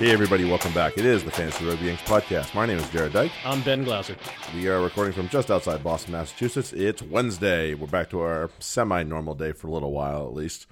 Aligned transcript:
Hey, 0.00 0.12
everybody, 0.12 0.46
welcome 0.46 0.72
back. 0.72 0.96
It 0.96 1.04
is 1.04 1.24
the 1.24 1.30
Fantasy 1.30 1.62
Rugby 1.62 1.84
Yanks 1.84 2.00
podcast. 2.04 2.54
My 2.54 2.64
name 2.64 2.78
is 2.78 2.86
Jarrod 2.86 3.12
Dyke. 3.12 3.32
I'm 3.44 3.60
Ben 3.60 3.84
Glauser. 3.84 4.16
We 4.54 4.66
are 4.66 4.80
recording 4.80 5.12
from 5.12 5.28
just 5.28 5.50
outside 5.50 5.84
Boston, 5.84 6.12
Massachusetts. 6.12 6.72
It's 6.72 7.02
Wednesday. 7.02 7.74
We're 7.74 7.86
back 7.86 8.08
to 8.10 8.20
our 8.20 8.48
semi 8.60 9.02
normal 9.02 9.34
day 9.34 9.52
for 9.52 9.66
a 9.66 9.70
little 9.70 9.92
while, 9.92 10.26
at 10.26 10.32
least. 10.32 10.68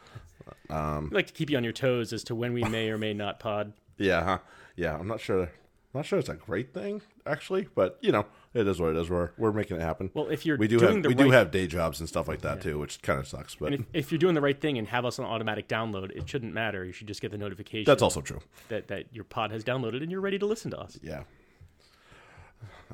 Um, 0.70 1.09
I'd 1.09 1.12
like 1.12 1.27
to 1.27 1.34
keep 1.34 1.50
you 1.50 1.59
on 1.59 1.62
your 1.62 1.74
toes 1.74 2.14
as 2.14 2.24
to 2.24 2.34
when 2.34 2.54
we 2.54 2.64
may 2.64 2.88
or 2.88 2.96
may 2.96 3.12
not 3.12 3.38
pod. 3.38 3.74
Yeah, 3.98 4.24
huh? 4.24 4.38
Yeah, 4.77 4.96
I'm 4.96 5.09
not 5.09 5.20
sure. 5.20 5.42
I'm 5.42 5.50
not 5.92 6.06
sure 6.06 6.18
it's 6.18 6.30
a 6.30 6.34
great 6.34 6.72
thing, 6.72 7.02
actually, 7.26 7.68
but 7.74 7.98
you 8.00 8.12
know, 8.12 8.24
it 8.54 8.66
is 8.66 8.80
what 8.80 8.90
it 8.90 8.96
is. 8.96 9.10
We're 9.10 9.30
we're 9.36 9.52
making 9.52 9.76
it 9.76 9.80
happen. 9.80 10.10
Well, 10.14 10.28
if 10.28 10.46
you're 10.46 10.56
we 10.56 10.68
do 10.68 10.78
doing 10.78 11.02
have 11.02 11.06
we 11.06 11.14
do 11.14 11.30
have 11.30 11.50
day 11.50 11.66
jobs 11.66 12.00
and 12.00 12.08
stuff 12.08 12.28
like 12.28 12.40
that 12.42 12.62
too, 12.62 12.78
which 12.78 13.02
kind 13.02 13.18
of 13.18 13.28
sucks. 13.28 13.54
But 13.56 13.74
if, 13.74 13.80
if 13.92 14.12
you're 14.12 14.18
doing 14.18 14.34
the 14.34 14.40
right 14.40 14.59
thing 14.59 14.78
and 14.78 14.88
have 14.88 15.04
us 15.04 15.18
on 15.18 15.27
automatic 15.27 15.68
download, 15.68 16.10
it 16.16 16.28
shouldn't 16.28 16.54
matter. 16.54 16.84
You 16.84 16.92
should 16.92 17.09
just 17.09 17.20
get 17.20 17.30
the 17.30 17.38
notification 17.38 17.84
that's 17.84 18.02
also 18.02 18.20
true. 18.20 18.40
that, 18.68 18.88
that 18.88 19.06
your 19.12 19.24
pod 19.24 19.50
has 19.52 19.64
downloaded 19.64 20.02
and 20.02 20.10
you're 20.10 20.20
ready 20.20 20.38
to 20.38 20.46
listen 20.46 20.70
to 20.70 20.78
us. 20.78 20.98
Yeah, 21.02 21.23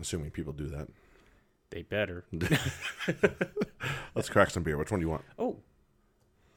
assuming 0.01 0.31
people 0.31 0.53
do 0.53 0.67
that. 0.69 0.89
They 1.71 1.83
better. 1.83 2.25
Let's 4.15 4.29
crack 4.29 4.51
some 4.51 4.63
beer. 4.63 4.77
Which 4.77 4.91
one 4.91 5.01
do 5.01 5.07
you 5.07 5.11
want? 5.11 5.25
Oh, 5.39 5.57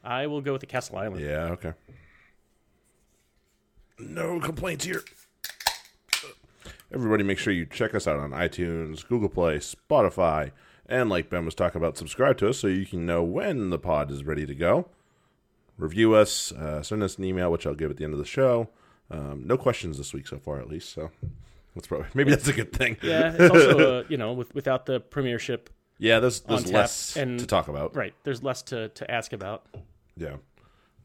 I 0.03 0.27
will 0.27 0.41
go 0.41 0.51
with 0.53 0.61
the 0.61 0.67
Castle 0.67 0.97
Island. 0.97 1.23
Yeah, 1.23 1.45
okay. 1.51 1.73
No 3.99 4.39
complaints 4.39 4.85
here. 4.85 5.03
Everybody, 6.93 7.23
make 7.23 7.37
sure 7.37 7.51
you 7.51 7.65
check 7.65 7.93
us 7.93 8.07
out 8.07 8.17
on 8.19 8.31
iTunes, 8.31 9.05
Google 9.07 9.27
Play, 9.29 9.57
Spotify, 9.57 10.51
and 10.87 11.09
like 11.09 11.29
Ben 11.29 11.43
was 11.43 11.53
talking 11.55 11.81
about, 11.81 11.97
subscribe 11.97 12.37
to 12.37 12.49
us 12.49 12.59
so 12.59 12.67
you 12.67 12.85
can 12.85 13.05
know 13.05 13.23
when 13.23 13.69
the 13.71 13.79
pod 13.79 14.09
is 14.09 14.23
ready 14.23 14.45
to 14.45 14.55
go. 14.55 14.87
Review 15.77 16.15
us, 16.15 16.51
uh, 16.53 16.81
send 16.81 17.03
us 17.03 17.17
an 17.17 17.25
email, 17.25 17.51
which 17.51 17.67
I'll 17.67 17.75
give 17.75 17.91
at 17.91 17.97
the 17.97 18.05
end 18.05 18.13
of 18.13 18.19
the 18.19 18.25
show. 18.25 18.69
Um, 19.11 19.43
no 19.45 19.57
questions 19.57 19.97
this 19.97 20.13
week 20.13 20.27
so 20.27 20.39
far, 20.39 20.59
at 20.59 20.69
least. 20.69 20.89
So 20.93 21.11
that's 21.75 21.87
probably 21.87 22.07
maybe 22.13 22.31
that's 22.31 22.47
a 22.47 22.53
good 22.53 22.71
thing. 22.73 22.97
Yeah, 23.01 23.33
it's 23.37 23.51
also 23.53 23.99
uh, 23.99 24.03
you 24.09 24.17
know 24.17 24.31
with, 24.33 24.55
without 24.55 24.85
the 24.85 24.99
Premiership, 25.01 25.69
Yeah, 25.97 26.19
there's 26.21 26.39
there's 26.41 26.71
less 26.71 27.17
and- 27.17 27.37
to 27.39 27.45
talk 27.45 27.67
about. 27.67 27.95
right? 27.95 28.13
There's 28.23 28.41
less 28.43 28.61
to, 28.63 28.89
to 28.89 29.11
ask 29.11 29.33
about. 29.33 29.65
Yeah, 30.15 30.37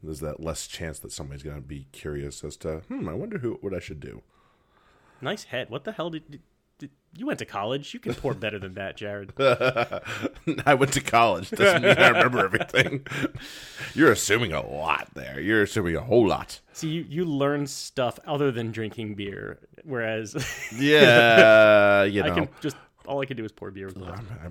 there's 0.01 0.21
that 0.21 0.39
less 0.39 0.65
chance 0.65 0.97
that 0.99 1.11
somebody's 1.11 1.43
going 1.43 1.57
to 1.57 1.61
be 1.61 1.87
curious 1.91 2.43
as 2.43 2.55
to, 2.57 2.77
hmm, 2.87 3.07
I 3.07 3.13
wonder 3.13 3.37
who 3.37 3.57
what 3.61 3.73
I 3.75 3.79
should 3.79 3.99
do. 3.99 4.21
Nice 5.23 5.45
head. 5.45 5.69
What 5.69 5.83
the 5.85 5.91
hell 5.93 6.09
did, 6.09 6.29
did, 6.29 6.41
did 6.79 6.89
you 7.17 7.25
went 7.25 7.39
to 7.39 7.45
college? 7.45 7.93
You 7.93 7.99
can 7.99 8.13
pour 8.13 8.33
better 8.33 8.59
than 8.59 8.73
that, 8.75 8.97
Jarrod. 8.97 9.31
I 10.67 10.73
went 10.73 10.93
to 10.93 11.01
college. 11.01 11.49
Doesn't 11.51 11.81
mean 11.81 11.97
I 11.97 12.09
remember 12.09 12.39
everything. 12.43 13.05
You're 13.93 14.11
assuming 14.11 14.51
a 14.53 14.65
lot 14.65 15.09
there. 15.13 15.39
You're 15.39 15.63
assuming 15.63 15.95
a 15.95 16.01
whole 16.01 16.27
lot. 16.27 16.59
See, 16.73 16.89
you, 16.89 17.05
you 17.07 17.25
learn 17.25 17.67
stuff 17.67 18.19
other 18.27 18.51
than 18.51 18.71
drinking 18.71 19.15
beer, 19.15 19.59
whereas 19.83 20.35
Yeah, 20.77 22.03
you 22.03 22.23
I 22.23 22.27
know. 22.27 22.35
can 22.35 22.49
just 22.61 22.75
all 23.05 23.21
I 23.21 23.25
can 23.25 23.35
do 23.35 23.43
is 23.43 23.51
pour 23.51 23.69
beer. 23.69 23.87
With 23.87 23.95
that. 23.99 24.07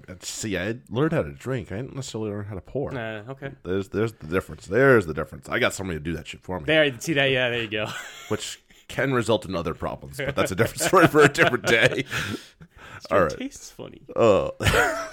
I- 0.08 0.12
I- 0.12 0.16
see, 0.20 0.56
I 0.58 0.76
learned 0.90 1.12
how 1.14 1.22
to 1.22 1.32
drink. 1.32 1.72
I 1.72 1.76
didn't 1.76 1.94
necessarily 1.94 2.30
learn 2.30 2.44
how 2.44 2.54
to 2.54 2.60
pour. 2.60 2.94
Uh, 2.94 3.24
okay. 3.30 3.50
There's 3.64 3.88
there's 3.88 4.12
the 4.12 4.26
difference. 4.26 4.66
There's 4.66 5.06
the 5.06 5.14
difference. 5.14 5.48
I 5.48 5.58
got 5.58 5.72
somebody 5.74 5.98
to 5.98 6.02
do 6.04 6.12
that 6.14 6.26
shit 6.26 6.42
for 6.42 6.58
me, 6.60 6.66
There, 6.66 7.00
see 7.00 7.14
that? 7.14 7.30
Yeah, 7.30 7.48
there 7.50 7.62
you 7.62 7.68
go. 7.68 7.86
which 8.28 8.60
can 8.92 9.12
result 9.12 9.44
in 9.46 9.56
other 9.56 9.74
problems, 9.74 10.18
but 10.18 10.36
that's 10.36 10.52
a 10.52 10.54
different 10.54 10.82
story 10.82 11.06
for 11.08 11.20
a 11.22 11.28
different 11.28 11.66
day. 11.66 12.04
All 13.10 13.18
It 13.18 13.22
right. 13.22 13.38
tastes 13.38 13.70
funny. 13.70 14.02
Oh, 14.14 14.52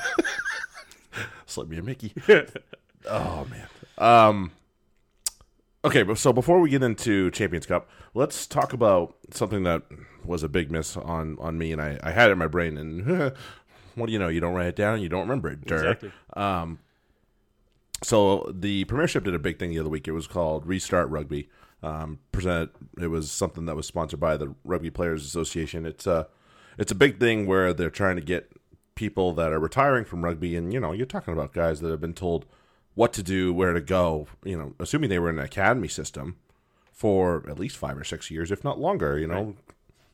slip 1.46 1.68
me 1.70 1.78
a 1.78 1.82
Mickey. 1.82 2.14
Oh 3.08 3.48
man. 3.50 3.68
Um. 3.98 4.52
Okay, 5.86 6.04
but 6.04 6.18
so 6.18 6.34
before 6.34 6.60
we 6.60 6.70
get 6.70 6.84
into 6.84 7.32
Champions 7.32 7.66
Cup, 7.66 7.90
let's 8.14 8.46
talk 8.46 8.74
about 8.74 9.16
something 9.32 9.64
that 9.64 9.84
was 10.26 10.44
a 10.44 10.50
big 10.50 10.70
miss 10.72 10.98
on 10.98 11.38
on 11.40 11.58
me, 11.58 11.72
and 11.72 11.82
I, 11.82 11.98
I 12.04 12.12
had 12.12 12.30
it 12.30 12.34
in 12.34 12.38
my 12.38 12.48
brain. 12.48 12.78
And 12.78 13.08
what 13.96 14.06
do 14.08 14.12
you 14.12 14.20
know? 14.20 14.28
You 14.28 14.42
don't 14.42 14.54
write 14.54 14.68
it 14.68 14.76
down, 14.76 15.02
you 15.02 15.10
don't 15.10 15.22
remember 15.22 15.50
it. 15.50 15.66
Durr. 15.66 15.78
Exactly. 15.78 16.12
So 18.02 18.50
the 18.54 18.86
Premiership 18.86 19.26
did 19.26 19.34
a 19.36 19.40
big 19.40 19.60
thing 19.60 19.72
the 19.72 19.80
other 19.80 19.90
week. 19.90 20.08
It 20.08 20.14
was 20.14 20.26
called 20.28 20.66
Restart 20.66 21.10
Rugby. 21.10 21.50
Um, 21.82 22.20
presented. 22.32 22.70
It 23.00 23.08
was 23.08 23.32
something 23.32 23.66
that 23.66 23.76
was 23.76 23.88
sponsored 23.88 24.20
by 24.20 24.36
the 24.38 24.54
Rugby 24.64 24.90
Players 24.90 25.26
Association. 25.26 25.86
It's 25.86 26.06
a 26.06 26.28
it's 26.78 26.92
a 26.92 26.96
big 26.96 27.20
thing 27.20 27.46
where 27.46 27.74
they're 27.74 27.90
trying 27.90 28.18
to 28.18 28.22
get 28.22 28.52
people 28.96 29.32
that 29.34 29.54
are 29.54 29.60
retiring 29.60 30.04
from 30.04 30.26
rugby, 30.26 30.56
and 30.56 30.74
you 30.74 30.80
know, 30.80 30.92
you're 30.92 31.06
talking 31.06 31.34
about 31.34 31.54
guys 31.54 31.80
that 31.80 31.90
have 31.90 32.02
been 32.02 32.14
told 32.14 32.46
what 32.96 33.14
to 33.14 33.24
do, 33.24 33.54
where 33.54 33.74
to 33.74 33.82
go. 33.82 34.28
You 34.44 34.58
know, 34.58 34.74
assuming 34.80 35.10
they 35.10 35.20
were 35.20 35.30
in 35.30 35.40
an 35.40 35.46
academy 35.46 35.88
system 35.88 36.38
for 36.92 37.46
at 37.50 37.58
least 37.58 37.78
five 37.78 37.98
or 37.98 38.04
six 38.04 38.30
years, 38.30 38.52
if 38.52 38.64
not 38.64 38.78
longer. 38.78 39.18
You 39.18 39.28
know, 39.28 39.56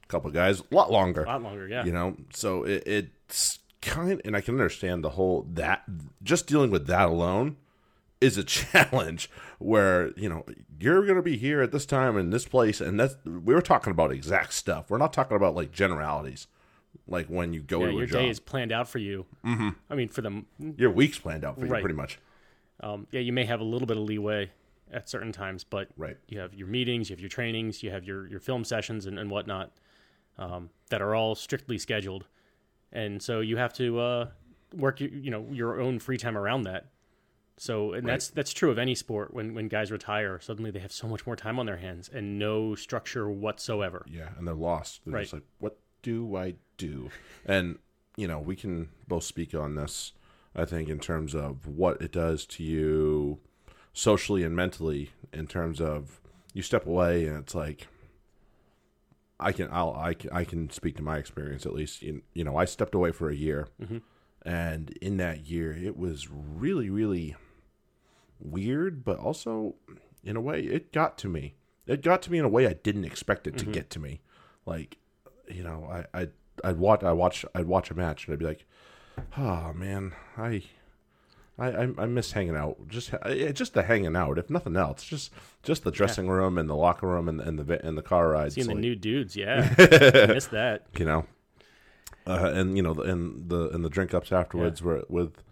a 0.05 0.07
couple 0.07 0.27
of 0.27 0.33
guys, 0.33 0.59
a 0.59 0.75
lot 0.75 0.91
longer 0.91 1.23
A 1.23 1.27
lot 1.27 1.41
longer, 1.41 1.67
yeah. 1.67 1.83
you 1.83 1.91
know 1.91 2.15
so 2.33 2.63
it, 2.63 2.83
it's 2.85 3.59
kind 3.81 4.19
and 4.25 4.35
i 4.35 4.41
can 4.41 4.55
understand 4.55 5.03
the 5.03 5.11
whole 5.11 5.45
that 5.53 5.83
just 6.23 6.47
dealing 6.47 6.71
with 6.71 6.87
that 6.87 7.07
alone 7.07 7.55
is 8.21 8.37
a 8.37 8.43
challenge 8.43 9.29
where 9.59 10.11
you 10.17 10.29
know 10.29 10.45
you're 10.79 11.03
going 11.03 11.15
to 11.17 11.21
be 11.21 11.37
here 11.37 11.61
at 11.61 11.71
this 11.71 11.85
time 11.85 12.17
in 12.17 12.29
this 12.29 12.47
place 12.47 12.81
and 12.81 12.99
that's 12.99 13.15
we 13.25 13.53
were 13.53 13.61
talking 13.61 13.91
about 13.91 14.11
exact 14.11 14.53
stuff 14.53 14.89
we're 14.89 14.97
not 14.97 15.13
talking 15.13 15.35
about 15.37 15.53
like 15.55 15.71
generalities 15.71 16.47
like 17.07 17.27
when 17.27 17.53
you 17.53 17.61
go 17.61 17.81
Yeah, 17.81 17.87
to 17.87 17.93
your 17.93 18.03
a 18.03 18.07
job 18.07 18.19
day 18.21 18.29
is 18.29 18.39
planned 18.39 18.71
out 18.71 18.87
for 18.87 18.99
you. 18.99 19.25
Mm-hmm. 19.45 19.69
I 19.89 19.95
mean, 19.95 20.07
for 20.07 20.21
them, 20.21 20.45
your 20.77 20.89
week's 20.91 21.19
planned 21.19 21.43
out 21.43 21.59
for 21.59 21.65
you 21.65 21.71
pretty 21.71 21.93
much 21.93 22.19
um, 22.81 23.07
yeah, 23.11 23.19
you 23.21 23.31
may 23.33 23.45
have 23.45 23.59
a 23.59 23.63
little 23.63 23.85
bit 23.85 23.97
of 23.97 24.03
leeway 24.03 24.51
at 24.91 25.09
certain 25.09 25.31
times, 25.31 25.63
but 25.63 25.87
Right. 25.97 26.17
you 26.27 26.39
have 26.39 26.53
your 26.53 26.67
meetings, 26.67 27.09
you 27.09 27.15
have 27.15 27.19
your 27.21 27.29
trainings, 27.29 27.81
you 27.83 27.89
have 27.91 28.03
your, 28.03 28.27
your 28.27 28.39
film 28.39 28.63
sessions 28.63 29.05
and, 29.05 29.17
and 29.17 29.29
whatnot 29.31 29.71
um, 30.37 30.69
that 30.89 31.01
are 31.01 31.15
all 31.15 31.35
strictly 31.35 31.77
scheduled, 31.77 32.25
and 32.91 33.21
so 33.21 33.39
you 33.39 33.57
have 33.57 33.73
to 33.73 33.99
uh, 33.99 34.29
work 34.73 34.99
you, 35.01 35.07
you 35.09 35.31
know 35.31 35.47
your 35.51 35.79
own 35.81 35.99
free 35.99 36.17
time 36.17 36.37
around 36.37 36.63
that. 36.63 36.87
So, 37.57 37.93
and 37.93 38.05
that's 38.07 38.29
that's 38.29 38.51
true 38.51 38.69
of 38.69 38.77
any 38.77 38.95
sport. 38.95 39.33
When 39.33 39.53
when 39.53 39.67
guys 39.69 39.91
retire, 39.91 40.39
suddenly 40.41 40.71
they 40.71 40.79
have 40.79 40.91
so 40.91 41.07
much 41.07 41.25
more 41.25 41.35
time 41.38 41.57
on 41.57 41.66
their 41.66 41.77
hands 41.77 42.09
and 42.13 42.38
no 42.38 42.75
structure 42.75 43.29
whatsoever. 43.29 44.05
yeah 44.09 44.29
and 44.38 44.45
they're 44.47 44.53
lost 44.53 45.01
they're 45.05 45.21
just 45.21 45.33
Right. 45.33 45.41
like 45.41 45.47
what 45.59 45.79
do 46.01 46.35
i 46.35 46.53
do 46.77 47.09
and 47.45 47.79
you 48.17 48.27
know 48.27 48.38
we 48.39 48.55
can 48.55 48.89
both 49.07 49.23
speak 49.23 49.55
on 49.55 49.73
this 49.75 50.11
i 50.55 50.63
think 50.65 50.88
in 50.89 50.99
terms 50.99 51.33
of 51.33 51.65
what 51.65 51.99
it 52.01 52.11
does 52.11 52.45
to 52.45 52.63
you 52.63 53.39
socially 53.94 54.44
and 54.44 54.55
mentally 54.55 55.11
in 55.33 55.47
terms 55.47 55.79
of 55.81 56.19
you 56.53 56.61
step 56.61 56.85
away 56.85 57.25
and 57.25 57.38
it's 57.38 57.55
like 57.55 57.88
i 59.39 59.51
can 59.51 59.67
i'll 59.71 59.95
i 59.95 60.13
can, 60.13 60.29
I 60.31 60.44
can 60.44 60.69
speak 60.69 60.95
to 60.97 61.01
my 61.03 61.17
experience 61.17 61.65
at 61.65 61.73
least 61.73 62.01
you, 62.03 62.21
you 62.33 62.44
know 62.44 62.55
i 62.57 62.65
stepped 62.65 62.94
away 62.94 63.11
for 63.11 63.29
a 63.29 63.35
year 63.35 63.67
mm-hmm. 63.81 63.97
and 64.47 64.91
in 65.01 65.17
that 65.17 65.47
year 65.47 65.71
it 65.73 65.97
was 65.97 66.29
really 66.29 66.89
really 66.89 67.35
weird 68.40 69.03
but 69.03 69.18
also 69.18 69.75
in 70.23 70.35
a 70.35 70.41
way 70.41 70.62
it 70.62 70.91
got 70.91 71.18
to 71.19 71.28
me. 71.29 71.56
It 71.88 72.01
got 72.01 72.22
to 72.23 72.31
me 72.31 72.40
in 72.40 72.46
a 72.46 72.50
way 72.50 72.68
i 72.68 72.73
didn't 72.73 73.06
expect 73.06 73.47
it 73.47 73.57
to 73.59 73.66
get 73.66 73.90
to 73.91 74.00
me. 74.00 74.22
Like 74.66 74.97
you 75.47 75.63
know 75.63 75.88
i 76.13 76.22
i 76.22 76.28
i'd 76.63 76.78
watch 76.78 77.03
i 77.03 77.12
watch 77.12 77.45
i'd 77.53 77.66
watch 77.68 77.91
a 77.91 77.94
match 77.94 78.25
and 78.25 78.34
i'd 78.34 78.40
be 78.40 78.45
like 78.45 78.66
oh 79.38 79.72
man 79.74 80.13
i 80.38 80.63
I, 81.57 81.84
I, 81.97 82.06
miss 82.06 82.34
hanging 82.34 82.57
out, 82.57 82.90
just 82.90 83.13
just 83.53 83.74
the 83.75 83.84
hanging 83.84 84.13
out, 84.13 84.38
if 84.38 84.50
nothing 84.50 84.75
else, 84.75 85.06
just 85.06 85.31
just 85.63 85.85
the 85.85 85.91
dressing 85.91 86.28
room 86.28 86.57
and 86.57 86.69
the 86.69 86.75
locker 86.75 87.07
room 87.07 87.29
and, 87.29 87.40
and 87.40 87.57
the 87.57 87.85
and 87.85 87.97
the 87.97 88.01
car 88.01 88.28
rides, 88.31 88.56
Seeing 88.56 88.68
the 88.68 88.74
new 88.75 88.94
dudes, 88.94 89.38
yeah, 89.38 89.74
I 89.78 90.25
miss 90.34 90.47
that. 90.47 90.88
you 91.00 91.06
know, 91.06 91.25
uh, 92.28 92.51
and 92.53 92.75
you 92.75 92.84
know, 92.84 92.94
the- 92.94 93.03
and 93.03 93.47
the 93.47 93.69
and 93.69 93.85
the 93.85 93.90
drink 93.90 94.13
ups 94.13 94.34
afterwards 94.34 94.81
were 94.81 95.06
with 95.07 95.44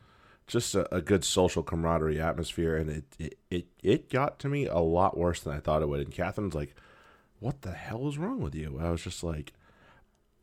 just 0.54 0.76
a, 0.76 0.96
a 0.96 1.02
good 1.02 1.26
social 1.26 1.64
camaraderie 1.64 2.22
atmosphere, 2.22 2.78
and 2.78 2.90
it, 2.90 3.04
it 3.18 3.38
it 3.50 3.66
it 3.82 4.10
got 4.10 4.38
to 4.40 4.48
me 4.48 4.68
a 4.68 4.78
lot 4.78 5.18
worse 5.18 5.42
than 5.42 5.52
I 5.52 5.60
thought 5.60 5.82
it 5.82 5.90
would. 5.90 6.00
And 6.00 6.14
Catherine's 6.14 6.54
like, 6.54 6.76
"What 7.40 7.64
the 7.64 7.72
hell 7.72 8.08
is 8.08 8.20
wrong 8.20 8.40
with 8.40 8.54
you?" 8.54 8.80
I 8.80 8.92
was 8.92 9.02
just 9.02 9.24
like, 9.24 9.52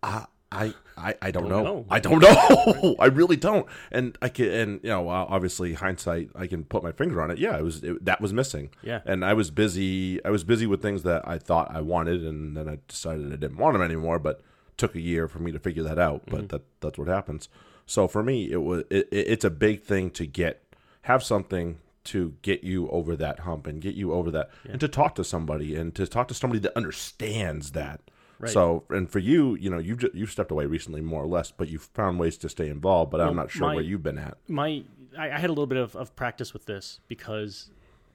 "I." 0.03 0.27
I, 0.53 0.75
I, 0.97 1.15
I 1.23 1.31
don't, 1.31 1.45
Don't 1.45 1.63
know. 1.63 1.63
know. 1.63 1.87
I 1.89 2.01
don't 2.01 2.21
know. 2.83 2.97
I 2.99 3.07
really 3.07 3.37
don't. 3.37 3.69
And 3.93 4.19
I 4.21 4.29
can, 4.29 4.51
and 4.51 4.81
you 4.83 4.89
know, 4.89 5.09
obviously 5.09 5.75
hindsight, 5.75 6.31
I 6.35 6.49
can 6.49 6.65
put 6.65 6.83
my 6.83 6.91
finger 6.91 7.23
on 7.23 7.31
it. 7.31 7.39
Yeah, 7.39 7.57
it 7.57 7.63
was 7.63 7.85
it, 7.85 8.05
that 8.05 8.21
was 8.21 8.33
missing. 8.33 8.71
Yeah. 8.83 8.99
And 9.05 9.25
I 9.25 9.33
was 9.33 9.53
busy. 9.53 10.19
I 10.25 10.31
was 10.31 10.43
busy 10.43 10.67
with 10.67 10.83
things 10.83 11.05
that 11.05 11.23
I 11.25 11.39
thought 11.39 11.73
I 11.73 11.83
wanted, 11.83 12.27
and 12.27 12.57
then 12.57 12.69
I 12.69 12.79
decided 12.89 13.27
I 13.29 13.37
didn't 13.37 13.59
want 13.59 13.75
them 13.75 13.83
anymore. 13.83 14.19
But 14.19 14.41
took 14.77 14.97
a 14.97 15.01
year 15.01 15.29
for 15.29 15.39
me 15.39 15.53
to 15.53 15.61
figure 15.61 15.85
that 15.85 16.01
out. 16.01 16.23
But 16.27 16.35
mm-hmm. 16.35 16.47
that 16.49 16.63
that's 16.81 16.99
what 16.99 17.07
happens. 17.07 17.49
So 17.91 18.07
for 18.07 18.23
me, 18.23 18.53
it 18.53 18.63
was 18.63 18.85
it, 18.89 19.09
it, 19.11 19.27
it's 19.27 19.45
a 19.45 19.51
big 19.51 19.83
thing 19.83 20.11
to 20.13 20.25
get 20.25 20.63
have 21.03 21.25
something 21.25 21.81
to 22.05 22.35
get 22.41 22.63
you 22.63 22.89
over 22.89 23.17
that 23.17 23.41
hump 23.41 23.67
and 23.67 23.83
get 23.83 23.97
you 23.97 24.13
over 24.13 24.31
that, 24.31 24.49
and 24.65 24.81
to 24.81 24.87
talk 24.87 25.17
to 25.17 25.25
somebody 25.25 25.75
and 25.75 25.93
to 25.97 26.07
talk 26.07 26.29
to 26.29 26.35
somebody 26.35 26.61
that 26.61 26.77
understands 26.77 27.73
that. 27.73 28.01
Right. 28.39 28.53
So, 28.53 28.85
and 28.91 29.11
for 29.11 29.19
you, 29.19 29.57
you 29.57 29.69
know, 29.71 29.79
you've 29.79 30.05
you've 30.15 30.31
stepped 30.31 30.53
away 30.53 30.67
recently, 30.67 31.01
more 31.01 31.25
or 31.25 31.27
less, 31.27 31.51
but 31.51 31.69
you've 31.69 31.83
found 31.83 32.21
ways 32.21 32.39
to 32.39 32.49
stay 32.49 32.69
involved. 32.69 33.11
But 33.11 33.23
I'm 33.23 33.35
not 33.35 33.51
sure 33.51 33.67
my- 33.67 33.75
where 33.75 33.85
you've 33.85 34.05
been 34.05 34.19
at. 34.19 34.39
my 34.47 34.85
I, 35.19 35.33
I 35.33 35.39
had 35.41 35.51
a 35.51 35.53
little 35.53 35.67
bit 35.67 35.79
of, 35.79 35.97
of 35.97 36.15
practice 36.15 36.53
with 36.53 36.67
this 36.67 37.01
because 37.09 37.73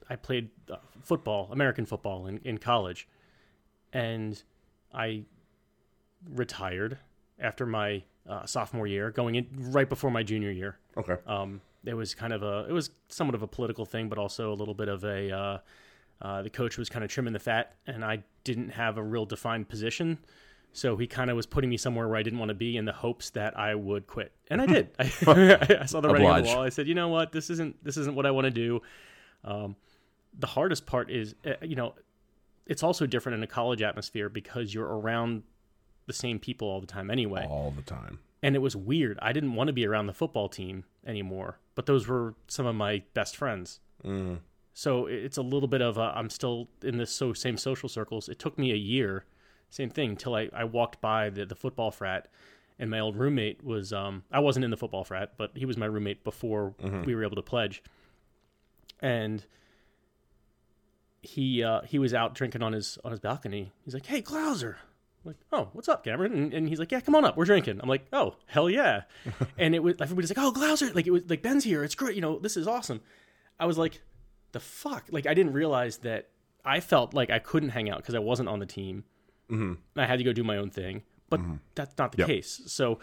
I 0.08 0.16
played 0.16 0.48
uh, 0.70 0.76
football, 1.02 1.50
American 1.52 1.84
football, 1.84 2.26
in, 2.26 2.40
in 2.44 2.56
college, 2.56 3.06
and 3.92 4.42
I 4.94 5.24
retired 6.34 6.96
after 7.38 7.66
my 7.66 8.02
uh, 8.28 8.46
sophomore 8.46 8.86
year, 8.86 9.10
going 9.10 9.34
in 9.34 9.46
right 9.52 9.88
before 9.88 10.10
my 10.10 10.22
junior 10.22 10.50
year. 10.50 10.78
Okay. 10.96 11.16
Um, 11.26 11.60
it 11.84 11.94
was 11.94 12.14
kind 12.14 12.32
of 12.32 12.42
a, 12.42 12.66
it 12.68 12.72
was 12.72 12.90
somewhat 13.08 13.34
of 13.34 13.42
a 13.42 13.46
political 13.46 13.84
thing, 13.84 14.08
but 14.08 14.18
also 14.18 14.52
a 14.52 14.56
little 14.56 14.74
bit 14.74 14.88
of 14.88 15.04
a, 15.04 15.30
uh, 15.30 15.58
uh, 16.20 16.42
the 16.42 16.50
coach 16.50 16.78
was 16.78 16.88
kind 16.88 17.04
of 17.04 17.10
trimming 17.10 17.32
the 17.32 17.38
fat, 17.38 17.74
and 17.86 18.04
I 18.04 18.24
didn't 18.44 18.70
have 18.70 18.96
a 18.96 19.02
real 19.02 19.26
defined 19.26 19.68
position. 19.68 20.18
So 20.72 20.96
he 20.96 21.06
kind 21.06 21.30
of 21.30 21.36
was 21.36 21.46
putting 21.46 21.70
me 21.70 21.76
somewhere 21.76 22.06
where 22.06 22.18
I 22.18 22.22
didn't 22.22 22.38
want 22.38 22.50
to 22.50 22.54
be 22.54 22.76
in 22.76 22.84
the 22.84 22.92
hopes 22.92 23.30
that 23.30 23.58
I 23.58 23.74
would 23.74 24.06
quit, 24.06 24.32
and 24.48 24.60
I 24.60 24.66
did. 24.66 24.90
I, 24.98 25.04
I 25.80 25.86
saw 25.86 26.00
the 26.00 26.08
writing 26.08 26.26
on 26.26 26.42
the 26.42 26.48
wall. 26.48 26.62
I 26.62 26.68
said, 26.68 26.86
you 26.86 26.94
know 26.94 27.08
what, 27.08 27.32
this 27.32 27.48
isn't 27.50 27.82
this 27.82 27.96
isn't 27.96 28.14
what 28.14 28.26
I 28.26 28.30
want 28.30 28.44
to 28.44 28.50
do. 28.50 28.82
Um, 29.44 29.76
the 30.38 30.46
hardest 30.46 30.84
part 30.84 31.10
is, 31.10 31.34
uh, 31.46 31.54
you 31.62 31.76
know, 31.76 31.94
it's 32.66 32.82
also 32.82 33.06
different 33.06 33.36
in 33.36 33.42
a 33.42 33.46
college 33.46 33.80
atmosphere 33.80 34.28
because 34.28 34.74
you're 34.74 34.84
around 34.86 35.44
the 36.06 36.12
same 36.12 36.38
people 36.38 36.68
all 36.68 36.80
the 36.80 36.86
time 36.86 37.10
anyway 37.10 37.46
All 37.48 37.70
the 37.70 37.82
time. 37.82 38.18
and 38.42 38.54
it 38.54 38.60
was 38.60 38.76
weird. 38.76 39.18
I 39.22 39.32
didn't 39.32 39.54
want 39.54 39.68
to 39.68 39.72
be 39.72 39.86
around 39.86 40.06
the 40.06 40.12
football 40.12 40.48
team 40.48 40.84
anymore, 41.06 41.58
but 41.74 41.86
those 41.86 42.06
were 42.08 42.34
some 42.48 42.66
of 42.66 42.74
my 42.74 43.02
best 43.14 43.36
friends. 43.36 43.80
Mm. 44.04 44.38
So 44.72 45.06
it's 45.06 45.36
a 45.38 45.42
little 45.42 45.68
bit 45.68 45.80
of 45.82 45.96
a, 45.98 46.12
I'm 46.14 46.30
still 46.30 46.68
in 46.82 46.98
this 46.98 47.10
so 47.10 47.32
same 47.32 47.56
social 47.56 47.88
circles. 47.88 48.28
It 48.28 48.38
took 48.38 48.58
me 48.58 48.72
a 48.72 48.76
year, 48.76 49.24
same 49.70 49.88
thing, 49.90 50.16
till 50.16 50.34
I, 50.34 50.48
I 50.52 50.64
walked 50.64 51.00
by 51.00 51.30
the, 51.30 51.46
the 51.46 51.54
football 51.54 51.90
frat, 51.90 52.28
and 52.78 52.90
my 52.90 53.00
old 53.00 53.16
roommate 53.16 53.64
was 53.64 53.92
um 53.92 54.22
I 54.30 54.38
wasn't 54.40 54.64
in 54.64 54.70
the 54.70 54.76
football 54.76 55.02
frat, 55.04 55.32
but 55.38 55.52
he 55.54 55.64
was 55.64 55.76
my 55.78 55.86
roommate 55.86 56.24
before 56.24 56.74
we 57.06 57.14
were 57.14 57.24
able 57.24 57.36
to 57.36 57.42
pledge, 57.42 57.82
and 59.00 59.44
he 61.22 61.64
uh, 61.64 61.80
he 61.82 61.98
was 61.98 62.14
out 62.14 62.34
drinking 62.34 62.62
on 62.62 62.72
his 62.72 62.98
on 63.04 63.10
his 63.10 63.20
balcony. 63.20 63.72
He's 63.84 63.94
like, 63.94 64.06
"Hey, 64.06 64.20
Glauser." 64.20 64.76
I'm 65.26 65.30
like, 65.32 65.36
oh, 65.52 65.68
what's 65.72 65.88
up, 65.88 66.04
Cameron? 66.04 66.32
And, 66.32 66.54
and 66.54 66.68
he's 66.68 66.78
like, 66.78 66.92
yeah, 66.92 67.00
come 67.00 67.14
on 67.16 67.24
up, 67.24 67.36
we're 67.36 67.44
drinking. 67.46 67.80
I'm 67.82 67.88
like, 67.88 68.06
oh, 68.12 68.36
hell 68.46 68.70
yeah. 68.70 69.02
and 69.58 69.74
it 69.74 69.82
was 69.82 69.96
everybody's 70.00 70.30
like, 70.30 70.38
oh, 70.38 70.52
Glauser, 70.52 70.92
like 70.94 71.06
it 71.06 71.10
was 71.10 71.22
like 71.28 71.42
Ben's 71.42 71.64
here, 71.64 71.82
it's 71.82 71.94
great, 71.96 72.14
you 72.14 72.20
know, 72.22 72.38
this 72.38 72.56
is 72.56 72.68
awesome. 72.68 73.00
I 73.58 73.66
was 73.66 73.76
like, 73.76 74.00
the 74.52 74.60
fuck, 74.60 75.04
like 75.10 75.26
I 75.26 75.34
didn't 75.34 75.52
realize 75.52 75.98
that 75.98 76.28
I 76.64 76.80
felt 76.80 77.12
like 77.14 77.30
I 77.30 77.38
couldn't 77.40 77.70
hang 77.70 77.90
out 77.90 77.98
because 77.98 78.14
I 78.14 78.20
wasn't 78.20 78.48
on 78.48 78.58
the 78.60 78.66
team. 78.66 79.04
Mm-hmm. 79.50 79.74
I 79.98 80.06
had 80.06 80.18
to 80.18 80.24
go 80.24 80.32
do 80.32 80.44
my 80.44 80.56
own 80.58 80.70
thing, 80.70 81.02
but 81.28 81.40
that's 81.74 81.96
not 81.98 82.12
the 82.12 82.18
Yep. 82.18 82.26
case. 82.28 82.62
So 82.66 82.98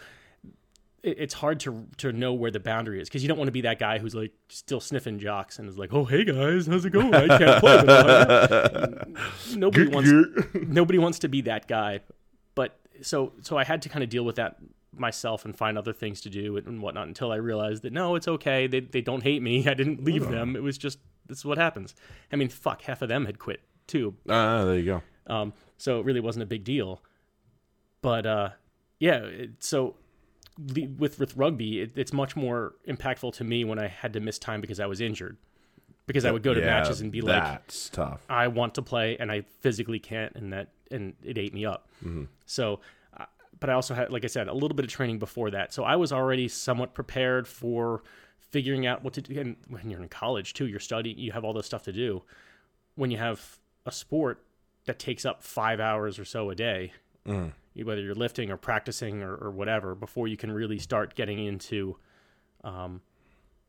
it, 1.02 1.16
it's 1.18 1.34
hard 1.34 1.60
to 1.60 1.86
to 1.98 2.12
know 2.12 2.32
where 2.34 2.50
the 2.50 2.60
boundary 2.60 3.00
is 3.00 3.08
because 3.08 3.22
you 3.22 3.28
don't 3.28 3.38
want 3.38 3.48
to 3.48 3.52
be 3.52 3.62
that 3.62 3.78
guy 3.78 3.98
who's 3.98 4.14
like 4.14 4.32
still 4.48 4.80
sniffing 4.80 5.18
jocks 5.18 5.58
and 5.58 5.68
is 5.68 5.78
like, 5.78 5.92
oh, 5.92 6.04
hey 6.04 6.24
guys, 6.24 6.66
how's 6.66 6.84
it 6.84 6.90
going? 6.90 7.14
I 7.14 7.38
can't 7.38 7.60
play. 7.60 7.82
But 7.84 9.08
nobody 9.56 9.86
wants 9.88 10.10
nobody 10.54 10.98
wants 10.98 11.18
to 11.20 11.28
be 11.28 11.42
that 11.42 11.68
guy. 11.68 12.00
So 13.02 13.32
so 13.42 13.56
I 13.56 13.64
had 13.64 13.82
to 13.82 13.88
kind 13.88 14.02
of 14.02 14.10
deal 14.10 14.24
with 14.24 14.36
that 14.36 14.56
myself 14.96 15.44
and 15.44 15.56
find 15.56 15.76
other 15.76 15.92
things 15.92 16.20
to 16.20 16.30
do 16.30 16.56
and, 16.56 16.66
and 16.66 16.80
whatnot 16.82 17.08
until 17.08 17.32
I 17.32 17.36
realized 17.36 17.82
that 17.82 17.92
no, 17.92 18.14
it's 18.14 18.28
okay. 18.28 18.66
They 18.66 18.80
they 18.80 19.00
don't 19.00 19.22
hate 19.22 19.42
me. 19.42 19.66
I 19.68 19.74
didn't 19.74 20.04
leave 20.04 20.28
them. 20.28 20.56
It 20.56 20.62
was 20.62 20.78
just 20.78 20.98
this 21.26 21.38
is 21.38 21.44
what 21.44 21.58
happens. 21.58 21.94
I 22.32 22.36
mean, 22.36 22.48
fuck, 22.48 22.82
half 22.82 23.02
of 23.02 23.08
them 23.08 23.26
had 23.26 23.38
quit 23.38 23.60
too. 23.86 24.14
Ah, 24.28 24.64
there 24.64 24.78
you 24.78 24.84
go. 24.84 25.02
Um, 25.26 25.52
so 25.78 26.00
it 26.00 26.04
really 26.04 26.20
wasn't 26.20 26.42
a 26.42 26.46
big 26.46 26.64
deal. 26.64 27.02
But 28.02 28.26
uh, 28.26 28.48
yeah, 28.98 29.24
it, 29.24 29.50
so 29.60 29.96
le- 30.58 30.88
with 30.98 31.18
with 31.18 31.36
rugby, 31.36 31.80
it, 31.80 31.92
it's 31.96 32.12
much 32.12 32.36
more 32.36 32.74
impactful 32.86 33.32
to 33.34 33.44
me 33.44 33.64
when 33.64 33.78
I 33.78 33.88
had 33.88 34.12
to 34.12 34.20
miss 34.20 34.38
time 34.38 34.60
because 34.60 34.80
I 34.80 34.86
was 34.86 35.00
injured. 35.00 35.36
Because 36.06 36.26
I 36.26 36.32
would 36.32 36.42
go 36.42 36.52
to 36.52 36.60
Yeah, 36.60 36.66
matches 36.66 37.00
and 37.00 37.10
be 37.10 37.22
like, 37.22 37.42
that's 37.42 37.88
tough. 37.88 38.20
I 38.28 38.48
want 38.48 38.74
to 38.74 38.82
play 38.82 39.16
and 39.18 39.32
I 39.32 39.46
physically 39.60 39.98
can't, 39.98 40.34
and 40.36 40.52
that 40.52 40.68
and 40.94 41.14
it 41.22 41.36
ate 41.36 41.52
me 41.52 41.66
up. 41.66 41.88
So, 42.46 42.80
uh, 43.18 43.26
but 43.60 43.68
I 43.70 43.74
also 43.74 43.94
had, 43.94 44.10
like 44.10 44.24
I 44.24 44.28
said, 44.28 44.48
a 44.48 44.52
little 44.54 44.74
bit 44.74 44.84
of 44.84 44.90
training 44.90 45.18
before 45.18 45.50
that, 45.50 45.72
so 45.74 45.84
I 45.84 45.96
was 45.96 46.12
already 46.12 46.48
somewhat 46.48 46.94
prepared 46.94 47.46
for 47.46 48.02
figuring 48.38 48.86
out 48.86 49.02
what 49.04 49.12
to 49.14 49.20
do. 49.20 49.38
And 49.40 49.56
when 49.68 49.90
you're 49.90 50.00
in 50.02 50.08
college 50.08 50.54
too, 50.54 50.66
you're 50.66 50.80
studying, 50.80 51.18
you 51.18 51.32
have 51.32 51.44
all 51.44 51.52
this 51.52 51.66
stuff 51.66 51.82
to 51.84 51.92
do. 51.92 52.22
When 52.94 53.10
you 53.10 53.18
have 53.18 53.58
a 53.84 53.92
sport 53.92 54.42
that 54.86 54.98
takes 54.98 55.24
up 55.26 55.42
five 55.42 55.80
hours 55.80 56.18
or 56.18 56.24
so 56.24 56.50
a 56.50 56.54
day, 56.54 56.92
you- 57.74 57.84
whether 57.86 58.00
you're 58.02 58.14
lifting 58.14 58.50
or 58.50 58.56
practicing 58.56 59.22
or, 59.22 59.34
or 59.34 59.50
whatever, 59.50 59.94
before 59.96 60.28
you 60.28 60.36
can 60.36 60.52
really 60.52 60.78
start 60.78 61.14
getting 61.16 61.44
into, 61.44 61.96
um, 62.62 63.00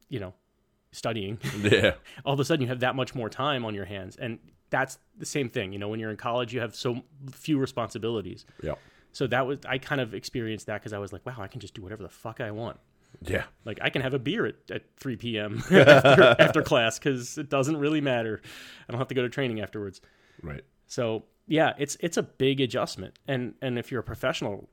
you 0.09 0.19
know, 0.19 0.33
studying 0.91 1.39
Yeah. 1.61 1.95
all 2.25 2.33
of 2.33 2.39
a 2.39 2.45
sudden 2.45 2.61
you 2.61 2.67
have 2.67 2.81
that 2.81 2.95
much 2.95 3.15
more 3.15 3.29
time 3.29 3.65
on 3.65 3.73
your 3.73 3.85
hands 3.85 4.15
and 4.17 4.39
that's 4.69 4.97
the 5.17 5.25
same 5.25 5.49
thing 5.49 5.71
you 5.73 5.79
know 5.79 5.87
when 5.87 5.99
you're 5.99 6.09
in 6.11 6.17
college 6.17 6.53
you 6.53 6.59
have 6.59 6.75
so 6.75 7.01
few 7.31 7.57
responsibilities 7.57 8.45
Yeah. 8.61 8.75
so 9.11 9.27
that 9.27 9.45
was 9.47 9.59
i 9.67 9.77
kind 9.77 10.01
of 10.01 10.13
experienced 10.13 10.65
that 10.67 10.81
because 10.81 10.93
i 10.93 10.97
was 10.97 11.13
like 11.13 11.25
wow 11.25 11.35
i 11.39 11.47
can 11.47 11.59
just 11.59 11.73
do 11.73 11.81
whatever 11.81 12.03
the 12.03 12.09
fuck 12.09 12.41
i 12.41 12.51
want 12.51 12.77
Yeah. 13.21 13.43
like 13.63 13.79
i 13.81 13.89
can 13.89 14.01
have 14.01 14.13
a 14.13 14.19
beer 14.19 14.45
at, 14.47 14.55
at 14.71 14.83
3 14.97 15.15
p.m 15.17 15.63
after, 15.71 16.35
after 16.39 16.61
class 16.61 16.97
because 16.99 17.37
it 17.37 17.49
doesn't 17.49 17.77
really 17.77 18.01
matter 18.01 18.41
i 18.87 18.91
don't 18.91 18.99
have 18.99 19.07
to 19.09 19.15
go 19.15 19.21
to 19.21 19.29
training 19.29 19.61
afterwards 19.61 20.01
Right. 20.41 20.63
so 20.87 21.23
yeah 21.47 21.73
it's 21.77 21.95
it's 21.99 22.17
a 22.17 22.23
big 22.23 22.59
adjustment 22.59 23.17
and 23.27 23.53
and 23.61 23.77
if 23.79 23.91
you're 23.91 24.01
a 24.01 24.03
professional 24.03 24.67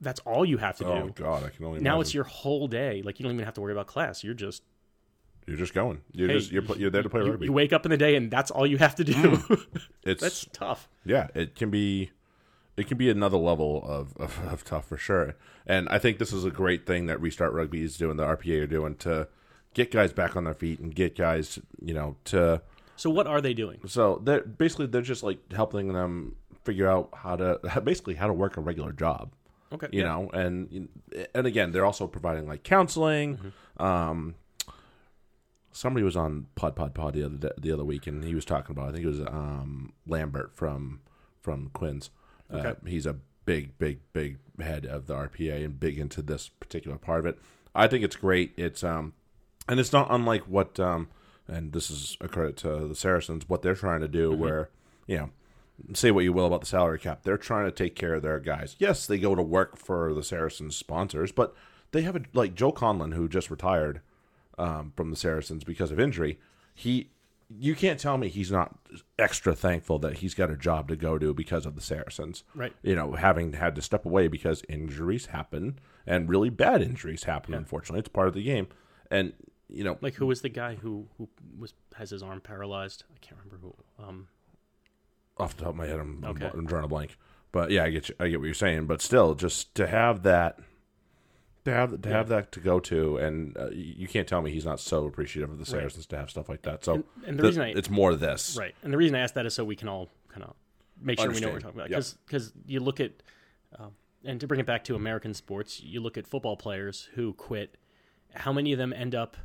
that's 0.00 0.18
all 0.20 0.44
you 0.44 0.56
have 0.58 0.76
to 0.78 0.84
Oh 0.84 1.06
do 1.08 1.12
God, 1.22 1.44
I 1.44 1.50
can 1.50 1.64
only. 1.64 1.78
now 1.80 1.90
imagine. 1.92 2.00
it's 2.00 2.14
your 2.14 2.24
whole 2.24 2.66
day 2.66 3.02
like 3.04 3.20
you 3.20 3.24
don't 3.24 3.32
even 3.34 3.44
have 3.44 3.54
to 3.54 3.60
worry 3.60 3.72
about 3.72 3.86
class 3.86 4.24
you're 4.24 4.34
just 4.34 4.62
You're 5.46 5.56
just 5.56 5.74
going. 5.74 6.00
You're 6.12 6.28
Hey, 6.28 6.38
just 6.38 6.52
you're, 6.52 6.62
pl- 6.62 6.78
you're 6.78 6.90
there 6.90 7.02
to 7.02 7.08
play 7.08 7.22
you, 7.24 7.30
rugby. 7.30 7.46
you 7.46 7.52
wake 7.52 7.72
up 7.72 7.84
in 7.84 7.90
the 7.90 7.96
day 7.96 8.14
and 8.16 8.30
that's 8.30 8.50
all 8.50 8.66
you 8.66 8.78
have 8.78 8.94
to 8.96 9.04
do 9.04 9.42
it's 10.04 10.22
that's 10.22 10.46
tough 10.52 10.88
yeah, 11.04 11.28
it 11.34 11.54
can 11.56 11.70
be 11.70 12.10
it 12.76 12.86
can 12.88 12.96
be 12.96 13.10
another 13.10 13.36
level 13.36 13.82
of, 13.84 14.16
of, 14.16 14.40
of 14.46 14.64
tough 14.64 14.86
for 14.88 14.96
sure. 14.96 15.34
And 15.66 15.88
I 15.90 15.98
think 15.98 16.18
this 16.18 16.32
is 16.32 16.44
a 16.44 16.50
great 16.50 16.86
thing 16.86 17.06
that 17.06 17.20
Restart 17.20 17.52
Rugby 17.52 17.82
is 17.82 17.98
doing, 17.98 18.16
the 18.16 18.24
RPA 18.24 18.62
are 18.62 18.66
doing 18.66 18.94
to 18.96 19.28
get 19.74 19.90
guys 19.90 20.12
back 20.12 20.36
on 20.36 20.44
their 20.44 20.54
feet 20.54 20.80
and 20.80 20.94
get 20.94 21.14
guys, 21.16 21.58
you 21.82 21.92
know, 21.92 22.16
to 22.26 22.62
So 22.96 23.10
what 23.10 23.26
are 23.26 23.40
they 23.42 23.52
doing? 23.52 23.80
so 23.86 24.20
they're 24.24 24.40
basically 24.42 24.86
they're 24.86 25.02
just 25.02 25.22
like 25.22 25.52
helping 25.52 25.92
them 25.92 26.36
figure 26.64 26.88
out 26.88 27.10
how 27.14 27.36
to 27.36 27.58
basically 27.84 28.14
how 28.14 28.26
to 28.28 28.32
work 28.32 28.56
a 28.56 28.60
regular 28.60 28.92
job. 28.92 29.32
Okay. 29.72 29.88
you 29.90 30.02
know 30.04 30.28
and 30.34 30.88
and 31.34 31.46
again 31.46 31.72
they're 31.72 31.86
also 31.86 32.06
providing 32.06 32.46
like 32.46 32.62
counseling 32.62 33.38
Mm-hmm. 33.38 33.82
um 33.82 34.34
somebody 35.72 36.04
was 36.04 36.16
on 36.16 36.46
pod 36.54 36.76
pod 36.76 36.94
pod 36.94 37.14
the 37.14 37.24
other 37.24 37.36
day, 37.36 37.50
the 37.58 37.72
other 37.72 37.84
week 37.84 38.06
and 38.06 38.24
he 38.24 38.34
was 38.34 38.44
talking 38.44 38.72
about 38.76 38.88
i 38.88 38.92
think 38.92 39.04
it 39.04 39.08
was 39.08 39.20
um 39.20 39.92
lambert 40.06 40.52
from 40.54 41.00
from 41.40 41.70
Quins 41.72 42.10
uh, 42.52 42.56
Okay. 42.58 42.74
he's 42.90 43.06
a 43.06 43.16
big 43.44 43.76
big 43.78 44.00
big 44.12 44.38
head 44.60 44.84
of 44.86 45.06
the 45.06 45.14
rpa 45.14 45.64
and 45.64 45.80
big 45.80 45.98
into 45.98 46.22
this 46.22 46.48
particular 46.48 46.96
part 46.98 47.20
of 47.20 47.26
it 47.26 47.38
i 47.74 47.86
think 47.88 48.04
it's 48.04 48.16
great 48.16 48.52
it's 48.56 48.84
um 48.84 49.12
and 49.68 49.80
it's 49.80 49.92
not 49.92 50.06
unlike 50.10 50.42
what 50.42 50.78
um 50.78 51.08
and 51.48 51.72
this 51.72 51.90
is 51.90 52.16
a 52.20 52.28
credit 52.28 52.56
to 52.58 52.86
the 52.86 52.94
saracens 52.94 53.48
what 53.48 53.62
they're 53.62 53.74
trying 53.74 54.00
to 54.00 54.08
do 54.08 54.30
Mm-hmm. 54.30 54.40
where 54.40 54.70
you 55.06 55.16
know 55.16 55.30
say 55.94 56.10
what 56.12 56.22
you 56.22 56.32
will 56.32 56.46
about 56.46 56.60
the 56.60 56.66
salary 56.66 56.98
cap. 56.98 57.22
They're 57.24 57.38
trying 57.38 57.64
to 57.64 57.72
take 57.72 57.96
care 57.96 58.14
of 58.14 58.22
their 58.22 58.38
guys. 58.38 58.76
Yes, 58.78 59.06
they 59.06 59.18
go 59.18 59.34
to 59.34 59.42
work 59.42 59.76
for 59.76 60.12
the 60.14 60.22
Saracens 60.22 60.76
sponsors, 60.76 61.32
but 61.32 61.56
they 61.90 62.02
have 62.02 62.14
a 62.14 62.20
like 62.34 62.54
Joe 62.54 62.70
Conlon 62.72 63.14
who 63.14 63.26
just 63.28 63.50
retired 63.50 64.00
um, 64.62 64.92
from 64.96 65.10
the 65.10 65.16
Saracens 65.16 65.64
because 65.64 65.90
of 65.90 65.98
injury. 65.98 66.38
He, 66.74 67.10
you 67.48 67.74
can't 67.74 67.98
tell 68.00 68.16
me 68.16 68.28
he's 68.28 68.50
not 68.50 68.78
extra 69.18 69.54
thankful 69.54 69.98
that 69.98 70.18
he's 70.18 70.34
got 70.34 70.50
a 70.50 70.56
job 70.56 70.88
to 70.88 70.96
go 70.96 71.18
to 71.18 71.34
because 71.34 71.66
of 71.66 71.74
the 71.74 71.80
Saracens. 71.82 72.44
Right. 72.54 72.72
You 72.82 72.94
know, 72.94 73.12
having 73.12 73.54
had 73.54 73.74
to 73.74 73.82
step 73.82 74.06
away 74.06 74.28
because 74.28 74.62
injuries 74.68 75.26
happen 75.26 75.78
and 76.06 76.28
really 76.28 76.48
bad 76.50 76.80
injuries 76.80 77.24
happen. 77.24 77.54
Unfortunately, 77.54 78.00
it's 78.00 78.08
part 78.08 78.28
of 78.28 78.34
the 78.34 78.42
game. 78.42 78.68
And 79.10 79.32
you 79.68 79.84
know, 79.84 79.98
Like 80.00 80.14
who 80.14 80.26
was 80.26 80.42
the 80.42 80.48
guy 80.48 80.76
who 80.76 81.08
who 81.18 81.28
was 81.58 81.74
has 81.96 82.10
his 82.10 82.22
arm 82.22 82.40
paralyzed? 82.40 83.04
I 83.14 83.18
can't 83.20 83.40
remember 83.44 83.58
who. 83.66 84.02
Um, 84.02 84.28
off 85.38 85.56
the 85.56 85.64
top 85.64 85.70
of 85.70 85.76
my 85.76 85.86
head, 85.86 85.98
I'm, 85.98 86.22
I'm- 86.24 86.50
I'm, 86.54 86.66
drawing 86.66 86.84
a 86.84 86.88
blank. 86.88 87.16
But 87.52 87.70
yeah, 87.70 87.84
I 87.84 87.90
get 87.90 88.08
you, 88.08 88.14
I 88.20 88.28
get 88.28 88.38
what 88.38 88.46
you're 88.46 88.54
saying. 88.54 88.86
But 88.86 89.00
still, 89.02 89.34
just 89.34 89.74
to 89.74 89.86
have 89.86 90.22
that, 90.22 90.58
to 91.64 91.70
have 91.72 92.00
to 92.02 92.08
have 92.08 92.28
that 92.28 92.52
to 92.52 92.60
go 92.60 92.80
to, 92.80 93.16
and 93.18 93.56
uh, 93.56 93.70
you 93.70 94.08
can't 94.08 94.26
tell 94.26 94.42
me 94.42 94.50
he's 94.50 94.64
not 94.64 94.80
so 94.80 95.06
appreciative 95.06 95.50
of 95.50 95.58
the 95.58 95.66
Saracens 95.66 96.06
to 96.06 96.16
have 96.16 96.30
stuff 96.30 96.48
like 96.48 96.62
that. 96.62 96.84
So 96.84 97.04
and 97.26 97.38
the 97.38 97.42
th- 97.42 97.50
reason 97.52 97.62
I- 97.62 97.72
it's 97.72 97.90
more 97.90 98.10
of 98.10 98.20
this, 98.20 98.56
right. 98.58 98.74
And 98.82 98.92
the 98.92 98.96
reason 98.96 99.14
I 99.14 99.20
asked 99.20 99.34
that 99.34 99.46
is 99.46 99.54
so 99.54 99.64
we 99.64 99.76
can 99.76 99.88
all 99.88 100.08
kind 100.28 100.42
of 100.44 100.54
make 101.00 101.18
sure 101.20 101.30
we 101.30 101.40
know 101.40 101.48
what 101.48 101.54
we're 101.54 101.60
talking 101.60 101.78
about. 101.80 101.90
Yep. 101.90 102.04
Because 102.26 102.52
you 102.66 102.80
look 102.80 103.00
at, 103.00 103.12
um, 103.78 103.92
and 104.24 104.40
to 104.40 104.46
bring 104.46 104.60
it 104.60 104.66
back 104.66 104.84
to 104.84 104.94
American 104.94 105.34
sports, 105.34 105.80
you 105.82 106.00
look 106.00 106.16
at 106.18 106.26
football 106.26 106.56
players 106.56 107.08
who 107.14 107.32
quit. 107.34 107.76
How 108.34 108.52
many 108.52 108.72
of 108.72 108.78
them 108.78 108.92
end 108.92 109.14
up 109.14 109.36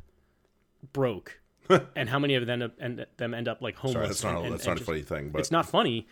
broke, 0.92 1.40
and 1.96 2.08
how 2.08 2.18
many 2.18 2.34
of 2.34 2.46
them 2.46 2.62
end 2.62 2.62
up, 2.62 2.72
end, 2.80 3.06
them 3.16 3.34
end 3.34 3.48
up 3.48 3.60
like 3.62 3.76
homeless? 3.76 3.94
Sorry, 3.94 4.06
that's 4.08 4.24
not 4.24 4.36
and- 4.38 4.46
a, 4.46 4.50
that's 4.50 4.66
and 4.66 4.74
not 4.76 4.80
a 4.80 4.84
funny 4.84 5.02
thing, 5.02 5.30
but 5.30 5.40
it's 5.40 5.50
not 5.50 5.68
funny, 5.68 6.06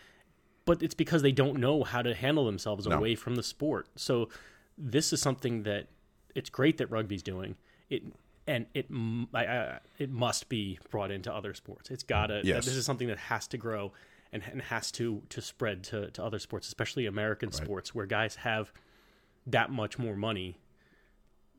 but 0.64 0.82
it's 0.82 0.94
because 0.94 1.22
they 1.22 1.32
don't 1.32 1.58
know 1.58 1.82
how 1.84 2.02
to 2.02 2.14
handle 2.14 2.44
themselves 2.44 2.86
No. 2.86 2.96
away 2.96 3.14
from 3.14 3.36
the 3.36 3.42
sport. 3.42 3.88
So 3.96 4.28
this 4.76 5.12
is 5.12 5.20
something 5.22 5.62
that 5.62 5.86
it's 6.36 6.50
great 6.50 6.78
that 6.78 6.90
rugby's 6.90 7.22
doing 7.22 7.56
it, 7.90 8.02
and 8.46 8.66
it 8.74 8.86
I, 9.34 9.46
I, 9.46 9.78
it 9.98 10.10
must 10.10 10.48
be 10.48 10.78
brought 10.90 11.10
into 11.10 11.32
other 11.34 11.54
sports. 11.54 11.90
It's 11.90 12.02
gotta. 12.04 12.42
Yes. 12.44 12.64
This 12.64 12.76
is 12.76 12.84
something 12.84 13.08
that 13.08 13.18
has 13.18 13.48
to 13.48 13.56
grow, 13.56 13.92
and, 14.32 14.42
and 14.50 14.62
has 14.62 14.92
to 14.92 15.22
to 15.30 15.40
spread 15.40 15.82
to, 15.84 16.10
to 16.12 16.22
other 16.22 16.38
sports, 16.38 16.68
especially 16.68 17.06
American 17.06 17.50
sports, 17.50 17.94
where 17.94 18.06
guys 18.06 18.36
have 18.36 18.72
that 19.46 19.70
much 19.70 19.98
more 19.98 20.16
money 20.16 20.58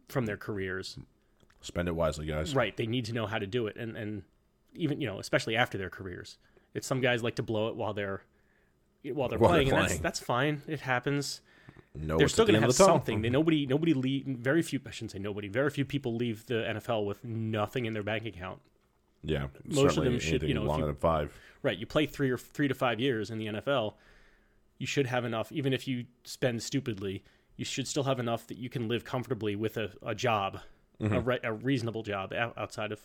from 0.10 0.26
their 0.26 0.38
careers. 0.38 0.98
Spend 1.62 1.88
it 1.88 1.96
wisely, 1.96 2.26
guys. 2.26 2.56
Right. 2.56 2.76
They 2.78 2.86
need 2.86 3.06
to 3.06 3.14
know 3.14 3.26
how 3.26 3.40
to 3.40 3.48
do 3.48 3.68
it. 3.68 3.76
And, 3.78 3.98
and 3.98 4.24
even, 4.76 5.02
you 5.02 5.08
know, 5.08 5.20
especially 5.20 5.56
after 5.56 5.78
their 5.78 5.90
careers. 5.90 6.38
It's 6.74 6.86
some 6.86 7.02
guys 7.02 7.24
like 7.24 7.36
to 7.36 7.44
blow 7.44 7.70
it 7.70 7.76
while 7.76 7.94
they're 7.94 8.22
while 9.04 9.28
they're 9.30 9.40
While 9.40 9.52
they're 9.52 9.64
playing, 9.64 9.70
and 9.70 9.78
that's, 9.78 9.88
playing. 9.88 10.02
that's 10.02 10.20
fine. 10.20 10.62
It 10.68 10.82
happens. 10.82 11.42
No, 12.02 12.18
They're 12.18 12.28
still 12.28 12.46
going 12.46 12.56
to 12.60 12.62
have 12.62 12.74
something. 12.76 13.22
They, 13.22 13.30
nobody 13.30 13.66
nobody 13.66 13.94
leave 13.94 14.26
very 14.26 14.62
few 14.62 14.80
I 14.86 14.92
shouldn't 14.92 15.12
say 15.12 15.20
nobody. 15.20 15.48
Very 15.48 15.70
few 15.70 15.86
people 15.86 16.16
leave 16.16 16.46
the 16.46 16.56
NFL 16.56 17.06
with 17.06 17.24
nothing 17.24 17.86
in 17.86 17.94
their 17.94 18.04
bank 18.04 18.26
account. 18.26 18.60
Yeah, 19.24 19.48
Most 19.66 19.98
of 19.98 20.04
them 20.06 20.20
should, 20.20 20.44
you 20.44 20.54
know, 20.54 20.62
if 20.62 20.68
longer 20.68 20.86
you- 20.86 20.92
than 20.92 20.96
five. 20.96 21.34
Right. 21.64 21.78
You 21.78 21.86
play 21.86 22.06
three 22.06 22.30
or 22.30 22.38
three 22.38 22.68
to 22.68 22.74
five 22.76 23.00
years 23.00 23.30
in 23.32 23.40
the 23.40 23.48
NFL, 23.48 23.96
you 24.78 24.86
should 24.86 25.08
have 25.08 25.26
enough. 25.26 25.52
Even 25.52 25.74
if 25.74 25.88
you 25.88 26.06
spend 26.24 26.62
stupidly, 26.64 27.24
you 27.58 27.66
should 27.66 27.88
still 27.88 28.04
have 28.04 28.20
enough 28.20 28.46
that 28.48 28.58
you 28.58 28.70
can 28.70 28.88
live 28.88 29.04
comfortably 29.04 29.56
with 29.56 29.76
a, 29.78 29.92
a 30.06 30.14
job, 30.16 30.60
Mm-hmm. 31.02 31.14
a, 31.14 31.20
re- 31.20 31.40
a 31.44 31.54
reasonable 31.54 32.02
job 32.04 32.34
outside 32.34 32.92
of 32.92 33.00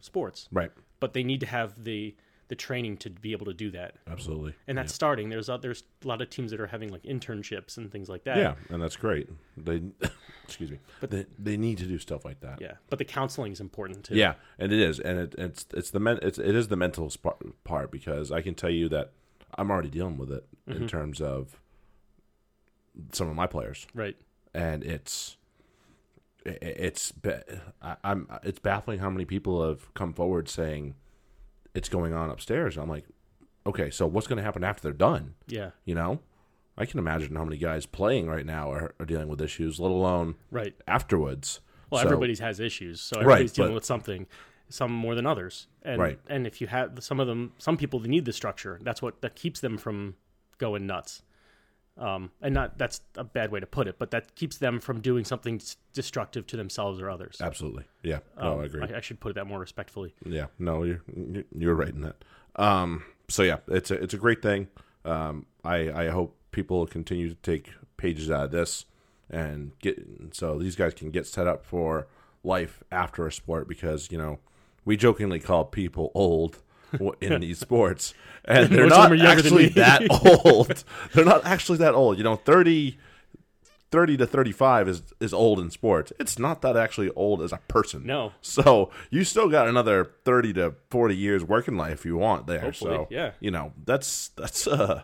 sports. 0.00 0.48
Right. 0.50 0.70
But 1.00 1.12
they 1.12 1.22
need 1.22 1.40
to 1.40 1.46
have 1.46 1.84
the 1.84 2.14
the 2.48 2.54
training 2.54 2.96
to 2.98 3.10
be 3.10 3.32
able 3.32 3.46
to 3.46 3.54
do 3.54 3.70
that, 3.70 3.94
Absolutely. 4.06 4.54
and 4.68 4.76
that's 4.76 4.92
starting. 4.94 5.28
There's 5.30 5.48
a, 5.48 5.58
there's 5.60 5.82
a 6.04 6.06
lot 6.08 6.20
of 6.20 6.28
teams 6.30 6.50
that 6.50 6.60
are 6.60 6.66
having 6.66 6.90
like 6.90 7.02
internships 7.04 7.76
and 7.78 7.90
things 7.90 8.08
like 8.08 8.24
that. 8.24 8.36
Yeah, 8.36 8.54
and 8.68 8.82
that's 8.82 8.96
great. 8.96 9.28
They, 9.56 9.82
excuse 10.44 10.70
me, 10.70 10.78
but 11.00 11.10
they 11.10 11.26
they 11.38 11.56
need 11.56 11.78
to 11.78 11.86
do 11.86 11.98
stuff 11.98 12.24
like 12.24 12.40
that. 12.40 12.60
Yeah. 12.60 12.72
But 12.90 12.98
the 12.98 13.04
counseling 13.06 13.52
is 13.52 13.60
important 13.60 14.04
too. 14.04 14.14
Yeah, 14.16 14.34
and 14.58 14.72
it 14.72 14.78
is, 14.80 15.00
and 15.00 15.18
it, 15.18 15.34
it's 15.38 15.66
it's 15.72 15.90
the 15.90 16.00
men, 16.00 16.18
it's 16.22 16.38
it 16.38 16.54
is 16.54 16.68
the 16.68 16.76
mental 16.76 17.08
sp- 17.08 17.40
part 17.64 17.90
because 17.90 18.30
I 18.30 18.42
can 18.42 18.54
tell 18.54 18.70
you 18.70 18.88
that 18.90 19.12
I'm 19.56 19.70
already 19.70 19.90
dealing 19.90 20.18
with 20.18 20.30
it 20.32 20.46
Mm-hmm. 20.68 20.82
in 20.82 20.88
terms 20.88 21.20
of 21.20 21.60
some 23.12 23.28
of 23.28 23.34
my 23.36 23.46
players, 23.46 23.86
Right. 23.94 24.16
and 24.54 24.82
it's 24.82 25.36
it's 26.46 27.12
I, 27.82 27.96
I'm 28.04 28.28
it's 28.42 28.58
baffling 28.58 28.98
how 28.98 29.10
many 29.10 29.24
people 29.24 29.66
have 29.66 29.92
come 29.94 30.12
forward 30.12 30.48
saying 30.48 30.94
it's 31.74 31.88
going 31.88 32.12
on 32.14 32.30
upstairs. 32.30 32.76
I'm 32.76 32.88
like, 32.88 33.04
okay, 33.66 33.90
so 33.90 34.06
what's 34.06 34.26
going 34.26 34.36
to 34.38 34.42
happen 34.42 34.64
after 34.64 34.82
they're 34.82 34.92
done? 34.92 35.34
Yeah. 35.46 35.70
You 35.84 35.94
know, 35.94 36.20
I 36.76 36.86
can 36.86 36.98
imagine 36.98 37.34
how 37.36 37.44
many 37.44 37.56
guys 37.56 37.86
playing 37.86 38.26
right 38.28 38.46
now 38.46 38.70
are, 38.72 38.94
are 39.00 39.06
dealing 39.06 39.28
with 39.28 39.40
issues, 39.40 39.78
let 39.80 39.90
alone 39.90 40.34
Right. 40.50 40.74
afterwards. 40.86 41.60
Well, 41.90 42.00
So- 42.00 42.06
everybody's 42.08 42.40
has 42.40 42.60
issues, 42.60 43.00
so 43.00 43.20
everybody's 43.20 43.52
dealing 43.52 43.70
but- 43.72 43.76
with 43.76 43.84
something, 43.84 44.26
some 44.68 44.90
more 44.92 45.14
than 45.14 45.26
others. 45.26 45.68
And 45.82 46.00
Right. 46.00 46.18
and 46.26 46.46
if 46.46 46.60
you 46.60 46.66
have 46.68 47.02
some 47.02 47.20
of 47.20 47.26
them, 47.26 47.52
some 47.58 47.76
people 47.76 48.00
they 48.00 48.08
need 48.08 48.24
the 48.24 48.32
structure. 48.32 48.78
That's 48.82 49.02
what 49.02 49.20
that 49.20 49.34
keeps 49.36 49.60
them 49.60 49.76
from 49.78 50.16
going 50.58 50.86
nuts. 50.86 51.22
Um, 51.96 52.32
and 52.42 52.52
not 52.54 52.76
that's 52.76 53.00
a 53.16 53.22
bad 53.22 53.52
way 53.52 53.60
to 53.60 53.66
put 53.66 53.86
it, 53.86 53.96
but 54.00 54.10
that 54.10 54.34
keeps 54.34 54.58
them 54.58 54.80
from 54.80 55.00
doing 55.00 55.24
something 55.24 55.60
destructive 55.92 56.44
to 56.48 56.56
themselves 56.56 57.00
or 57.00 57.08
others. 57.08 57.36
Absolutely, 57.40 57.84
yeah. 58.02 58.18
No, 58.36 58.54
Um, 58.54 58.60
I 58.60 58.64
agree. 58.64 58.82
I, 58.82 58.96
I 58.96 59.00
should 59.00 59.20
put 59.20 59.30
it 59.30 59.34
that 59.36 59.46
more 59.46 59.60
respectfully. 59.60 60.12
Yeah, 60.24 60.46
no, 60.58 60.82
you're 60.82 61.02
you're 61.56 61.74
right 61.76 61.90
in 61.94 62.00
that. 62.00 62.16
Um, 62.56 63.04
so 63.28 63.44
yeah, 63.44 63.58
it's 63.68 63.92
a 63.92 63.94
it's 64.02 64.12
a 64.14 64.18
great 64.18 64.42
thing. 64.42 64.68
Um, 65.04 65.46
I 65.64 65.90
I 65.90 66.08
hope 66.08 66.36
people 66.50 66.84
continue 66.86 67.28
to 67.28 67.36
take 67.36 67.70
pages 67.96 68.28
out 68.30 68.46
of 68.46 68.50
this 68.50 68.86
and 69.30 69.70
get 69.78 70.04
so 70.32 70.58
these 70.58 70.74
guys 70.76 70.94
can 70.94 71.10
get 71.10 71.26
set 71.28 71.46
up 71.46 71.64
for 71.64 72.08
life 72.42 72.82
after 72.90 73.24
a 73.26 73.32
sport 73.32 73.68
because 73.68 74.10
you 74.10 74.18
know 74.18 74.40
we 74.84 74.96
jokingly 74.96 75.38
call 75.38 75.64
people 75.64 76.10
old 76.14 76.58
in 77.20 77.40
these 77.40 77.58
sports 77.58 78.14
and 78.44 78.68
they're 78.70 78.86
Most 78.86 78.96
not 78.96 79.02
them 79.04 79.12
are 79.12 79.14
younger 79.14 79.42
than 79.42 79.52
actually 79.52 79.68
that 79.80 80.44
old. 80.44 80.84
they're 81.12 81.24
not 81.24 81.44
actually 81.44 81.78
that 81.78 81.94
old. 81.94 82.18
You 82.18 82.24
know, 82.24 82.36
30, 82.36 82.98
30 83.90 84.16
to 84.16 84.26
thirty 84.26 84.52
five 84.52 84.88
is 84.88 85.02
is 85.20 85.32
old 85.32 85.60
in 85.60 85.70
sports. 85.70 86.12
It's 86.18 86.38
not 86.38 86.62
that 86.62 86.76
actually 86.76 87.10
old 87.10 87.40
as 87.42 87.52
a 87.52 87.58
person. 87.68 88.04
No. 88.04 88.32
So 88.40 88.90
you 89.10 89.22
still 89.24 89.48
got 89.48 89.68
another 89.68 90.10
thirty 90.24 90.52
to 90.54 90.74
forty 90.90 91.16
years 91.16 91.44
working 91.44 91.76
life 91.76 92.00
if 92.00 92.04
you 92.04 92.16
want 92.16 92.46
there. 92.46 92.60
Hopefully, 92.60 92.96
so 92.96 93.06
yeah. 93.10 93.32
you 93.38 93.52
know 93.52 93.72
that's 93.84 94.28
that's 94.30 94.66
uh 94.66 95.02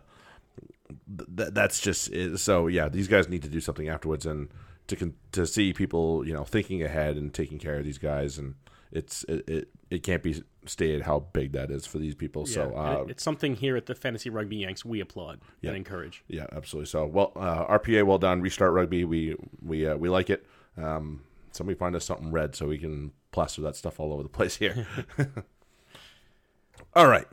th- 1.37 1.51
that's 1.53 1.81
just 1.81 2.13
it. 2.13 2.39
so 2.39 2.67
yeah. 2.67 2.89
These 2.89 3.07
guys 3.07 3.29
need 3.29 3.43
to 3.43 3.49
do 3.49 3.61
something 3.61 3.89
afterwards 3.89 4.27
and 4.27 4.49
to 4.89 4.97
con- 4.97 5.15
to 5.33 5.47
see 5.47 5.73
people 5.73 6.27
you 6.27 6.35
know 6.35 6.43
thinking 6.43 6.83
ahead 6.83 7.17
and 7.17 7.33
taking 7.33 7.59
care 7.61 7.77
of 7.77 7.85
these 7.85 7.99
guys 7.99 8.39
and 8.39 8.57
it's 8.91 9.23
it 9.29 9.49
it, 9.49 9.69
it 9.91 10.05
can't 10.05 10.23
be 10.23 10.43
stated 10.67 11.03
how 11.03 11.19
big 11.33 11.53
that 11.53 11.71
is 11.71 11.85
for 11.85 11.99
these 11.99 12.15
people. 12.15 12.45
Yeah. 12.47 12.55
So 12.55 12.75
uh, 12.77 13.05
it's 13.09 13.23
something 13.23 13.57
here 13.57 13.77
at 13.77 13.87
the 13.87 13.95
Fantasy 13.95 14.31
Rugby 14.31 14.57
Yanks 14.57 14.85
we 14.85 15.01
applaud 15.01 15.41
and 15.63 15.77
encourage. 15.77 16.25
yeah, 16.29 16.47
absolutely. 16.53 16.87
So 16.87 17.07
well, 17.07 17.33
uh, 17.37 17.67
RPA, 17.79 18.05
well 18.07 18.19
done. 18.19 18.41
Restart 18.41 18.73
rugby. 18.73 19.05
We 19.05 19.37
we 19.61 19.87
uh, 19.87 19.97
we 19.97 20.09
like 20.09 20.31
it. 20.31 20.47
Um, 20.77 21.23
somebody 21.51 21.77
find 21.77 21.97
us 21.97 22.05
something 22.05 22.31
red 22.31 22.55
so 22.55 22.69
we 22.69 22.79
can 22.79 23.13
plaster 23.33 23.61
that 23.63 23.77
stuff 23.77 23.99
all 23.99 24.13
over 24.13 24.23
the 24.23 24.29
place 24.29 24.57
here. 24.57 24.87
all 26.95 27.09
right, 27.09 27.27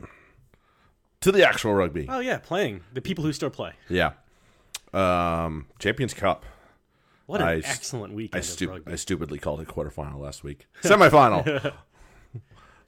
to 1.20 1.30
the 1.30 1.46
actual 1.46 1.74
rugby. 1.74 2.06
Oh 2.08 2.18
yeah, 2.20 2.38
playing 2.38 2.82
the 2.92 3.00
people 3.00 3.24
who 3.24 3.32
still 3.32 3.50
play. 3.50 3.72
Yeah, 3.88 4.12
um, 4.92 5.66
Champions 5.78 6.12
Cup. 6.12 6.44
What 7.26 7.42
an 7.42 7.48
I 7.48 7.56
excellent 7.58 8.14
I, 8.14 8.16
weekend 8.16 8.40
of 8.40 8.48
stu- 8.48 8.70
rugby. 8.70 8.92
I 8.92 8.96
stupidly 8.96 9.38
called 9.38 9.60
it 9.60 9.68
quarterfinal 9.68 10.18
last 10.18 10.42
week. 10.42 10.66
Semifinal. 10.82 11.74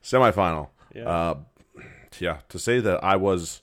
Semifinal. 0.02 0.69
Yeah. 0.95 1.09
Uh, 1.09 1.35
yeah. 2.19 2.38
To 2.49 2.59
say 2.59 2.80
that 2.80 3.02
I 3.04 3.16
was 3.16 3.62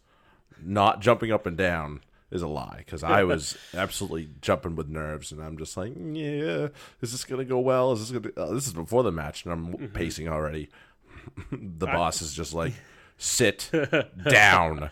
not 0.63 1.01
jumping 1.01 1.31
up 1.31 1.45
and 1.45 1.57
down 1.57 2.01
is 2.31 2.41
a 2.41 2.47
lie 2.47 2.75
because 2.79 3.03
I 3.03 3.23
was 3.23 3.57
absolutely 3.73 4.29
jumping 4.41 4.75
with 4.75 4.87
nerves, 4.89 5.31
and 5.31 5.41
I'm 5.41 5.57
just 5.57 5.77
like, 5.77 5.93
yeah, 5.95 6.67
is 7.01 7.11
this 7.11 7.23
gonna 7.23 7.45
go 7.45 7.59
well? 7.59 7.91
Is 7.93 8.09
this 8.09 8.19
gonna? 8.19 8.33
Oh, 8.37 8.53
this 8.53 8.67
is 8.67 8.73
before 8.73 9.03
the 9.03 9.11
match, 9.11 9.43
and 9.45 9.53
I'm 9.53 9.73
Mm-hmm. 9.73 9.85
pacing 9.87 10.27
already. 10.27 10.69
the 11.51 11.85
boss 11.85 12.21
is 12.21 12.33
just 12.33 12.53
like, 12.53 12.73
sit 13.17 13.69
down. 14.29 14.89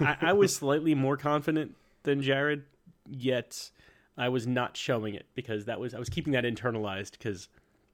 I, 0.00 0.16
I 0.20 0.32
was 0.32 0.54
slightly 0.54 0.94
more 0.94 1.16
confident 1.16 1.76
than 2.02 2.22
Jarrod, 2.22 2.62
yet 3.08 3.70
I 4.16 4.28
was 4.28 4.46
not 4.46 4.76
showing 4.76 5.14
it 5.14 5.26
because 5.34 5.64
that 5.66 5.78
was 5.80 5.94
I 5.94 5.98
was 5.98 6.08
keeping 6.08 6.32
that 6.34 6.44
internalized 6.44 7.12
because 7.12 7.48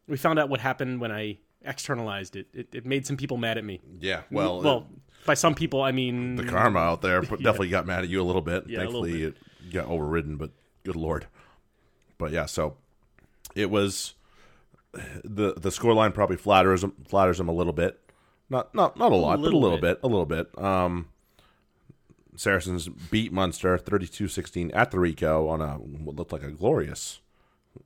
we 0.08 0.16
found 0.16 0.38
out 0.38 0.48
what 0.48 0.60
happened 0.60 1.00
when 1.00 1.10
I 1.12 1.38
externalized 1.64 2.36
it. 2.36 2.46
It, 2.52 2.68
it 2.74 2.86
made 2.86 3.06
some 3.06 3.16
people 3.16 3.36
mad 3.36 3.58
at 3.58 3.64
me. 3.64 3.80
Yeah. 4.00 4.22
Well, 4.30 4.62
well, 4.62 4.86
by 5.26 5.34
some 5.34 5.54
people 5.54 5.82
I 5.82 5.92
mean 5.92 6.36
the 6.36 6.44
karma 6.44 6.80
out 6.80 7.02
there 7.02 7.22
but 7.22 7.42
definitely 7.42 7.68
got 7.68 7.86
mad 7.86 8.04
at 8.04 8.08
you 8.08 8.20
a 8.20 8.24
little 8.24 8.42
bit. 8.42 8.64
Yeah, 8.68 8.78
a 8.78 8.86
little 8.86 9.02
Thankfully, 9.02 9.24
it 9.24 9.36
got 9.72 9.86
overridden, 9.86 10.36
but 10.36 10.50
good 10.84 10.96
lord. 10.96 11.26
But 12.18 12.32
yeah, 12.32 12.46
so 12.46 12.76
it 13.54 13.70
was 13.70 14.14
the 14.92 15.54
the 15.54 15.70
scoreline 15.70 16.12
probably 16.14 16.36
flatters 16.36 16.84
him, 16.84 16.92
flatters 17.06 17.40
him 17.40 17.48
a 17.48 17.52
little 17.52 17.72
bit. 17.72 17.98
Not 18.50 18.74
not 18.74 18.96
not 18.96 19.12
a 19.12 19.16
lot, 19.16 19.36
but 19.36 19.40
a 19.40 19.44
little 19.44 19.60
little 19.60 19.78
bit. 19.78 20.00
bit. 20.02 20.06
a 20.06 20.08
little 20.08 20.26
bit. 20.26 20.58
Um, 20.62 21.08
Saracens 22.36 22.88
beat 22.88 23.32
Munster 23.32 23.76
32-16 23.76 24.70
at 24.74 24.90
the 24.90 24.96
Ricoh 24.96 25.48
on 25.50 25.60
a 25.60 25.74
what 25.74 26.16
looked 26.16 26.32
like 26.32 26.42
a 26.42 26.50
glorious 26.50 27.20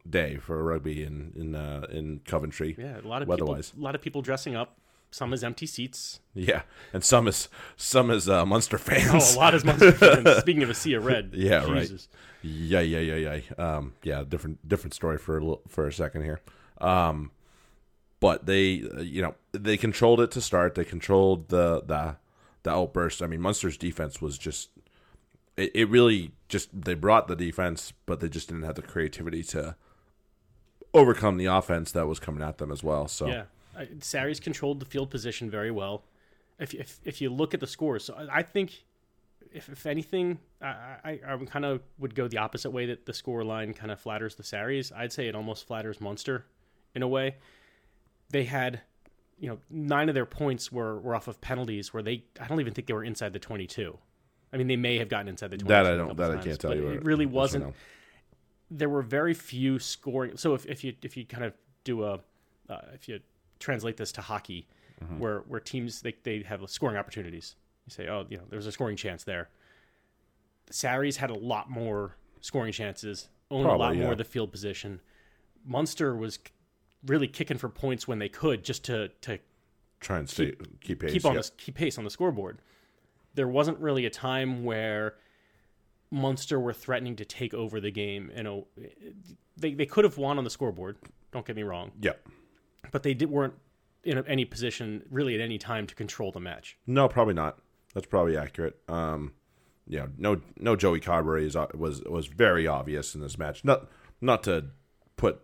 day 0.09 0.37
for 0.37 0.62
rugby 0.62 1.02
in 1.02 1.33
in 1.37 1.55
uh, 1.55 1.87
in 1.90 2.21
Coventry. 2.25 2.75
yeah, 2.78 3.00
a 3.00 3.07
lot 3.07 3.23
of 3.23 3.28
people, 3.28 3.47
weather-wise. 3.47 3.73
a 3.76 3.81
lot 3.81 3.95
of 3.95 4.02
people 4.02 4.23
dressing 4.23 4.55
up. 4.57 4.76
Some 5.12 5.33
as 5.33 5.45
empty 5.45 5.66
seats. 5.66 6.21
Yeah, 6.35 6.62
and 6.93 7.02
some 7.02 7.28
is 7.28 7.49
some 7.76 8.11
is 8.11 8.28
uh, 8.28 8.45
Munster 8.45 8.76
Oh, 8.81 8.81
fans. 8.81 9.35
a 9.35 9.38
lot 9.38 9.55
as 9.55 9.64
Munster 9.64 9.93
fans. 10.25 10.38
Speaking 10.40 10.62
of 10.64 10.69
a 10.71 10.75
sea 10.75 10.95
of 10.95 11.05
red, 11.07 11.31
Yeah, 11.35 11.64
right. 11.71 11.90
Yeah, 12.43 12.81
yeah, 12.81 12.99
yeah, 12.99 13.35
yeah. 13.35 13.40
Um, 13.57 13.95
yeah, 14.02 14.25
different 14.28 14.69
different 14.69 14.95
story 14.95 15.16
for 15.19 15.37
a 15.38 15.40
little, 15.40 15.62
for 15.69 15.87
a 15.87 15.93
second 15.93 16.25
here. 16.25 16.40
Um, 16.81 17.31
but 18.21 18.47
they, 18.47 18.83
uh, 18.83 19.00
you 19.00 19.23
know, 19.23 19.35
they 19.52 19.76
controlled 19.76 20.21
it 20.21 20.31
to 20.33 20.40
start. 20.40 20.75
They 20.75 20.85
controlled 20.85 21.49
the 21.49 21.83
the 21.87 22.16
the 22.64 22.71
outburst. 22.71 23.23
I 23.23 23.26
mean, 23.28 23.40
Munster's 23.40 23.76
defense 23.78 24.21
was 24.21 24.37
just 24.37 24.71
it, 25.57 25.71
it 25.75 25.88
really 25.88 26.33
just 26.49 26.69
they 26.73 26.95
brought 26.95 27.29
the 27.29 27.37
defense, 27.37 27.93
but 28.07 28.21
they 28.21 28.29
just 28.29 28.49
didn't 28.49 28.65
have 28.65 28.76
the 28.76 28.83
creativity 28.83 29.43
to 29.45 29.76
overcome 30.95 31.37
the 31.37 31.47
offense 31.47 31.93
that 31.93 32.07
was 32.07 32.19
coming 32.19 32.43
at 32.43 32.59
them 32.59 32.73
as 32.73 32.83
well. 32.83 33.09
So 33.09 33.26
Yeah, 33.26 33.45
Sarries 34.00 34.41
controlled 34.41 34.81
the 34.81 34.87
field 34.87 35.11
position 35.11 35.50
very 35.50 35.71
well. 35.71 36.05
If 36.59 36.75
if, 36.75 37.00
if 37.05 37.21
you 37.21 37.31
look 37.31 37.55
at 37.55 37.61
the 37.61 37.67
scores, 37.67 38.05
so 38.05 38.17
I 38.31 38.43
think 38.43 38.85
if, 39.53 39.69
if 39.69 39.87
anything, 39.87 40.38
I 40.62 40.67
I, 41.05 41.21
I 41.26 41.37
kind 41.47 41.65
of 41.65 41.83
would 41.99 42.15
go 42.15 42.29
the 42.29 42.38
opposite 42.38 42.71
way 42.71 42.87
that 42.87 43.07
the 43.07 43.12
score 43.12 43.45
line 43.45 43.75
kind 43.75 43.91
of 43.91 44.00
flatters 44.00 44.35
the 44.37 44.43
Sarries. 44.43 44.93
I'd 44.93 45.12
say 45.12 45.29
it 45.29 45.35
almost 45.35 45.67
flatters 45.67 46.00
Munster 46.00 46.47
in 46.95 47.03
a 47.03 47.09
way. 47.09 47.37
They 48.31 48.45
had, 48.45 48.81
you 49.38 49.49
know, 49.49 49.59
nine 49.71 50.09
of 50.09 50.15
their 50.15 50.26
points 50.26 50.73
were, 50.73 50.99
were 50.99 51.15
off 51.15 51.29
of 51.29 51.41
penalties 51.41 51.93
where 51.93 52.03
they 52.03 52.25
I 52.41 52.47
don't 52.47 52.61
even 52.61 52.73
think 52.73 52.87
they 52.87 52.95
were 52.95 53.05
inside 53.05 53.33
the 53.33 53.38
twenty 53.38 53.67
two. 53.67 53.99
I 54.53 54.57
mean, 54.57 54.67
they 54.69 54.76
may 54.76 54.99
have 54.99 55.09
gotten 55.09 55.29
inside 55.29 55.50
the 55.50 55.59
twenty. 55.59 55.69
that 55.69 55.87
I 55.87 55.97
don't 55.97 56.17
that 56.17 56.31
I 56.31 56.37
can't 56.43 56.59
tell 56.61 56.75
you. 56.75 56.88
It 56.88 57.05
really 57.05 57.26
wasn't 57.26 57.75
there 58.71 58.88
were 58.88 59.03
very 59.03 59.35
few 59.35 59.79
scoring. 59.79 60.37
So 60.37 60.55
if, 60.55 60.67
if 60.67 60.83
you 60.85 60.95
if 61.03 61.17
you 61.17 61.25
kind 61.25 61.45
of 61.45 61.53
do 61.85 62.05
a 62.05 62.21
uh, 62.69 62.81
if 62.95 63.09
you 63.09 63.21
translate 63.59 63.97
this 63.97 64.12
to 64.12 64.21
hockey, 64.21 64.67
Mm-hmm. 65.05 65.19
where 65.19 65.41
where 65.41 65.61
teams 65.61 66.00
they 66.00 66.15
they 66.23 66.41
have 66.45 66.62
scoring 66.71 66.97
opportunities, 66.97 67.55
You 67.85 67.91
say, 67.91 68.09
oh, 68.09 68.25
you 68.31 68.38
know, 68.38 68.45
there's 68.49 68.67
a 68.67 68.73
scoring 68.73 68.97
chance 68.97 69.25
there. 69.25 69.50
The 70.69 70.73
Sarries 70.73 71.17
had 71.19 71.29
a 71.29 71.35
lot 71.35 71.69
more 71.69 72.17
scoring 72.41 72.73
chances, 72.73 73.29
owned 73.50 73.67
a 73.67 73.69
Probably, 73.69 73.87
lot 73.88 73.97
more 73.97 74.12
of 74.12 74.19
the 74.19 74.25
field 74.25 74.50
position. 74.53 75.00
Munster 75.67 76.17
was 76.17 76.38
really 77.05 77.29
kicking 77.29 77.59
for 77.59 77.69
points 77.69 78.09
when 78.09 78.19
they 78.21 78.31
could, 78.31 78.65
just 78.65 78.85
to 78.85 79.09
to 79.21 79.38
Try 80.00 80.19
and 80.21 80.31
stay 80.31 80.55
keep, 80.81 81.00
pace. 81.00 81.12
keep 81.12 81.26
on 81.26 81.35
yeah. 81.35 81.43
the, 81.43 81.50
keep 81.59 81.75
pace 81.75 81.99
on 81.99 82.05
the 82.05 82.11
scoreboard. 82.11 82.59
There 83.37 83.49
wasn't 83.49 83.78
really 83.78 84.05
a 84.05 84.11
time 84.11 84.64
where 84.64 85.14
Munster 86.11 86.59
were 86.59 86.73
threatening 86.73 87.16
to 87.16 87.25
take 87.25 87.55
over 87.55 87.81
the 87.81 87.90
game. 87.90 88.31
You 88.37 88.43
know, 88.43 88.66
they 89.57 89.75
they 89.75 89.87
could 89.87 90.05
have 90.05 90.19
won 90.19 90.38
on 90.38 90.45
the 90.45 90.50
scoreboard. 90.50 90.97
Don't 91.33 91.47
get 91.47 91.57
me 91.57 91.62
wrong, 91.62 91.93
yeah. 92.00 92.12
but 92.90 93.02
they 93.02 93.14
did, 93.14 93.31
weren't 93.31 93.55
in 94.05 94.25
any 94.26 94.45
position 94.45 95.05
really 95.11 95.35
at 95.35 95.40
any 95.40 95.59
time 95.59 95.87
to 95.87 95.95
control 95.95 96.33
the 96.33 96.40
match. 96.40 96.78
No, 96.87 97.09
probably 97.09 97.35
not. 97.35 97.59
That's 97.95 98.07
probably 98.07 98.37
accurate. 98.37 98.78
Um, 98.88 99.33
yeah, 99.87 100.07
no, 100.19 100.40
no. 100.59 100.76
Joey 100.76 101.00
Carbery 101.00 101.45
is, 101.45 101.57
was 101.75 102.02
was 102.02 102.26
very 102.26 102.66
obvious 102.66 103.14
in 103.14 103.21
this 103.21 103.38
match. 103.38 103.64
Not 103.64 103.88
not 104.21 104.43
to 104.45 104.66
put 105.16 105.40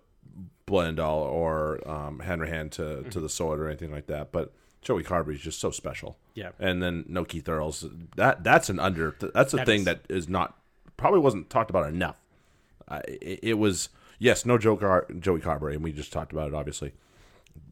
Bleyendaal 0.67 1.23
or 1.31 1.87
um, 1.89 2.21
Hanrahan 2.21 2.71
to 2.71 3.03
to 3.05 3.21
the 3.21 3.29
sword 3.29 3.61
or 3.61 3.69
anything 3.69 3.93
like 3.93 4.07
that, 4.07 4.33
but 4.33 4.55
Joey 4.83 5.03
Carbery 5.05 5.35
is 5.35 5.41
just 5.41 5.61
so 5.61 5.71
special. 5.71 6.19
Yeah. 6.35 6.51
and 6.59 6.83
then 6.83 7.05
no 7.09 7.25
Keith 7.25 7.49
Earls. 7.49 7.85
That 8.17 8.43
that's 8.45 8.69
an 8.69 8.79
under. 8.79 9.17
That's 9.35 9.55
a 9.55 9.59
That 9.59 9.67
thing 9.67 9.81
is- 9.81 9.85
that 9.87 10.01
is 10.09 10.29
not 10.29 10.59
probably 10.97 11.21
wasn't 11.21 11.49
talked 11.51 11.71
about 11.71 11.89
enough. 11.89 12.17
Uh, 12.89 13.01
it, 13.07 13.41
it 13.43 13.55
was 13.59 13.89
yes, 14.19 14.45
no 14.45 14.59
Joe 14.59 14.77
Car- 14.77 15.07
Joey 15.19 15.41
Carbery, 15.41 15.75
and 15.75 15.83
we 15.83 15.93
just 15.93 16.13
talked 16.13 16.33
about 16.33 16.49
it 16.49 16.55
obviously 16.55 16.93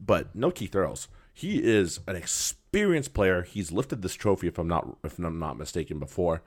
but 0.03 0.35
no 0.35 0.51
Keith 0.51 0.75
Earls. 0.75 1.07
He 1.33 1.57
is 1.63 2.01
an 2.07 2.15
experienced 2.15 3.13
player. 3.15 3.41
He's 3.41 3.71
lifted 3.71 4.03
this 4.03 4.13
trophy, 4.13 4.47
if 4.47 4.59
I'm 4.59 4.67
not 4.67 4.97
if 5.03 5.17
I'm 5.17 5.39
not 5.39 5.57
mistaken, 5.57 5.97
before. 5.99 6.41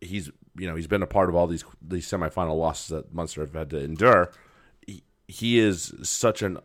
He's 0.00 0.30
you 0.56 0.66
know 0.68 0.76
he's 0.76 0.86
been 0.86 1.02
a 1.02 1.06
part 1.06 1.28
of 1.28 1.34
all 1.34 1.46
these 1.48 1.64
these 1.82 2.06
semifinal 2.06 2.56
losses 2.56 2.88
that 2.88 3.12
Munster 3.12 3.40
have 3.40 3.54
had 3.54 3.70
to 3.70 3.78
endure. 3.82 4.30
He, 4.86 5.02
he 5.26 5.58
is 5.58 5.92
such 6.02 6.42
an 6.42 6.58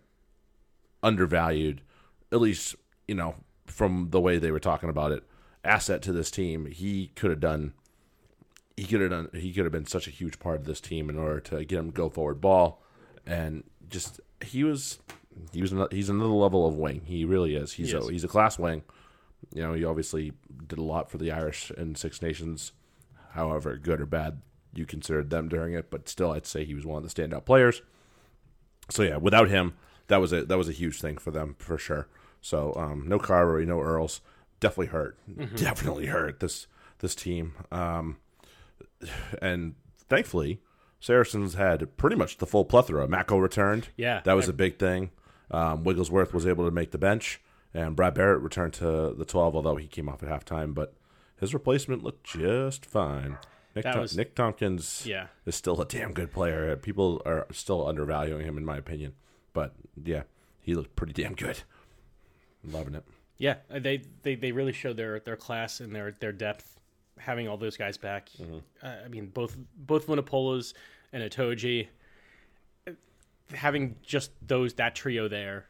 undervalued, 1.01 1.81
at 2.31 2.41
least 2.41 2.75
you 3.07 3.15
know 3.15 3.35
from 3.65 4.09
the 4.11 4.21
way 4.21 4.37
they 4.37 4.51
were 4.51 4.59
talking 4.59 4.89
about 4.89 5.11
it, 5.11 5.23
asset 5.63 6.01
to 6.03 6.11
this 6.11 6.31
team. 6.31 6.65
He 6.65 7.11
could 7.15 7.29
have 7.31 7.39
done. 7.39 7.73
He 8.77 8.85
could 8.85 9.01
have 9.01 9.09
done. 9.09 9.29
He 9.33 9.53
could 9.53 9.65
have 9.65 9.71
been 9.71 9.85
such 9.85 10.07
a 10.07 10.11
huge 10.11 10.39
part 10.39 10.57
of 10.57 10.65
this 10.65 10.81
team 10.81 11.09
in 11.09 11.17
order 11.17 11.39
to 11.41 11.63
get 11.65 11.79
him 11.79 11.91
go 11.91 12.09
forward 12.09 12.41
ball, 12.41 12.81
and 13.25 13.63
just 13.89 14.19
he 14.41 14.63
was 14.63 14.99
he 15.51 15.61
was 15.61 15.71
another, 15.71 15.89
he's 15.95 16.09
another 16.09 16.29
level 16.29 16.67
of 16.67 16.75
wing. 16.75 17.01
He 17.05 17.25
really 17.25 17.55
is. 17.55 17.73
He's 17.73 17.91
He 17.91 17.97
is. 17.97 18.07
a 18.07 18.11
he's 18.11 18.23
a 18.23 18.29
class 18.29 18.57
wing. 18.59 18.83
You 19.53 19.63
know, 19.63 19.73
he 19.73 19.83
obviously 19.83 20.33
did 20.67 20.77
a 20.77 20.83
lot 20.83 21.09
for 21.09 21.17
the 21.17 21.31
Irish 21.31 21.71
in 21.71 21.95
Six 21.95 22.21
Nations. 22.21 22.71
However, 23.31 23.75
good 23.77 24.01
or 24.01 24.05
bad 24.05 24.41
you 24.73 24.85
considered 24.85 25.29
them 25.29 25.49
during 25.49 25.73
it, 25.73 25.89
but 25.89 26.07
still, 26.07 26.31
I'd 26.31 26.45
say 26.45 26.63
he 26.63 26.75
was 26.75 26.85
one 26.85 27.03
of 27.03 27.09
the 27.09 27.21
standout 27.21 27.45
players. 27.45 27.81
So 28.89 29.03
yeah, 29.03 29.17
without 29.17 29.49
him, 29.49 29.73
that 30.07 30.17
was 30.17 30.31
a 30.33 30.45
that 30.45 30.57
was 30.57 30.69
a 30.69 30.73
huge 30.73 30.99
thing 30.99 31.17
for 31.17 31.31
them 31.31 31.55
for 31.57 31.77
sure. 31.77 32.07
So 32.41 32.73
um, 32.75 33.07
no 33.07 33.19
Carbery, 33.19 33.65
no 33.67 33.79
Earls, 33.79 34.21
definitely 34.59 34.87
hurt, 34.87 35.17
definitely 35.55 36.07
hurt 36.07 36.39
this 36.39 36.67
this 36.99 37.15
team. 37.15 37.53
Um, 37.71 38.17
and 39.41 39.75
thankfully, 40.09 40.59
Saracens 40.99 41.55
had 41.55 41.95
pretty 41.97 42.15
much 42.15 42.37
the 42.37 42.45
full 42.45 42.65
plethora. 42.65 43.07
Mako 43.07 43.37
returned. 43.37 43.89
Yeah, 43.97 44.21
that 44.25 44.33
was 44.33 44.47
I- 44.47 44.51
a 44.51 44.53
big 44.53 44.77
thing. 44.79 45.11
Um, 45.49 45.83
Wigglesworth 45.83 46.33
was 46.33 46.47
able 46.47 46.63
to 46.65 46.71
make 46.71 46.91
the 46.91 46.97
bench, 46.97 47.41
and 47.73 47.95
Brad 47.95 48.15
Barritt 48.15 48.41
returned 48.41 48.73
to 48.75 49.13
the 49.17 49.25
twelve, 49.25 49.55
although 49.55 49.75
he 49.75 49.87
came 49.87 50.07
off 50.07 50.23
at 50.23 50.29
halftime. 50.29 50.73
But 50.73 50.93
his 51.37 51.53
replacement 51.53 52.03
looked 52.03 52.23
just 52.23 52.85
fine. 52.85 53.37
Nick, 53.75 53.83
Tom- 53.85 53.99
was- 54.01 54.15
Nick 54.17 54.35
Tompkins 54.35 55.05
Yeah. 55.05 55.27
is 55.45 55.55
still 55.55 55.81
a 55.81 55.85
damn 55.85 56.13
good 56.13 56.31
player. 56.31 56.75
People 56.77 57.21
are 57.25 57.47
still 57.51 57.85
undervaluing 57.87 58.45
him, 58.45 58.57
in 58.57 58.65
my 58.65 58.77
opinion. 58.77 59.13
But 59.53 59.73
yeah, 60.01 60.23
he 60.61 60.73
looked 60.75 60.95
pretty 60.95 61.13
damn 61.13 61.33
good. 61.35 61.63
Loving 62.69 62.95
it. 62.95 63.03
Yeah, 63.37 63.55
uh, 63.73 63.79
they, 63.79 64.03
they, 64.23 64.35
they 64.35 64.51
really 64.51 64.73
showed 64.73 64.97
their, 64.97 65.19
their 65.19 65.35
class 65.35 65.79
and 65.79 65.95
their, 65.95 66.11
their 66.19 66.31
depth 66.31 66.79
having 67.17 67.47
all 67.47 67.57
those 67.57 67.77
guys 67.77 67.97
back. 67.97 68.29
Uh, 68.83 68.87
I 69.03 69.07
mean, 69.07 69.27
both 69.27 69.55
both 69.75 70.07
Vunipolas 70.07 70.73
and 71.13 71.23
Itoje, 71.29 71.87
uh, 72.87 72.91
having 73.53 73.95
just 74.03 74.31
those 74.45 74.73
that 74.75 74.95
trio 74.95 75.27
there, 75.27 75.65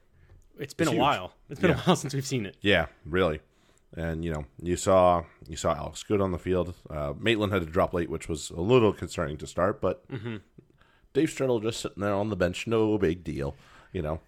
it's 0.60 0.73
been 0.73 0.88
It's 0.88 0.91
a 0.91 0.95
huge. 0.95 1.01
while. 1.01 1.34
It's 1.49 1.60
been 1.60 1.71
Yeah. 1.71 1.77
a 1.77 1.80
while 1.82 1.95
since 1.97 2.13
we've 2.13 2.25
seen 2.25 2.45
it. 2.45 2.58
Yeah, 2.62 2.88
really. 3.06 3.39
And 3.95 4.23
you 4.23 4.32
know, 4.34 4.45
you 4.62 4.75
saw 4.77 5.23
you 5.47 5.58
saw 5.58 5.73
Alex 5.75 6.04
Goode 6.04 6.21
on 6.21 6.32
the 6.32 6.38
field. 6.39 6.73
Uh, 6.89 7.13
Maitland 7.19 7.51
had 7.51 7.62
to 7.62 7.67
drop 7.69 7.93
late, 7.93 8.10
which 8.10 8.30
was 8.30 8.49
a 8.49 8.62
little 8.62 8.93
concerning 8.93 9.38
to 9.38 9.47
start. 9.47 9.82
But 9.82 10.06
Dave 11.13 11.30
Strettle 11.30 11.60
just 11.60 11.82
sitting 11.82 12.01
there 12.01 12.13
on 12.13 12.30
the 12.30 12.38
bench, 12.38 12.67
no 12.67 12.97
big 12.97 13.23
deal. 13.23 13.56
You 13.91 14.01
know. 14.01 14.19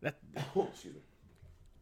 That, 0.00 0.16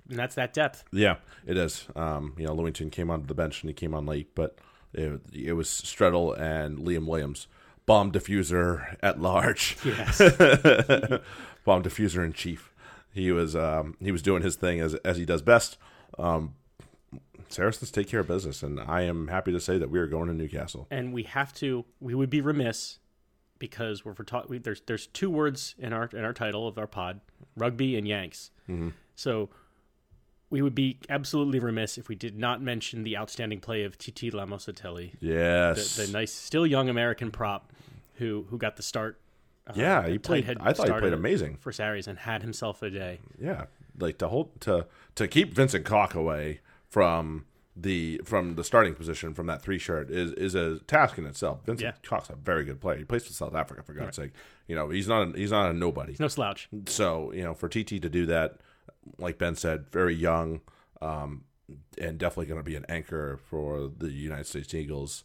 and 0.09 0.19
that's 0.19 0.35
that 0.37 0.53
depth. 0.53 0.85
Yeah, 0.93 1.17
it 1.47 1.57
is. 1.57 1.87
Um, 1.97 2.35
you 2.39 2.47
know, 2.47 2.55
Lewington 2.55 2.91
came 2.91 3.11
onto 3.11 3.27
the 3.27 3.35
bench 3.35 3.63
and 3.63 3.71
he 3.71 3.75
came 3.75 3.95
on 3.95 4.07
late, 4.07 4.35
but 4.35 4.59
it, 4.93 5.21
it 5.33 5.53
was 5.55 5.69
Strettle 5.69 6.33
and 6.33 6.79
Liam 6.79 7.07
Williams, 7.07 7.47
bomb 7.87 8.11
diffuser 8.13 8.97
at 9.03 9.21
large. 9.21 9.77
Yes. 9.85 10.19
bomb 11.65 11.83
diffuser 11.83 12.25
in 12.25 12.33
chief. 12.33 12.73
He 13.13 13.33
was 13.33 13.57
um, 13.57 13.97
he 14.01 14.13
was 14.13 14.23
doing 14.23 14.43
his 14.43 14.57
thing 14.57 14.81
as 14.81 14.95
as 14.97 15.17
he 15.17 15.25
does 15.25 15.43
best. 15.43 15.77
Um, 16.19 16.55
Saracens 17.49 17.91
take 17.91 18.09
care 18.09 18.21
of 18.21 18.29
business, 18.29 18.63
and 18.63 18.79
I 18.79 19.03
am 19.03 19.29
happy 19.29 19.53
to 19.53 19.61
say 19.61 19.79
that 19.79 19.91
we 19.91 19.99
are 19.99 20.07
going 20.07 20.29
to 20.29 20.35
Newcastle. 20.35 20.87
and 20.91 21.13
we 21.13 21.23
have 21.25 21.53
to. 21.55 21.85
We 22.01 22.15
would 22.15 22.31
be 22.31 22.41
remiss 22.41 22.99
because 23.59 24.05
we're, 24.05 24.15
we're 24.19 24.43
we, 24.49 24.59
there's 24.59 24.83
there's 24.83 25.07
two 25.07 25.31
words 25.31 25.75
in 25.79 25.93
our 25.93 26.09
in 26.13 26.25
our 26.25 26.33
title 26.33 26.69
of 26.69 26.79
our 26.79 26.87
pod: 26.87 27.21
rugby 27.57 27.97
and 27.97 28.07
Yanks. 28.07 28.51
So 29.15 29.49
we 30.51 30.63
would 30.63 30.75
be 30.75 30.99
absolutely 31.09 31.59
remiss 31.59 31.99
if 31.99 32.09
we 32.09 32.15
did 32.15 32.39
not 32.39 32.63
mention 32.63 33.03
the 33.05 33.17
outstanding 33.17 33.61
play 33.61 33.85
of 33.85 33.99
Titi 33.99 34.31
Lamositele, 34.31 35.13
Yes, 35.21 35.97
the, 35.97 36.07
the 36.07 36.13
nice, 36.13 36.33
still 36.33 36.67
young 36.67 36.89
American 36.89 37.31
prop 37.31 37.73
who 38.15 38.47
who 38.51 38.59
got 38.59 38.77
the 38.77 38.83
start. 38.83 39.21
uh, 39.67 39.73
yeah, 39.77 40.07
he 40.09 40.19
played. 40.19 40.45
head 40.45 40.57
I 40.61 40.73
thought 40.73 40.89
he 40.89 40.99
played 40.99 41.13
amazing. 41.13 41.57
for 41.57 41.73
Sarries 41.73 42.07
and 42.07 42.19
had 42.19 42.43
himself 42.43 42.83
a 42.83 42.91
day. 42.91 43.21
Yeah, 43.41 43.67
like 43.99 44.19
to 44.19 44.29
hold 44.29 44.61
to 44.63 44.87
to 45.17 45.29
keep 45.29 45.53
Vincent 45.55 45.85
Koch 45.85 46.15
away 46.15 46.61
from 46.89 47.45
the 47.77 48.21
from 48.25 48.57
the 48.57 48.65
starting 48.65 48.95
position 48.95 49.35
from 49.35 49.47
that 49.47 49.63
three 49.63 49.79
shirt 49.79 50.11
is 50.11 50.33
is 50.33 50.55
a 50.55 50.79
task 50.81 51.17
in 51.19 51.27
itself. 51.27 51.61
Vincent 51.65 51.95
Yeah. 52.11 52.19
A 52.31 52.35
very 52.37 52.65
good 52.65 52.81
player. 52.81 52.97
He 52.99 53.05
plays 53.05 53.25
for 53.27 53.33
South 53.33 53.55
Africa 53.55 53.83
for 53.83 53.93
God's 53.93 54.17
sake. 54.17 54.33
You 54.67 54.75
know, 54.75 54.89
he's 54.89 55.07
not 55.07 55.29
a, 55.29 55.39
he's 55.39 55.51
not 55.53 55.71
a 55.71 55.73
nobody. 55.73 56.17
No 56.19 56.27
slouch. 56.29 56.69
So 56.87 57.33
you 57.33 57.43
know, 57.45 57.55
for 57.55 57.69
TT 57.69 58.01
to 58.03 58.09
do 58.09 58.27
that, 58.27 58.57
like 59.19 59.39
Ben 59.39 59.55
said, 59.57 59.89
very 59.91 60.15
young, 60.15 60.61
um, 61.01 61.45
and 61.99 62.19
definitely 62.19 62.47
going 62.47 62.61
to 62.61 62.65
be 62.65 62.77
an 62.77 62.87
anchor 62.89 63.39
for 63.49 63.91
the 63.97 64.11
United 64.11 64.47
States 64.47 64.73
Eagles 64.75 65.25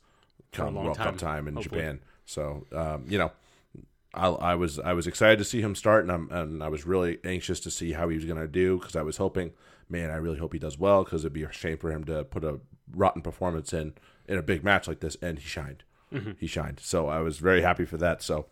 come 0.52 0.76
World 0.76 0.98
time, 0.98 1.06
Cup 1.06 1.18
time 1.18 1.48
in 1.48 1.56
hopefully. 1.56 1.82
Japan. 1.82 2.00
So 2.26 2.66
um, 2.74 3.06
you 3.08 3.18
know, 3.18 3.32
I, 4.14 4.28
I 4.28 4.56
was 4.56 4.80
I 4.80 4.94
was 4.94 5.08
excited 5.08 5.40
to 5.40 5.46
see 5.46 5.62
him 5.62 5.76
start, 5.76 6.04
and 6.04 6.12
I'm, 6.12 6.32
and 6.32 6.64
I 6.64 6.70
was 6.70 6.86
really 6.86 7.20
anxious 7.24 7.60
to 7.62 7.72
see 7.72 7.94
how 7.94 8.10
he 8.10 8.16
was 8.16 8.26
going 8.26 8.40
to 8.40 8.48
do 8.48 8.78
because 8.78 8.96
I 8.96 9.02
was 9.02 9.18
hoping, 9.18 9.52
man, 9.90 10.12
I 10.12 10.16
really 10.16 10.38
hope 10.38 10.54
he 10.54 10.60
does 10.60 10.78
well 10.78 11.04
because 11.04 11.24
it'd 11.24 11.34
be 11.34 11.44
a 11.44 11.52
shame 11.52 11.78
for 11.78 11.92
him 11.92 12.04
to 12.06 12.24
put 12.24 12.44
a 12.44 12.60
rotten 12.96 13.22
performance 13.22 13.74
in 13.74 13.94
in 14.28 14.38
a 14.38 14.44
big 14.44 14.64
match 14.64 14.88
like 14.88 15.00
this, 15.00 15.18
and 15.22 15.40
he 15.40 15.48
shined. 15.48 15.84
He 16.38 16.46
shined. 16.46 16.80
So 16.80 17.08
I 17.08 17.22
was 17.22 17.40
very 17.40 17.64
happy 17.64 17.86
for 17.86 17.98
that. 17.98 18.22
So 18.22 18.46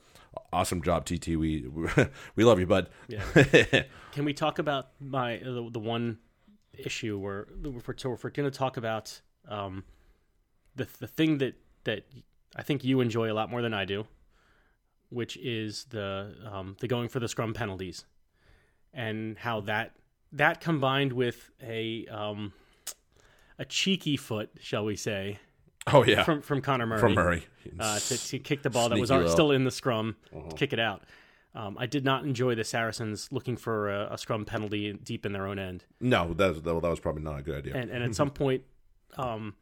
awesome 0.51 0.81
job, 0.81 1.05
TT. 1.05 1.29
We 1.29 1.65
we 2.35 2.43
love 2.43 2.59
you, 2.59 2.67
bud. 2.67 2.89
Yeah. 3.07 3.23
Can 4.11 4.25
we 4.25 4.33
talk 4.33 4.59
about 4.59 4.89
my 4.99 5.37
the, 5.37 5.69
the 5.71 5.79
one 5.79 6.19
issue 6.73 7.17
where 7.17 7.47
if 7.63 7.87
we're, 7.87 8.13
if 8.13 8.23
we're 8.23 8.29
going 8.29 8.49
to 8.49 8.57
talk 8.57 8.77
about 8.77 9.21
um, 9.47 9.83
the 10.75 10.87
the 10.99 11.07
thing 11.07 11.37
that 11.39 11.55
that 11.83 12.05
I 12.55 12.63
think 12.63 12.83
you 12.83 13.01
enjoy 13.01 13.31
a 13.31 13.35
lot 13.35 13.49
more 13.49 13.61
than 13.61 13.73
I 13.73 13.85
do, 13.85 14.07
which 15.09 15.37
is 15.37 15.85
the 15.85 16.35
um, 16.51 16.75
the 16.79 16.87
going 16.87 17.09
for 17.09 17.19
the 17.19 17.27
scrum 17.27 17.53
penalties, 17.53 18.05
and 18.93 19.37
how 19.37 19.61
that 19.61 19.93
that 20.33 20.61
combined 20.61 21.13
with 21.13 21.51
a 21.61 22.05
um, 22.07 22.53
a 23.57 23.65
cheeky 23.65 24.17
foot, 24.17 24.49
shall 24.59 24.85
we 24.85 24.95
say, 24.95 25.39
Oh 25.87 26.03
yeah, 26.03 26.23
from 26.23 26.41
from 26.41 26.61
Conor 26.61 26.85
Murray, 26.85 26.99
from 26.99 27.13
Murray. 27.15 27.43
uh, 27.79 27.99
to, 27.99 28.17
to 28.27 28.39
kick 28.39 28.61
the 28.61 28.69
ball 28.69 28.89
that 28.89 28.99
was 28.99 29.09
still 29.31 29.51
in 29.51 29.63
the 29.63 29.71
scrum, 29.71 30.15
to 30.49 30.55
kick 30.55 30.73
it 30.73 30.79
out. 30.79 31.03
Um, 31.53 31.75
I 31.77 31.85
did 31.85 32.05
not 32.05 32.23
enjoy 32.23 32.55
the 32.55 32.63
Saracens 32.63 33.27
looking 33.31 33.57
for 33.57 33.89
a, 33.89 34.13
a 34.13 34.17
scrum 34.17 34.45
penalty 34.45 34.93
deep 34.93 35.25
in 35.25 35.33
their 35.33 35.45
own 35.47 35.59
end, 35.59 35.83
No, 35.99 36.33
that 36.35 36.47
was, 36.53 36.61
that 36.61 36.73
was 36.75 36.99
probably 37.01 37.23
not 37.23 37.39
a 37.39 37.41
good 37.41 37.55
idea. 37.57 37.75
and 37.75 37.89
and 37.89 38.03
at 38.03 38.15
some 38.21 38.29
point, 38.29 38.63
um, 39.17 39.55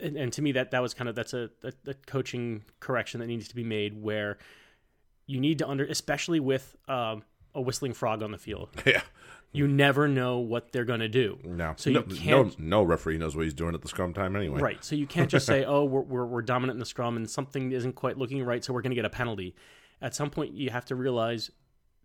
and, 0.00 0.16
and 0.16 0.32
to 0.32 0.42
me 0.42 0.52
that 0.52 0.70
that 0.72 0.82
was 0.82 0.94
kind 0.94 1.08
of 1.08 1.14
that's 1.14 1.34
a, 1.34 1.50
a, 1.62 1.72
a 1.86 1.94
coaching 2.06 2.64
correction 2.80 3.20
that 3.20 3.26
needs 3.26 3.46
to 3.48 3.54
be 3.54 3.62
made 3.64 4.02
where 4.02 4.38
you 5.26 5.38
need 5.38 5.58
to 5.58 5.68
under, 5.68 5.84
especially 5.84 6.40
with 6.40 6.74
um, 6.88 7.22
a 7.54 7.60
whistling 7.60 7.92
frog 7.94 8.22
on 8.22 8.30
the 8.32 8.38
field. 8.38 8.68
Yeah. 8.86 9.02
You 9.50 9.66
never 9.66 10.06
know 10.08 10.38
what 10.40 10.72
they're 10.72 10.84
going 10.84 11.00
to 11.00 11.08
do. 11.08 11.38
No. 11.42 11.72
So 11.76 11.88
no, 11.90 12.04
you 12.06 12.16
can't 12.16 12.58
no 12.58 12.80
no 12.80 12.82
referee 12.82 13.16
knows 13.16 13.34
what 13.34 13.44
he's 13.44 13.54
doing 13.54 13.74
at 13.74 13.80
the 13.80 13.88
scrum 13.88 14.12
time 14.12 14.36
anyway. 14.36 14.60
Right. 14.60 14.84
So 14.84 14.94
you 14.94 15.06
can't 15.06 15.30
just 15.30 15.46
say, 15.46 15.64
"Oh, 15.66 15.84
we're, 15.84 16.02
we're 16.02 16.26
we're 16.26 16.42
dominant 16.42 16.74
in 16.76 16.80
the 16.80 16.84
scrum 16.84 17.16
and 17.16 17.28
something 17.30 17.72
isn't 17.72 17.94
quite 17.94 18.18
looking 18.18 18.44
right, 18.44 18.62
so 18.62 18.74
we're 18.74 18.82
going 18.82 18.90
to 18.90 18.94
get 18.96 19.06
a 19.06 19.10
penalty." 19.10 19.54
At 20.02 20.14
some 20.14 20.28
point, 20.28 20.52
you 20.52 20.68
have 20.68 20.84
to 20.86 20.94
realize 20.96 21.50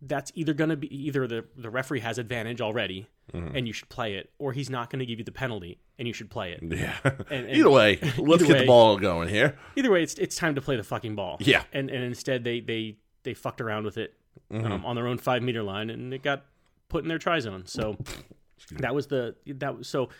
that's 0.00 0.32
either 0.34 0.54
going 0.54 0.70
to 0.70 0.76
be 0.78 0.86
either 1.06 1.26
the 1.26 1.44
the 1.54 1.68
referee 1.68 2.00
has 2.00 2.16
advantage 2.18 2.60
already 2.62 3.08
Mm-hmm. 3.32 3.56
and 3.56 3.66
you 3.66 3.72
should 3.72 3.88
play 3.88 4.16
it, 4.16 4.28
or 4.38 4.52
he's 4.52 4.68
not 4.68 4.90
going 4.90 4.98
to 5.00 5.06
give 5.06 5.18
you 5.18 5.24
the 5.24 5.32
penalty 5.32 5.78
and 5.98 6.06
you 6.06 6.12
should 6.12 6.28
play 6.30 6.52
it. 6.52 6.60
Yeah. 6.62 6.94
And- 7.04 7.24
and- 7.30 7.50
Either 7.56 7.70
way, 7.70 7.98
let's 8.18 8.18
Either 8.18 8.38
get 8.46 8.52
way- 8.52 8.60
the 8.60 8.66
ball 8.66 8.98
going 8.98 9.28
here. 9.30 9.56
Either 9.76 9.90
way, 9.90 10.02
it's 10.02 10.14
it's 10.14 10.36
time 10.36 10.54
to 10.56 10.60
play 10.62 10.76
the 10.76 10.82
fucking 10.82 11.14
ball. 11.14 11.36
Yeah. 11.40 11.62
And 11.74 11.90
and 11.90 12.04
instead 12.04 12.42
they 12.44 12.60
they 12.60 12.96
they 13.22 13.32
fucked 13.34 13.60
around 13.62 13.84
with 13.84 13.96
it 13.98 14.14
Mm-hmm. 14.52 14.70
um, 14.72 14.84
on 14.84 14.94
their 14.96 15.06
own 15.06 15.18
five 15.18 15.42
meter 15.42 15.62
line 15.62 15.90
and 15.90 16.12
it 16.12 16.22
got 16.22 16.44
put 16.88 17.02
in 17.02 17.08
their 17.08 17.18
try 17.18 17.38
zone. 17.40 17.64
So 17.66 17.96
that 18.72 18.94
was 18.94 19.06
the 19.08 19.34
that 19.46 19.78
was 19.78 19.88
so 19.88 20.10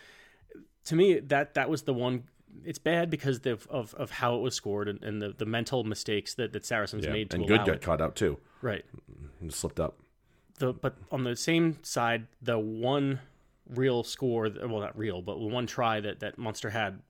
to 0.85 0.95
me 0.95 1.19
that 1.19 1.53
that 1.53 1.69
was 1.69 1.83
the 1.83 1.93
one. 1.93 2.23
It's 2.63 2.79
bad 2.79 3.09
because 3.09 3.41
the, 3.41 3.59
of 3.69 3.93
of 3.95 4.11
how 4.11 4.35
it 4.35 4.41
was 4.41 4.55
scored 4.55 4.87
and, 4.87 5.03
and 5.03 5.21
the, 5.21 5.33
the 5.37 5.45
mental 5.45 5.83
mistakes 5.83 6.33
that, 6.35 6.53
that 6.53 6.65
Saracens 6.65 7.03
Yeah. 7.05 7.11
made 7.11 7.29
to 7.31 7.37
And 7.37 7.47
good 7.47 7.59
got 7.59 7.69
it. 7.69 7.81
caught 7.81 8.01
out 8.01 8.15
too. 8.15 8.37
Right. 8.61 8.85
And 9.41 9.53
slipped 9.53 9.79
up. 9.79 9.99
The 10.59 10.71
but 10.73 10.95
on 11.11 11.23
the 11.23 11.35
same 11.35 11.77
side, 11.83 12.27
the 12.41 12.57
one 12.57 13.19
real 13.69 14.03
score, 14.03 14.49
well 14.49 14.79
not 14.79 14.97
real, 14.97 15.21
but 15.21 15.39
one 15.39 15.67
try 15.67 15.99
that 15.99 16.21
that 16.21 16.37
Munster 16.37 16.69
had 16.69 17.01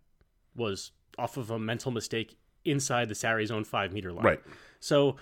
was 0.56 0.92
off 1.18 1.38
of 1.38 1.52
a 1.52 1.60
mental 1.60 1.92
mistake 1.92 2.38
inside 2.66 3.08
the 3.10 3.16
Sarries' 3.16 3.52
own 3.52 3.64
five 3.64 3.94
meter 3.94 4.12
line. 4.12 4.26
Right. 4.26 4.40
So 4.80 5.18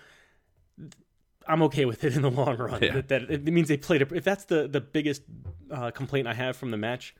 I'm 1.47 1.61
okay 1.63 1.85
with 1.85 2.03
it 2.03 2.15
in 2.15 2.21
the 2.21 2.31
long 2.31 2.57
run. 2.57 2.81
Yeah. 2.81 2.93
That, 2.93 3.07
that 3.09 3.21
it 3.31 3.45
means 3.45 3.67
they 3.67 3.77
played. 3.77 4.01
A, 4.01 4.13
if 4.15 4.23
that's 4.23 4.45
the 4.45 4.67
the 4.67 4.81
biggest 4.81 5.23
uh, 5.71 5.91
complaint 5.91 6.27
I 6.27 6.33
have 6.33 6.55
from 6.55 6.71
the 6.71 6.77
match, 6.77 7.15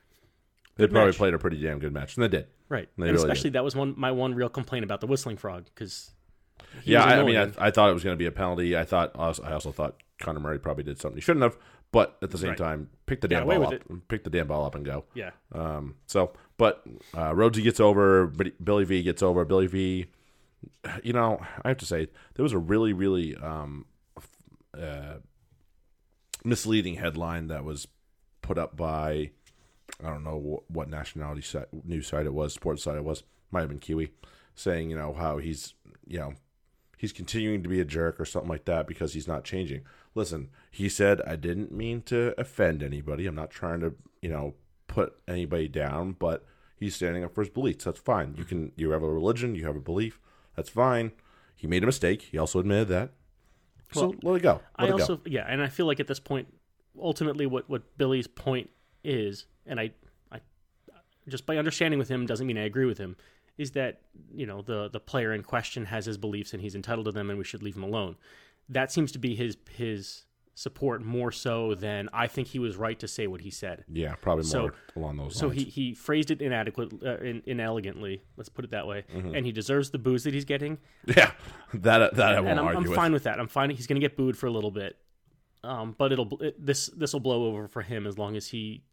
They 0.76 0.86
probably 0.86 1.08
match. 1.10 1.16
played 1.16 1.34
a 1.34 1.38
pretty 1.38 1.60
damn 1.60 1.78
good 1.78 1.92
match. 1.92 2.16
And 2.16 2.24
they 2.24 2.28
did. 2.28 2.46
right? 2.68 2.88
They 2.96 3.04
and 3.08 3.12
really 3.12 3.16
especially 3.28 3.50
that 3.50 3.64
was 3.64 3.74
one 3.76 3.94
my 3.96 4.10
one 4.12 4.34
real 4.34 4.48
complaint 4.48 4.84
about 4.84 5.00
the 5.00 5.06
whistling 5.06 5.36
frog 5.36 5.64
because 5.66 6.10
Yeah, 6.84 7.02
I, 7.04 7.20
I 7.20 7.22
mean, 7.24 7.36
I, 7.36 7.50
I 7.66 7.70
thought 7.70 7.90
it 7.90 7.94
was 7.94 8.04
going 8.04 8.14
to 8.14 8.18
be 8.18 8.26
a 8.26 8.32
penalty. 8.32 8.76
I 8.76 8.84
thought 8.84 9.12
I 9.16 9.52
also 9.52 9.72
thought 9.72 9.96
Conor 10.20 10.40
Murray 10.40 10.58
probably 10.58 10.84
did 10.84 10.98
something 11.00 11.16
he 11.16 11.20
shouldn't 11.20 11.42
have, 11.42 11.56
but 11.92 12.16
at 12.22 12.30
the 12.30 12.38
same 12.38 12.50
Right. 12.50 12.58
time, 12.58 12.90
pick 13.06 13.20
the 13.20 13.28
damn 13.28 13.46
ball 13.46 13.66
up, 13.74 13.74
pick 14.08 14.24
the 14.24 14.30
damn 14.30 14.46
ball 14.46 14.64
up 14.64 14.74
and 14.74 14.84
go. 14.84 15.04
yeah, 15.14 15.30
Um, 15.52 15.96
so, 16.06 16.32
but 16.56 16.82
uh, 17.14 17.32
Rhodesy 17.32 17.62
gets 17.62 17.80
over, 17.80 18.26
Billy 18.28 18.84
V 18.84 19.02
gets 19.02 19.22
over. 19.22 19.44
Billy 19.44 19.66
V, 19.66 20.06
you 21.02 21.12
know, 21.12 21.40
I 21.64 21.68
have 21.68 21.78
to 21.78 21.86
say 21.86 22.06
there 22.34 22.42
was 22.44 22.52
a 22.52 22.58
really, 22.58 22.92
really 22.92 23.34
um, 23.36 23.86
uh, 24.78 25.18
misleading 26.44 26.96
headline 26.96 27.48
that 27.48 27.64
was 27.64 27.88
put 28.42 28.58
up 28.58 28.76
by 28.76 29.30
I 30.02 30.08
don't 30.08 30.24
know 30.24 30.64
what 30.68 30.88
nationality 30.88 31.42
site, 31.42 31.66
news 31.84 32.08
site 32.08 32.26
it 32.26 32.34
was, 32.34 32.54
sports 32.54 32.82
site 32.82 32.96
it 32.96 33.04
was, 33.04 33.22
might 33.50 33.60
have 33.60 33.68
been 33.68 33.78
Kiwi, 33.78 34.10
saying 34.54 34.90
you 34.90 34.96
know 34.96 35.12
how 35.12 35.38
he's 35.38 35.74
you 36.06 36.18
know 36.18 36.34
he's 36.96 37.12
continuing 37.12 37.62
to 37.62 37.68
be 37.68 37.80
a 37.80 37.84
jerk 37.84 38.20
or 38.20 38.24
something 38.24 38.48
like 38.48 38.64
that 38.64 38.86
because 38.86 39.14
he's 39.14 39.28
not 39.28 39.44
changing. 39.44 39.82
Listen, 40.14 40.48
he 40.70 40.88
said 40.88 41.20
I 41.26 41.36
didn't 41.36 41.72
mean 41.72 42.02
to 42.02 42.34
offend 42.38 42.82
anybody. 42.82 43.26
I'm 43.26 43.34
not 43.34 43.50
trying 43.50 43.80
to 43.80 43.94
you 44.20 44.30
know 44.30 44.54
put 44.86 45.14
anybody 45.28 45.68
down, 45.68 46.16
but 46.18 46.44
he's 46.76 46.96
standing 46.96 47.24
up 47.24 47.34
for 47.34 47.42
his 47.42 47.50
beliefs. 47.50 47.84
That's 47.84 48.00
fine. 48.00 48.34
You 48.36 48.44
can 48.44 48.72
you 48.76 48.90
have 48.90 49.02
a 49.02 49.12
religion, 49.12 49.54
you 49.54 49.66
have 49.66 49.76
a 49.76 49.80
belief. 49.80 50.20
That's 50.56 50.70
fine. 50.70 51.12
He 51.56 51.66
made 51.66 51.82
a 51.82 51.86
mistake. 51.86 52.28
He 52.30 52.38
also 52.38 52.58
admitted 52.60 52.88
that. 52.88 53.10
So 53.94 54.08
Well, 54.22 54.32
let 54.32 54.36
it 54.36 54.42
go. 54.42 54.60
Let 54.78 54.86
I 54.86 54.88
it 54.88 54.92
also 54.92 55.16
go. 55.16 55.22
yeah, 55.26 55.46
and 55.48 55.62
I 55.62 55.68
feel 55.68 55.86
like 55.86 56.00
at 56.00 56.06
this 56.06 56.20
point, 56.20 56.48
ultimately, 57.00 57.46
what 57.46 57.68
what 57.68 57.96
Billy's 57.96 58.26
point 58.26 58.70
is, 59.02 59.46
and 59.66 59.78
I, 59.80 59.92
I 60.30 60.40
just 61.28 61.46
by 61.46 61.56
understanding 61.56 61.98
with 61.98 62.08
him 62.08 62.26
doesn't 62.26 62.46
mean 62.46 62.58
I 62.58 62.64
agree 62.64 62.86
with 62.86 62.98
him, 62.98 63.16
is 63.58 63.72
that 63.72 64.00
you 64.32 64.46
know 64.46 64.62
the 64.62 64.88
the 64.88 65.00
player 65.00 65.32
in 65.32 65.42
question 65.42 65.86
has 65.86 66.06
his 66.06 66.18
beliefs 66.18 66.52
and 66.52 66.62
he's 66.62 66.74
entitled 66.74 67.06
to 67.06 67.12
them, 67.12 67.30
and 67.30 67.38
we 67.38 67.44
should 67.44 67.62
leave 67.62 67.76
him 67.76 67.84
alone. 67.84 68.16
That 68.68 68.90
seems 68.92 69.12
to 69.12 69.18
be 69.18 69.34
his 69.34 69.56
his 69.70 70.24
support 70.54 71.02
more 71.02 71.32
so 71.32 71.74
than 71.74 72.08
I 72.12 72.26
think 72.28 72.48
he 72.48 72.58
was 72.58 72.76
right 72.76 72.98
to 73.00 73.08
say 73.08 73.26
what 73.26 73.40
he 73.40 73.50
said. 73.50 73.84
Yeah, 73.92 74.14
probably 74.14 74.44
So- 74.44 74.60
more 74.62 74.74
along 74.96 75.16
those 75.16 75.36
So 75.36 75.48
lines. 75.48 75.58
So 75.58 75.64
he, 75.64 75.70
he 75.70 75.94
phrased 75.94 76.30
it 76.30 76.40
inadequate, 76.40 76.92
uh, 77.04 77.18
in, 77.18 77.42
inelegantly. 77.46 78.22
Let's 78.36 78.48
put 78.48 78.64
it 78.64 78.70
that 78.70 78.86
way. 78.86 79.04
Mm-hmm. 79.12 79.34
And 79.34 79.44
he 79.46 79.52
deserves 79.52 79.90
the 79.90 79.98
booze 79.98 80.24
that 80.24 80.32
he's 80.34 80.44
getting. 80.44 80.78
yeah, 81.06 81.32
that 81.74 82.14
that 82.14 82.34
I 82.34 82.40
won't 82.40 82.50
and 82.50 82.60
I'm, 82.60 82.66
argue 82.66 82.78
I'm 82.82 82.84
with. 82.88 82.94
fine 82.94 83.12
with 83.12 83.24
that. 83.24 83.40
I'm 83.40 83.48
fine. 83.48 83.70
He's 83.70 83.86
going 83.86 84.00
to 84.00 84.06
get 84.06 84.16
booed 84.16 84.36
for 84.38 84.46
a 84.46 84.50
little 84.50 84.70
bit, 84.70 84.96
um, 85.62 85.94
but 85.98 86.12
it'll 86.12 86.28
it, 86.40 86.64
this 86.64 86.86
this 86.96 87.12
will 87.12 87.20
blow 87.20 87.46
over 87.46 87.66
for 87.68 87.82
him 87.82 88.06
as 88.06 88.16
long 88.16 88.36
as 88.36 88.48
he 88.48 88.84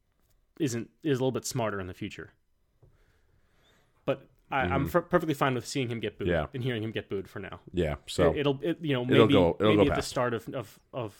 isn't 0.59 0.89
is 1.03 1.19
a 1.19 1.21
little 1.21 1.31
bit 1.31 1.45
smarter 1.45 1.79
in 1.79 1.87
the 1.87 1.93
future. 1.93 2.31
I, 4.51 4.61
I'm 4.61 4.85
f- 4.85 5.09
perfectly 5.09 5.33
fine 5.33 5.55
with 5.55 5.65
seeing 5.67 5.89
him 5.89 5.99
get 5.99 6.17
booed 6.17 6.27
Mm-hmm. 6.27 6.33
Yeah. 6.35 6.45
and 6.53 6.63
hearing 6.63 6.83
him 6.83 6.91
get 6.91 7.09
booed 7.09 7.27
for 7.29 7.39
now. 7.39 7.59
Yeah, 7.73 7.95
so 8.07 8.33
it, 8.35 8.45
will 8.45 8.59
it, 8.61 8.77
you 8.81 8.93
know 8.93 9.03
It'll 9.03 9.15
maybe 9.27 9.33
go- 9.33 9.57
it'll 9.59 9.75
maybe 9.77 9.89
at 9.89 9.95
the 9.95 10.01
start 10.01 10.33
of 10.33 10.47
of, 10.53 10.79
of 10.93 11.15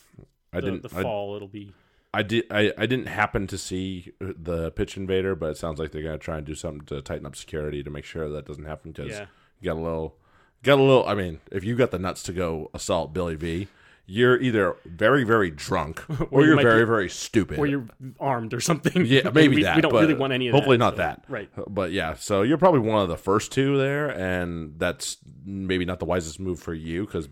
I 0.54 0.60
the, 0.60 0.72
didn't. 0.72 0.84
the 0.89 0.98
I, 0.98 1.02
fall 1.02 1.36
it'll 1.36 1.48
be 1.48 1.74
I 2.13 2.24
did. 2.24 2.44
I, 2.52 2.74
I 2.78 2.86
didn't 2.88 3.06
happen 3.08 3.48
to 3.48 3.58
see 3.58 4.12
the 4.20 4.72
pitch 4.72 4.98
invader, 4.98 5.34
but 5.34 5.52
it 5.52 5.58
sounds 5.58 5.80
like 5.80 5.91
they're 5.91 6.04
gonna 6.04 6.17
try 6.17 6.38
and 6.38 6.46
do 6.46 6.56
something 6.56 6.86
to 6.88 7.02
tighten 7.02 7.26
up 7.26 7.36
security 7.38 7.84
to 7.84 7.89
make 7.89 8.04
sure 8.04 8.28
that 8.30 8.46
doesn't 8.46 8.65
happen. 8.65 8.91
Because 8.91 9.12
Yeah. 9.12 9.26
you 9.62 9.65
got 9.72 9.78
a 9.78 9.82
little, 9.82 10.15
got 10.62 10.78
a 10.78 10.82
little. 10.82 11.08
I 11.08 11.13
mean, 11.15 11.39
if 11.54 11.63
you 11.63 11.76
got 11.78 11.91
the 11.91 12.00
nuts 12.00 12.22
to 12.24 12.34
go 12.34 12.70
assault 12.74 13.13
Billy 13.13 13.36
V, 13.36 13.67
you're 14.06 14.40
either 14.42 14.76
very 14.86 15.24
very 15.24 15.50
drunk 15.52 16.04
or, 16.32 16.42
you 16.42 16.48
you're 16.54 16.62
very 16.62 16.82
be- 16.84 16.88
very 16.88 17.10
stupid. 17.10 17.60
or 17.60 17.66
you're 17.68 17.86
armed 18.20 18.54
or 18.54 18.60
something. 18.60 19.06
yeah, 19.06 19.30
maybe 19.34 19.56
we, 19.56 19.64
that. 19.64 19.76
we 19.76 19.82
don't 19.82 19.94
really 19.94 20.14
want 20.14 20.34
any 20.34 20.48
of 20.48 20.52
that. 20.54 20.58
Hopefully 20.58 20.78
that, 20.78 20.84
not 20.84 20.96
that. 20.98 21.24
Right. 21.30 21.50
But 21.70 21.92
yeah, 21.92 22.14
so 22.16 22.42
you're 22.42 22.58
probably 22.58 22.82
one 22.82 23.02
of 23.02 23.08
the 23.10 23.18
first 23.18 23.52
two 23.52 23.78
there, 23.78 24.10
and 24.10 24.78
that's 24.78 25.18
maybe 25.46 25.86
not 25.86 26.00
the 26.00 26.06
wisest 26.06 26.40
move 26.40 26.60
for 26.60 26.74
you 26.74 27.06
because 27.06 27.30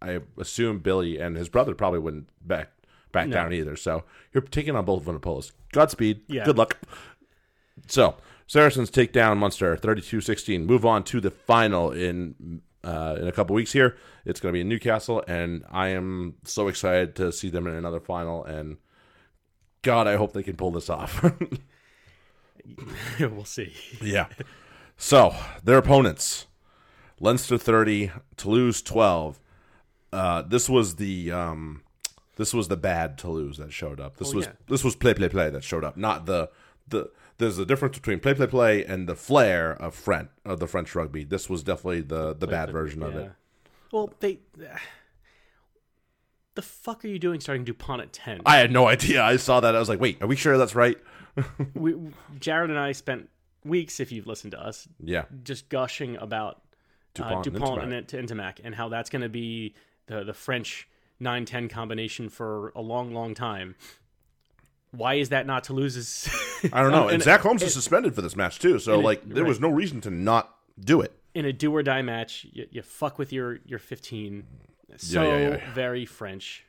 I 0.00 0.20
assume 0.38 0.78
Billy 0.80 1.18
and 1.18 1.36
his 1.36 1.48
brother 1.48 1.74
probably 1.74 2.00
wouldn't 2.00 2.28
back 2.46 2.70
back 3.12 3.28
No. 3.28 3.34
down 3.34 3.52
either. 3.52 3.76
So 3.76 4.04
you're 4.32 4.42
taking 4.42 4.74
on 4.74 4.84
both 4.84 5.00
of 5.00 5.04
them 5.06 5.18
Vunipolas. 5.20 5.52
Godspeed. 5.72 6.22
Yeah. 6.28 6.44
Good 6.44 6.56
luck. 6.58 6.78
So 7.88 8.16
Saracens 8.46 8.90
take 8.90 9.12
down 9.12 9.38
Munster 9.38 9.76
32-16. 9.76 10.64
Move 10.66 10.84
on 10.86 11.04
to 11.04 11.20
the 11.20 11.30
final 11.30 11.90
in 11.90 12.62
uh, 12.84 13.16
in 13.20 13.28
a 13.28 13.32
couple 13.32 13.54
weeks 13.54 13.72
here. 13.72 13.96
It's 14.24 14.40
going 14.40 14.52
to 14.52 14.56
be 14.56 14.60
in 14.60 14.68
Newcastle, 14.68 15.22
and 15.26 15.64
I 15.70 15.88
am 15.88 16.34
so 16.44 16.68
excited 16.68 17.14
to 17.16 17.32
see 17.32 17.48
them 17.50 17.66
in 17.66 17.74
another 17.74 18.00
final. 18.00 18.44
And 18.44 18.76
God, 19.82 20.06
I 20.06 20.16
hope 20.16 20.32
they 20.32 20.42
can 20.42 20.56
pull 20.56 20.70
this 20.70 20.88
off. 20.90 21.22
we'll 23.20 23.44
see. 23.44 23.72
Yeah. 24.02 24.26
So 24.96 25.34
their 25.64 25.78
opponents: 25.78 26.46
Leinster 27.20 27.58
thirty, 27.58 28.10
Toulouse 28.36 28.82
twelve. 28.82 29.40
Uh, 30.12 30.42
this 30.42 30.68
was 30.68 30.96
the 30.96 31.32
um, 31.32 31.82
this 32.36 32.54
was 32.54 32.68
the 32.68 32.76
bad 32.76 33.18
Toulouse 33.18 33.56
that 33.58 33.72
showed 33.72 33.98
up. 34.00 34.16
This 34.18 34.32
Oh, 34.32 34.36
was 34.36 34.46
yeah. 34.46 34.52
this 34.68 34.84
was 34.84 34.94
play 34.94 35.14
play 35.14 35.28
play 35.28 35.50
that 35.50 35.64
showed 35.64 35.84
up, 35.84 35.96
not 35.96 36.26
the 36.26 36.50
the. 36.88 37.10
There's 37.42 37.58
a 37.58 37.66
difference 37.66 37.98
between 37.98 38.20
play 38.20 38.34
play 38.34 38.46
play 38.46 38.84
and 38.84 39.08
the 39.08 39.16
flair 39.16 39.72
of 39.72 39.94
French 39.94 40.30
of 40.44 40.60
the 40.60 40.66
French 40.66 40.94
rugby. 40.94 41.24
This 41.24 41.50
was 41.50 41.62
definitely 41.62 42.02
the 42.02 42.34
the 42.34 42.46
bad 42.46 42.70
version 42.70 43.02
of 43.02 43.16
it. 43.16 43.32
Well, 43.92 44.12
they. 44.20 44.38
The 46.54 46.62
fuck 46.62 47.04
are 47.04 47.08
you 47.08 47.18
doing 47.18 47.40
starting 47.40 47.64
Dupont 47.64 48.02
at 48.02 48.12
10? 48.12 48.42
I 48.44 48.58
had 48.58 48.70
no 48.70 48.86
idea. 48.86 49.22
I 49.22 49.36
saw 49.36 49.60
that. 49.60 49.74
I 49.74 49.78
was 49.78 49.88
like, 49.88 50.00
wait, 50.00 50.22
are 50.22 50.26
we 50.26 50.36
sure 50.36 50.58
that's 50.58 50.74
right? 50.74 50.98
we, 51.74 51.94
Jarrod 52.38 52.64
and 52.64 52.78
I 52.78 52.92
spent 52.92 53.30
weeks, 53.64 54.00
if 54.00 54.12
you've 54.12 54.26
listened 54.26 54.50
to 54.52 54.62
us, 54.62 54.86
Yeah. 55.00 55.24
just 55.42 55.70
gushing 55.70 56.16
about 56.16 56.60
Dupont 57.14 57.32
uh, 57.32 57.36
and 57.36 57.44
Dupont 57.44 57.80
Ntamack. 57.80 58.12
and, 58.14 58.28
Ntamack 58.28 58.60
and 58.62 58.74
how 58.74 58.90
that's 58.90 59.08
going 59.08 59.22
to 59.22 59.30
be 59.30 59.74
the, 60.06 60.24
the 60.24 60.34
French 60.34 60.88
9 61.20 61.46
10 61.46 61.68
combination 61.68 62.28
for 62.28 62.70
a 62.76 62.82
long, 62.82 63.14
long 63.14 63.34
time. 63.34 63.74
Why 64.92 65.14
is 65.14 65.30
that 65.30 65.46
not 65.46 65.64
Toulouse's? 65.64 66.28
I 66.72 66.82
don't 66.82 66.90
know. 66.92 67.04
And, 67.04 67.14
And- 67.14 67.22
Zack 67.22 67.40
Holmes 67.40 67.62
is 67.62 67.72
suspended 67.72 68.14
for 68.14 68.22
this 68.22 68.36
match 68.36 68.58
too, 68.58 68.78
so 68.78 68.98
like 69.00 69.26
there 69.28 69.44
was 69.44 69.58
no 69.60 69.68
reason 69.70 70.00
to 70.02 70.10
not 70.10 70.54
do 70.78 71.00
it. 71.00 71.12
in 71.34 71.44
a 71.46 71.52
do 71.52 71.74
or 71.74 71.82
die 71.82 72.02
match, 72.02 72.46
you, 72.52 72.66
you 72.70 72.82
fuck 72.82 73.18
with 73.18 73.32
your, 73.32 73.58
your 73.64 73.78
15. 73.78 74.44
So 74.98 75.22
yeah, 75.22 75.38
yeah, 75.38 75.48
yeah. 75.56 75.72
very 75.74 76.04
French. 76.04 76.64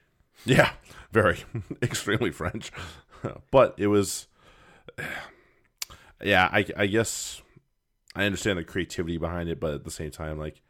Yeah, 0.46 0.72
very 1.12 1.40
extremely 1.82 2.32
French, 2.32 2.72
but 3.52 3.76
it 3.78 3.88
was. 3.88 4.28
Yeah, 6.24 6.48
I, 6.52 6.66
I 6.78 6.86
guess 6.86 7.42
I 8.16 8.24
understand 8.24 8.58
the 8.58 8.64
creativity 8.64 9.18
behind 9.18 9.50
it, 9.50 9.60
but 9.60 9.74
at 9.74 9.84
the 9.84 9.92
same 9.92 10.10
time, 10.12 10.40
like, 10.40 10.62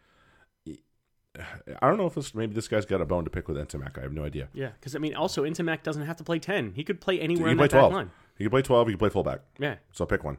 I 1.81 1.87
don't 1.87 1.97
know 1.97 2.05
if 2.05 2.13
this 2.13 2.35
maybe 2.35 2.53
this 2.53 2.67
guy's 2.67 2.85
got 2.85 3.01
a 3.01 3.05
bone 3.05 3.23
to 3.23 3.29
pick 3.29 3.47
with 3.47 3.57
Ntamack. 3.57 3.97
I 3.97 4.01
have 4.01 4.13
no 4.13 4.23
idea. 4.23 4.49
Yeah, 4.53 4.69
because 4.79 4.95
I 4.95 4.99
mean, 4.99 5.15
also 5.15 5.43
Ntamack 5.43 5.81
doesn't 5.83 6.05
have 6.05 6.17
to 6.17 6.23
play 6.23 6.37
10. 6.39 6.73
He 6.75 6.83
could 6.83 7.01
play 7.01 7.19
anywhere 7.19 7.47
He 7.47 7.51
in 7.53 7.57
can 7.57 7.67
play 7.69 7.79
twelve. 7.79 7.93
line. 7.93 8.11
He 8.37 8.43
could 8.43 8.51
play 8.51 8.61
twelve. 8.61 8.87
He 8.87 8.93
can 8.93 8.99
play 8.99 9.09
fullback. 9.09 9.39
Yeah, 9.57 9.75
So 9.93 10.05
pick 10.05 10.23
one. 10.23 10.37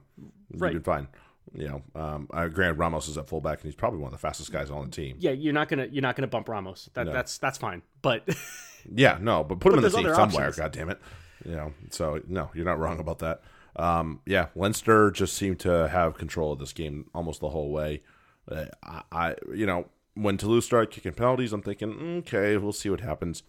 Right. 0.57 0.73
Been 0.73 0.83
fine. 0.83 1.09
You 1.53 1.69
know, 1.69 1.83
um, 2.01 2.29
uh, 2.33 2.49
Grant 2.49 2.79
Ramos 2.79 3.07
is 3.09 3.19
at 3.19 3.29
fullback, 3.29 3.59
and 3.59 3.65
he's 3.65 3.75
probably 3.75 3.99
one 3.99 4.09
of 4.09 4.13
the 4.13 4.19
fastest 4.19 4.51
guys 4.53 4.71
on 4.71 4.85
the 4.87 4.91
team. 4.91 5.17
yeah. 5.19 5.33
You're 5.33 5.53
not 5.53 5.69
gonna 5.69 5.87
you're 5.91 6.03
not 6.03 6.15
gonna 6.17 6.27
bump 6.29 6.49
Ramos. 6.49 6.89
That 6.95 7.07
No. 7.07 7.13
that's 7.13 7.39
that's 7.39 7.59
fine. 7.59 7.83
But 8.01 8.29
Yeah, 8.95 9.19
no, 9.21 9.43
but 9.45 9.61
put 9.61 9.73
him 9.73 9.79
in 9.79 9.83
the 9.85 9.91
team 9.91 10.05
somewhere. 10.15 10.47
options. 10.49 10.57
God 10.57 10.73
damn 10.73 10.91
it. 10.91 11.01
You 11.45 11.57
know, 11.57 11.73
so 11.91 12.21
no, 12.29 12.51
you're 12.55 12.65
not 12.65 12.79
wrong 12.79 13.01
about 13.01 13.19
that. 13.19 13.43
Um, 13.77 14.21
yeah, 14.27 14.47
Leinster 14.55 15.11
just 15.11 15.35
seemed 15.35 15.59
to 15.61 15.89
have 15.89 16.17
control 16.17 16.53
of 16.53 16.59
this 16.61 16.73
game 16.73 17.11
almost 17.15 17.41
the 17.41 17.49
whole 17.51 17.71
way. 17.73 18.03
Uh, 18.51 18.67
I, 18.83 19.03
I, 19.11 19.35
you 19.55 19.67
know, 19.67 19.87
when 20.15 20.37
Toulouse 20.37 20.65
started 20.65 20.91
kicking 20.93 21.13
penalties, 21.13 21.53
I'm 21.53 21.63
thinking, 21.63 22.19
okay, 22.19 22.57
we'll 22.57 22.73
see 22.73 22.91
what 22.91 23.01
happens. 23.01 23.43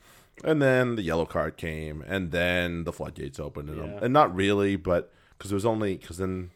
And 0.44 0.62
then 0.62 0.96
the 0.96 1.02
yellow 1.02 1.26
card 1.26 1.56
came, 1.58 2.04
and 2.08 2.32
then 2.32 2.84
the 2.84 2.92
floodgates 2.92 3.40
opened, 3.40 3.70
and, 3.70 3.78
Yeah. 3.78 4.00
and 4.02 4.12
not 4.14 4.36
really, 4.36 4.76
but 4.76 5.12
because 5.38 5.52
it 5.52 5.56
was 5.56 5.66
only 5.66 5.96
because 5.98 6.18
then 6.18 6.52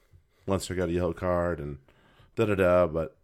Leinster 0.47 0.75
got 0.75 0.89
a 0.89 0.91
yellow 0.91 1.13
card 1.13 1.59
and 1.59 1.77
da 2.35 2.45
da 2.45 2.55
da. 2.55 2.87
But 2.87 3.15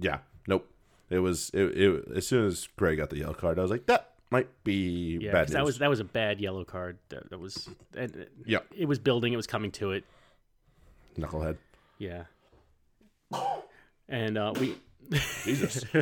yeah, 0.00 0.18
nope. 0.48 0.68
It 1.10 1.18
was 1.18 1.50
it, 1.54 1.76
it. 1.78 2.04
As 2.16 2.26
soon 2.26 2.46
as 2.46 2.68
Gray 2.76 2.96
got 2.96 3.10
the 3.10 3.18
yellow 3.18 3.34
card, 3.34 3.58
I 3.58 3.62
was 3.62 3.70
like, 3.70 3.86
that 3.86 4.14
might 4.30 4.48
be 4.64 5.18
Yeah, 5.20 5.30
bad 5.32 5.48
that 5.50 5.64
was 5.64 5.78
that 5.78 5.90
was 5.90 6.00
a 6.00 6.04
bad 6.04 6.40
yellow 6.40 6.64
card. 6.64 6.98
That, 7.10 7.28
that 7.30 7.38
was 7.38 7.68
and 7.94 8.26
Yeah. 8.46 8.60
It 8.74 8.86
was 8.86 8.98
building. 8.98 9.32
It 9.32 9.36
was 9.36 9.46
coming 9.46 9.70
to 9.72 9.92
it. 9.92 10.04
knucklehead. 11.18 11.58
Yeah. 11.98 12.24
And 14.08 14.36
uh, 14.36 14.52
we 14.58 14.76
Jesus, 15.44 15.84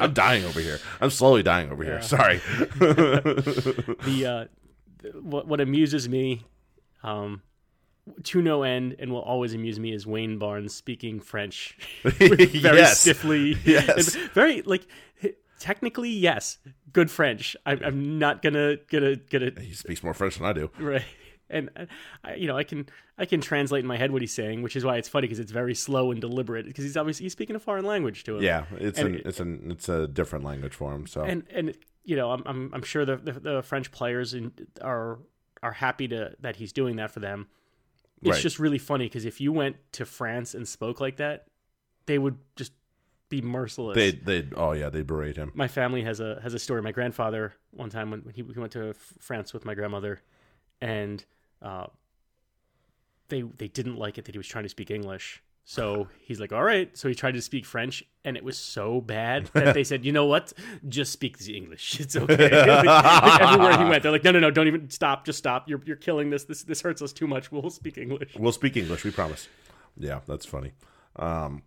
I'm 0.00 0.12
dying 0.12 0.44
over 0.44 0.60
here. 0.60 0.78
I'm 1.00 1.10
slowly 1.10 1.42
dying 1.42 1.70
over 1.70 1.82
here. 1.82 1.94
Yeah. 1.94 2.00
Sorry. 2.00 2.36
the 2.78 4.48
uh, 5.04 5.10
what 5.20 5.46
what 5.46 5.60
amuses 5.60 6.08
me, 6.08 6.44
um, 7.02 7.42
to 8.24 8.42
no 8.42 8.62
end, 8.62 8.96
and 8.98 9.10
will 9.12 9.22
always 9.22 9.54
amuse 9.54 9.78
me 9.80 9.92
is 9.92 10.06
Wayne 10.06 10.38
Barnes 10.38 10.74
speaking 10.74 11.20
French 11.20 11.76
very 12.02 12.48
Yes. 12.52 13.00
stiffly. 13.00 13.56
Yes. 13.64 14.14
Very 14.34 14.62
like 14.62 14.86
technically 15.58 16.10
yes, 16.10 16.58
good 16.92 17.10
French. 17.10 17.56
I, 17.64 17.72
I'm 17.72 18.18
not 18.18 18.42
gonna 18.42 18.76
gonna 18.90 19.16
gonna 19.16 19.52
he 19.60 19.72
speaks 19.72 20.02
more 20.02 20.14
French 20.14 20.36
than 20.36 20.46
I 20.46 20.52
do. 20.52 20.70
right. 20.78 21.02
And 21.50 21.68
uh, 21.76 21.86
I, 22.24 22.34
you 22.34 22.46
know, 22.46 22.56
I 22.56 22.64
can 22.64 22.86
I 23.18 23.26
can 23.26 23.40
translate 23.40 23.80
in 23.80 23.86
my 23.86 23.96
head 23.96 24.10
what 24.10 24.22
he's 24.22 24.32
saying, 24.32 24.62
which 24.62 24.76
is 24.76 24.84
why 24.84 24.96
it's 24.96 25.08
funny 25.08 25.26
because 25.26 25.38
it's 25.40 25.52
very 25.52 25.74
slow 25.74 26.10
and 26.10 26.20
deliberate 26.20 26.64
because 26.66 26.84
he's 26.84 26.96
obviously 26.96 27.24
he's 27.24 27.32
speaking 27.32 27.54
a 27.54 27.60
foreign 27.60 27.84
language 27.84 28.24
to 28.24 28.36
him. 28.36 28.42
Yeah, 28.42 28.64
it's 28.78 28.98
And 28.98 29.08
an 29.08 29.14
it- 29.16 29.26
it's 29.26 29.40
an 29.40 29.70
it's 29.70 29.88
a 29.88 30.06
different 30.08 30.44
language 30.44 30.74
for 30.74 30.92
him. 30.94 31.06
So 31.06 31.22
and 31.22 31.44
and 31.50 31.74
you 32.04 32.16
know 32.16 32.30
I'm 32.30 32.42
I'm, 32.46 32.70
I'm 32.74 32.82
sure 32.82 33.04
the, 33.04 33.16
the 33.16 33.32
the 33.32 33.62
French 33.62 33.90
players 33.92 34.32
in, 34.34 34.52
are 34.80 35.18
are 35.62 35.72
happy 35.72 36.08
to 36.08 36.34
that 36.40 36.56
he's 36.56 36.72
doing 36.72 36.96
that 36.96 37.10
for 37.10 37.20
them. 37.20 37.46
It's 38.22 38.30
Right. 38.36 38.42
just 38.42 38.58
really 38.58 38.78
funny 38.78 39.04
because 39.06 39.26
if 39.26 39.38
you 39.40 39.52
went 39.52 39.76
to 39.92 40.06
France 40.06 40.54
and 40.54 40.66
spoke 40.66 40.98
like 40.98 41.16
that, 41.16 41.46
they 42.06 42.18
would 42.18 42.38
just 42.56 42.72
be 43.28 43.42
merciless. 43.42 43.96
they 43.96 44.12
they 44.12 44.48
oh 44.56 44.72
yeah 44.72 44.88
they 44.88 45.02
berate 45.02 45.36
him. 45.36 45.52
my 45.54 45.68
family 45.68 46.02
has 46.04 46.20
a 46.20 46.40
has 46.42 46.54
a 46.54 46.58
story. 46.58 46.80
My 46.80 46.92
grandfather 46.92 47.52
one 47.70 47.90
time 47.90 48.10
when, 48.10 48.20
when 48.20 48.34
he, 48.34 48.42
he 48.42 48.58
went 48.58 48.72
to 48.72 48.94
France 48.94 49.52
with 49.52 49.64
my 49.66 49.74
grandmother, 49.74 50.20
and 50.80 51.24
uh, 51.62 51.86
they 53.28 53.42
they 53.42 53.68
didn't 53.68 53.96
like 53.96 54.18
it 54.18 54.24
that 54.26 54.34
he 54.34 54.38
was 54.38 54.46
trying 54.46 54.64
to 54.64 54.68
speak 54.68 54.90
English. 54.90 55.42
So 55.64 56.08
he's 56.20 56.40
like, 56.40 56.52
"All 56.52 56.62
right." 56.62 56.96
So 56.96 57.08
he 57.08 57.14
tried 57.14 57.32
to 57.32 57.42
speak 57.42 57.64
French, 57.64 58.04
and 58.24 58.36
it 58.36 58.44
was 58.44 58.58
so 58.58 59.00
bad 59.00 59.46
that 59.54 59.74
they 59.74 59.84
said, 59.84 60.04
"You 60.04 60.12
know 60.12 60.26
what? 60.26 60.52
Just 60.88 61.12
speak 61.12 61.38
the 61.38 61.56
English. 61.56 62.00
It's 62.00 62.16
okay." 62.16 62.50
like, 62.66 62.84
like 62.86 63.40
everywhere 63.40 63.78
he 63.78 63.84
went, 63.84 64.02
they're 64.02 64.12
like, 64.12 64.24
"No, 64.24 64.32
no, 64.32 64.40
no! 64.40 64.50
Don't 64.50 64.66
even 64.66 64.90
stop. 64.90 65.24
Just 65.24 65.38
stop. 65.38 65.68
You're 65.68 65.80
you're 65.84 65.96
killing 65.96 66.30
this. 66.30 66.44
This 66.44 66.62
this 66.62 66.80
hurts 66.82 67.02
us 67.02 67.12
too 67.12 67.26
much. 67.26 67.50
We'll 67.50 67.70
speak 67.70 67.98
English." 67.98 68.34
We'll 68.36 68.52
speak 68.52 68.76
English. 68.76 69.04
We 69.04 69.10
promise. 69.10 69.48
Yeah, 69.96 70.20
that's 70.26 70.44
funny. 70.44 70.72
Um, 71.16 71.62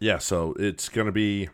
yeah, 0.00 0.18
so 0.18 0.54
it's 0.58 0.88
gonna 0.88 1.12
be. 1.12 1.48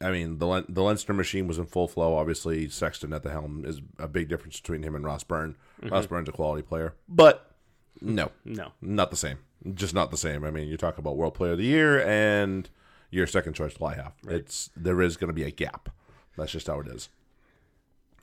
I 0.00 0.10
mean, 0.10 0.38
the 0.38 0.64
the 0.68 0.82
Leinster 0.82 1.12
machine 1.12 1.46
was 1.48 1.58
in 1.58 1.66
full 1.66 1.88
flow. 1.88 2.16
Obviously, 2.16 2.68
Sexton 2.68 3.12
at 3.12 3.22
the 3.22 3.30
helm 3.30 3.64
is 3.64 3.80
a 3.98 4.06
big 4.08 4.28
difference 4.28 4.60
between 4.60 4.82
him 4.82 4.94
and 4.94 5.04
Ross 5.04 5.24
Byrne. 5.24 5.56
Ross 5.82 6.06
Byrne's 6.06 6.28
a 6.28 6.32
quality 6.32 6.62
player, 6.62 6.94
but 7.08 7.52
no, 8.00 8.30
No, 8.44 8.72
not 8.80 9.10
the 9.10 9.16
same. 9.16 9.38
Just 9.74 9.94
not 9.94 10.10
the 10.12 10.16
same. 10.16 10.44
I 10.44 10.52
mean, 10.52 10.68
you're 10.68 10.76
talking 10.76 11.00
about 11.00 11.16
World 11.16 11.34
Player 11.34 11.52
of 11.52 11.58
the 11.58 11.64
Year 11.64 12.00
and 12.00 12.70
your 13.10 13.26
second 13.26 13.54
choice 13.54 13.72
fly 13.72 13.94
half. 13.96 14.12
It's 14.28 14.70
there 14.76 15.02
is 15.02 15.16
going 15.16 15.28
to 15.28 15.34
be 15.34 15.42
a 15.42 15.50
gap. 15.50 15.88
That's 16.36 16.52
just 16.52 16.68
how 16.68 16.78
it 16.78 16.86
is. 16.86 17.08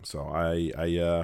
So 0.03 0.21
I 0.21 0.71
I 0.77 0.97
uh 0.97 1.23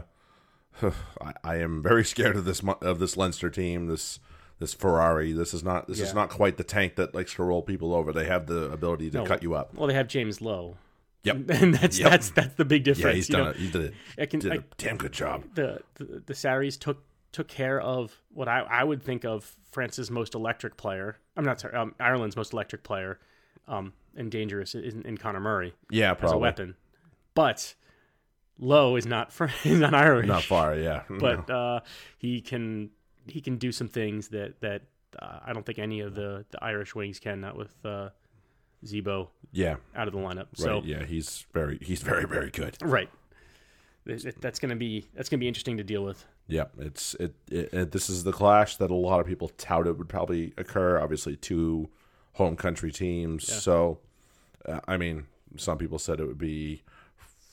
I, 1.21 1.33
I 1.43 1.55
am 1.57 1.81
very 1.81 2.03
scared 2.13 2.35
of 2.35 2.43
this 2.45 2.61
of 2.81 2.99
this 2.99 3.15
Leinster 3.15 3.49
team. 3.49 3.87
This 3.87 4.19
this 4.61 4.73
Ferrari. 4.73 5.33
This 5.33 5.53
is 5.53 5.63
not 5.63 5.87
this 5.87 5.99
is 5.99 6.13
not 6.13 6.29
quite 6.29 6.55
the 6.55 6.63
tank 6.63 6.95
that 6.95 7.13
likes 7.13 7.33
to 7.33 7.43
roll 7.43 7.61
people 7.61 7.93
over. 7.93 8.13
They 8.13 8.25
have 8.27 8.47
the 8.47 8.71
ability 8.71 9.09
to 9.11 9.17
No. 9.17 9.25
cut 9.25 9.43
you 9.43 9.53
up. 9.55 9.73
well, 9.73 9.87
they 9.87 9.93
have 9.93 10.07
James 10.07 10.39
Lowe. 10.39 10.77
Yep. 11.23 11.35
and 11.49 11.73
that's 11.75 11.99
Yep. 11.99 12.09
that's 12.09 12.29
that's 12.31 12.55
the 12.55 12.65
big 12.65 12.83
difference. 12.85 13.05
Yeah, 13.05 13.13
he's 13.13 13.29
you 13.29 13.35
done 13.35 13.43
know? 13.43 13.49
it. 13.51 13.55
He 13.57 13.69
did, 13.69 14.29
can 14.29 14.39
did 14.39 14.51
I, 14.53 14.55
a 14.55 14.63
damn 14.77 14.95
good 14.97 15.11
job. 15.11 15.43
the 15.53 15.81
the, 15.95 16.23
the 16.25 16.33
Sarries 16.33 16.77
took 16.77 17.03
took 17.31 17.47
care 17.47 17.79
of 17.79 18.21
what 18.33 18.47
I, 18.47 18.59
I 18.61 18.83
would 18.83 19.01
think 19.03 19.23
of 19.25 19.55
France's 19.71 20.09
most 20.11 20.35
electric 20.35 20.77
player. 20.77 21.17
I'm 21.37 21.45
not 21.45 21.59
sorry, 21.61 21.75
um, 21.75 21.95
Ireland's 21.99 22.35
most 22.35 22.51
electric 22.53 22.83
player, 22.83 23.19
um, 23.67 23.93
and 24.17 24.29
dangerous 24.29 24.75
in, 24.75 25.03
in 25.05 25.17
Conor 25.17 25.39
Murray 25.39 25.73
Yeah, 25.89 26.13
probably 26.13 26.27
as 26.27 26.33
a 26.33 26.37
weapon. 26.39 26.75
But 27.33 27.75
Lowe 28.59 28.95
is 28.97 29.05
not 29.05 29.31
Fr- 29.33 29.45
he's 29.45 29.79
not 29.79 29.93
Irish, 29.93 30.27
not 30.27 30.43
far. 30.43 30.75
Yeah, 30.75 31.03
but 31.09 31.49
uh, 31.49 31.79
he 32.17 32.41
can 32.41 32.89
he 33.27 33.41
can 33.41 33.57
do 33.57 33.71
some 33.71 33.87
things 33.87 34.29
that 34.29 34.59
that 34.61 34.81
uh, 35.19 35.39
I 35.45 35.53
don't 35.53 35.65
think 35.65 35.79
any 35.79 35.99
of 36.01 36.15
the, 36.15 36.45
the 36.51 36.63
Irish 36.63 36.95
wings 36.95 37.19
can. 37.19 37.41
Not 37.41 37.57
with 37.57 37.73
uh, 37.85 38.09
Zebo 38.85 39.27
yeah, 39.51 39.75
out 39.95 40.07
of 40.07 40.13
the 40.13 40.19
lineup. 40.19 40.37
right. 40.37 40.57
So 40.57 40.81
yeah, 40.83 41.03
he's 41.05 41.45
very 41.53 41.77
he's 41.81 42.01
very 42.01 42.25
very 42.27 42.49
good. 42.49 42.77
right. 42.81 43.09
It- 44.05 44.25
it- 44.25 44.41
That's 44.41 44.59
gonna 44.59 44.75
be 44.75 45.05
that's 45.13 45.29
gonna 45.29 45.39
be 45.39 45.47
interesting 45.47 45.77
to 45.77 45.83
deal 45.83 46.03
with. 46.03 46.25
Yeah, 46.47 46.65
it's 46.79 47.13
it, 47.15 47.33
it. 47.49 47.91
This 47.91 48.09
is 48.09 48.23
the 48.23 48.31
clash 48.33 48.75
that 48.77 48.89
a 48.91 48.95
lot 48.95 49.19
of 49.19 49.27
people 49.27 49.49
touted 49.57 49.97
would 49.99 50.09
probably 50.09 50.53
occur. 50.57 50.99
Obviously, 50.99 51.35
two 51.35 51.89
home 52.33 52.55
country 52.55 52.91
teams. 52.91 53.45
So, 53.51 53.99
uh, 54.65 54.79
I 54.87 54.97
mean, 54.97 55.27
some 55.57 55.77
people 55.77 55.99
said 55.99 56.19
it 56.19 56.25
would 56.25 56.37
be 56.39 56.81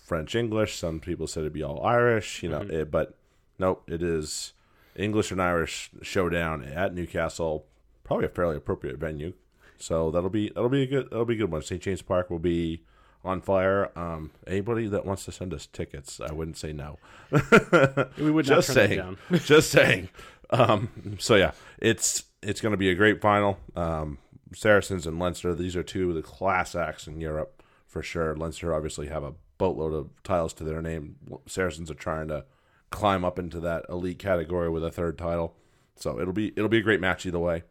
French 0.07 0.35
English. 0.35 0.76
Some 0.78 0.98
people 1.00 1.26
said 1.26 1.40
it'd 1.42 1.52
be 1.52 1.62
all 1.62 1.85
Irish. 1.85 2.42
You 2.42 2.48
know, 2.48 2.62
it, 2.62 2.90
but 2.90 3.14
nope, 3.59 3.83
it 3.88 4.02
is 4.02 4.52
English 4.98 5.30
and 5.30 5.40
Irish 5.40 5.90
showdown 6.02 6.64
at 6.64 6.94
Newcastle. 6.94 7.66
Probably 8.04 8.26
a 8.26 8.28
fairly 8.28 8.56
appropriate 8.56 8.98
venue. 8.98 9.32
So 9.78 10.11
that'll 10.11 10.30
be 10.30 10.48
that'll 10.48 10.68
be 10.68 10.82
a 10.82 10.87
good 10.87 11.11
that'll 11.11 11.24
be 11.24 11.34
a 11.34 11.38
good 11.38 11.52
one. 11.52 11.62
St 11.62 11.80
James 11.80 12.02
Park 12.02 12.30
will 12.30 12.38
be 12.40 12.82
on 13.24 13.40
fire. 13.40 13.90
Um, 13.96 14.32
anybody 14.46 14.88
that 14.88 15.04
wants 15.06 15.24
to 15.26 15.32
send 15.32 15.54
us 15.54 15.66
tickets, 15.66 16.20
I 16.20 16.32
wouldn't 16.32 16.56
say 16.56 16.72
no. 16.72 16.98
We 18.18 18.30
would 18.30 18.48
not 18.48 18.56
Just 18.56 18.72
saying. 18.72 18.98
down. 18.98 19.18
Just 19.44 19.70
saying. 19.70 20.08
Um, 20.50 21.16
so 21.18 21.37
yeah, 21.37 21.52
it's 21.78 22.24
it's 22.42 22.61
going 22.61 22.72
to 22.72 22.76
be 22.78 22.90
a 22.90 22.94
great 22.94 23.20
final. 23.20 23.58
Um, 23.76 24.18
Saracens 24.54 25.06
and 25.06 25.18
Leinster. 25.18 25.54
These 25.54 25.76
are 25.76 25.82
two 25.82 26.08
of 26.11 26.14
the 26.16 26.22
class 26.22 26.74
acts 26.74 27.06
in 27.06 27.20
Europe 27.20 27.62
for 27.87 28.02
sure. 28.02 28.34
Leinster 28.34 28.74
obviously 28.74 29.08
have 29.08 29.22
a 29.22 29.34
boatload 29.58 29.92
of 29.92 30.11
titles 30.22 30.54
to 30.54 30.64
their 30.64 30.80
name. 30.82 31.16
Saracens 31.46 31.90
are 31.90 31.94
trying 31.94 32.28
to 32.28 32.44
climb 32.90 33.24
up 33.24 33.38
into 33.38 33.61
that 33.61 33.85
elite 33.88 34.18
category 34.18 34.68
with 34.68 34.85
a 34.85 34.90
third 34.90 35.18
title. 35.18 35.55
So 35.96 36.20
it'll 36.20 36.33
be 36.33 36.53
it'll 36.57 36.68
be 36.68 36.79
a 36.79 36.83
great 36.83 37.01
match 37.01 37.27
either 37.27 37.38
way. 37.38 37.64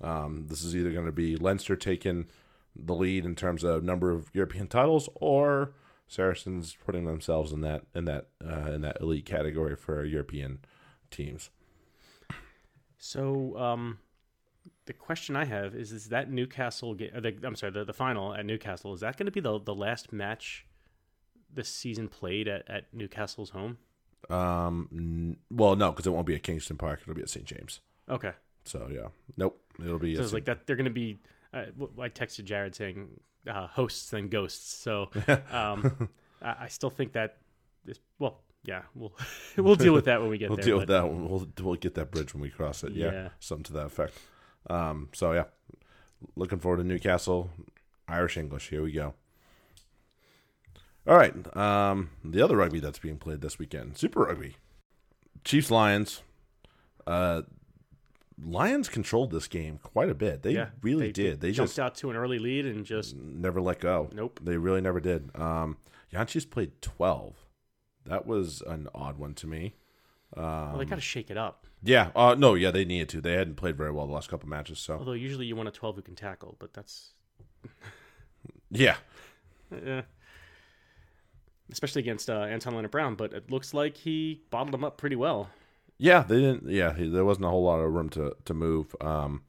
Um, 0.00 0.46
this 0.48 0.62
is 0.62 0.74
either 0.74 0.90
going 0.90 1.06
to 1.06 1.12
be 1.12 1.36
Leinster 1.36 1.76
taking 1.76 2.26
the 2.74 2.94
lead 2.94 3.24
in 3.24 3.34
terms 3.34 3.62
of 3.62 3.84
number 3.84 4.10
of 4.10 4.28
European 4.32 4.66
titles, 4.66 5.08
or 5.14 5.72
Saracens 6.08 6.76
putting 6.84 7.04
themselves 7.04 7.52
in 7.52 7.60
that 7.60 7.84
in 7.94 8.04
that 8.06 8.28
uh, 8.44 8.72
in 8.72 8.80
that 8.82 9.00
elite 9.00 9.26
category 9.26 9.76
for 9.76 10.04
European 10.04 10.58
teams. 11.10 11.50
So, 12.98 13.56
um, 13.58 13.98
the 14.86 14.92
question 14.92 15.36
I 15.36 15.44
have 15.44 15.74
is: 15.74 15.92
Is 15.92 16.08
that 16.08 16.30
Newcastle? 16.30 16.94
Ga- 16.94 17.20
the, 17.20 17.34
I'm 17.42 17.54
sorry, 17.54 17.72
the, 17.72 17.84
the 17.84 17.92
final 17.92 18.34
at 18.34 18.46
Newcastle 18.46 18.94
is 18.94 19.00
that 19.00 19.16
going 19.16 19.26
to 19.26 19.32
be 19.32 19.40
the 19.40 19.60
the 19.60 19.74
last 19.74 20.12
match 20.12 20.66
this 21.52 21.68
season 21.68 22.08
played 22.08 22.48
at, 22.48 22.68
at 22.68 22.92
Newcastle's 22.92 23.50
home? 23.50 23.78
Um, 24.30 24.88
n- 24.92 25.36
well, 25.50 25.76
no, 25.76 25.90
because 25.92 26.06
it 26.06 26.10
won't 26.10 26.26
be 26.26 26.34
at 26.34 26.42
Kingston 26.42 26.76
Park; 26.76 27.00
it'll 27.02 27.14
be 27.14 27.22
at 27.22 27.28
St 27.28 27.44
James. 27.44 27.80
Okay, 28.08 28.32
So 28.64 28.88
yeah, 28.92 29.08
nope, 29.36 29.58
it'll 29.82 29.98
be. 29.98 30.16
so 30.16 30.22
it's 30.22 30.32
like 30.32 30.44
that. 30.46 30.66
They're 30.66 30.76
going 30.76 30.84
to 30.84 30.90
be. 30.90 31.20
Uh, 31.52 31.66
I 32.00 32.08
texted 32.08 32.44
Jared 32.44 32.74
saying 32.74 33.08
uh, 33.48 33.66
hosts 33.68 34.12
and 34.12 34.30
ghosts. 34.30 34.74
So, 34.76 35.10
um, 35.50 36.08
I, 36.42 36.56
I 36.64 36.68
still 36.68 36.90
think 36.90 37.12
that 37.12 37.38
this. 37.84 37.98
Well, 38.18 38.40
yeah, 38.64 38.82
we'll 38.94 39.12
we'll 39.56 39.74
deal 39.76 39.92
with 39.94 40.06
that 40.06 40.20
when 40.20 40.30
we 40.30 40.38
get 40.38 40.48
we'll 40.50 40.56
there. 40.56 40.64
deal 40.64 40.76
but- 40.76 40.80
with 40.80 40.88
that. 40.88 41.06
One. 41.08 41.28
We'll 41.28 41.48
we'll 41.62 41.74
get 41.76 41.94
that 41.94 42.10
bridge 42.10 42.34
when 42.34 42.42
we 42.42 42.50
cross 42.50 42.82
it. 42.84 42.92
Yeah, 42.92 43.12
Yeah. 43.12 43.28
something 43.40 43.64
to 43.64 43.72
that 43.74 43.86
effect. 43.86 44.14
Um, 44.70 45.08
so 45.12 45.32
yeah, 45.32 45.44
looking 46.36 46.58
forward 46.58 46.78
to 46.78 46.84
Newcastle, 46.84 47.50
Irish 48.08 48.36
English. 48.36 48.70
Here 48.70 48.82
we 48.82 48.92
go. 48.92 49.14
All 51.06 51.16
right, 51.16 51.56
um, 51.56 52.10
the 52.24 52.40
other 52.40 52.56
rugby 52.56 52.80
that's 52.80 52.98
being 52.98 53.18
played 53.18 53.42
this 53.42 53.58
weekend, 53.58 53.98
Super 53.98 54.20
Rugby, 54.20 54.56
Chiefs 55.44 55.70
Lions. 55.70 56.22
Uh, 57.06 57.42
Lions 58.42 58.88
controlled 58.88 59.30
this 59.30 59.46
game 59.46 59.78
quite 59.82 60.08
a 60.08 60.14
bit. 60.14 60.42
They 60.42 60.52
Yeah, 60.52 60.70
really 60.82 61.12
did. 61.12 61.40
They 61.40 61.52
jumped 61.52 61.70
just 61.70 61.78
out 61.78 61.94
to 61.96 62.10
an 62.10 62.16
early 62.16 62.38
lead 62.38 62.66
and 62.66 62.84
just 62.84 63.14
never 63.14 63.60
let 63.60 63.80
go. 63.80 64.08
Nope. 64.12 64.40
They 64.42 64.56
really 64.56 64.80
never 64.80 64.98
did. 64.98 65.30
Um, 65.36 65.76
Jantjies 66.12 66.48
played 66.48 66.80
12. 66.82 67.34
That 68.06 68.26
was 68.26 68.62
an 68.66 68.88
odd 68.94 69.18
one 69.18 69.34
to 69.34 69.46
me. 69.46 69.74
well, 70.36 70.78
they 70.78 70.84
got 70.84 70.96
to 70.96 71.00
shake 71.00 71.30
it 71.30 71.36
up. 71.36 71.66
Yeah. 71.82 72.10
Uh, 72.16 72.34
no, 72.36 72.54
yeah, 72.54 72.70
they 72.70 72.84
needed 72.84 73.08
to. 73.10 73.20
They 73.20 73.34
hadn't 73.34 73.56
played 73.56 73.76
very 73.76 73.92
well 73.92 74.06
the 74.06 74.12
last 74.12 74.28
couple 74.28 74.48
matches. 74.48 74.78
So, 74.78 74.98
Although 74.98 75.12
usually 75.12 75.46
you 75.46 75.54
want 75.54 75.68
a 75.68 75.72
12 75.72 75.96
who 75.96 76.02
can 76.02 76.14
tackle, 76.16 76.56
but 76.58 76.72
that's 76.72 77.12
yeah. 78.70 78.96
eh. 79.72 80.02
Especially 81.70 82.00
against 82.00 82.28
uh, 82.28 82.42
Anton 82.42 82.74
Lienert-Brown. 82.74 83.14
But 83.14 83.32
it 83.32 83.50
looks 83.50 83.72
like 83.74 83.96
he 83.96 84.42
bottled 84.50 84.74
him 84.74 84.84
up 84.84 84.98
pretty 84.98 85.16
well. 85.16 85.50
Yeah, 85.98 86.22
they 86.22 86.40
didn't. 86.40 86.68
Yeah, 86.68 86.94
he, 86.94 87.08
there 87.08 87.24
wasn't 87.24 87.46
a 87.46 87.48
whole 87.48 87.64
lot 87.64 87.80
of 87.80 87.92
room 87.92 88.08
to 88.10 88.36
to 88.44 88.54
move. 88.54 88.94
Um, 89.00 89.42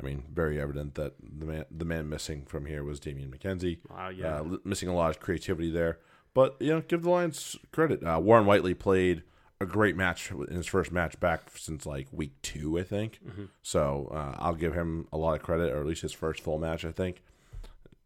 I 0.00 0.06
mean, 0.06 0.24
very 0.32 0.60
evident 0.60 0.94
that 0.94 1.14
the 1.20 1.46
man 1.46 1.64
the 1.70 1.84
man 1.84 2.08
missing 2.08 2.44
from 2.46 2.66
here 2.66 2.84
was 2.84 3.00
Damian 3.00 3.30
McKenzie. 3.30 3.78
Wow, 3.90 4.08
yeah. 4.10 4.40
uh, 4.40 4.56
missing 4.64 4.88
a 4.88 4.94
lot 4.94 5.10
of 5.10 5.20
creativity 5.20 5.70
there. 5.70 5.98
But 6.34 6.56
you 6.60 6.68
know, 6.68 6.80
give 6.80 7.02
the 7.02 7.10
Lions 7.10 7.56
credit. 7.72 8.04
Uh, 8.04 8.20
Warren 8.22 8.46
Whiteley 8.46 8.74
played 8.74 9.24
a 9.60 9.66
great 9.66 9.96
match 9.96 10.30
in 10.30 10.54
his 10.54 10.68
first 10.68 10.92
match 10.92 11.18
back 11.18 11.50
since 11.56 11.84
like 11.84 12.06
week 12.12 12.40
two, 12.42 12.78
I 12.78 12.84
think. 12.84 13.18
So 13.60 14.08
uh, 14.14 14.36
I'll 14.38 14.54
give 14.54 14.72
him 14.74 15.08
a 15.12 15.18
lot 15.18 15.34
of 15.34 15.42
credit, 15.42 15.72
or 15.72 15.80
at 15.80 15.86
least 15.86 16.02
his 16.02 16.12
first 16.12 16.40
full 16.40 16.60
match. 16.60 16.84
I 16.84 16.92
think 16.92 17.22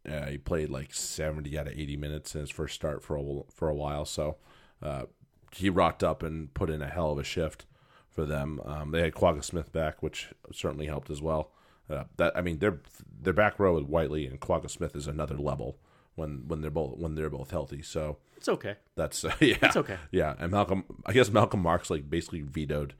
uh, 0.09 0.25
he 0.25 0.37
played 0.37 0.69
like 0.69 0.93
seventy 0.93 1.57
out 1.57 1.67
of 1.67 1.73
eighty 1.73 1.97
minutes 1.97 2.35
in 2.35 2.41
his 2.41 2.49
first 2.49 2.75
start 2.75 3.03
for 3.03 3.15
a 3.17 3.23
for 3.51 3.69
a 3.69 3.75
while. 3.75 4.05
So 4.05 4.37
uh, 4.81 5.03
he 5.51 5.69
rocked 5.69 6.03
up 6.03 6.23
and 6.23 6.53
put 6.53 6.69
in 6.69 6.81
a 6.81 6.87
hell 6.89 7.11
of 7.11 7.19
a 7.19 7.23
shift 7.23 7.65
for 8.09 8.25
them. 8.25 8.59
Um, 8.65 8.91
they 8.91 9.01
had 9.01 9.13
Kwagga 9.13 9.43
Smith 9.43 9.71
back, 9.71 10.03
which 10.03 10.29
certainly 10.51 10.87
helped 10.87 11.09
as 11.09 11.21
well. 11.21 11.51
Uh, 11.89 12.05
that 12.17 12.35
I 12.35 12.41
mean, 12.41 12.59
their 12.59 12.79
their 13.21 13.33
back 13.33 13.59
row 13.59 13.75
with 13.75 13.85
Whiteley 13.85 14.25
and 14.25 14.39
Kwagga 14.39 14.69
Smith 14.69 14.95
is 14.95 15.07
another 15.07 15.37
level 15.37 15.77
when 16.15 16.47
when 16.47 16.61
they're 16.61 16.71
both 16.71 16.97
when 16.97 17.15
they're 17.15 17.29
both 17.29 17.51
healthy. 17.51 17.81
So 17.81 18.17
It's 18.37 18.49
okay. 18.49 18.75
that's 18.95 19.23
uh, 19.25 19.33
yeah, 19.39 19.57
It's 19.61 19.77
okay. 19.77 19.97
Yeah, 20.11 20.35
and 20.39 20.51
Malcolm, 20.51 20.85
I 21.05 21.13
guess 21.13 21.29
Malcolm 21.29 21.61
Marx 21.61 21.89
like 21.89 22.09
basically 22.09 22.41
vetoed 22.41 22.93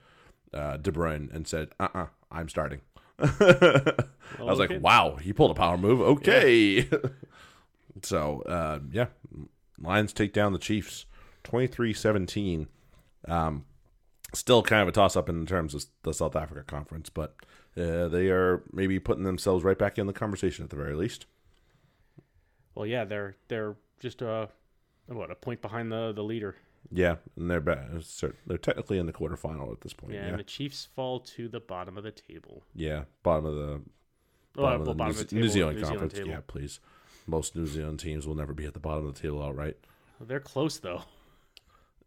uh, 0.54 0.78
De 0.78 0.92
Bruyne 0.92 1.34
and 1.34 1.48
said, 1.48 1.70
"Uh, 1.80 1.88
uh-uh, 1.94 2.04
uh, 2.04 2.08
i 2.32 2.40
am 2.40 2.50
starting." 2.50 2.82
I 4.40 4.44
was 4.44 4.60
like, 4.60 4.82
"Wow, 4.82 5.16
he 5.16 5.32
pulled 5.34 5.52
a 5.52 5.54
power 5.54 5.78
move." 5.78 6.02
Okay, 6.02 6.88
so 8.02 8.42
uh, 8.42 8.80
yeah, 8.92 9.08
Lions 9.80 10.14
take 10.14 10.34
down 10.34 10.54
the 10.54 10.60
Chiefs 10.60 11.06
23-17. 11.46 12.68
Um, 13.28 13.66
still 14.34 14.64
kind 14.64 14.82
of 14.82 14.88
a 14.88 14.92
toss 14.92 15.16
up 15.16 15.30
in 15.30 15.46
terms 15.46 15.74
of 15.74 15.86
the 16.04 16.14
South 16.14 16.36
Africa 16.36 16.64
conference, 16.64 17.10
but 17.10 17.36
uh, 17.78 18.08
they 18.08 18.30
are 18.30 18.64
maybe 18.72 19.00
putting 19.00 19.24
themselves 19.24 19.64
right 19.64 19.78
back 19.78 19.98
in 19.98 20.08
the 20.08 20.14
conversation 20.14 20.64
at 20.64 20.70
the 20.70 20.76
very 20.76 20.96
least. 20.96 21.26
Well, 22.76 22.86
yeah, 22.86 23.06
they're 23.06 23.36
they're 23.48 23.76
just 24.00 24.22
uh, 24.22 24.48
what 25.08 25.32
a 25.32 25.36
point 25.36 25.62
behind 25.62 25.92
the 25.92 26.12
the 26.14 26.24
leader. 26.24 26.56
Yeah, 26.92 27.16
and 27.36 27.50
they're 27.50 27.62
back. 27.62 27.88
They're 28.46 28.58
technically 28.58 28.98
in 29.00 29.06
the 29.06 29.14
quarterfinal 29.14 29.72
at 29.72 29.82
this 29.82 29.94
point. 29.94 30.14
Yeah, 30.14 30.22
Yeah, 30.24 30.28
and 30.30 30.40
the 30.40 30.44
Chiefs 30.44 30.88
fall 30.96 31.20
to 31.22 31.48
the 31.48 31.60
bottom 31.60 31.98
of 31.98 32.04
the 32.04 32.12
table. 32.12 32.64
yeah, 32.76 33.04
bottom 33.24 33.46
of 33.46 33.56
the 33.56 33.82
Oh, 34.56 34.62
bottom 34.62 34.82
of 34.82 34.88
the 34.88 34.94
bottom 34.94 35.16
New, 35.16 35.22
of 35.22 35.28
the 35.30 35.36
New 35.36 35.50
Zealand 35.50 35.78
New 35.80 35.84
conference. 35.86 36.14
table. 36.14 36.30
yeah, 36.30 36.42
please. 36.46 36.80
Most 37.26 37.56
New 37.56 37.66
Zealand 37.66 38.00
teams 38.00 38.28
will 38.28 38.36
never 38.36 38.54
be 38.54 38.66
at 38.66 38.74
the 38.74 38.80
bottom 38.80 39.08
of 39.08 39.16
the 39.16 39.20
table 39.22 39.42
outright. 39.42 39.78
They're 40.22 40.40
close 40.40 40.78
though. 40.78 41.04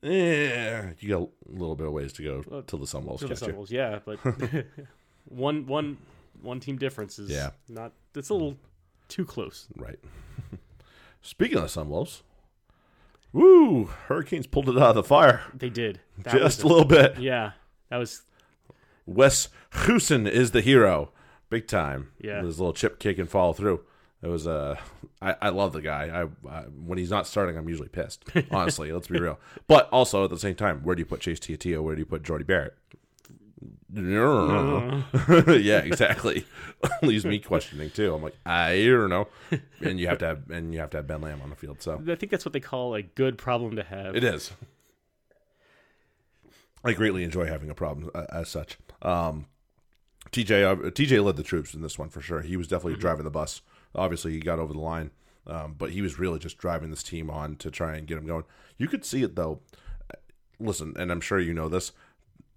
Yeah, 0.03 0.91
you 1.01 1.09
got 1.09 1.23
a 1.23 1.29
little 1.53 1.75
bit 1.75 1.87
of 1.87 1.93
ways 1.93 2.13
to 2.15 2.23
go 2.23 2.45
Well, 2.47 2.63
till 2.63 2.79
the 2.79 2.85
Sunwolves 2.87 3.21
To 3.21 3.29
the 3.29 3.35
catch 3.35 3.49
you. 3.49 3.55
Sunwolves, 3.55 3.71
yeah, 3.71 3.99
but 4.05 4.19
one 5.29 5.67
one 5.67 5.97
one 6.43 6.61
team 6.61 6.77
difference 6.77 7.19
is 7.19 7.31
Yeah. 7.31 7.51
not. 7.69 7.93
It's 8.15 8.29
a 8.29 8.35
little 8.35 8.57
too 9.09 9.25
close. 9.25 9.67
Right. 9.75 9.99
Speaking 11.23 11.59
of 11.59 11.65
Sunwolves, 11.65 12.21
woo! 13.37 13.85
Hurricanes 14.09 14.47
pulled 14.47 14.69
it 14.69 14.77
out 14.77 14.91
of 14.91 14.95
the 14.97 15.05
fire 15.05 15.43
They 15.55 15.71
did 15.71 16.01
That 16.19 16.33
just 16.33 16.59
was 16.59 16.65
a 16.65 16.67
little 16.67 16.85
bit. 16.85 17.19
Yeah, 17.19 17.53
that 17.91 17.99
was 17.99 18.23
Wes 19.07 19.49
Goosen 19.73 20.29
is 20.29 20.51
the 20.51 20.61
hero, 20.61 21.13
big 21.49 21.69
time. 21.69 22.11
Yeah. 22.21 22.43
his 22.43 22.59
little 22.59 22.73
chip 22.73 22.99
kick 22.99 23.19
and 23.19 23.29
follow 23.29 23.53
through. 23.53 23.85
It 24.23 24.29
was 24.29 24.47
uh, 24.47 24.77
I, 25.21 25.37
I 25.43 25.49
love 25.51 25.73
the 25.73 25.83
guy. 25.83 26.27
I, 26.45 26.51
I 26.51 26.63
when 26.63 26.99
he's 26.99 27.11
not 27.11 27.27
starting, 27.27 27.57
I'm 27.57 27.69
usually 27.69 27.89
pissed. 27.89 28.25
Honestly, 28.51 28.91
let's 28.97 29.09
be 29.09 29.21
real. 29.21 29.39
But 29.69 29.89
also 29.91 30.25
at 30.25 30.31
the 30.31 30.39
same 30.39 30.55
time, 30.55 30.83
where 30.83 30.97
do 30.97 31.01
you 31.01 31.07
put 31.07 31.21
Chase 31.21 31.39
Tiatia? 31.39 31.83
Where 31.83 31.95
do 31.95 32.01
you 32.01 32.07
put 32.07 32.23
Jordie 32.23 32.45
Barrett? 32.45 32.75
yeah, 35.59 35.79
exactly. 35.79 36.45
Leaves 37.03 37.25
me 37.25 37.39
questioning 37.39 37.91
too. 37.91 38.15
I'm 38.15 38.23
like, 38.23 38.37
I 38.45 38.85
don't 38.85 39.09
know. 39.09 39.29
And 39.81 39.99
you 39.99 40.07
have 40.09 40.19
to 40.19 40.27
have 40.27 40.51
and 40.51 40.75
you 40.75 40.81
have 40.81 40.91
to 40.91 40.99
have 40.99 41.07
Ben 41.07 41.23
Lam 41.23 41.41
on 41.43 41.51
the 41.51 41.57
field. 41.57 41.81
So 41.81 42.03
I 42.07 42.15
think 42.15 42.31
that's 42.31 42.45
what 42.45 42.53
they 42.53 42.61
call 42.61 42.95
a 42.95 43.03
good 43.03 43.39
problem 43.39 43.77
to 43.77 43.83
have. 43.83 44.15
it 44.15 44.25
is. 44.25 44.53
I 46.85 46.93
greatly 46.93 47.25
enjoy 47.25 47.47
having 47.47 47.71
a 47.71 47.75
problem 47.75 48.11
uh, 48.15 48.27
as 48.31 48.49
such. 48.49 48.79
Um, 49.03 49.47
TJ 50.31 50.65
uh, 50.65 50.91
TJ 50.91 51.25
led 51.25 51.37
the 51.37 51.43
troops 51.43 51.75
in 51.75 51.83
this 51.83 51.99
one 51.99 52.11
for 52.11 52.21
sure. 52.21 52.43
He 52.43 52.57
was 52.57 52.69
definitely 52.69 52.99
driving 52.99 53.25
the 53.25 53.31
bus. 53.31 53.63
Obviously, 53.95 54.33
he 54.33 54.41
got 54.41 54.59
over 54.59 54.73
the 54.73 54.79
line, 54.79 55.11
um, 55.47 55.75
but 55.77 55.91
he 55.91 56.03
was 56.03 56.19
really 56.19 56.39
just 56.39 56.59
driving 56.59 56.91
this 56.91 57.03
team 57.03 57.31
on 57.31 57.57
to 57.57 57.71
try 57.71 57.97
and 57.97 58.07
get 58.07 58.17
them 58.17 58.27
going. 58.27 58.45
You 58.77 58.89
could 58.89 59.05
see 59.05 59.23
it 59.23 59.37
though. 59.37 59.61
Listen, 60.59 60.95
and 60.97 61.11
I'm 61.11 61.21
sure 61.21 61.39
you 61.39 61.55
know 61.55 61.69
this. 61.69 61.93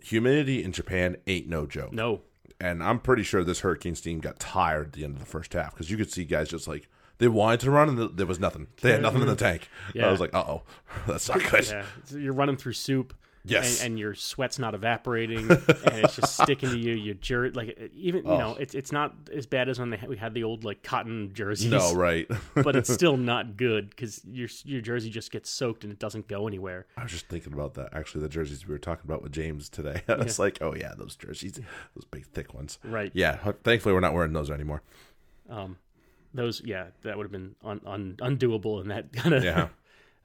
Humidity 0.03 0.63
in 0.63 0.71
Japan 0.71 1.17
ain't 1.27 1.47
no 1.47 1.65
joke. 1.65 1.93
No, 1.93 2.21
And 2.59 2.83
I'm 2.83 2.99
pretty 2.99 3.23
sure 3.23 3.43
this 3.43 3.59
Hurricanes 3.61 4.01
team 4.01 4.19
got 4.19 4.39
tired 4.39 4.87
at 4.87 4.93
the 4.93 5.03
end 5.03 5.13
of 5.15 5.19
the 5.19 5.25
first 5.25 5.53
half 5.53 5.73
because 5.73 5.89
you 5.89 5.97
could 5.97 6.11
see 6.11 6.25
guys 6.25 6.49
just 6.49 6.67
like 6.67 6.87
they 7.19 7.27
wanted 7.27 7.59
to 7.61 7.71
run 7.71 7.89
and 7.89 8.17
there 8.17 8.25
was 8.25 8.39
nothing. 8.39 8.67
They 8.81 8.91
had 8.91 9.01
nothing 9.01 9.21
in 9.21 9.27
the 9.27 9.35
tank. 9.35 9.69
Yeah. 9.93 10.07
I 10.07 10.11
was 10.11 10.19
like, 10.19 10.33
uh 10.33 10.43
oh, 10.47 10.63
that's 11.07 11.27
not 11.29 11.43
good. 11.49 11.67
yeah, 11.67 11.85
you're 12.11 12.33
running 12.33 12.57
through 12.57 12.73
soup. 12.73 13.13
Yes. 13.45 13.79
and, 13.81 13.91
and 13.91 13.99
your 13.99 14.13
sweat's 14.15 14.59
not 14.59 14.75
evaporating, 14.75 15.49
and 15.49 15.59
it's 16.03 16.15
just 16.17 16.35
sticking 16.41 16.69
to 16.71 16.77
you. 16.77 16.93
Your 16.93 17.15
jer 17.15 17.49
like 17.51 17.91
even 17.93 18.25
you 18.25 18.37
know, 18.37 18.55
it's 18.59 18.75
it's 18.75 18.91
not 18.91 19.15
as 19.33 19.45
bad 19.45 19.69
as 19.69 19.79
when 19.79 19.89
they 19.91 19.99
we 20.07 20.17
had 20.17 20.33
the 20.33 20.43
old 20.43 20.63
like 20.65 20.83
cotton 20.83 21.31
jerseys. 21.33 21.71
No, 21.71 21.93
right. 21.95 22.27
but 22.55 22.75
it's 22.75 22.93
still 22.93 23.15
not 23.17 23.55
good 23.57 23.89
because 23.91 24.21
your 24.25 24.49
your 24.65 24.81
jersey 24.81 25.09
just 25.09 25.31
gets 25.31 25.49
soaked 25.49 25.83
and 25.83 25.93
it 25.93 25.99
doesn't 25.99 26.27
go 26.27 26.47
anywhere. 26.47 26.85
I 26.97 27.03
was 27.03 27.11
just 27.13 27.27
thinking 27.29 27.53
about 27.53 27.75
that. 27.75 27.93
Actually, 27.93 28.21
the 28.23 28.29
jerseys 28.29 28.67
we 28.67 28.73
were 28.73 28.79
talking 28.79 29.05
about 29.05 29.23
with 29.23 29.31
James 29.31 29.69
today. 29.69 30.01
I 30.07 30.15
was 30.15 30.37
like, 30.37 30.57
oh 30.61 30.75
yeah, 30.75 30.93
those 30.97 31.15
jerseys, 31.15 31.53
those 31.53 32.05
big 32.11 32.25
thick 32.27 32.53
ones. 32.53 32.77
Right. 32.83 33.11
Yeah. 33.13 33.37
Thankfully, 33.63 33.93
we're 33.93 34.01
not 34.01 34.13
wearing 34.13 34.33
those 34.33 34.51
anymore. 34.51 34.81
Um, 35.49 35.77
those 36.33 36.61
yeah, 36.63 36.87
that 37.03 37.17
would 37.17 37.23
have 37.23 37.31
been 37.31 37.55
un, 37.63 37.81
un, 37.85 38.15
undoable 38.19 38.81
in 38.81 38.89
that 38.89 39.11
kind 39.13 39.33
of 39.33 39.43
Yeah. 39.43 39.69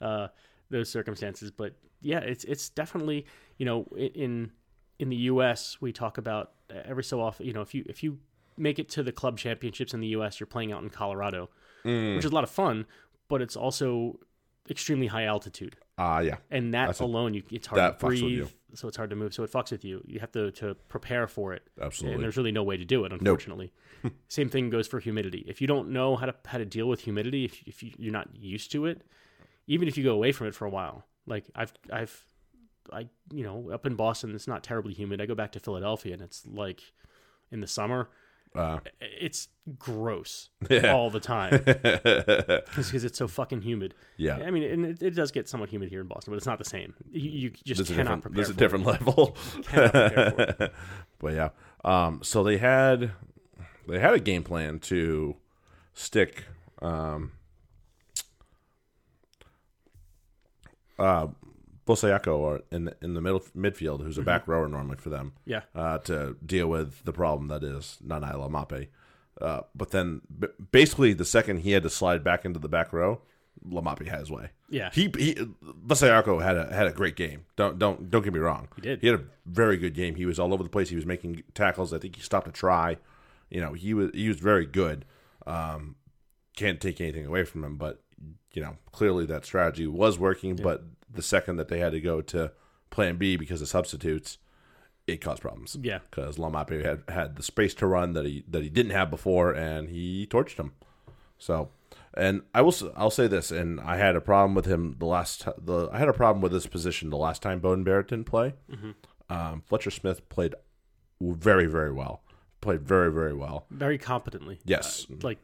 uh, 0.01 0.29
those 0.71 0.91
circumstances. 0.91 1.51
But 1.51 1.75
yeah, 2.05 2.19
it's 2.21 2.45
it's 2.45 2.69
definitely 2.69 3.27
you 3.59 3.67
know 3.67 3.87
in 3.97 4.53
in 4.99 5.09
the 5.09 5.17
U.S. 5.33 5.79
we 5.81 5.93
talk 5.93 6.19
about 6.19 6.53
uh, 6.71 6.79
every 6.85 7.03
so 7.05 7.21
often. 7.21 7.47
You 7.47 7.53
know, 7.53 7.63
if 7.63 7.75
you 7.75 7.85
if 7.89 8.03
you 8.03 8.19
make 8.57 8.79
it 8.79 8.89
to 8.91 9.03
the 9.03 9.11
club 9.13 9.37
championships 9.39 9.95
in 9.95 10.01
the 10.01 10.07
U.S., 10.09 10.39
you're 10.39 10.47
playing 10.47 10.71
out 10.73 10.83
in 10.83 10.91
Colorado, 10.91 11.51
Mm. 11.85 12.17
which 12.17 12.25
is 12.25 12.31
a 12.31 12.35
lot 12.35 12.45
of 12.45 12.51
fun, 12.51 12.87
but 13.29 13.43
it's 13.43 13.57
also 13.57 14.19
extremely 14.71 15.07
high 15.09 15.25
altitude. 15.25 15.77
Ah, 15.99 16.21
yeah. 16.21 16.37
And 16.51 16.73
that 16.73 16.87
That's 16.87 17.01
alone, 17.01 17.35
you, 17.35 17.43
it's 17.51 17.67
hard 17.67 17.79
that 17.79 17.99
to 18.01 18.07
breathe, 18.07 18.49
so 18.73 18.89
it's 18.89 18.97
hard 18.97 19.11
to 19.11 19.17
move. 19.17 19.35
So 19.35 19.43
it 19.45 19.53
fucks 19.53 19.71
with 19.71 19.85
you. 19.85 20.03
You 20.07 20.19
have 20.21 20.33
to, 20.33 20.51
to 20.53 20.75
prepare 20.89 21.27
for 21.29 21.53
it. 21.53 21.63
Absolutely. 21.81 22.15
And 22.15 22.23
there's 22.25 22.37
really 22.39 22.53
no 22.53 22.63
way 22.63 22.77
to 22.79 22.85
do 22.87 23.05
it, 23.05 23.13
unfortunately. 23.13 23.71
Same 24.29 24.49
thing 24.49 24.71
goes 24.71 24.87
for 24.87 24.99
humidity. 24.99 25.45
If 25.47 25.61
you 25.61 25.67
don't 25.67 25.91
know 25.91 26.17
how 26.17 26.27
to 26.27 26.35
how 26.47 26.59
to 26.59 26.65
deal 26.65 26.89
with 26.89 27.01
humidity, 27.01 27.45
if, 27.45 27.63
if 27.67 27.83
you, 27.83 27.93
you're 27.99 28.13
not 28.13 28.29
used 28.35 28.73
to 28.73 28.87
it, 28.87 29.03
even 29.67 29.87
if 29.89 29.99
you 29.99 30.05
go 30.05 30.15
away 30.15 30.33
from 30.33 30.47
it 30.47 30.55
for 30.55 30.65
a 30.65 30.71
while, 30.71 31.05
like 31.27 31.45
I've 31.55 31.73
I've 31.93 32.27
I 32.93 33.09
you 33.33 33.45
know 33.45 33.71
up 33.73 33.87
in 33.87 33.95
Boston, 33.95 34.35
it's 34.35 34.47
not 34.49 34.63
terribly 34.63 34.93
humid. 34.95 35.21
I 35.21 35.27
go 35.27 35.35
back 35.35 35.53
to 35.53 35.61
Philadelphia, 35.61 36.13
and 36.15 36.23
it's 36.23 36.45
like 36.47 36.83
in 37.51 37.61
the 37.61 37.67
summer, 37.67 38.09
Uh, 38.55 38.79
it's 39.01 39.49
gross 39.79 40.49
Yeah. 40.71 40.93
all 40.95 41.11
the 41.11 41.21
time 41.21 41.51
because 41.65 43.05
it's 43.05 43.19
so 43.19 43.27
fucking 43.29 43.63
humid. 43.63 43.95
yeah. 44.17 44.37
I 44.47 44.51
mean, 44.51 44.63
and 44.65 44.87
it, 44.87 45.03
it 45.03 45.11
does 45.15 45.31
get 45.33 45.49
somewhat 45.49 45.71
humid 45.71 45.89
here 45.91 46.01
in 46.01 46.07
Boston, 46.09 46.33
but 46.33 46.37
it's 46.37 46.47
not 46.47 46.59
the 46.59 46.65
same. 46.65 46.95
You, 47.11 47.31
you 47.31 47.51
just 47.65 47.79
There's 47.79 47.97
cannot 47.97 48.23
prepare. 48.23 48.37
there's 48.37 48.51
a 48.51 48.55
different 48.55 48.85
level. 48.87 49.37
Prepare 49.65 50.31
for 50.31 50.71
but 51.19 51.33
yeah. 51.35 51.49
Um, 51.85 52.21
so 52.23 52.43
they 52.45 52.59
had 52.59 53.13
they 53.89 53.99
had 53.99 54.15
a 54.15 54.21
game 54.21 54.43
plan 54.45 54.79
to 54.81 55.37
stick 55.95 56.45
um, 56.83 57.33
uh, 60.99 61.29
Vosayaco 61.87 62.37
or 62.39 62.63
in 62.71 62.87
the, 62.87 62.97
in 63.03 63.15
the 63.15 63.21
middle 63.21 63.41
midfield, 63.57 64.03
who's 64.03 64.19
a 64.19 64.23
back 64.23 64.49
rower 64.49 64.69
normally 64.69 64.97
for 64.97 65.11
them. 65.11 65.33
Yeah. 65.45 65.63
uh, 65.75 65.99
to 65.99 66.37
deal 66.45 66.67
with 66.69 67.05
the 67.05 67.13
problem 67.13 67.49
that 67.49 67.63
is 67.63 67.99
Ngani 68.07 68.33
Laumape. 68.35 68.89
Uh, 69.41 69.63
but 69.75 69.91
then, 69.91 70.21
b- 70.39 70.47
basically, 70.71 71.13
the 71.13 71.25
second 71.25 71.59
he 71.59 71.73
had 71.73 71.83
to 71.83 71.91
slide 71.91 72.23
back 72.23 72.45
into 72.45 72.61
the 72.61 72.69
back 72.69 72.93
row, 72.93 73.21
Laumape 73.69 74.07
had 74.07 74.21
his 74.21 74.31
way. 74.31 74.51
Yeah. 74.71 74.91
He 74.93 75.13
he 75.19 75.35
Vosayaco 75.87 76.43
had 76.43 76.57
a 76.57 76.73
had 76.73 76.87
a 76.87 76.93
great 76.93 77.17
game. 77.17 77.45
Don't 77.57 77.79
don't 77.79 78.11
don't 78.11 78.23
get 78.23 78.33
me 78.33 78.39
wrong. 78.39 78.69
He 78.77 78.83
did. 78.83 79.01
He 79.01 79.09
had 79.09 79.19
a 79.21 79.25
very 79.47 79.77
good 79.77 79.95
game. 79.95 80.15
He 80.15 80.25
was 80.27 80.39
all 80.39 80.55
over 80.55 80.63
the 80.63 80.69
place. 80.69 80.89
He 80.89 80.97
was 80.97 81.07
making 81.07 81.43
tackles. 81.55 81.93
I 81.93 81.99
think 81.99 82.17
he 82.17 82.23
stopped 82.23 82.47
a 82.49 82.53
try. 82.53 82.97
You 83.51 83.61
know, 83.61 83.73
he 83.73 83.93
was 83.93 84.11
he 84.15 84.29
was 84.29 84.39
very 84.39 84.67
good. 84.67 85.05
Um, 85.47 85.97
can't 86.57 86.81
take 86.81 87.01
anything 87.01 87.27
away 87.27 87.45
from 87.45 87.65
him, 87.65 87.77
but 87.77 88.03
you 88.53 88.63
know, 88.63 88.77
clearly 88.93 89.27
that 89.27 89.45
strategy 89.45 89.87
was 89.87 90.19
working. 90.19 90.57
But 90.57 90.85
the 91.13 91.23
second 91.23 91.57
that 91.57 91.69
they 91.69 91.79
had 91.79 91.93
to 91.93 92.01
go 92.01 92.21
to 92.23 92.53
Plan 92.91 93.17
B 93.17 93.37
because 93.37 93.61
of 93.63 93.69
substitutes, 93.69 94.39
it 95.07 95.21
caused 95.21 95.43
problems. 95.43 95.77
Yeah. 95.81 95.99
because 96.11 96.37
Laumape 96.37 96.85
had 96.85 97.03
had 97.09 97.37
the 97.37 97.43
space 97.43 97.75
to 97.75 97.87
run 97.87 98.13
that 98.15 98.25
he 98.25 98.45
that 98.49 98.63
he 98.63 98.69
didn't 98.71 98.93
have 98.93 99.11
before, 99.11 99.53
and 99.53 99.89
he 99.89 100.27
torched 100.31 100.57
him. 100.57 100.73
So, 101.39 101.71
and 102.17 102.43
I 102.55 102.63
will 102.63 102.75
I'll 102.97 103.11
say 103.11 103.27
this, 103.27 103.51
and 103.51 103.81
I 103.81 103.97
had 103.97 104.17
a 104.17 104.21
problem 104.21 104.55
with 104.55 104.67
him 104.67 104.97
the 104.99 105.07
last 105.07 105.47
the 105.59 105.89
I 105.93 105.99
had 105.99 106.09
a 106.09 106.13
problem 106.13 106.41
with 106.41 106.53
this 106.53 106.67
position 106.67 107.11
the 107.11 107.17
last 107.17 107.43
time 107.43 107.61
Beauden 107.61 107.85
Barrett 107.85 108.09
didn't 108.09 108.27
play. 108.27 108.55
Um, 109.29 109.63
Fletcher 109.67 109.91
Smith 109.91 110.29
played 110.29 110.55
very 111.21 111.67
very 111.67 111.93
well, 111.93 112.23
played 112.61 112.83
very 112.83 113.13
very 113.13 113.35
well. 113.35 113.67
Very 113.71 113.99
competently. 113.99 114.61
Yes, 114.65 115.07
Like 115.23 115.39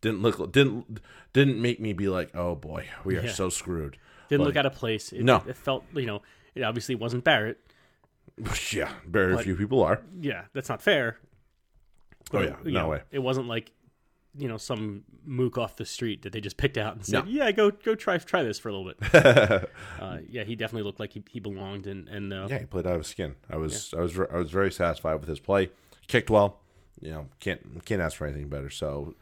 didn't 0.00 0.22
look 0.22 0.52
didn't 0.52 1.00
didn't 1.32 1.60
make 1.60 1.80
me 1.80 1.92
be 1.92 2.08
like, 2.08 2.34
oh 2.34 2.54
boy, 2.54 2.88
we 3.04 3.16
are 3.16 3.22
Yeah. 3.24 3.32
so 3.32 3.48
screwed. 3.48 3.96
didn't 4.28 4.40
Like- 4.42 4.48
look 4.54 4.56
out 4.56 4.66
of 4.66 4.74
place. 4.74 5.12
It, 5.12 5.22
No. 5.24 5.42
It 5.46 5.56
felt 5.56 5.84
you 5.94 6.06
know. 6.06 6.22
It 6.54 6.62
obviously 6.62 6.94
wasn't 6.96 7.22
Barrett. 7.24 7.58
yeah, 8.72 8.92
very 9.06 9.34
But- 9.34 9.44
few 9.44 9.56
people 9.56 9.82
are. 9.82 10.00
Yeah, 10.20 10.44
that's 10.52 10.68
not 10.68 10.82
fair. 10.82 11.18
Oh 12.32 12.40
yeah, 12.40 12.56
no 12.64 12.70
know, 12.70 12.88
way. 12.88 13.02
It 13.10 13.18
wasn't 13.20 13.48
like 13.48 13.72
you 14.38 14.46
know 14.46 14.56
some 14.56 15.02
mook 15.24 15.58
off 15.58 15.74
the 15.74 15.84
street 15.84 16.22
that 16.22 16.32
they 16.32 16.40
just 16.40 16.56
picked 16.56 16.78
out 16.78 16.94
and 16.94 17.04
said, 17.04 17.24
No. 17.24 17.30
"Yeah, 17.30 17.50
go 17.50 17.72
go 17.72 17.96
try 17.96 18.18
try 18.18 18.44
this 18.44 18.58
for 18.60 18.68
a 18.68 18.72
little 18.76 18.92
bit." 18.94 19.14
uh, 20.00 20.18
yeah, 20.28 20.44
he 20.44 20.54
definitely 20.54 20.84
looked 20.84 21.00
like 21.00 21.12
he, 21.12 21.24
he 21.28 21.40
belonged, 21.40 21.86
and 21.88 22.08
and 22.08 22.32
uh, 22.32 22.46
Yeah, 22.48 22.60
he 22.60 22.66
played 22.66 22.86
out 22.86 22.92
of 22.94 23.00
his 23.00 23.08
skin. 23.08 23.34
I 23.50 23.56
was 23.56 23.92
I 23.96 24.00
was 24.00 24.16
I 24.18 24.36
was 24.36 24.50
very 24.52 24.70
satisfied 24.70 25.14
with 25.14 25.28
his 25.28 25.40
play. 25.40 25.70
Kicked 26.06 26.30
well. 26.30 26.60
You 27.00 27.10
know, 27.10 27.26
can't 27.40 27.84
can't 27.84 28.00
ask 28.00 28.16
for 28.16 28.26
anything 28.28 28.48
better. 28.48 28.70
So 28.70 29.14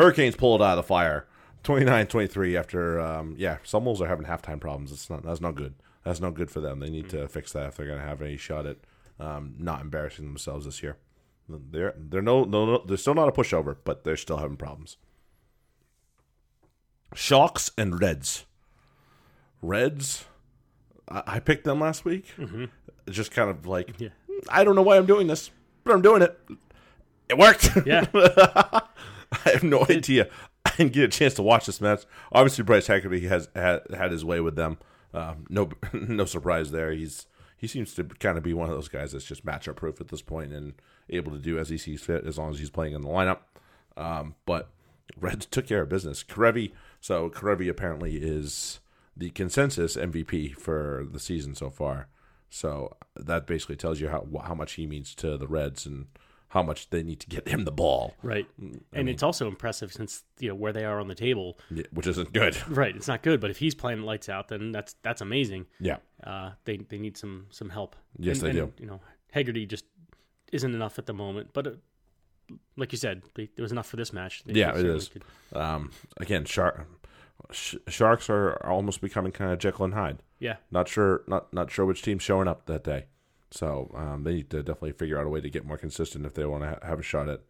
Hurricanes 0.00 0.36
pulled 0.36 0.62
out 0.62 0.78
of 0.78 0.84
the 0.84 0.88
fire. 0.88 1.26
29-23 1.64 2.58
after 2.58 2.98
um, 3.00 3.34
yeah, 3.36 3.58
Summels 3.64 4.00
are 4.00 4.06
having 4.06 4.24
halftime 4.24 4.58
problems. 4.60 4.92
It's 4.92 5.10
not 5.10 5.22
that's 5.22 5.40
not 5.42 5.54
good. 5.54 5.74
That's 6.04 6.20
not 6.20 6.34
good 6.34 6.50
for 6.50 6.60
them. 6.60 6.80
They 6.80 6.88
need 6.88 7.10
to 7.10 7.28
fix 7.28 7.52
that 7.52 7.66
if 7.68 7.76
they're 7.76 7.86
going 7.86 8.00
to 8.00 8.06
have 8.06 8.22
any 8.22 8.38
shot 8.38 8.64
at 8.64 8.78
um, 9.18 9.54
not 9.58 9.82
embarrassing 9.82 10.24
themselves 10.24 10.64
this 10.64 10.82
year. 10.82 10.96
They're 11.48 11.94
they're 11.98 12.22
no, 12.22 12.44
no 12.44 12.64
no 12.64 12.84
they're 12.86 12.96
still 12.96 13.14
not 13.14 13.28
a 13.28 13.32
pushover, 13.32 13.76
but 13.84 14.04
they're 14.04 14.16
still 14.16 14.38
having 14.38 14.56
problems. 14.56 14.96
Sharks 17.14 17.70
and 17.76 18.00
Reds. 18.00 18.46
Reds, 19.60 20.24
I, 21.08 21.22
I 21.26 21.40
picked 21.40 21.64
them 21.64 21.80
last 21.80 22.04
week. 22.06 22.32
Just 23.10 23.32
kind 23.32 23.50
of 23.50 23.66
like 23.66 24.00
Yeah. 24.00 24.08
I 24.48 24.64
don't 24.64 24.76
know 24.76 24.82
why 24.82 24.96
I'm 24.96 25.06
doing 25.06 25.26
this, 25.26 25.50
but 25.84 25.92
I'm 25.92 26.00
doing 26.00 26.22
it. 26.22 26.38
It 27.28 27.36
worked. 27.36 27.70
yeah, 27.84 28.06
I 29.44 29.50
have 29.50 29.62
no 29.62 29.86
idea. 29.88 30.28
I 30.64 30.72
didn't 30.76 30.92
get 30.92 31.04
a 31.04 31.08
chance 31.08 31.34
to 31.34 31.42
watch 31.42 31.66
this 31.66 31.80
match. 31.80 32.04
Obviously, 32.32 32.64
Bryce 32.64 32.86
Hegarty 32.86 33.26
has 33.28 33.48
had, 33.54 33.82
had 33.94 34.12
his 34.12 34.24
way 34.24 34.40
with 34.40 34.56
them. 34.56 34.78
Um, 35.14 35.46
no, 35.48 35.70
no 35.92 36.24
surprise 36.24 36.70
there. 36.70 36.92
He's 36.92 37.26
he 37.56 37.66
seems 37.66 37.94
to 37.94 38.04
kind 38.04 38.38
of 38.38 38.44
be 38.44 38.54
one 38.54 38.70
of 38.70 38.74
those 38.74 38.88
guys 38.88 39.12
that's 39.12 39.26
just 39.26 39.44
matchup 39.44 39.76
proof 39.76 40.00
at 40.00 40.08
this 40.08 40.22
point 40.22 40.50
and 40.50 40.72
able 41.10 41.30
to 41.32 41.38
do 41.38 41.58
as 41.58 41.68
he 41.68 41.76
sees 41.76 42.00
fit 42.00 42.26
as 42.26 42.38
long 42.38 42.50
as 42.50 42.58
he's 42.58 42.70
playing 42.70 42.94
in 42.94 43.02
the 43.02 43.08
lineup. 43.08 43.40
Um, 43.98 44.34
but 44.46 44.70
Reds 45.14 45.44
took 45.44 45.66
care 45.66 45.82
of 45.82 45.90
business. 45.90 46.24
Kerevi, 46.24 46.72
so 47.02 47.28
Kerevi 47.28 47.68
apparently 47.68 48.16
is 48.16 48.80
the 49.14 49.28
consensus 49.30 49.94
MVP 49.94 50.54
for 50.54 51.06
the 51.10 51.20
season 51.20 51.54
so 51.54 51.68
far. 51.68 52.08
So 52.48 52.96
that 53.14 53.46
basically 53.46 53.76
tells 53.76 54.00
you 54.00 54.08
how 54.08 54.26
how 54.44 54.54
much 54.54 54.72
he 54.72 54.86
means 54.86 55.14
to 55.16 55.36
the 55.36 55.46
Reds 55.46 55.84
and 55.84 56.06
how 56.50 56.62
much 56.62 56.90
they 56.90 57.02
need 57.02 57.18
to 57.20 57.26
get 57.28 57.48
him 57.48 57.64
the 57.64 57.72
ball, 57.72 58.14
right. 58.22 58.46
and 58.92 59.08
it's 59.08 59.22
also 59.22 59.46
impressive 59.48 59.92
since 59.92 60.24
you 60.38 60.48
know 60.48 60.54
where 60.54 60.72
they 60.72 60.84
are 60.84 61.00
on 61.00 61.08
the 61.08 61.14
table. 61.14 61.58
Yeah, 61.70 61.84
which 61.92 62.06
isn't 62.06 62.32
good. 62.32 62.56
Right, 62.68 62.94
it's 62.94 63.08
not 63.08 63.22
good, 63.22 63.40
but 63.40 63.50
if 63.50 63.58
he's 63.58 63.74
playing 63.74 64.02
lights 64.02 64.28
out, 64.28 64.48
then 64.48 64.72
that's 64.72 64.94
that's 65.02 65.20
amazing. 65.20 65.66
Yeah, 65.80 65.96
Uh, 66.22 66.50
they 66.64 66.76
they 66.76 66.98
need 66.98 67.16
some 67.16 67.46
some 67.50 67.70
help. 67.70 67.96
Yes, 68.18 68.42
And- 68.42 68.54
they 68.54 68.60
and, 68.60 68.72
You 68.78 68.86
know, 68.86 69.00
Hegarty 69.32 69.64
just 69.66 69.84
isn't 70.52 70.74
enough 70.74 70.98
at 70.98 71.06
the 71.06 71.14
moment, 71.14 71.50
but. 71.52 71.66
Uh, 71.66 71.70
like 72.76 72.90
you 72.90 72.98
said, 72.98 73.22
they, 73.36 73.44
it 73.56 73.62
was 73.62 73.70
enough 73.70 73.86
for 73.86 73.94
this 73.96 74.12
match. 74.12 74.42
They- 74.44 74.54
Yeah, 74.58 74.76
it 74.76 74.84
is. 74.84 75.08
could- 75.08 75.22
um, 75.54 75.92
again, 76.16 76.44
shark, 76.44 76.84
sh- 77.52 77.76
sharks 77.86 78.28
are 78.28 78.54
almost 78.66 79.00
becoming 79.00 79.30
kind 79.30 79.52
of 79.52 79.60
Jekyll 79.60 79.84
and 79.84 79.94
Hyde. 79.94 80.20
Yeah, 80.40 80.56
Not 80.72 80.88
sure, 80.88 81.22
not 81.28 81.52
not 81.52 81.70
sure 81.70 81.86
which 81.86 82.02
team's 82.02 82.24
showing 82.24 82.48
up 82.48 82.66
that 82.66 82.82
day. 82.82 83.04
So 83.50 83.90
um, 83.96 84.22
they 84.24 84.34
need 84.34 84.50
to 84.50 84.58
definitely 84.62 84.92
figure 84.92 85.18
out 85.18 85.26
a 85.26 85.28
way 85.28 85.40
to 85.40 85.50
get 85.50 85.64
more 85.66 85.76
consistent 85.76 86.24
if 86.26 86.34
they 86.34 86.44
want 86.46 86.62
to 86.62 86.68
ha- 86.70 86.86
have 86.86 87.00
a 87.00 87.02
shot 87.02 87.28
at 87.28 87.40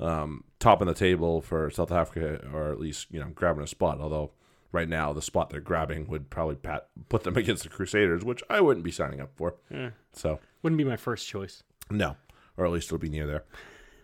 um, 0.00 0.44
top 0.58 0.80
of 0.80 0.86
the 0.86 0.94
table 0.94 1.40
for 1.42 1.70
South 1.70 1.92
Africa, 1.92 2.40
or 2.52 2.70
at 2.72 2.80
least 2.80 3.08
you 3.10 3.20
know 3.20 3.28
grabbing 3.34 3.62
a 3.62 3.66
spot. 3.66 4.00
Although 4.00 4.30
right 4.72 4.88
now 4.88 5.12
the 5.12 5.20
spot 5.22 5.50
they're 5.50 5.60
grabbing 5.60 6.08
would 6.08 6.30
probably 6.30 6.54
pat, 6.56 6.88
put 7.08 7.24
them 7.24 7.36
against 7.42 7.62
the 7.64 7.68
Crusaders, 7.68 8.24
which 8.24 8.42
I 8.48 8.60
wouldn't 8.60 8.84
be 8.84 8.90
signing 8.90 9.20
up 9.20 9.30
for. 9.36 9.54
Eh, 9.70 9.90
So 10.14 10.40
wouldn't 10.62 10.78
be 10.78 10.84
my 10.84 10.96
first 10.96 11.28
choice. 11.28 11.62
no, 11.90 12.16
or 12.56 12.64
at 12.64 12.72
least 12.72 12.88
it'll 12.88 12.98
be 12.98 13.08
near 13.10 13.26
there. 13.26 13.44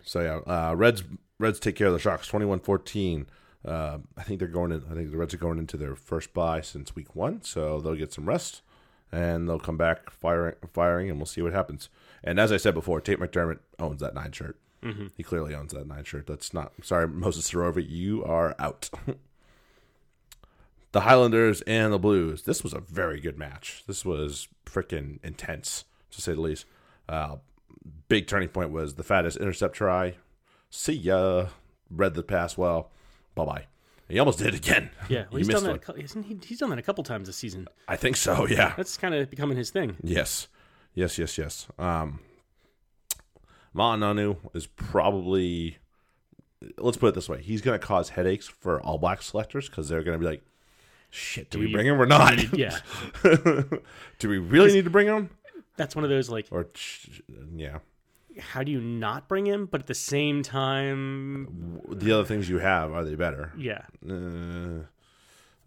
So 0.03 0.21
yeah, 0.21 0.69
uh, 0.69 0.75
Reds 0.75 1.03
Reds 1.39 1.59
take 1.59 1.75
care 1.75 1.87
of 1.87 1.93
the 1.93 1.99
Sharks 1.99 2.29
21-14. 2.29 3.25
Uh, 3.65 3.97
I 4.17 4.23
think 4.23 4.39
they're 4.39 4.47
going 4.47 4.71
in. 4.71 4.83
I 4.89 4.93
think 4.93 5.09
the 5.11 5.17
Reds 5.17 5.33
are 5.33 5.37
going 5.37 5.57
into 5.57 5.77
their 5.77 5.95
first 5.95 6.33
bye 6.33 6.61
since 6.61 6.95
week 6.95 7.15
one, 7.15 7.41
so 7.43 7.81
they'll 7.81 7.95
get 7.95 8.13
some 8.13 8.25
rest 8.27 8.61
and 9.11 9.47
they'll 9.47 9.59
come 9.59 9.77
back 9.77 10.09
firing, 10.09 10.55
firing, 10.71 11.09
and 11.09 11.17
we'll 11.17 11.25
see 11.25 11.41
what 11.41 11.53
happens. 11.53 11.89
And 12.23 12.39
as 12.39 12.51
I 12.51 12.57
said 12.57 12.73
before, 12.73 13.01
Tate 13.01 13.19
McDermott 13.19 13.59
owns 13.79 14.01
that 14.01 14.13
nine 14.13 14.31
shirt. 14.31 14.57
Mm-hmm. 14.83 15.07
He 15.15 15.23
clearly 15.23 15.53
owns 15.53 15.73
that 15.73 15.87
nine 15.87 16.03
shirt. 16.03 16.27
That's 16.27 16.53
not 16.53 16.73
sorry, 16.83 17.07
Moses 17.07 17.49
Sorovi, 17.49 17.87
you 17.87 18.23
are 18.23 18.55
out. 18.59 18.89
the 20.91 21.01
Highlanders 21.01 21.61
and 21.61 21.93
the 21.93 21.99
Blues. 21.99 22.43
This 22.43 22.63
was 22.63 22.73
a 22.73 22.79
very 22.79 23.19
good 23.19 23.37
match. 23.37 23.83
This 23.87 24.05
was 24.05 24.47
freaking 24.65 25.19
intense, 25.23 25.85
to 26.11 26.21
say 26.21 26.33
the 26.33 26.41
least. 26.41 26.65
Uh, 27.07 27.37
big 28.07 28.27
turning 28.27 28.49
point 28.49 28.71
was 28.71 28.95
the 28.95 29.03
fattest 29.03 29.37
intercept 29.37 29.75
try. 29.75 30.15
See 30.69 30.93
ya. 30.93 31.47
Read 31.89 32.13
the 32.13 32.23
pass 32.23 32.57
well. 32.57 32.91
Bye 33.35 33.45
bye. 33.45 33.65
He 34.09 34.17
almost 34.19 34.39
did 34.39 34.47
it 34.47 34.55
again. 34.55 34.89
Yeah, 35.07 35.19
well, 35.19 35.27
he 35.31 35.37
he's 35.37 35.47
missed 35.47 35.63
done 35.63 35.73
that. 35.77 35.87
one. 35.87 35.99
a 35.99 36.03
Isn't 36.03 36.23
he? 36.23 36.37
He's 36.43 36.57
done 36.59 36.69
that 36.71 36.79
a 36.79 36.81
couple 36.81 37.03
times 37.03 37.27
this 37.27 37.37
season. 37.37 37.67
I 37.87 37.95
think 37.95 38.15
so. 38.15 38.47
Yeah. 38.47 38.73
That's 38.75 38.97
kind 38.97 39.13
of 39.13 39.29
becoming 39.29 39.55
his 39.57 39.69
thing. 39.69 39.97
Yes. 40.03 40.47
Yes. 40.95 41.17
Yes. 41.17 41.37
Yes. 41.37 41.67
Um, 41.77 42.19
Ma'a 43.75 43.97
Nonu 43.97 44.37
is 44.53 44.65
probably. 44.67 45.77
Let's 46.77 46.97
put 46.97 47.07
it 47.07 47.15
this 47.15 47.29
way: 47.29 47.41
he's 47.41 47.61
going 47.61 47.79
to 47.79 47.85
cause 47.85 48.09
headaches 48.09 48.47
for 48.47 48.81
All 48.81 48.97
Black 48.97 49.21
selectors 49.21 49.69
because 49.69 49.87
they're 49.87 50.03
going 50.03 50.19
to 50.19 50.19
be 50.19 50.29
like, 50.29 50.43
"Shit, 51.09 51.49
do, 51.51 51.59
we 51.59 51.67
you- 51.67 51.73
bring 51.73 51.85
him 51.87 52.01
or 52.01 52.05
not? 52.05 52.51
Yeah, 52.57 52.77
do 53.23 54.27
we 54.27 54.39
really 54.39 54.73
need 54.73 54.83
to 54.83 54.89
bring 54.89 55.07
him?" 55.07 55.29
that's 55.77 55.95
one 55.95 56.03
of 56.03 56.09
those 56.09 56.29
like, 56.29 56.47
Or, 56.51 56.67
yeah, 57.55 57.77
how 58.39 58.63
do 58.63 58.71
you 58.71 58.81
not 58.81 59.27
bring 59.27 59.45
him? 59.45 59.65
But 59.65 59.81
at 59.81 59.87
the 59.87 59.93
same 59.93 60.43
time, 60.43 61.81
the 61.89 62.11
other 62.11 62.25
things 62.25 62.49
you 62.49 62.59
have 62.59 62.91
are 62.93 63.03
they 63.03 63.15
better? 63.15 63.53
yeah, 63.57 63.83
Uh, 64.07 64.83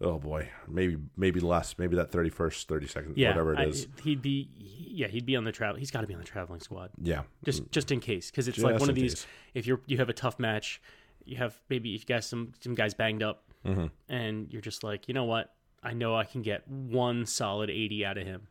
oh 0.01 0.19
boy, 0.19 0.49
maybe 0.67 0.97
maybe 1.17 1.39
less, 1.39 1.77
maybe 1.77 1.95
that 1.95 2.11
thirty 2.11 2.29
first, 2.29 2.67
thirty 2.67 2.87
second, 2.87 3.17
yeah. 3.17 3.29
whatever 3.29 3.53
it 3.53 3.59
I- 3.59 3.63
is. 3.65 3.87
he'd 4.03 4.21
be, 4.21 4.49
yeah, 4.57 5.07
he'd 5.07 5.25
be 5.25 5.35
on 5.35 5.43
the 5.43 5.51
travel. 5.51 5.77
He's 5.79 5.91
got 5.91 6.01
to 6.01 6.07
be 6.07 6.13
on 6.13 6.19
the 6.19 6.25
traveling 6.27 6.59
squad, 6.59 6.89
yeah, 7.01 7.23
just 7.45 7.69
just 7.71 7.91
in 7.91 7.99
case, 7.99 8.29
because 8.31 8.47
it's 8.47 8.59
like 8.59 8.79
one 8.79 8.89
of 8.89 8.95
these. 8.95 9.15
case. 9.15 9.27
If 9.53 9.67
you're 9.67 9.81
you 9.87 9.97
have 9.97 10.09
a 10.09 10.13
tough 10.13 10.39
match, 10.39 10.81
you 11.25 11.37
have 11.37 11.57
maybe 11.69 11.95
if 11.95 12.01
you 12.01 12.05
got 12.07 12.23
some 12.23 12.53
some 12.61 12.75
guys 12.75 12.93
banged 12.93 13.23
up, 13.23 13.43
Mm-hmm. 13.65 13.85
and 14.09 14.51
you're 14.51 14.61
just 14.61 14.83
like, 14.83 15.07
you 15.07 15.13
know 15.13 15.23
what? 15.23 15.53
I 15.81 15.93
know 15.93 16.15
I 16.17 16.25
can 16.25 16.41
get 16.41 16.67
one 16.67 17.25
solid 17.25 17.69
eighty 17.69 18.05
out 18.05 18.17
of 18.17 18.25
him. 18.27 18.47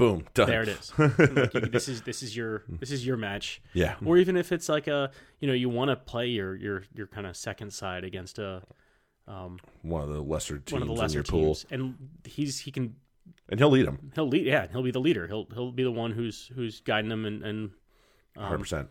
Boom, 0.00 0.24
done. 0.34 0.48
There 0.48 0.62
it 0.62 0.68
is. 0.68 0.92
Like, 0.98 1.54
you- 1.54 1.60
this 1.60 1.88
is 1.88 2.02
this 2.02 2.22
is 2.22 2.36
your 2.36 2.64
this 2.68 2.90
is 2.90 3.06
your 3.06 3.16
match. 3.16 3.62
Yeah, 3.74 3.94
or 4.04 4.16
even 4.18 4.36
if 4.36 4.50
it's 4.52 4.68
like 4.68 4.88
a 4.88 5.10
you 5.38 5.46
know 5.46 5.54
you 5.54 5.68
want 5.68 5.90
to 5.90 5.96
play 5.96 6.26
your 6.26 6.56
your 6.56 6.82
your 6.94 7.06
kind 7.06 7.26
of 7.26 7.36
second 7.36 7.72
side 7.72 8.02
against 8.04 8.38
a 8.38 8.62
um, 9.28 9.58
one 9.82 10.02
of 10.02 10.08
the 10.08 10.20
lesser 10.20 10.58
teams 10.58 10.72
one 10.72 10.82
of 10.82 10.88
the 10.88 10.94
lesser 10.94 11.14
your 11.18 11.24
pool, 11.24 11.54
teams, 11.54 11.66
and 11.70 11.94
he's 12.24 12.58
he 12.58 12.72
can 12.72 12.96
and 13.48 13.60
he'll 13.60 13.70
lead 13.70 13.86
them 13.86 14.10
he'll 14.16 14.26
lead 14.26 14.44
yeah 14.44 14.66
he'll 14.72 14.82
be 14.82 14.90
the 14.90 14.98
leader 15.00 15.26
he'll 15.28 15.46
he'll 15.54 15.70
be 15.70 15.84
the 15.84 15.90
one 15.92 16.10
who's 16.10 16.50
who's 16.56 16.80
guiding 16.80 17.08
them 17.08 17.24
and 17.24 17.42
and 17.44 17.70
hundred 18.36 18.54
um, 18.56 18.60
percent. 18.60 18.88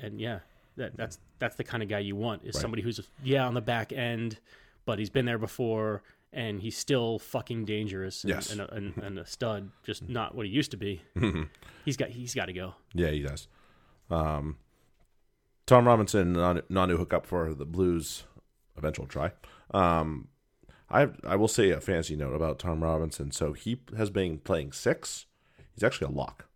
and 0.00 0.18
yeah 0.20 0.38
that 0.76 0.96
that's 0.96 1.18
that's 1.38 1.56
the 1.56 1.64
kind 1.64 1.82
of 1.82 1.88
guy 1.90 1.98
you 1.98 2.16
want 2.16 2.42
is 2.44 2.54
Right. 2.54 2.62
somebody 2.62 2.82
who's 2.82 2.98
yeah 3.22 3.46
on 3.46 3.52
the 3.52 3.60
back 3.60 3.92
end 3.92 4.38
but 4.86 4.98
he's 4.98 5.10
been 5.10 5.26
there 5.26 5.38
before 5.38 6.02
and 6.32 6.60
he's 6.62 6.76
still 6.76 7.18
fucking 7.18 7.64
dangerous 7.64 8.24
and, 8.24 8.30
Yes. 8.30 8.50
and, 8.52 8.60
a, 8.62 8.74
and, 8.74 8.96
and 8.98 9.18
a 9.18 9.26
stud 9.26 9.70
just 9.84 10.08
not 10.08 10.34
what 10.34 10.46
he 10.46 10.52
used 10.52 10.70
to 10.70 10.76
be 10.76 11.02
he's 11.84 11.96
got 11.96 12.08
he's 12.10 12.34
got 12.34 12.46
to 12.46 12.52
go 12.52 12.74
Yeah, 12.94 13.10
he 13.10 13.20
does. 13.22 13.48
Um, 14.10 14.56
Tom 15.66 15.86
Robinson, 15.86 16.32
non- 16.32 16.62
Nonu 16.70 16.96
hook 16.96 17.12
up 17.14 17.26
for 17.26 17.54
the 17.54 17.64
Blues 17.64 18.24
eventual 18.76 19.06
try. 19.06 19.32
Um, 19.72 20.28
I 20.90 21.08
I 21.26 21.36
will 21.36 21.48
say 21.48 21.70
a 21.70 21.80
fancy 21.80 22.16
note 22.16 22.34
about 22.34 22.58
Tom 22.58 22.82
Robinson. 22.82 23.30
So 23.30 23.52
he 23.52 23.80
has 23.96 24.10
been 24.10 24.38
playing 24.38 24.72
six. 24.72 25.26
He's 25.74 25.82
actually 25.84 26.08
a 26.12 26.16
lock, 26.16 26.46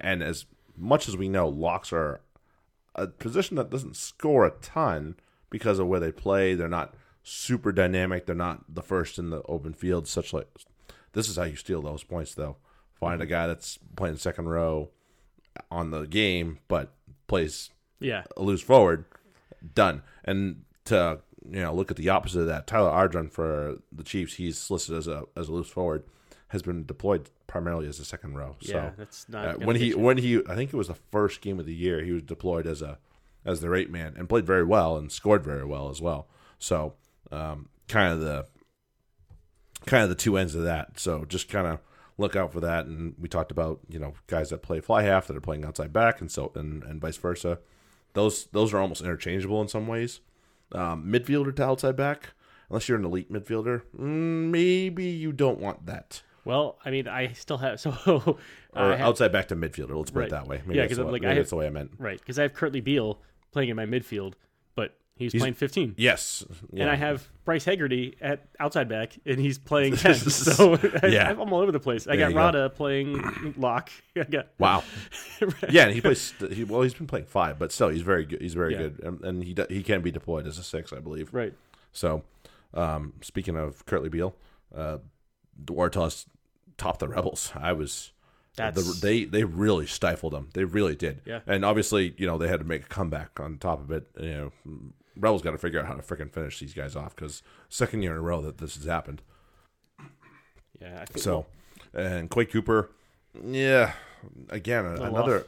and 0.00 0.22
as 0.22 0.46
much 0.76 1.08
as 1.08 1.16
we 1.16 1.28
know, 1.28 1.48
locks 1.48 1.92
are 1.92 2.20
a 2.94 3.06
position 3.08 3.56
that 3.56 3.68
doesn't 3.70 3.96
score 3.96 4.46
a 4.46 4.50
ton 4.62 5.16
because 5.50 5.78
of 5.78 5.88
where 5.88 6.00
they 6.00 6.12
play. 6.12 6.54
They're 6.54 6.68
not 6.68 6.94
super 7.30 7.72
dynamic. 7.72 8.26
They're 8.26 8.34
not 8.34 8.74
the 8.74 8.82
first 8.82 9.18
in 9.18 9.30
the 9.30 9.42
open 9.42 9.72
field. 9.72 10.08
Such 10.08 10.32
like 10.32 10.48
this 11.12 11.28
is 11.28 11.36
how 11.36 11.44
you 11.44 11.56
steal 11.56 11.82
those 11.82 12.02
points, 12.02 12.34
though. 12.34 12.56
Find 12.94 13.22
a 13.22 13.26
guy 13.26 13.46
that's 13.46 13.78
playing 13.96 14.16
second 14.16 14.48
row 14.48 14.90
on 15.70 15.90
the 15.90 16.06
game, 16.06 16.58
but 16.68 16.92
plays 17.26 17.70
Yeah. 17.98 18.24
a 18.36 18.42
loose 18.42 18.62
forward, 18.62 19.04
done. 19.74 20.02
And 20.24 20.64
to 20.86 21.20
you 21.50 21.60
know, 21.62 21.74
look 21.74 21.90
at 21.90 21.96
the 21.96 22.08
opposite 22.10 22.40
of 22.40 22.46
that. 22.48 22.66
Tyler 22.66 22.90
Ardron 22.90 23.30
for 23.30 23.78
the 23.90 24.02
Chiefs, 24.04 24.34
he's 24.34 24.70
listed 24.70 24.96
as 24.96 25.06
a 25.08 25.24
as 25.36 25.48
a 25.48 25.52
loose 25.52 25.70
forward, 25.70 26.04
has 26.48 26.62
been 26.62 26.84
deployed 26.84 27.30
primarily 27.46 27.88
as 27.88 27.98
a 27.98 28.04
second 28.04 28.34
row. 28.36 28.56
Yeah. 28.60 28.90
so 28.90 28.92
that's 28.98 29.28
not 29.28 29.44
uh, 29.46 29.54
when 29.66 29.76
he 29.76 29.94
when 29.94 30.18
he 30.18 30.42
I 30.48 30.54
think 30.54 30.72
it 30.72 30.76
was 30.76 30.88
the 30.88 30.94
first 31.10 31.40
game 31.40 31.58
of 31.58 31.66
the 31.66 31.74
year 31.74 32.02
he 32.04 32.12
was 32.12 32.22
deployed 32.22 32.66
as 32.66 32.82
a 32.82 32.98
as 33.44 33.60
their 33.62 33.74
eight 33.74 33.90
man 33.90 34.14
and 34.18 34.28
played 34.28 34.44
very 34.46 34.64
well 34.64 34.96
and 34.98 35.10
scored 35.10 35.42
very 35.42 35.64
well 35.64 35.88
as 35.88 36.00
well. 36.02 36.28
So 36.58 36.94
um, 37.32 37.68
kind 37.88 38.12
of 38.12 38.20
the 38.20 38.46
kind 39.86 40.02
of 40.02 40.08
the 40.08 40.14
two 40.14 40.36
ends 40.36 40.54
of 40.54 40.62
that. 40.64 40.98
So 40.98 41.24
just 41.24 41.48
kind 41.48 41.66
of 41.66 41.78
look 42.18 42.36
out 42.36 42.52
for 42.52 42.60
that. 42.60 42.86
And 42.86 43.14
we 43.18 43.28
talked 43.28 43.50
about 43.50 43.80
you 43.88 43.98
know 43.98 44.14
guys 44.26 44.50
that 44.50 44.62
play 44.62 44.80
fly 44.80 45.02
half 45.02 45.26
that 45.26 45.36
are 45.36 45.40
playing 45.40 45.64
outside 45.64 45.92
back 45.92 46.20
and 46.20 46.30
so 46.30 46.52
and, 46.54 46.82
and 46.84 47.00
vice 47.00 47.16
versa. 47.16 47.58
Those 48.14 48.46
those 48.46 48.72
are 48.74 48.78
almost 48.78 49.02
interchangeable 49.02 49.60
in 49.62 49.68
some 49.68 49.86
ways. 49.86 50.20
Um, 50.72 51.04
midfielder 51.10 51.54
to 51.56 51.64
outside 51.64 51.96
back, 51.96 52.30
unless 52.68 52.88
you're 52.88 52.98
an 52.98 53.04
elite 53.04 53.32
midfielder, 53.32 53.82
mm, 53.98 54.50
maybe 54.50 55.04
you 55.06 55.32
don't 55.32 55.58
want 55.58 55.86
that. 55.86 56.22
Well, 56.44 56.78
I 56.84 56.90
mean, 56.90 57.06
I 57.08 57.32
still 57.32 57.58
have 57.58 57.80
so 57.84 58.38
Or 58.72 58.90
have- 58.90 59.00
outside 59.00 59.32
back 59.32 59.48
to 59.48 59.56
midfielder. 59.56 59.96
Let's 59.96 60.10
put 60.10 60.20
Right. 60.20 60.26
it 60.28 60.30
that 60.30 60.46
way. 60.46 60.62
Maybe 60.64 60.76
Yeah, 60.76 60.82
that's 60.82 60.90
'cause 60.92 60.96
the 60.98 61.02
I'm 61.02 61.06
way- 61.08 61.12
like, 61.14 61.24
I 61.24 61.28
have- 61.28 61.36
that's 61.38 61.50
the 61.50 61.56
way 61.56 61.66
I 61.66 61.70
meant. 61.70 61.92
right 61.98 62.18
because 62.18 62.38
I 62.38 62.42
have 62.42 62.52
Kurtley 62.54 62.82
Beale 62.82 63.20
playing 63.52 63.68
in 63.68 63.76
my 63.76 63.86
midfield, 63.86 64.34
he's, 65.20 65.32
He's- 65.32 65.40
playing 65.40 65.54
15. 65.54 65.94
Yes. 65.96 66.44
Yeah. 66.72 66.82
And 66.82 66.90
I 66.90 66.96
have 66.96 67.28
Bryce 67.44 67.64
Hegarty 67.64 68.16
at 68.20 68.46
outside 68.58 68.88
back, 68.88 69.16
and 69.24 69.38
he's 69.38 69.58
playing 69.58 69.94
10. 69.96 70.14
so 70.16 70.74
I, 70.74 71.06
Yeah. 71.08 71.30
I'm 71.30 71.52
all 71.52 71.60
over 71.60 71.70
the 71.70 71.78
place. 71.78 72.08
I 72.08 72.16
There 72.16 72.18
got 72.24 72.28
you 72.28 72.34
go. 72.34 72.40
Rada 72.40 72.70
playing 72.70 73.54
lock. 73.56 73.90
I 74.16 74.24
got 74.24 74.48
Wow. 74.58 74.82
Yeah, 75.70 75.84
and 75.84 75.94
he 75.94 76.00
plays. 76.00 76.34
He, 76.52 76.64
well, 76.64 76.82
he's 76.82 76.94
been 76.94 77.06
playing 77.06 77.26
five, 77.26 77.58
but 77.58 77.70
still, 77.70 77.90
he's 77.90 78.02
very 78.02 78.24
good. 78.24 78.40
He's 78.40 78.54
very 78.54 78.72
Yeah. 78.72 78.78
good, 78.88 79.00
and, 79.04 79.20
and 79.24 79.44
he 79.44 79.54
he 79.68 79.82
can 79.84 80.02
be 80.02 80.10
deployed 80.10 80.46
as 80.48 80.58
a 80.58 80.62
six, 80.64 80.92
I 80.92 80.98
believe. 80.98 81.32
right. 81.32 81.54
So, 81.92 82.22
um, 82.74 83.12
speaking 83.20 83.56
of 83.56 83.84
Kurtley 83.86 84.10
Beale, 84.10 84.34
uh, 84.74 84.98
Waratahs 85.64 86.26
topped 86.76 87.00
the 87.00 87.08
Rebels. 87.08 87.52
I 87.54 87.72
was. 87.72 88.12
The, 88.56 88.98
they 89.00 89.24
they 89.24 89.44
really 89.44 89.86
stifled 89.86 90.34
them. 90.34 90.50
They 90.52 90.64
really 90.64 90.94
did. 90.94 91.22
Yeah. 91.24 91.40
And 91.46 91.64
obviously, 91.64 92.14
you 92.18 92.26
know, 92.26 92.36
they 92.36 92.48
had 92.48 92.58
to 92.60 92.66
make 92.66 92.82
a 92.82 92.88
comeback 92.88 93.40
on 93.40 93.56
top 93.56 93.80
of 93.80 93.90
it. 93.90 94.06
You 94.20 94.52
know, 94.66 94.80
Rebels 95.20 95.42
got 95.42 95.52
to 95.52 95.58
figure 95.58 95.78
out 95.80 95.86
how 95.86 95.94
to 95.94 96.02
freaking 96.02 96.32
finish 96.32 96.58
these 96.58 96.74
guys 96.74 96.96
off 96.96 97.14
because 97.14 97.42
second 97.68 98.02
year 98.02 98.12
in 98.12 98.18
a 98.18 98.22
row 98.22 98.40
that 98.42 98.58
this 98.58 98.74
has 98.76 98.84
happened. 98.86 99.22
yeah. 100.80 100.98
I 101.02 101.04
think, 101.04 101.18
So, 101.22 101.46
and 101.94 102.30
Quade 102.30 102.50
Cooper, 102.50 102.90
yeah, 103.44 103.92
again 104.48 104.86
a- 104.86 105.02
another. 105.02 105.46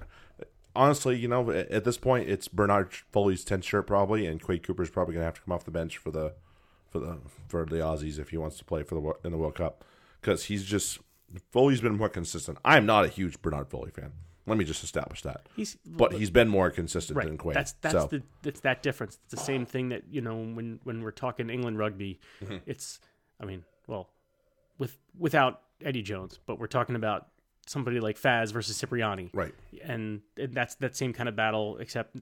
Honestly, 0.75 1.19
you 1.19 1.29
know, 1.29 1.51
at 1.51 1.69
at 1.71 1.85
this 1.85 1.99
point, 1.99 2.29
it's 2.31 2.49
Bernard 2.49 2.95
Foley's 3.11 3.45
tenth 3.45 3.65
shirt 3.65 3.87
probably, 3.87 4.27
and 4.27 4.41
Quade 4.43 4.63
Cooper's 4.63 4.89
probably 4.91 5.15
gonna 5.15 5.25
have 5.27 5.35
to 5.35 5.43
come 5.43 5.53
off 5.53 5.65
the 5.65 5.71
bench 5.71 5.99
for 5.99 6.11
the 6.11 6.33
for 6.91 6.99
the 6.99 7.19
for 7.49 7.65
the 7.67 7.77
Aussies 7.77 8.19
if 8.19 8.31
he 8.31 8.39
wants 8.39 8.57
to 8.59 8.65
play 8.65 8.83
for 8.83 8.95
the 8.95 9.27
in 9.27 9.33
the 9.33 9.39
World 9.39 9.55
Cup 9.57 9.85
because 10.21 10.45
he's 10.45 10.65
just 10.65 10.99
Foley's 11.51 11.81
been 11.83 11.97
more 11.97 12.09
consistent. 12.09 12.57
I'm 12.65 12.87
not 12.87 13.05
a 13.05 13.09
huge 13.09 13.41
Bernard 13.43 13.69
Foley 13.69 13.91
fan. 13.91 14.13
Let 14.47 14.59
me 14.59 14.65
just 14.65 14.83
establish 14.83 15.23
that. 15.23 15.47
he's 15.55 15.77
But 15.87 16.13
he's 16.15 16.31
been 16.31 16.49
more 16.49 16.71
consistent 16.71 17.17
right. 17.17 17.27
than 17.27 17.39
Quade. 17.39 17.55
That's 17.57 17.73
that's 17.81 17.95
so, 17.95 18.07
the 18.07 18.23
that's 18.43 18.61
that 18.61 18.83
difference. 18.83 19.19
It's 19.25 19.31
the 19.31 19.45
same 19.45 19.67
thing 19.67 19.91
that 19.91 20.03
you 20.11 20.21
know 20.21 20.35
when 20.37 20.81
when 20.83 21.03
we're 21.03 21.13
talking 21.13 21.49
England 21.49 21.79
rugby, 21.79 22.19
Mm-hmm. 22.43 22.57
it's 22.67 22.99
I 23.41 23.45
mean, 23.45 23.65
well, 23.87 24.11
with 24.79 24.99
without 25.17 25.63
Eddie 25.85 26.03
Jones, 26.03 26.41
but 26.47 26.59
we're 26.59 26.67
talking 26.67 26.97
about 26.97 27.29
somebody 27.67 28.01
like 28.01 28.19
Faz 28.19 28.53
versus 28.53 28.79
Cipriani, 28.79 29.31
right. 29.33 29.55
and, 29.85 30.21
and 30.37 30.53
that's 30.53 30.75
that 30.77 30.97
same 30.97 31.13
kind 31.13 31.29
of 31.29 31.37
battle, 31.37 31.79
except 31.79 32.17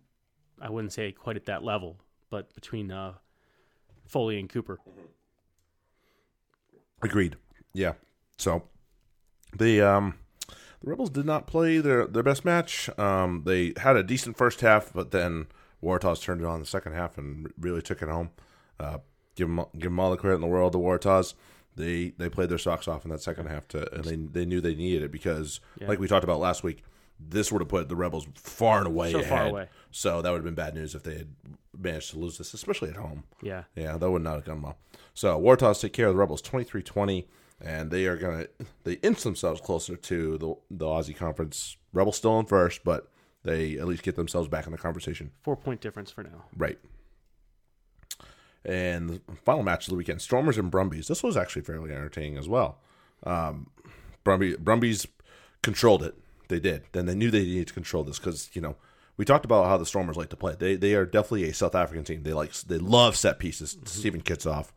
I 0.61 0.69
wouldn't 0.69 0.93
say 0.93 1.13
quite 1.13 1.37
at 1.37 1.47
that 1.47 1.65
level, 1.65 1.97
but 2.29 2.55
between 2.55 2.91
uh, 2.91 3.15
Foley 4.07 4.39
and 4.39 4.49
Cooper. 4.49 4.79
Agreed. 7.03 7.37
Yeah. 7.73 7.95
So 8.37 8.65
the 9.57 9.81
um 9.81 10.15
the 10.83 10.91
Rebels 10.91 11.11
did 11.11 11.27
not 11.27 11.47
play 11.47 11.79
their 11.79 12.07
their 12.07 12.23
best 12.23 12.45
match. 12.45 12.89
Um 12.99 13.43
they 13.47 13.73
had 13.79 13.97
a 13.97 14.03
decent 14.03 14.37
first 14.37 14.61
half, 14.61 14.93
but 14.93 15.11
then 15.11 15.47
Waratahs 15.83 16.23
turned 16.23 16.41
it 16.41 16.47
on 16.47 16.61
the 16.61 16.67
second 16.67 16.93
half 16.93 17.17
and 17.19 17.53
really 17.59 17.83
took 17.83 18.03
it 18.03 18.09
home. 18.09 18.31
Uh 18.79 18.99
give 19.35 19.49
them 19.49 19.65
give 19.75 19.91
them 19.91 20.01
all 20.01 20.11
the 20.11 20.17
credit 20.17 20.37
in 20.37 20.41
the 20.41 20.47
world 20.47 20.73
to 20.73 20.79
Waratahs. 20.79 21.35
They 21.77 22.11
they 22.19 22.29
played 22.29 22.49
their 22.49 22.59
socks 22.59 22.89
off 22.89 23.05
in 23.05 23.11
that 23.11 23.23
second 23.23 23.47
half 23.47 23.69
to 23.69 23.93
and 23.95 24.05
they 24.05 24.17
they 24.17 24.45
knew 24.45 24.61
they 24.61 24.75
needed 24.75 25.03
it 25.05 25.13
because 25.13 25.61
Yeah. 25.81 25.89
like 25.89 25.99
we 25.99 26.09
talked 26.09 26.25
about 26.25 26.41
last 26.41 26.63
week, 26.65 26.83
this 27.19 27.53
would 27.53 27.61
have 27.63 27.69
put 27.69 27.89
the 27.89 27.97
Rebels 27.97 28.27
far 28.35 28.79
and 28.79 28.87
away 28.89 29.13
So 29.13 29.23
far 29.23 29.39
ahead. 29.43 29.51
away. 29.53 29.69
So 29.91 30.21
that 30.23 30.31
would 30.31 30.39
have 30.39 30.45
been 30.45 30.55
bad 30.55 30.75
news 30.75 30.95
if 30.95 31.03
they 31.03 31.15
had 31.19 31.29
managed 31.79 32.11
to 32.11 32.19
lose 32.19 32.39
this, 32.39 32.53
especially 32.55 32.91
at 32.91 32.97
home. 32.97 33.25
Yeah, 33.43 33.65
Yeah, 33.77 33.97
that 33.97 34.11
would 34.11 34.23
not 34.23 34.35
have 34.35 34.45
gone 34.45 34.63
well. 34.63 34.77
So 35.15 35.41
Waratahs 35.41 35.81
take 35.81 35.93
care 35.93 36.09
of 36.09 36.15
the 36.15 36.19
Rebels 36.19 36.43
23-20, 36.43 37.27
and 37.61 37.91
they 37.91 38.07
are 38.07 38.17
gonna 38.17 38.47
they 38.85 38.95
inch 38.95 39.23
themselves 39.23 39.61
closer 39.61 39.97
to 39.97 40.39
the 40.39 40.55
the 40.71 40.87
Aussie 40.87 41.17
conference. 41.17 41.77
Rebels 41.93 42.17
still 42.17 42.39
in 42.39 42.47
first, 42.47 42.85
but 42.85 43.11
they 43.43 43.77
at 43.79 43.87
least 43.87 44.03
get 44.03 44.17
themselves 44.17 44.49
back 44.49 44.67
in 44.67 44.73
the 44.73 44.79
conversation. 44.79 45.33
four 45.43 45.57
point 45.57 45.81
difference 45.81 46.11
for 46.11 46.23
now. 46.23 46.45
Right. 46.57 46.79
And 48.65 49.09
the 49.11 49.21
final 49.45 49.63
match 49.63 49.87
of 49.87 49.91
the 49.91 49.97
weekend, 49.97 50.21
Stormers 50.21 50.59
and 50.59 50.71
Brumbies. 50.71 51.09
This 51.09 51.23
was 51.23 51.37
actually 51.37 51.63
fairly 51.63 51.93
entertaining 51.93 52.37
as 52.37 52.47
well. 52.47 52.79
Um, 53.25 53.71
Brumby, 54.25 54.59
Brumbies 54.59 55.07
controlled 55.63 56.03
it. 56.03 56.15
They 56.49 56.61
did. 56.61 56.83
Then 56.93 57.07
they 57.07 57.15
knew 57.15 57.31
they 57.31 57.45
needed 57.45 57.69
to 57.69 57.75
control 57.75 58.05
this 58.05 58.19
because 58.19 58.51
you 58.53 58.61
know 58.61 58.77
we 59.17 59.25
talked 59.25 59.45
about 59.45 59.67
how 59.67 59.77
the 59.77 59.87
Stormers 59.87 60.17
like 60.17 60.31
to 60.31 60.37
play. 60.37 60.57
They 60.59 60.77
they 60.77 60.95
are 60.95 61.07
definitely 61.07 61.49
a 61.49 61.55
South 61.55 61.75
African 61.75 62.05
team. 62.05 62.23
They 62.23 62.33
like 62.33 62.53
they 62.53 62.79
love 62.79 63.17
set 63.17 63.39
pieces. 63.39 63.79
Steven 63.85 64.21
Kitshoff, 64.21 64.69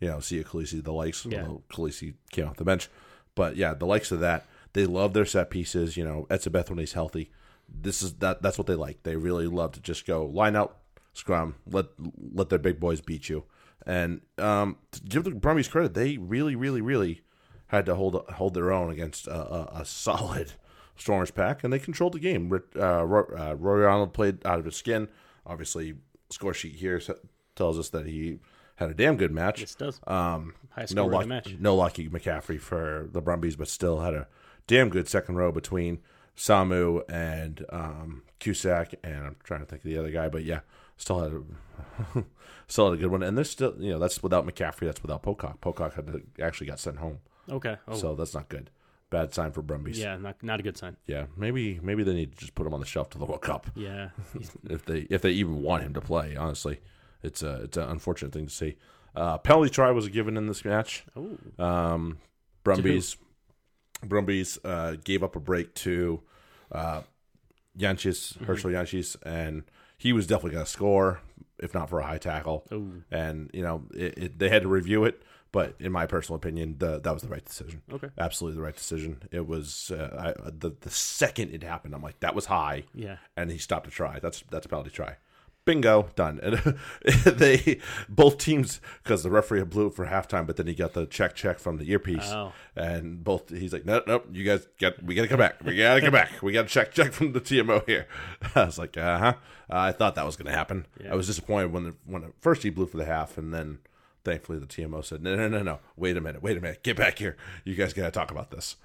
you 0.00 0.08
know, 0.08 0.16
Siya 0.16 0.44
Kolisi, 0.44 0.82
the 0.82 0.92
likes. 0.92 1.24
Yeah. 1.26 1.42
Although 1.42 1.62
Khaleesi 1.72 2.14
came 2.30 2.46
off 2.48 2.56
the 2.56 2.64
bench, 2.64 2.88
but 3.34 3.56
yeah, 3.56 3.74
the 3.74 3.86
likes 3.86 4.10
of 4.10 4.20
that. 4.20 4.46
They 4.72 4.86
love 4.86 5.12
their 5.14 5.24
set 5.26 5.50
pieces. 5.50 5.96
You 5.96 6.04
know, 6.04 6.26
Etzebeth 6.30 6.70
when 6.70 6.78
he's 6.78 6.92
healthy. 6.92 7.30
This 7.68 8.02
is 8.02 8.14
that. 8.14 8.42
That's 8.42 8.58
what 8.58 8.66
they 8.66 8.74
like. 8.74 9.02
They 9.02 9.16
really 9.16 9.46
love 9.46 9.72
to 9.72 9.80
just 9.80 10.06
go 10.06 10.24
line 10.26 10.56
out, 10.56 10.78
scrum, 11.12 11.56
let 11.66 11.86
let 12.32 12.48
their 12.48 12.58
big 12.58 12.80
boys 12.80 13.00
beat 13.00 13.28
you. 13.28 13.44
And 13.86 14.20
um, 14.38 14.76
to 14.92 15.00
give 15.00 15.24
the 15.24 15.30
Brumbies 15.30 15.68
credit, 15.68 15.94
they 15.94 16.18
really, 16.18 16.54
really, 16.54 16.80
really 16.80 17.22
had 17.68 17.86
to 17.86 17.94
hold 17.94 18.24
hold 18.34 18.54
their 18.54 18.72
own 18.72 18.90
against 18.90 19.26
a, 19.26 19.32
a, 19.34 19.80
a 19.80 19.84
solid 19.84 20.52
Stormers 20.96 21.30
pack, 21.30 21.64
and 21.64 21.72
they 21.72 21.78
controlled 21.78 22.12
the 22.12 22.18
game. 22.20 22.48
Rit- 22.50 22.76
Uh, 22.76 23.04
Roy, 23.04 23.22
uh, 23.36 23.54
Roy 23.54 23.84
Arnold 23.84 24.12
played 24.12 24.44
out 24.44 24.58
of 24.58 24.64
his 24.66 24.76
skin. 24.76 25.08
Obviously, 25.46 25.94
score 26.30 26.52
sheet 26.54 26.74
here 26.76 27.00
tells 27.56 27.78
us 27.78 27.88
that 27.90 28.06
he 28.06 28.38
had 28.80 28.90
a 28.90 28.94
damn 28.94 29.16
good 29.16 29.30
match. 29.30 29.60
This 29.60 29.74
does 29.76 30.00
Um, 30.06 30.54
no 30.92 31.06
luck, 31.06 31.26
match. 31.26 31.54
no 31.60 31.76
lucky 31.76 32.08
McCaffrey 32.08 32.58
for 32.60 33.08
the 33.12 33.20
Brumbies, 33.20 33.54
but 33.56 33.68
still 33.68 34.00
had 34.00 34.14
a 34.14 34.26
damn 34.66 34.88
good 34.88 35.06
second 35.08 35.36
row 35.36 35.52
between 35.52 36.00
Samu 36.36 37.02
and 37.08 37.64
um, 37.70 38.22
Cusack, 38.40 38.94
and 39.04 39.26
I'm 39.26 39.36
trying 39.44 39.60
to 39.60 39.66
think 39.66 39.80
of 39.84 39.90
the 39.90 39.98
other 39.98 40.10
guy, 40.10 40.28
but 40.28 40.44
yeah, 40.44 40.60
still 40.96 41.20
had 41.22 41.32
a 41.32 42.24
still 42.66 42.90
had 42.90 42.98
a 42.98 43.00
good 43.02 43.10
one. 43.10 43.22
And 43.22 43.36
there's 43.36 43.50
still, 43.50 43.74
you 43.78 43.92
know, 43.92 43.98
that's 43.98 44.22
without 44.22 44.46
McCaffrey, 44.46 44.86
that's 44.86 45.02
without 45.02 45.22
Pocock. 45.22 45.60
Pocock 45.60 45.94
had 45.94 46.06
to, 46.06 46.22
actually 46.42 46.66
got 46.68 46.78
sent 46.80 46.98
home, 46.98 47.18
Okay. 47.50 47.76
Oh, 47.86 47.94
so 47.94 48.14
that's 48.14 48.34
not 48.34 48.48
good. 48.48 48.70
Bad 49.10 49.34
sign 49.34 49.50
for 49.50 49.60
Brumbies. 49.60 49.98
yeah, 49.98 50.16
not 50.16 50.40
not 50.42 50.60
a 50.60 50.62
good 50.62 50.76
sign. 50.78 50.96
yeah. 51.04 51.26
Maybe 51.36 51.80
maybe 51.82 52.04
they 52.04 52.14
need 52.14 52.30
to 52.32 52.38
just 52.38 52.54
put 52.54 52.64
him 52.66 52.72
on 52.72 52.78
the 52.80 52.86
shelf 52.86 53.10
to 53.10 53.18
the 53.18 53.24
World 53.24 53.42
Cup 53.42 53.66
Yeah, 53.74 54.10
if 54.70 54.84
they 54.86 55.00
if 55.10 55.20
they 55.20 55.32
even 55.32 55.60
want 55.62 55.82
him 55.82 55.92
to 55.94 56.00
play. 56.00 56.36
Honestly, 56.36 56.78
it's 57.22 57.42
a 57.42 57.62
it's 57.62 57.76
an 57.76 57.88
unfortunate 57.88 58.32
thing 58.32 58.46
to 58.46 58.52
see. 58.52 58.76
Uh, 59.14 59.38
penalty 59.38 59.70
try 59.70 59.90
was 59.90 60.08
given 60.08 60.36
in 60.36 60.46
this 60.46 60.64
match. 60.64 61.04
Um, 61.58 62.18
Brumbies, 62.62 63.16
Brumbies 64.04 64.58
uh, 64.64 64.96
gave 65.02 65.22
up 65.22 65.34
a 65.36 65.40
break 65.40 65.74
to 65.74 66.20
uh, 66.70 67.02
Jantjies, 67.78 68.42
Herschel 68.44 68.70
Jantjies, 68.70 69.16
and 69.24 69.64
he 69.98 70.12
was 70.12 70.26
definitely 70.26 70.52
going 70.52 70.64
to 70.64 70.70
score 70.70 71.20
if 71.58 71.74
not 71.74 71.90
for 71.90 72.00
a 72.00 72.06
high 72.06 72.18
tackle. 72.18 72.66
oh, 72.72 72.86
And 73.10 73.50
you 73.52 73.62
know 73.62 73.84
it, 73.94 74.18
it, 74.18 74.38
they 74.38 74.48
had 74.48 74.62
to 74.62 74.68
review 74.68 75.04
it, 75.04 75.22
but 75.52 75.74
in 75.78 75.92
my 75.92 76.06
personal 76.06 76.36
opinion, 76.36 76.76
the, 76.78 77.00
that 77.00 77.12
was 77.12 77.22
the 77.22 77.28
right 77.28 77.44
decision. 77.44 77.82
okay. 77.92 78.08
Absolutely 78.18 78.56
the 78.56 78.62
right 78.62 78.76
decision. 78.76 79.22
It 79.30 79.46
was 79.46 79.90
uh, 79.90 80.34
I, 80.46 80.50
the 80.50 80.74
the 80.80 80.90
second 80.90 81.52
it 81.52 81.62
happened, 81.62 81.94
I'm 81.94 82.02
like 82.02 82.20
that 82.20 82.34
was 82.34 82.46
high, 82.46 82.84
Yeah, 82.94 83.16
and 83.36 83.50
he 83.50 83.58
stopped 83.58 83.86
a 83.86 83.90
try. 83.90 84.18
That's 84.20 84.42
that's 84.50 84.66
a 84.66 84.68
penalty 84.68 84.90
try. 84.90 85.16
Bingo, 85.70 86.08
done. 86.16 86.40
And 86.42 86.76
they 87.38 87.78
both 88.08 88.38
teams 88.38 88.80
because 89.02 89.22
the 89.22 89.30
referee 89.30 89.62
blew 89.64 89.86
it 89.88 89.94
for 89.94 90.06
halftime, 90.06 90.46
but 90.46 90.56
then 90.56 90.66
he 90.66 90.74
got 90.74 90.92
the 90.94 91.06
check 91.06 91.34
check 91.34 91.58
from 91.58 91.76
the 91.78 91.90
earpiece, 91.90 92.30
Oh. 92.32 92.52
and 92.76 93.22
both 93.22 93.48
he's 93.50 93.72
like, 93.72 93.84
nope, 93.86 94.04
nope, 94.06 94.26
you 94.32 94.44
guys 94.44 94.66
got 94.80 95.02
we 95.02 95.14
got 95.14 95.22
to 95.22 95.28
come 95.28 95.38
back, 95.38 95.62
we 95.64 95.76
got 95.76 95.94
to 95.94 96.00
come 96.00 96.12
back, 96.12 96.30
we 96.42 96.52
got 96.52 96.62
to 96.62 96.68
check 96.68 96.92
check 96.92 97.12
from 97.12 97.32
the 97.32 97.40
TMO 97.40 97.84
here. 97.86 98.06
I 98.54 98.64
was 98.64 98.78
like, 98.78 98.96
uh 98.96 99.18
huh. 99.18 99.34
I 99.72 99.92
thought 99.92 100.16
that 100.16 100.26
was 100.26 100.36
going 100.36 100.50
to 100.50 100.56
happen. 100.58 100.86
Yeah. 101.02 101.12
I 101.12 101.14
was 101.14 101.28
disappointed 101.28 101.72
when 101.72 101.84
the, 101.84 101.94
when 102.04 102.24
at 102.24 102.32
first 102.40 102.64
he 102.64 102.70
blew 102.70 102.86
for 102.86 102.96
the 102.96 103.04
half, 103.04 103.38
and 103.38 103.54
then 103.54 103.78
thankfully 104.24 104.58
the 104.58 104.66
TMO 104.66 105.04
said, 105.04 105.22
no, 105.22 105.36
no, 105.36 105.48
no, 105.48 105.62
no, 105.62 105.78
wait 105.96 106.16
a 106.16 106.20
minute, 106.20 106.42
wait 106.42 106.56
a 106.56 106.60
minute, 106.60 106.82
get 106.82 106.96
back 106.96 107.18
here, 107.18 107.36
you 107.64 107.74
guys 107.76 107.92
got 107.92 108.04
to 108.06 108.10
talk 108.10 108.30
about 108.32 108.50
this. 108.50 108.76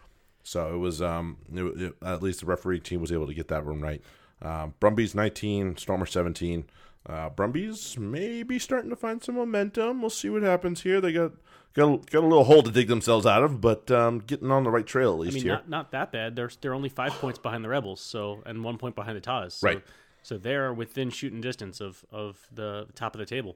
So 0.43 0.73
it 0.75 0.77
was 0.77 1.01
um 1.01 1.37
it, 1.53 1.63
it- 1.63 1.95
at 2.03 2.21
least 2.21 2.41
the 2.41 2.45
referee 2.45 2.79
team 2.81 3.01
was 3.01 3.11
able 3.11 3.25
to 3.27 3.33
get 3.33 3.47
that 3.47 3.65
one 3.65 3.81
right. 3.81 4.01
Um, 4.41 4.73
Brumbies 4.79 5.15
19, 5.15 5.77
Stormer 5.77 6.05
17. 6.05 6.65
Uh, 7.07 7.29
Brumbies 7.29 7.97
maybe 7.97 8.57
starting 8.59 8.89
to 8.89 8.95
find 8.95 9.23
some 9.23 9.35
momentum. 9.35 10.01
We'll 10.01 10.09
see 10.09 10.29
what 10.29 10.41
happens 10.41 10.81
here. 10.81 10.99
They 10.99 11.11
got 11.13 11.33
got, 11.73 12.09
got 12.09 12.23
a 12.23 12.27
little 12.27 12.43
hole 12.45 12.63
to 12.63 12.71
dig 12.71 12.87
themselves 12.87 13.25
out 13.27 13.43
of, 13.43 13.61
but 13.61 13.91
um, 13.91 14.19
getting 14.19 14.49
on 14.51 14.63
the 14.63 14.71
right 14.71 14.85
trail 14.85 15.11
at 15.11 15.15
I 15.15 15.19
least 15.19 15.35
mean, 15.35 15.43
here. 15.43 15.53
not 15.53 15.69
not 15.69 15.91
that 15.91 16.11
bad. 16.11 16.35
They're 16.35 16.49
they're 16.61 16.73
only 16.73 16.89
five 16.89 17.11
points 17.13 17.37
behind 17.37 17.63
the 17.63 17.69
Rebels, 17.69 18.01
so 18.01 18.41
and 18.45 18.63
one 18.63 18.77
point 18.79 18.95
behind 18.95 19.15
the 19.17 19.21
Tahs. 19.21 19.55
So, 19.55 19.67
Right. 19.67 19.83
So 20.23 20.39
they're 20.39 20.73
within 20.73 21.11
shooting 21.11 21.41
distance 21.41 21.79
of 21.79 22.03
of 22.11 22.47
the 22.51 22.87
top 22.95 23.13
of 23.13 23.19
the 23.19 23.25
table. 23.27 23.55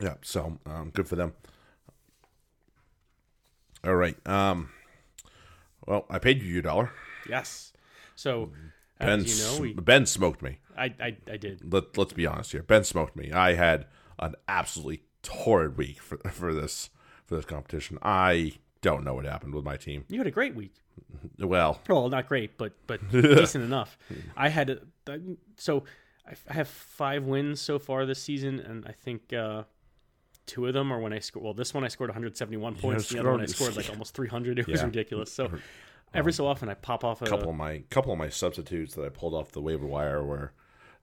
Yeah, 0.00 0.14
so 0.22 0.58
um, 0.66 0.90
good 0.92 1.06
for 1.08 1.14
them. 1.16 1.34
All 3.84 3.94
right. 3.94 4.16
Um, 4.26 4.70
well, 5.86 6.04
I 6.10 6.18
paid 6.18 6.42
you 6.42 6.52
your 6.52 6.62
dollar. 6.62 6.90
Yes. 7.28 7.72
So 8.16 8.50
Ben, 8.98 9.24
you 9.24 9.34
know, 9.38 9.58
we 9.60 9.72
Ben 9.74 10.06
smoked 10.06 10.42
me. 10.42 10.58
I, 10.76 10.94
I 11.00 11.16
I 11.30 11.36
did. 11.36 11.72
Let, 11.72 11.96
let's 11.96 12.12
be 12.12 12.26
honest 12.26 12.52
here. 12.52 12.62
Ben 12.62 12.84
smoked 12.84 13.16
me. 13.16 13.30
I 13.32 13.54
had 13.54 13.86
an 14.18 14.34
absolutely 14.48 15.02
torrid 15.22 15.76
week 15.76 16.00
for 16.00 16.16
for 16.30 16.52
this 16.54 16.90
for 17.26 17.36
this 17.36 17.44
competition. 17.44 17.98
I 18.02 18.52
don't 18.80 19.04
know 19.04 19.14
what 19.14 19.24
happened 19.24 19.54
with 19.54 19.64
my 19.64 19.76
team. 19.76 20.04
You 20.08 20.18
had 20.18 20.26
a 20.26 20.30
great 20.32 20.54
week. 20.54 20.74
Well, 21.38 21.80
Well, 21.88 22.08
not 22.08 22.28
great, 22.28 22.56
but 22.58 22.72
but 22.86 23.00
decent 23.10 23.64
enough. 23.64 23.96
I 24.36 24.48
had 24.48 24.70
a, 24.70 25.20
so 25.56 25.84
I 26.26 26.52
have 26.52 26.68
five 26.68 27.24
wins 27.24 27.60
so 27.60 27.78
far 27.78 28.04
this 28.06 28.22
season, 28.22 28.58
and 28.60 28.84
I 28.86 28.92
think 28.92 29.32
uh, 29.32 29.62
two 30.46 30.66
of 30.66 30.74
them 30.74 30.92
are 30.92 31.00
when 31.00 31.12
I 31.12 31.20
scored. 31.20 31.44
Well, 31.44 31.54
this 31.54 31.72
one 31.72 31.84
I 31.84 31.88
scored 31.88 32.10
171 32.10 32.74
points. 32.76 33.08
the 33.08 33.20
other 33.20 33.30
one 33.30 33.40
I 33.40 33.46
scored- 33.46 33.72
scored 33.72 33.84
like 33.84 33.90
almost 33.94 34.14
300. 34.14 34.58
It 34.58 34.66
was 34.66 34.80
Yeah. 34.80 34.86
ridiculous. 34.86 35.32
So 35.32 35.50
every 36.14 36.32
so 36.32 36.46
often 36.46 36.68
I 36.68 36.74
pop 36.74 37.04
off 37.04 37.22
a 37.22 37.26
couple 37.26 37.50
of 37.50 37.56
my 37.56 37.82
couple 37.90 38.12
of 38.12 38.18
my 38.18 38.28
substitutes 38.28 38.94
that 38.94 39.04
I 39.04 39.08
pulled 39.08 39.34
off 39.34 39.52
the 39.52 39.60
waiver 39.60 39.86
wire 39.86 40.24
were 40.24 40.52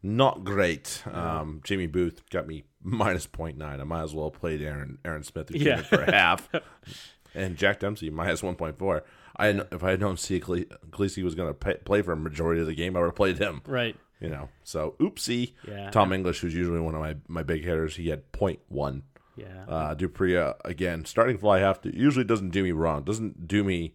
not 0.03 0.43
great. 0.43 1.01
Um, 1.11 1.61
Jamie 1.63 1.87
Booth 1.87 2.21
got 2.29 2.47
me 2.47 2.63
minus 2.83 3.25
0.9. 3.27 3.61
I 3.63 3.83
might 3.83 4.03
as 4.03 4.13
well 4.13 4.29
played 4.31 4.61
Aaron 4.61 4.97
Aaron 5.05 5.23
Smith 5.23 5.49
who 5.49 5.57
Yeah. 5.57 5.81
for 5.81 6.01
half, 6.11 6.49
and 7.33 7.57
Jack 7.57 7.79
Dempsey 7.79 8.09
minus 8.09 8.41
1.4. 8.41 9.01
I 9.37 9.49
if 9.49 9.83
I 9.83 9.91
had 9.91 9.99
known. 9.99 10.15
Kolisi 10.15 11.23
was 11.23 11.35
going 11.35 11.53
to 11.53 11.75
play 11.77 12.01
for 12.01 12.13
a 12.13 12.17
majority 12.17 12.61
of 12.61 12.67
the 12.67 12.75
game, 12.75 12.95
I 12.95 12.99
would 12.99 13.07
have 13.07 13.15
played 13.15 13.37
him. 13.37 13.61
right. 13.65 13.95
You 14.21 14.29
know, 14.29 14.47
so 14.63 14.95
oopsie. 14.99 15.53
Yeah. 15.67 15.91
Tom 15.91 16.13
English, 16.13 16.39
who's 16.39 16.55
usually 16.55 16.79
one 16.79 16.95
of 16.95 17.01
my, 17.01 17.17
my 17.27 17.43
big 17.43 17.65
hitters, 17.65 17.97
he 17.97 18.07
had 18.07 18.31
0.1. 18.31 19.01
Yeah. 19.35 19.65
Uh, 19.67 19.93
du 19.93 20.07
Preez 20.07 20.55
again, 20.63 21.03
starting 21.03 21.37
fly 21.37 21.59
half 21.59 21.81
to, 21.81 21.93
usually 21.93 22.23
doesn't 22.23 22.51
do 22.51 22.63
me 22.63 22.71
wrong. 22.71 23.03
Doesn't 23.03 23.45
do 23.45 23.61
me 23.65 23.93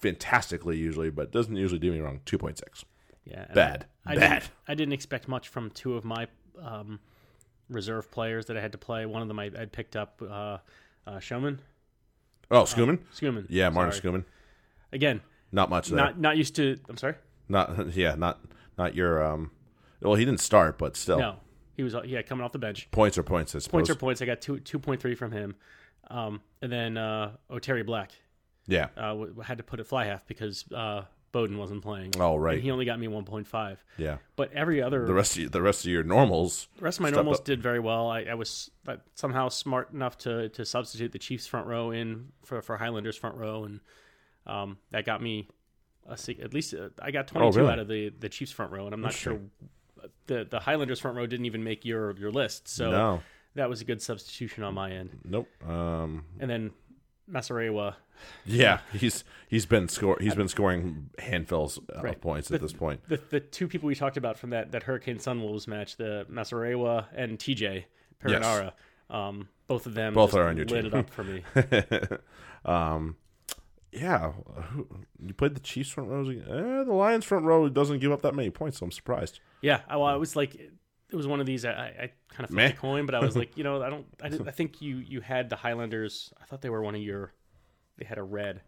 fantastically 0.00 0.76
usually, 0.78 1.10
but 1.10 1.30
doesn't 1.32 1.56
usually 1.56 1.78
do 1.78 1.92
me 1.92 2.00
wrong. 2.00 2.20
Two 2.24 2.38
point 2.38 2.58
six. 2.58 2.84
Yeah, 3.24 3.46
Bad. 3.54 3.86
I, 4.06 4.12
I 4.12 4.16
Bad. 4.16 4.40
Didn't, 4.42 4.50
I 4.68 4.74
didn't 4.74 4.92
expect 4.94 5.28
much 5.28 5.48
from 5.48 5.70
two 5.70 5.94
of 5.94 6.04
my 6.04 6.26
um, 6.60 6.98
reserve 7.68 8.10
players 8.10 8.46
that 8.46 8.56
I 8.56 8.60
had 8.60 8.72
to 8.72 8.78
play. 8.78 9.06
One 9.06 9.22
of 9.22 9.28
them 9.28 9.38
I 9.38 9.44
I'd 9.56 9.72
picked 9.72 9.96
up 9.96 10.20
uh, 10.28 10.58
uh, 11.06 11.18
Showman 11.20 11.60
Oh, 12.50 12.64
Schumann. 12.64 12.98
Schumann. 13.14 13.46
yeah, 13.48 13.68
Martin 13.68 13.92
sorry. 13.92 14.00
Schumann. 14.02 14.24
Again, 14.92 15.20
Not 15.52 15.70
much 15.70 15.88
there. 15.88 15.96
not 15.98 16.18
not 16.18 16.36
used 16.36 16.56
to. 16.56 16.78
I'm 16.88 16.96
sorry. 16.96 17.14
Not 17.48 17.94
yeah, 17.96 18.14
not 18.16 18.40
not 18.76 18.94
your 18.94 19.22
um. 19.24 19.50
Well, 20.02 20.14
he 20.14 20.24
didn't 20.24 20.40
start, 20.40 20.78
but 20.78 20.96
still, 20.96 21.18
No, 21.18 21.36
he 21.76 21.82
was 21.82 21.94
yeah 22.06 22.22
coming 22.22 22.42
off 22.44 22.52
the 22.52 22.58
bench. 22.58 22.88
points 22.90 23.18
are 23.18 23.22
points. 23.22 23.54
I 23.54 23.58
suppose. 23.58 23.70
Points 23.72 23.90
are 23.90 23.94
points. 23.94 24.22
I 24.22 24.26
got 24.26 24.40
two 24.40 24.58
two 24.60 24.78
point 24.80 25.00
three 25.00 25.14
from 25.14 25.30
him, 25.30 25.54
um, 26.08 26.40
and 26.62 26.72
then 26.72 26.96
uh, 26.96 27.32
Otere 27.50 27.84
Black 27.86 28.10
yeah. 28.70 28.86
uh, 28.96 29.08
w- 29.10 29.40
had 29.40 29.58
to 29.58 29.64
put 29.64 29.80
it 29.80 29.86
fly 29.86 30.06
half 30.06 30.26
because 30.26 30.64
uh, 30.74 31.02
Beauden 31.32 31.58
wasn't 31.58 31.82
playing. 31.82 32.12
Oh 32.18 32.34
And 32.34 32.42
right. 32.42 32.60
he 32.62 32.70
only 32.70 32.84
got 32.84 32.98
me 32.98 33.06
one 33.08 33.24
point 33.24 33.46
five. 33.46 33.84
Yeah. 33.98 34.16
But 34.36 34.52
every 34.52 34.82
other 34.82 35.06
The 35.06 35.14
rest 35.14 35.38
of 35.38 35.52
the 35.52 35.62
rest 35.62 35.84
of 35.84 35.90
your 35.92 36.02
normals. 36.02 36.68
The 36.78 36.84
rest 36.84 36.98
of 36.98 37.02
my 37.02 37.10
normals 37.10 37.38
up. 37.38 37.44
did 37.44 37.62
very 37.62 37.78
well. 37.80 38.08
I, 38.08 38.22
I 38.22 38.34
was 38.34 38.70
uh, 38.88 38.96
somehow 39.14 39.48
smart 39.48 39.92
enough 39.92 40.16
to 40.18 40.48
to 40.50 40.64
substitute 40.64 41.12
the 41.12 41.18
Chiefs 41.18 41.46
front 41.46 41.66
row 41.66 41.90
in 41.90 42.28
for, 42.44 42.62
for 42.62 42.76
Highlanders 42.78 43.16
front 43.16 43.36
row, 43.36 43.64
and 43.64 43.80
um, 44.46 44.78
that 44.90 45.04
got 45.04 45.22
me 45.22 45.48
a, 46.08 46.12
at 46.42 46.52
least 46.54 46.74
uh, 46.74 46.88
I 47.00 47.10
got 47.10 47.28
22 47.28 47.44
Oh, 47.44 47.62
really? 47.62 47.72
out 47.72 47.78
of 47.78 47.88
the, 47.88 48.08
the 48.18 48.28
Chiefs 48.28 48.50
front 48.52 48.72
row, 48.72 48.86
and 48.86 48.94
I'm 48.94 49.00
not 49.02 49.12
sure 49.12 49.38
the 50.26 50.46
the 50.48 50.60
Highlanders 50.60 50.98
front 51.00 51.16
row 51.16 51.26
didn't 51.26 51.46
even 51.46 51.62
make 51.62 51.84
your 51.84 52.16
your 52.16 52.30
list, 52.32 52.66
so 52.68 52.90
no. 52.90 53.22
that 53.54 53.68
was 53.68 53.80
a 53.80 53.84
good 53.84 54.00
substitution 54.02 54.64
on 54.64 54.74
my 54.74 54.90
end. 54.90 55.18
Nope. 55.24 55.48
Um. 55.68 56.24
And 56.40 56.50
then 56.50 56.70
Masirewa, 57.30 57.94
Yeah, 58.44 58.80
he's 58.92 59.24
he's 59.48 59.66
been 59.66 59.88
score 59.88 60.16
he's 60.20 60.34
been 60.34 60.48
scoring 60.48 61.10
handfuls 61.18 61.78
of 61.88 62.02
Right. 62.02 62.20
points 62.20 62.50
at 62.50 62.60
this 62.60 62.72
point. 62.72 63.00
the 63.08 63.20
the 63.30 63.40
two 63.40 63.68
people 63.68 63.86
we 63.86 63.94
talked 63.94 64.16
about 64.16 64.38
from 64.38 64.50
that 64.50 64.72
that 64.72 64.82
Hurricane 64.84 65.18
Sun 65.18 65.40
Wolves 65.42 65.66
match, 65.68 65.96
the 65.96 66.26
Masirewa 66.30 67.06
and 67.14 67.38
TJ 67.38 67.84
Perenara. 68.22 68.72
Um, 69.08 69.48
both 69.66 69.86
of 69.86 69.94
them 69.94 70.14
Both 70.14 70.34
are 70.34 70.46
on 70.48 70.56
your 70.56 70.66
lit 70.66 70.84
team. 70.84 70.92
it 70.92 70.98
up 70.98 71.10
for 71.10 71.24
me. 71.24 71.42
um, 72.64 73.16
yeah, 73.92 74.32
you 75.20 75.34
played 75.34 75.54
the 75.56 75.60
Chiefs 75.60 75.90
front 75.90 76.10
row. 76.10 76.28
Eh, 76.28 76.84
the 76.84 76.92
Lions 76.92 77.24
front 77.24 77.44
row 77.44 77.68
doesn't 77.68 77.98
give 77.98 78.12
up 78.12 78.22
that 78.22 78.34
many 78.36 78.50
points, 78.50 78.78
so 78.78 78.84
I'm 78.86 78.92
surprised. 78.92 79.40
Yeah, 79.62 79.80
well, 79.88 80.04
I 80.04 80.14
was 80.14 80.36
like, 80.36 80.70
it 81.10 81.16
was 81.16 81.26
one 81.26 81.40
of 81.40 81.46
these. 81.46 81.64
I, 81.64 81.70
I 81.72 82.10
kind 82.32 82.44
of 82.44 82.50
flipped 82.50 82.74
the 82.76 82.80
coin, 82.80 83.06
but 83.06 83.14
I 83.14 83.20
was 83.20 83.36
like, 83.36 83.56
you 83.58 83.64
know, 83.64 83.82
I 83.82 83.90
don't. 83.90 84.06
I, 84.22 84.28
didn't, 84.28 84.48
I 84.48 84.50
think 84.60 84.80
you 84.80 84.96
you 84.98 85.20
had 85.20 85.50
the 85.50 85.56
Highlanders. 85.56 86.32
I 86.40 86.44
thought 86.44 86.62
they 86.62 86.70
were 86.70 86.82
one 86.82 86.94
of 86.94 87.00
your. 87.02 87.32
They 87.98 88.04
had 88.06 88.16
a 88.18 88.22
red, 88.22 88.62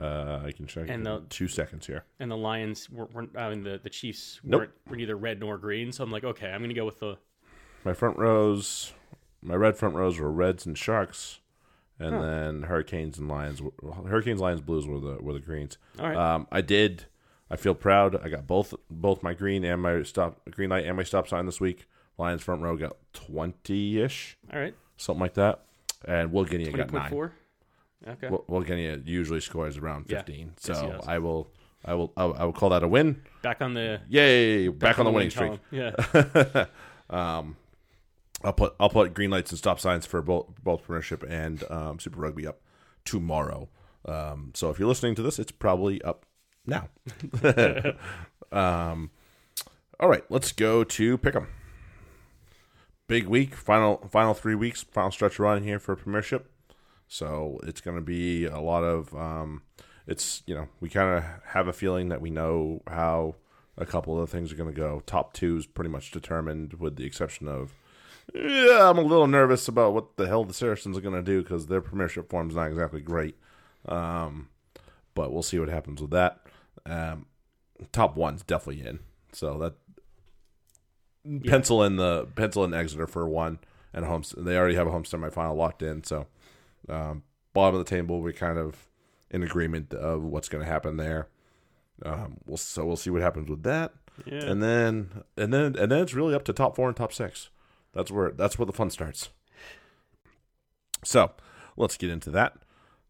Uh, 0.00 0.40
I 0.44 0.52
can 0.52 0.66
check 0.66 0.84
And 0.84 0.90
in 0.90 1.02
the- 1.02 1.22
two 1.28 1.48
seconds 1.48 1.86
here. 1.86 2.04
and 2.20 2.30
the 2.30 2.36
Lions 2.36 2.88
were. 2.88 3.06
were 3.06 3.26
I 3.36 3.50
mean, 3.50 3.64
the 3.64 3.80
the 3.82 3.90
Chiefs 3.90 4.40
Nope. 4.44 4.60
weren't 4.60 4.70
were 4.88 4.96
neither 4.96 5.16
red 5.16 5.40
nor 5.40 5.58
green. 5.58 5.90
So 5.92 6.04
I'm 6.04 6.10
like, 6.12 6.24
okay, 6.24 6.50
I'm 6.50 6.60
gonna 6.62 6.74
go 6.74 6.84
with 6.86 7.00
the. 7.00 7.18
My 7.84 7.94
front 7.94 8.18
rows, 8.18 8.92
my 9.42 9.54
red 9.56 9.76
front 9.76 9.94
rows 9.94 10.18
were 10.20 10.30
Reds 10.30 10.66
and 10.66 10.76
Sharks, 10.78 11.40
and 11.98 12.14
Huh. 12.14 12.22
then 12.22 12.62
Hurricanes 12.64 13.18
and 13.18 13.26
Lions. 13.28 13.60
Hurricanes, 14.06 14.38
Lions, 14.40 14.60
Blues 14.60 14.86
were 14.86 15.00
the 15.00 15.16
were 15.20 15.32
the 15.32 15.40
greens. 15.40 15.78
All 15.98 16.06
right. 16.06 16.16
Um, 16.16 16.46
I 16.52 16.60
did. 16.60 17.06
I 17.50 17.56
feel 17.56 17.74
proud. 17.74 18.14
I 18.24 18.28
got 18.28 18.46
both 18.46 18.74
both 18.90 19.22
my 19.22 19.34
green 19.34 19.64
and 19.64 19.82
my 19.82 20.02
stop 20.04 20.40
green 20.50 20.70
light 20.70 20.84
and 20.86 20.96
my 20.96 21.02
stop 21.02 21.26
sign 21.28 21.46
this 21.46 21.60
week. 21.60 21.86
Lions 22.18 22.42
front 22.42 22.62
row 22.62 22.76
got 22.76 22.96
twenty 23.12 24.00
ish, 24.00 24.36
All 24.52 24.60
right. 24.60 24.74
something 24.96 25.20
like 25.20 25.34
that, 25.34 25.64
and 26.06 26.32
Will 26.32 26.44
Genia 26.44 26.70
got 26.72 26.92
nine. 26.92 27.10
four. 27.10 27.32
Okay. 28.06 28.28
Will, 28.28 28.44
Will 28.46 28.62
Genia 28.62 29.00
usually 29.04 29.40
scores 29.40 29.76
around 29.78 30.06
Yeah. 30.08 30.18
fifteen, 30.18 30.52
so 30.58 30.72
Yes. 30.72 31.04
I 31.06 31.18
will. 31.18 31.50
I 31.84 31.94
will. 31.94 32.12
I 32.16 32.44
will 32.44 32.52
call 32.52 32.68
that 32.70 32.82
a 32.82 32.88
win. 32.88 33.22
back 33.42 33.62
on 33.62 33.72
the 33.74 34.00
Yay! 34.08 34.68
Back, 34.68 34.98
on 34.98 35.06
the 35.06 35.10
winning 35.10 35.30
streak. 35.30 35.58
Yeah. 35.70 35.94
I'll 38.42 38.52
put 38.54 38.74
I'll 38.80 38.88
put 38.90 39.12
green 39.14 39.30
lights 39.30 39.50
and 39.50 39.58
stop 39.58 39.80
signs 39.80 40.06
for 40.06 40.22
both 40.22 40.46
both 40.62 40.82
Premiership 40.84 41.22
and 41.28 41.62
um, 41.70 41.98
Super 41.98 42.20
Rugby 42.20 42.46
up 42.46 42.60
tomorrow. 43.04 43.68
Um, 44.06 44.52
so 44.54 44.70
if 44.70 44.78
you're 44.78 44.88
listening 44.88 45.14
to 45.16 45.22
this, 45.22 45.38
it's 45.38 45.52
probably 45.52 46.00
up 46.02 46.24
now. 46.70 46.88
um, 48.52 49.10
all 49.98 50.08
right, 50.08 50.24
let's 50.30 50.52
go 50.52 50.84
to 50.84 51.18
Pick'em. 51.18 51.46
Big 53.06 53.26
week, 53.26 53.54
final 53.54 54.08
final 54.10 54.34
three 54.34 54.54
weeks, 54.54 54.84
final 54.84 55.10
stretch 55.10 55.38
run 55.38 55.62
here 55.64 55.78
for 55.78 55.96
Premiership. 55.96 56.50
So 57.08 57.58
it's 57.64 57.80
going 57.80 57.96
to 57.96 58.02
be 58.02 58.46
a 58.46 58.60
lot 58.60 58.84
of. 58.84 59.14
Um, 59.14 59.62
it's 60.06 60.42
you 60.46 60.54
know 60.54 60.68
we 60.80 60.88
kind 60.88 61.18
of 61.18 61.24
have 61.46 61.68
a 61.68 61.72
feeling 61.72 62.08
that 62.08 62.20
we 62.20 62.30
know 62.30 62.82
how 62.86 63.34
a 63.76 63.84
couple 63.84 64.20
of 64.20 64.30
things 64.30 64.52
are 64.52 64.56
going 64.56 64.72
to 64.72 64.80
go. 64.80 65.02
Top 65.06 65.32
two 65.32 65.56
is 65.56 65.66
pretty 65.66 65.90
much 65.90 66.12
determined, 66.12 66.74
with 66.74 66.96
the 66.96 67.04
exception 67.04 67.48
of 67.48 67.74
yeah, 68.34 68.88
I'm 68.88 68.98
a 68.98 69.02
little 69.02 69.26
nervous 69.26 69.66
about 69.66 69.92
what 69.92 70.16
the 70.16 70.28
hell 70.28 70.44
the 70.44 70.54
Saracens 70.54 70.96
are 70.96 71.00
going 71.00 71.14
to 71.14 71.22
do 71.22 71.42
because 71.42 71.66
their 71.66 71.80
Premiership 71.80 72.30
form's 72.30 72.54
not 72.54 72.68
exactly 72.68 73.00
great. 73.00 73.36
Um, 73.86 74.48
but 75.14 75.32
we'll 75.32 75.42
see 75.42 75.58
what 75.58 75.68
happens 75.68 76.00
with 76.00 76.10
that. 76.10 76.39
Um, 76.86 77.26
top 77.92 78.16
one's 78.16 78.42
definitely 78.42 78.86
in, 78.86 79.00
so 79.32 79.58
that 79.58 79.74
pencil 81.44 81.82
in 81.82 81.96
the 81.96 82.26
pencil 82.34 82.64
in 82.64 82.74
Exeter 82.74 83.06
for 83.06 83.28
one 83.28 83.58
and 83.92 84.04
home. 84.04 84.22
They 84.36 84.56
already 84.56 84.74
have 84.76 84.86
a 84.86 84.90
home 84.90 85.04
semifinal 85.04 85.56
locked 85.56 85.82
in, 85.82 86.04
so 86.04 86.26
um, 86.88 87.22
bottom 87.52 87.78
of 87.78 87.84
the 87.84 87.90
table 87.90 88.20
we're 88.20 88.32
kind 88.32 88.58
of 88.58 88.88
in 89.30 89.42
agreement 89.42 89.94
of 89.94 90.22
what's 90.24 90.48
going 90.48 90.64
to 90.64 90.70
happen 90.70 90.96
there. 90.96 91.28
Um, 92.04 92.38
we'll 92.46 92.56
so 92.56 92.84
we'll 92.84 92.96
see 92.96 93.10
what 93.10 93.22
happens 93.22 93.48
with 93.48 93.62
that. 93.64 93.92
Yeah. 94.26 94.44
and 94.44 94.62
then 94.62 95.22
and 95.36 95.52
then 95.52 95.76
and 95.76 95.90
then 95.90 96.00
it's 96.00 96.14
really 96.14 96.34
up 96.34 96.44
to 96.44 96.52
top 96.52 96.76
four 96.76 96.88
and 96.88 96.96
top 96.96 97.12
six. 97.12 97.50
That's 97.92 98.10
where 98.10 98.30
that's 98.30 98.58
where 98.58 98.66
the 98.66 98.72
fun 98.72 98.90
starts. 98.90 99.30
So 101.04 101.32
let's 101.76 101.96
get 101.96 102.10
into 102.10 102.30
that. 102.30 102.56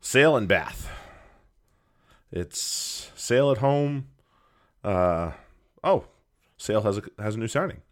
Sale 0.00 0.36
and 0.36 0.48
Bath. 0.48 0.90
It's 2.32 3.10
Sale 3.16 3.50
at 3.52 3.58
home. 3.58 4.06
Uh 4.84 5.32
oh, 5.84 6.04
Sale 6.56 6.82
has 6.82 6.98
a 6.98 7.02
has 7.18 7.34
a 7.34 7.38
new 7.38 7.48
signing. 7.48 7.82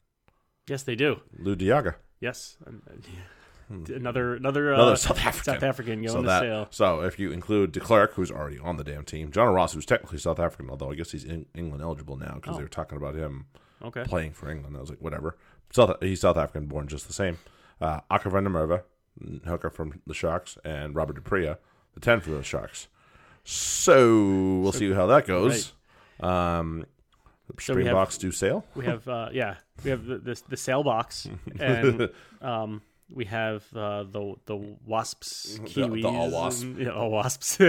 yes, 0.69 0.83
they 0.83 0.95
do. 0.95 1.21
Lood 1.39 1.59
de 1.59 1.67
Jager, 1.67 1.97
Yes. 2.21 2.57
Another 3.71 4.35
another, 4.37 4.73
uh, 4.73 4.77
another 4.77 4.97
South 4.97 5.19
African. 5.19 5.45
South 5.55 5.63
African 5.63 5.97
going 6.01 6.09
so 6.09 6.23
to 6.23 6.27
that 6.27 6.41
sale. 6.41 6.69
so 6.71 7.03
if 7.03 7.19
you 7.19 7.31
include 7.33 7.71
De 7.73 7.81
Klerk, 7.81 8.15
who's 8.15 8.31
already 8.31 8.59
on 8.59 8.79
the 8.79 8.85
damn 8.85 9.05
team, 9.05 9.31
Jono 9.31 9.55
Ross, 9.55 9.75
who's 9.75 9.85
technically 9.85 10.17
South 10.17 10.39
African, 10.41 10.71
although 10.71 10.91
I 10.91 10.95
guess 10.95 11.11
he's 11.13 11.25
in 11.25 11.45
England 11.55 11.83
eligible 11.83 12.17
now 12.17 12.37
because 12.37 12.55
Oh. 12.55 12.57
they 12.57 12.63
were 12.65 12.69
talking 12.71 12.97
about 12.97 13.15
him 13.15 13.45
Okay. 13.83 14.05
playing 14.05 14.33
for 14.33 14.51
England. 14.51 14.75
I 14.75 14.81
was 14.81 14.89
like, 14.89 15.03
whatever. 15.03 15.37
South 15.71 15.95
he's 16.01 16.23
South 16.23 16.39
African 16.39 16.65
born 16.67 16.89
just 16.89 17.07
the 17.09 17.13
same. 17.13 17.37
Uh, 17.79 18.01
Akker 18.11 18.33
van 18.33 18.45
der 18.45 18.51
Merwe, 18.51 18.83
hooker 19.47 19.69
from 19.69 20.01
the 20.07 20.15
Sharks, 20.15 20.57
and 20.65 20.95
Robert 20.95 21.17
du 21.17 21.21
Preez, 21.21 21.59
the 21.93 22.01
ten 22.01 22.21
for 22.21 22.31
the 22.31 22.43
Sharks. 22.43 22.89
So 23.51 24.61
we'll 24.61 24.73
see 24.73 24.93
how 24.93 25.07
that 25.07 25.27
goes. 25.27 25.73
Um, 26.21 26.85
So 27.61 27.75
we 27.75 27.83
have- 27.85 27.87
Springboks 27.93 28.19
do 28.19 28.31
Sale. 28.31 28.63
We 28.75 28.85
have 28.85 29.09
uh, 29.09 29.31
yeah, 29.33 29.55
we 29.83 29.89
have 29.91 30.05
the 30.05 30.19
the, 30.19 30.43
the 30.51 30.57
sail 30.57 30.83
box, 30.83 31.27
and 31.59 32.11
um, 32.43 32.83
we 33.11 33.25
have 33.25 33.65
uh, 33.75 34.03
the 34.05 34.35
the 34.45 34.57
wasps, 34.85 35.59
kiwis, 35.65 36.03
the 36.03 36.09
all 36.09 36.31
wasp. 36.31 36.63
and- 36.65 36.79
yeah, 36.79 36.91
all 36.91 37.11
wasps. 37.11 37.59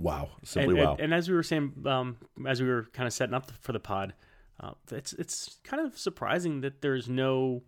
Wow, 0.00 0.28
simply 0.44 0.78
and, 0.78 0.88
wow. 0.90 0.96
and 1.00 1.12
as 1.12 1.28
we 1.28 1.34
were 1.34 1.42
saying, 1.42 1.72
um, 1.84 2.18
as 2.46 2.62
we 2.62 2.68
were 2.68 2.84
kind 2.92 3.08
of 3.08 3.12
setting 3.12 3.34
up 3.34 3.50
for 3.60 3.72
the 3.72 3.80
pod, 3.80 4.14
uh, 4.60 4.70
it's 4.92 5.12
it's 5.14 5.58
kind 5.64 5.84
of 5.84 5.98
surprising 5.98 6.60
that 6.60 6.82
there's 6.82 7.08
no 7.08 7.62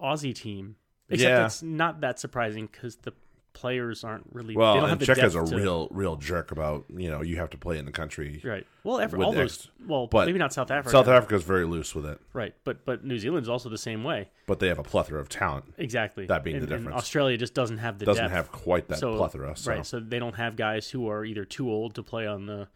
Aussie 0.00 0.34
team. 0.34 0.76
Except 1.10 1.28
Yeah. 1.30 1.44
it's 1.44 1.62
not 1.62 2.00
that 2.00 2.18
surprising 2.18 2.68
because 2.72 2.96
the 2.96 3.12
players 3.58 4.04
aren't 4.04 4.24
really. 4.32 4.54
they 4.54 4.58
well, 4.58 4.74
don't 4.74 4.88
have 4.88 4.92
and 4.92 5.00
the 5.00 5.12
Cheika 5.12 5.24
is 5.24 5.34
a 5.34 5.44
to- 5.44 5.56
real, 5.56 5.88
real 5.90 6.16
jerk 6.16 6.52
about 6.52 6.84
you 6.88 7.10
know 7.10 7.22
you 7.22 7.36
have 7.36 7.50
to 7.50 7.58
play 7.58 7.76
in 7.78 7.84
the 7.86 7.92
country. 7.92 8.40
right. 8.44 8.64
Well, 8.84 9.00
every, 9.00 9.22
all 9.22 9.32
those. 9.32 9.68
Well, 9.86 10.06
but 10.06 10.26
maybe 10.26 10.38
not 10.38 10.52
South 10.52 10.70
Africa. 10.70 10.90
South 10.90 11.08
Africa's 11.08 11.42
very 11.42 11.64
loose 11.66 11.94
with 11.94 12.06
it, 12.06 12.20
Right, 12.32 12.54
but 12.64 12.84
but 12.84 13.04
New 13.04 13.18
Zealand's 13.18 13.48
also 13.48 13.68
the 13.68 13.76
same 13.76 14.04
way. 14.04 14.28
but 14.46 14.60
they 14.60 14.68
have 14.68 14.78
a 14.78 14.82
plethora 14.84 15.20
of 15.20 15.28
talent. 15.28 15.64
Exactly. 15.76 16.26
That 16.26 16.44
being 16.44 16.56
the 16.58 16.62
And- 16.64 16.72
and 16.72 16.82
difference. 16.84 16.98
Australia 17.02 17.36
just 17.36 17.54
doesn't 17.54 17.78
have 17.78 17.98
the 17.98 18.06
Doesn't 18.06 18.24
depth. 18.24 18.34
have 18.34 18.52
quite 18.52 18.88
that 18.88 18.98
so, 18.98 19.16
plethora. 19.16 19.56
So. 19.56 19.72
Right, 19.72 19.84
so 19.84 19.98
they 20.00 20.18
don't 20.20 20.36
have 20.36 20.54
guys 20.56 20.88
who 20.90 21.08
are 21.08 21.24
either 21.24 21.44
too 21.44 21.68
old 21.70 21.94
to 21.96 22.02
play 22.02 22.26
on 22.26 22.46
the, 22.46 22.68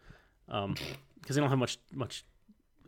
um, 0.49 0.75
because 1.21 1.35
they 1.35 1.39
don't 1.41 1.49
have 1.49 1.59
much 1.59 1.77
much 1.93 2.25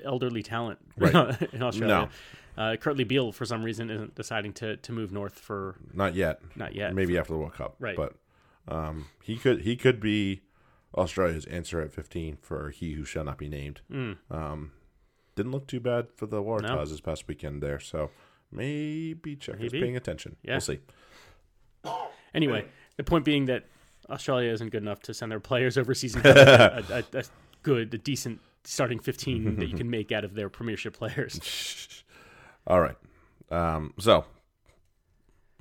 elderly 0.03 0.43
talent 0.43 0.79
Right. 0.97 1.41
in 1.53 1.61
Australia. 1.63 2.09
Uh, 2.57 2.75
Curtly 2.77 3.03
Beale, 3.03 3.31
for 3.33 3.45
some 3.45 3.63
reason, 3.63 3.89
isn't 3.89 4.15
deciding 4.15 4.53
to, 4.53 4.77
to 4.77 4.91
move 4.93 5.11
north 5.11 5.37
for 5.39 5.75
Not 5.93 6.15
yet. 6.15 6.39
not 6.55 6.73
yet. 6.73 6.93
Maybe 6.95 7.17
after 7.17 7.33
the 7.33 7.39
World 7.39 7.53
Cup. 7.53 7.75
Right. 7.79 7.97
But 7.97 8.13
um, 8.67 9.07
he 9.23 9.35
could 9.37 9.61
he 9.61 9.75
could 9.75 9.99
be 9.99 10.41
Australia's 10.95 11.45
answer 11.45 11.81
at 11.81 11.91
15 11.91 12.37
for 12.41 12.69
he 12.69 12.93
who 12.93 13.03
shall 13.03 13.23
not 13.25 13.37
be 13.37 13.49
named. 13.49 13.81
Mm. 13.91 14.17
Um, 14.31 14.71
didn't 15.35 15.51
look 15.51 15.67
too 15.67 15.81
bad 15.81 16.07
for 16.15 16.25
the 16.27 16.41
Waratahs 16.41 16.61
No. 16.69 16.85
this 16.85 17.01
past 17.01 17.27
weekend 17.27 17.61
there. 17.61 17.79
So 17.79 18.09
maybe 18.51 19.35
Cheika 19.35 19.61
is 19.65 19.71
paying 19.73 19.97
attention. 19.97 20.37
Yeah. 20.41 20.53
We'll 20.53 20.61
see. 20.61 20.79
Anyway, 22.33 22.65
the 22.97 23.03
point 23.03 23.25
being 23.25 23.45
that 23.45 23.65
Australia 24.09 24.51
isn't 24.51 24.69
good 24.69 24.81
enough 24.83 25.01
to 25.03 25.13
send 25.13 25.31
their 25.31 25.39
players 25.39 25.77
overseas 25.81 26.15
and 26.15 26.23
have 26.25 26.37
a, 26.37 27.03
a, 27.13 27.19
a 27.19 27.23
good, 27.63 27.93
a 27.93 27.97
decent 27.97 28.39
starting 28.65 28.99
15 28.99 29.55
that 29.59 29.67
you 29.67 29.75
can 29.75 29.89
make 29.89 30.11
out 30.11 30.23
of 30.23 30.33
their 30.35 30.49
premiership 30.49 30.97
players. 30.97 32.03
All 32.67 32.81
right. 32.81 32.95
Um, 33.51 33.93
so 33.99 34.25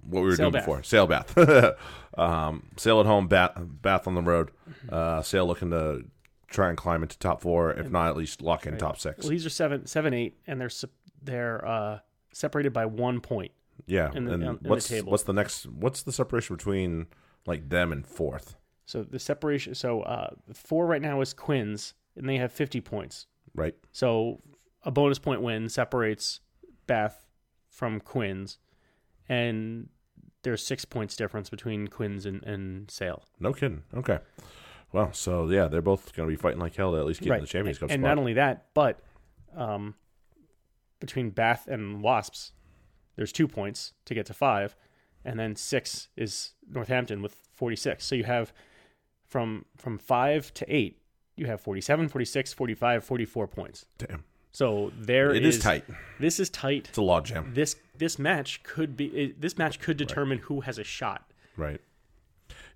what 0.07 0.21
we 0.23 0.29
were 0.31 0.37
Sale 0.37 0.51
doing 0.51 0.53
bath. 0.53 0.63
before 0.65 0.83
Sale 0.83 1.07
bath, 1.07 1.39
um, 2.19 2.71
Sale 2.77 3.01
at 3.01 3.07
home, 3.07 3.29
bath, 3.29 3.53
bath 3.57 4.07
on 4.07 4.15
the 4.15 4.23
road. 4.23 4.51
Uh, 4.89 5.23
Sale 5.23 5.47
looking 5.47 5.71
to 5.71 6.05
try 6.49 6.69
and 6.69 6.79
climb 6.79 7.03
into 7.03 7.19
top 7.19 7.41
four, 7.41 7.73
if 7.73 7.91
not 7.91 8.09
at 8.09 8.17
least 8.17 8.41
lock 8.43 8.67
in 8.67 8.77
top 8.79 8.99
six. 8.99 9.25
Well, 9.25 9.31
these 9.31 9.45
are 9.47 9.51
seven, 9.51 9.87
seven, 9.87 10.15
eight, 10.15 10.39
and 10.47 10.61
they're 10.61 10.71
they're 11.23 11.67
uh, 11.67 11.99
separated 12.33 12.73
by 12.73 12.87
one 12.87 13.21
point. 13.21 13.53
Yeah, 13.87 14.09
the- 14.11 14.17
and 14.19 14.31
on- 14.45 14.59
the 14.63 14.69
what's 14.69 14.89
table. 14.89 15.11
what's 15.11 15.25
the 15.25 15.33
next? 15.33 15.67
What's 15.67 16.03
the 16.03 16.13
separation 16.13 16.57
between 16.57 17.07
like 17.47 17.69
them 17.69 17.93
and 17.93 18.07
fourth? 18.07 18.57
So 18.87 19.03
the 19.03 19.19
separation. 19.19 19.75
So 19.75 20.03
uh, 20.03 20.31
four 20.53 20.87
right 20.87 21.03
now 21.03 21.21
is 21.23 21.33
Quins, 21.33 21.95
and 22.17 22.29
they 22.29 22.37
have 22.37 22.53
fifty 22.53 22.81
points. 22.81 23.27
Right, 23.57 23.75
So 23.93 24.41
a 24.83 24.91
bonus 24.91 25.21
point 25.21 25.41
win 25.41 25.69
separates 25.69 26.41
Bath 26.89 27.25
from 27.71 28.01
Quins, 28.01 28.59
and 29.29 29.89
there's 30.43 30.65
six 30.67 30.85
points 30.85 31.15
difference 31.15 31.49
between 31.51 31.87
Quins 31.87 32.27
and, 32.27 32.43
and 32.43 32.91
Sale. 32.91 33.23
no 33.39 33.53
kidding. 33.53 33.83
Okay, 33.97 34.19
well, 34.93 35.13
so 35.13 35.49
yeah, 35.49 35.69
they're 35.69 35.83
both 35.83 36.15
going 36.15 36.29
to 36.29 36.33
be 36.33 36.41
fighting 36.41 36.59
like 36.61 36.75
hell 36.77 36.93
to 36.93 36.99
at 36.99 37.07
least 37.07 37.21
get 37.21 37.35
in 37.35 37.41
the 37.41 37.47
Champions 37.47 37.79
Cup 37.79 37.91
and 37.91 38.01
spot. 38.01 38.09
not 38.11 38.19
only 38.19 38.33
that, 38.35 38.67
but 38.75 39.01
um, 39.57 39.95
between 41.01 41.31
Bath 41.31 41.67
and 41.69 42.03
Wasps, 42.03 42.53
there's 43.17 43.33
two 43.33 43.47
points 43.49 43.93
to 44.05 44.15
get 44.15 44.27
to 44.27 44.35
five, 44.35 44.75
and 45.25 45.39
then 45.39 45.55
six 45.57 46.09
is 46.17 46.55
Northampton 46.69 47.23
with 47.23 47.37
46. 47.55 48.05
So 48.05 48.15
you 48.17 48.25
have 48.25 48.53
from 49.25 49.65
from 49.77 49.97
five 49.99 50.53
to 50.55 50.67
eight, 50.75 50.99
you 51.37 51.47
have 51.47 51.61
47, 51.61 52.09
46, 52.09 52.53
45, 52.53 53.05
44 53.05 53.47
points. 53.49 53.87
Damn, 53.99 54.25
So 54.53 54.93
there 54.99 55.35
it 55.35 55.45
is 55.45 55.59
tight. 55.59 55.85
This 56.21 56.39
is 56.41 56.49
tight. 56.51 56.89
It's 56.89 56.99
a 56.99 57.03
log 57.03 57.25
jam. 57.27 57.53
This 57.55 57.77
this 57.97 58.19
match 58.19 58.63
could 58.63 58.97
be 58.97 59.07
it- 59.07 59.41
this 59.41 59.57
match 59.59 59.79
could 59.81 59.97
determine 59.97 60.39
who 60.39 60.61
has 60.63 60.79
a 60.79 60.85
shot. 60.85 61.31
Right. 61.57 61.81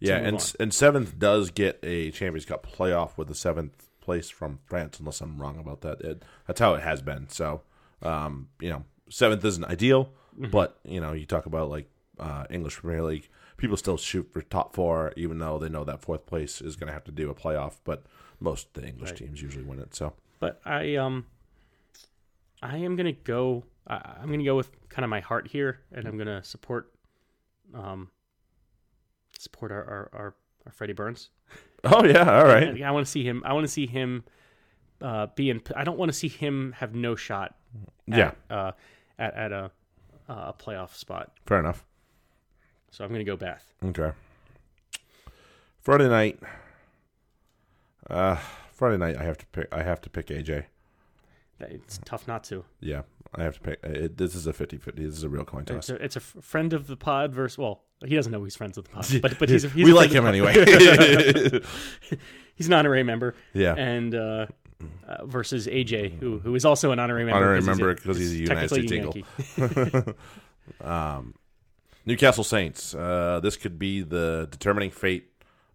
Yeah, 0.01 0.17
and 0.19 0.37
on. 0.37 0.43
and 0.61 0.73
seventh 0.75 1.19
does 1.19 1.51
get 1.51 1.79
a 1.83 2.11
Champions 2.13 2.45
Cup 2.45 2.65
playoff 2.67 3.17
with 3.17 3.27
the 3.29 3.35
seventh 3.35 3.89
place 4.01 4.31
from 4.31 4.61
France, 4.65 5.01
unless 5.01 5.21
I'm 5.21 5.41
wrong 5.41 5.59
about 5.59 5.81
that. 5.83 6.01
It, 6.01 6.23
that's 6.47 6.61
how 6.61 6.75
it 6.75 6.83
has 6.83 7.03
been. 7.03 7.29
So, 7.29 7.63
um, 8.03 8.49
you 8.61 8.71
know, 8.71 8.85
seventh 9.09 9.45
isn't 9.45 9.65
ideal, 9.65 10.11
Mm-hmm. 10.39 10.51
but 10.53 10.79
you 10.85 11.01
know, 11.01 11.13
you 11.15 11.27
talk 11.27 11.47
about 11.47 11.69
like 11.69 11.91
uh, 12.21 12.45
English 12.49 12.77
Premier 12.77 13.03
League, 13.03 13.29
people 13.57 13.77
still 13.77 13.97
shoot 13.97 14.33
for 14.33 14.41
top 14.41 14.73
four, 14.73 15.13
even 15.17 15.39
though 15.41 15.59
they 15.59 15.69
know 15.69 15.83
that 15.83 16.01
fourth 16.01 16.27
place 16.27 16.61
is 16.61 16.77
going 16.77 16.87
to 16.87 16.93
have 16.93 17.03
to 17.05 17.11
do 17.13 17.29
a 17.29 17.35
playoff. 17.35 17.79
But 17.83 18.05
most 18.41 18.69
of 18.69 18.83
the 18.83 18.89
English 18.89 19.11
Right. 19.11 19.19
teams 19.19 19.43
usually 19.43 19.65
win 19.65 19.79
it. 19.81 19.95
So, 19.95 20.13
But 20.41 20.61
I 20.65 20.97
um 20.97 21.27
I 22.63 22.79
am 22.79 22.97
gonna 22.97 23.13
go. 23.13 23.65
I, 23.87 24.17
I'm 24.21 24.31
gonna 24.31 24.45
go 24.45 24.57
with 24.57 24.71
kind 24.89 25.05
of 25.05 25.11
my 25.11 25.21
heart 25.21 25.49
here, 25.49 25.81
and 25.93 26.07
I'm 26.07 26.17
gonna 26.19 26.43
support 26.45 26.93
um 27.75 28.11
support 29.39 29.71
our 29.73 29.85
our 29.85 30.11
our, 30.13 30.35
our 30.67 30.73
Freddie 30.73 30.93
Burns. 30.93 31.31
oh 31.85 32.05
yeah, 32.05 32.39
all 32.39 32.45
right, 32.45 32.65
And 32.69 32.85
I 32.85 32.91
want 32.91 33.07
to 33.07 33.11
see 33.11 33.25
him. 33.25 33.43
I 33.47 33.53
want 33.53 33.65
to 33.65 33.73
see 33.73 33.87
him 33.87 34.25
uh, 35.01 35.29
be 35.35 35.49
in. 35.51 35.63
I 35.77 35.85
don't 35.85 35.99
want 35.99 36.11
to 36.11 36.19
see 36.19 36.29
him 36.29 36.73
have 36.79 36.95
no 36.95 37.15
shot. 37.17 37.55
At, 38.11 38.19
Yeah. 38.19 38.33
Uh, 38.51 38.73
at 39.19 39.35
at 39.35 39.53
a 39.53 39.71
a 40.29 40.53
playoff 40.53 40.95
spot. 40.95 41.33
fair 41.47 41.59
enough. 41.59 41.85
So 42.91 43.05
I'm 43.05 43.11
gonna 43.13 43.25
go 43.25 43.37
Bath. 43.37 43.73
Okay. 43.85 44.13
Friday 45.81 46.09
night. 46.09 46.39
Uh, 48.09 48.37
Friday 48.73 48.97
night. 48.97 49.17
I 49.17 49.25
have 49.25 49.39
to 49.39 49.47
pick. 49.47 49.69
I 49.73 49.83
have 49.83 50.01
to 50.03 50.11
pick 50.11 50.29
AJ. 50.29 50.65
It's 51.61 51.99
tough 52.05 52.29
not 52.29 52.45
to. 52.45 52.65
Yeah, 52.81 53.03
I 53.35 53.43
have 53.43 53.55
to 53.55 53.61
pick. 53.61 53.81
It, 53.83 54.17
this 54.17 54.35
is 54.37 54.47
a 54.47 54.53
50-50. 54.53 54.95
This 54.95 55.17
is 55.17 55.25
a 55.25 55.29
real 55.29 55.45
coin 55.45 55.63
It's 55.63 55.89
toss. 55.89 55.91
a, 55.91 55.95
it's 55.97 56.17
a 56.17 56.21
friend 56.21 56.73
of 56.73 56.87
the 56.87 56.97
pod 56.97 57.35
versus. 57.35 57.59
Well, 57.59 57.83
he 58.07 58.15
doesn't 58.15 58.31
know 58.31 58.45
he's 58.45 58.55
friends 58.55 58.77
with 58.77 58.87
the 58.87 58.93
pod, 58.93 59.07
but 59.23 59.39
but 59.39 59.49
he's, 59.49 59.65
a, 59.65 59.69
he's 59.69 59.85
we 59.85 59.93
like 59.93 60.11
him 60.11 60.25
anyway. 60.27 60.53
he's 62.55 62.69
an 62.69 62.73
honorary 62.75 63.03
member. 63.03 63.35
yeah, 63.55 63.75
and 63.75 64.15
uh, 64.15 64.47
uh, 65.09 65.27
versus 65.27 65.67
AJ, 65.67 66.19
who 66.21 66.39
who 66.39 66.55
is 66.55 66.65
also 66.65 66.93
an 66.93 67.01
honorary 67.01 67.25
member. 67.25 67.39
Honorary 67.39 67.59
he's 67.59 67.67
member 67.67 67.95
'cause 67.97 68.17
he's 68.17 68.33
a 68.33 68.37
United 68.37 68.69
States 68.69 68.93
Yankee. 68.93 69.25
um, 70.81 71.35
Newcastle 72.07 72.45
Saints. 72.45 72.95
Uh, 72.95 73.41
this 73.43 73.57
could 73.57 73.81
be 73.81 74.03
the 74.03 74.47
determining 74.51 74.91
fate 74.93 75.29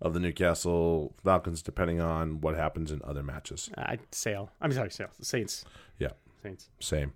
of 0.04 0.14
the 0.14 0.20
Newcastle 0.20 1.16
Falcons, 1.24 1.64
depending 1.64 2.02
on 2.02 2.42
what 2.42 2.56
happens 2.56 2.92
in 2.92 3.02
other 3.04 3.24
matches. 3.24 3.70
I 3.78 3.98
Sale. 4.12 4.52
I'm 4.62 4.72
sorry, 4.72 4.92
Sale. 4.92 5.10
Saints. 5.22 5.66
Yeah. 5.98 6.10
Saints. 6.44 6.70
Same. 6.80 7.14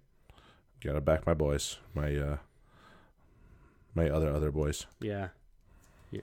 Gotta 0.81 1.01
back 1.01 1.27
my 1.27 1.33
boys. 1.33 1.77
My 1.93 2.15
uh, 2.15 2.37
my 3.93 4.09
other 4.09 4.31
other 4.31 4.51
boys. 4.51 4.85
Yeah. 5.01 5.29
Yeah. 6.11 6.21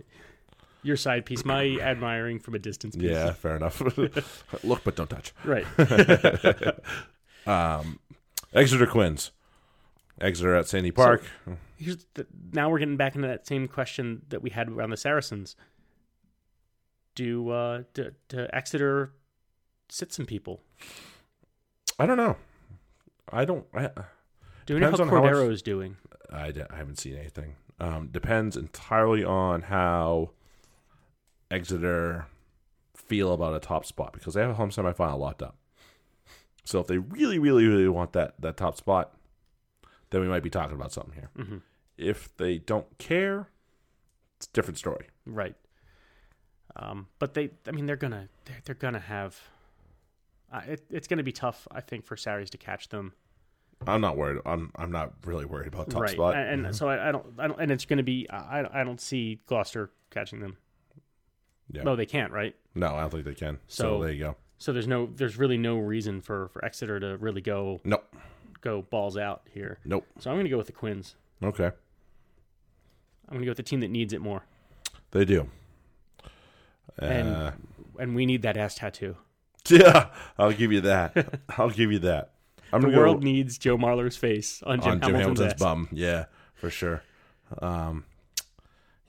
Your 0.82 0.96
side 0.96 1.26
piece, 1.26 1.44
my 1.44 1.78
admiring 1.80 2.38
from 2.40 2.54
a 2.54 2.58
distance 2.58 2.96
piece. 2.96 3.10
Yeah, 3.10 3.32
fair 3.32 3.56
enough. 3.56 3.80
Look, 4.64 4.84
but 4.84 4.96
don't 4.96 5.10
touch. 5.10 5.32
Right. 5.44 5.66
Um, 7.46 7.98
Exeter 8.54 8.86
Quins. 8.86 9.30
Exeter 10.18 10.54
at 10.54 10.66
Sandy 10.68 10.90
Park. 10.90 11.24
Here's 11.76 12.06
the, 12.14 12.26
now 12.52 12.70
we're 12.70 12.78
getting 12.78 12.96
back 12.96 13.14
into 13.16 13.28
that 13.28 13.46
same 13.46 13.68
question 13.68 14.22
that 14.28 14.42
we 14.42 14.48
had 14.48 14.70
around 14.70 14.90
the 14.90 14.96
Saracens. 14.96 15.56
Do 17.14 17.50
uh 17.50 17.82
do, 17.94 18.10
do 18.28 18.46
Exeter 18.52 19.12
sit 19.88 20.12
some 20.12 20.26
people? 20.26 20.60
I 21.98 22.06
don't 22.06 22.16
know. 22.16 22.36
I 23.32 23.44
don't. 23.44 23.66
I, 23.74 23.88
Do 24.66 24.74
we 24.74 24.80
know 24.80 24.86
how 24.90 24.92
Depends 24.96 25.00
on 25.00 25.08
how 25.08 25.22
much- 25.22 25.32
Cordero 25.32 25.50
is 25.50 25.62
doing? 25.62 25.96
I, 26.32 26.46
I 26.70 26.76
haven't 26.76 26.98
seen 26.98 27.16
anything. 27.16 27.54
Um, 27.78 28.08
depends 28.08 28.56
entirely 28.56 29.22
on 29.24 29.62
how 29.62 30.30
Exeter 31.50 32.26
feel 32.96 33.32
about 33.32 33.54
a 33.54 33.60
top 33.60 33.84
spot 33.84 34.12
because 34.12 34.34
they 34.34 34.40
have 34.40 34.50
a 34.50 34.54
home 34.54 34.70
semifinal 34.70 35.18
locked 35.18 35.42
up. 35.42 35.56
So 36.64 36.80
if 36.80 36.86
they 36.86 36.98
really, 36.98 37.38
really, 37.38 37.66
really 37.66 37.88
want 37.88 38.12
that 38.14 38.40
that 38.40 38.56
top 38.56 38.76
spot, 38.76 39.14
then 40.10 40.20
we 40.20 40.28
might 40.28 40.42
be 40.42 40.50
talking 40.50 40.74
about 40.74 40.92
something 40.92 41.14
here. 41.14 41.30
Mhm. 41.36 41.62
If 41.96 42.34
they 42.36 42.58
don't 42.58 42.98
care, 42.98 43.48
it's 44.36 44.46
a 44.46 44.50
different 44.52 44.78
story. 44.78 45.08
Right. 45.26 45.54
Um, 46.76 47.06
but 47.18 47.34
they, 47.34 47.50
I 47.66 47.70
mean, 47.70 47.86
they're 47.86 47.96
gonna, 47.96 48.28
they're, 48.44 48.60
they're 48.64 48.74
gonna 48.74 49.00
have. 49.00 49.38
Uh, 50.52 50.60
it, 50.68 50.84
it's 50.90 51.08
gonna 51.08 51.22
be 51.22 51.32
tough, 51.32 51.66
I 51.70 51.80
think, 51.80 52.04
for 52.04 52.16
Sarries 52.16 52.50
to 52.50 52.58
catch 52.58 52.88
them. 52.88 53.12
I'm 53.86 54.00
not 54.00 54.16
worried. 54.16 54.40
I'm 54.46 54.72
I'm 54.76 54.90
not 54.90 55.12
really 55.24 55.44
worried 55.44 55.68
about 55.68 55.90
top 55.90 56.02
right. 56.02 56.10
spot. 56.10 56.36
And, 56.36 56.66
and 56.66 56.74
so 56.74 56.88
I, 56.88 57.08
I 57.08 57.12
don't, 57.12 57.26
I 57.38 57.46
don't, 57.48 57.60
and 57.60 57.70
it's 57.70 57.84
gonna 57.84 58.02
be, 58.02 58.28
I, 58.30 58.80
I 58.80 58.84
don't 58.84 59.00
see 59.00 59.40
Gloucester 59.46 59.90
catching 60.10 60.40
them. 60.40 60.56
Yeah. 61.70 61.82
No, 61.82 61.96
they 61.96 62.06
can't. 62.06 62.32
Right. 62.32 62.54
no, 62.74 62.94
I 62.94 63.00
don't 63.00 63.10
think 63.10 63.24
they 63.24 63.34
can. 63.34 63.58
So, 63.68 63.82
So- 63.82 64.02
there 64.02 64.12
you 64.12 64.24
go. 64.24 64.36
So 64.58 64.72
there's 64.72 64.86
no, 64.86 65.10
there's 65.14 65.36
really 65.36 65.58
no 65.58 65.78
reason 65.78 66.20
for 66.20 66.48
for 66.48 66.64
Exeter 66.64 66.98
to 67.00 67.16
really 67.18 67.40
go 67.40 67.80
Nope. 67.84 68.14
go 68.60 68.82
balls 68.82 69.16
out 69.16 69.42
here. 69.52 69.78
Nope. 69.84 70.06
So 70.20 70.30
I'm 70.30 70.38
gonna 70.38 70.48
go 70.48 70.56
with 70.56 70.66
the 70.66 70.72
Quins. 70.72 71.16
Okay. 71.42 71.70
I'm 73.28 73.34
gonna 73.34 73.44
go 73.44 73.50
with 73.50 73.56
the 73.58 73.62
team 73.64 73.80
that 73.80 73.90
needs 73.90 74.12
it 74.12 74.20
more, 74.20 74.44
They 75.10 75.24
do. 75.24 75.48
And- 76.98 77.28
Uh, 77.28 77.52
and 77.98 78.14
we 78.14 78.26
need 78.26 78.42
that 78.42 78.56
ass 78.56 78.74
tattoo. 78.74 79.16
Yeah, 79.68 80.08
I'll 80.38 80.52
give 80.52 80.72
you 80.72 80.80
that. 80.82 81.40
I'll 81.58 81.70
give 81.70 81.90
you 81.92 82.00
that. 82.00 82.32
I'm 82.72 82.82
The 82.82 82.88
world 82.88 83.20
go 83.20 83.24
needs 83.24 83.56
Joe 83.56 83.78
Marler's 83.78 84.16
face 84.16 84.62
on 84.64 84.80
Jim 84.80 84.92
on 84.92 85.00
Jim 85.00 85.14
Hamilton's, 85.14 85.38
Hamilton's 85.38 85.60
bum. 85.62 85.88
Yeah, 85.92 86.24
for 86.54 86.70
sure. 86.70 87.02
Um, 87.62 88.04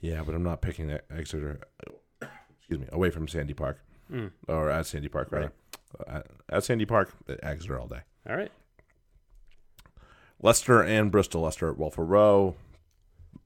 yeah, 0.00 0.22
but 0.24 0.34
I'm 0.34 0.44
not 0.44 0.62
picking 0.62 0.86
that 0.88 1.04
Exeter. 1.10 1.60
Excuse 2.58 2.80
me, 2.80 2.86
away 2.92 3.10
from 3.10 3.26
Sandy 3.28 3.54
Park 3.54 3.80
Mm. 4.12 4.30
or 4.48 4.70
at 4.70 4.86
Sandy 4.86 5.08
Park, 5.08 5.28
rather. 5.32 5.52
At, 6.06 6.26
at 6.48 6.64
Sandy 6.64 6.86
Park, 6.86 7.12
Exeter 7.42 7.78
all 7.80 7.88
day. 7.88 8.00
All 8.28 8.36
right. 8.36 8.52
Leicester 10.40 10.82
and 10.82 11.10
Bristol. 11.10 11.42
Leicester 11.42 11.70
at 11.70 11.78
Welford 11.78 12.04
Road, 12.08 12.54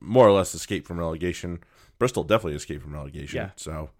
more 0.01 0.26
or 0.28 0.32
less 0.32 0.55
escaped 0.55 0.86
from 0.86 0.99
relegation. 0.99 1.61
Bristol 1.99 2.24
definitely 2.24 2.57
escaped 2.57 2.82
from 2.82 2.95
relegation. 2.95 3.36
Yeah. 3.36 3.51
So, 3.57 3.91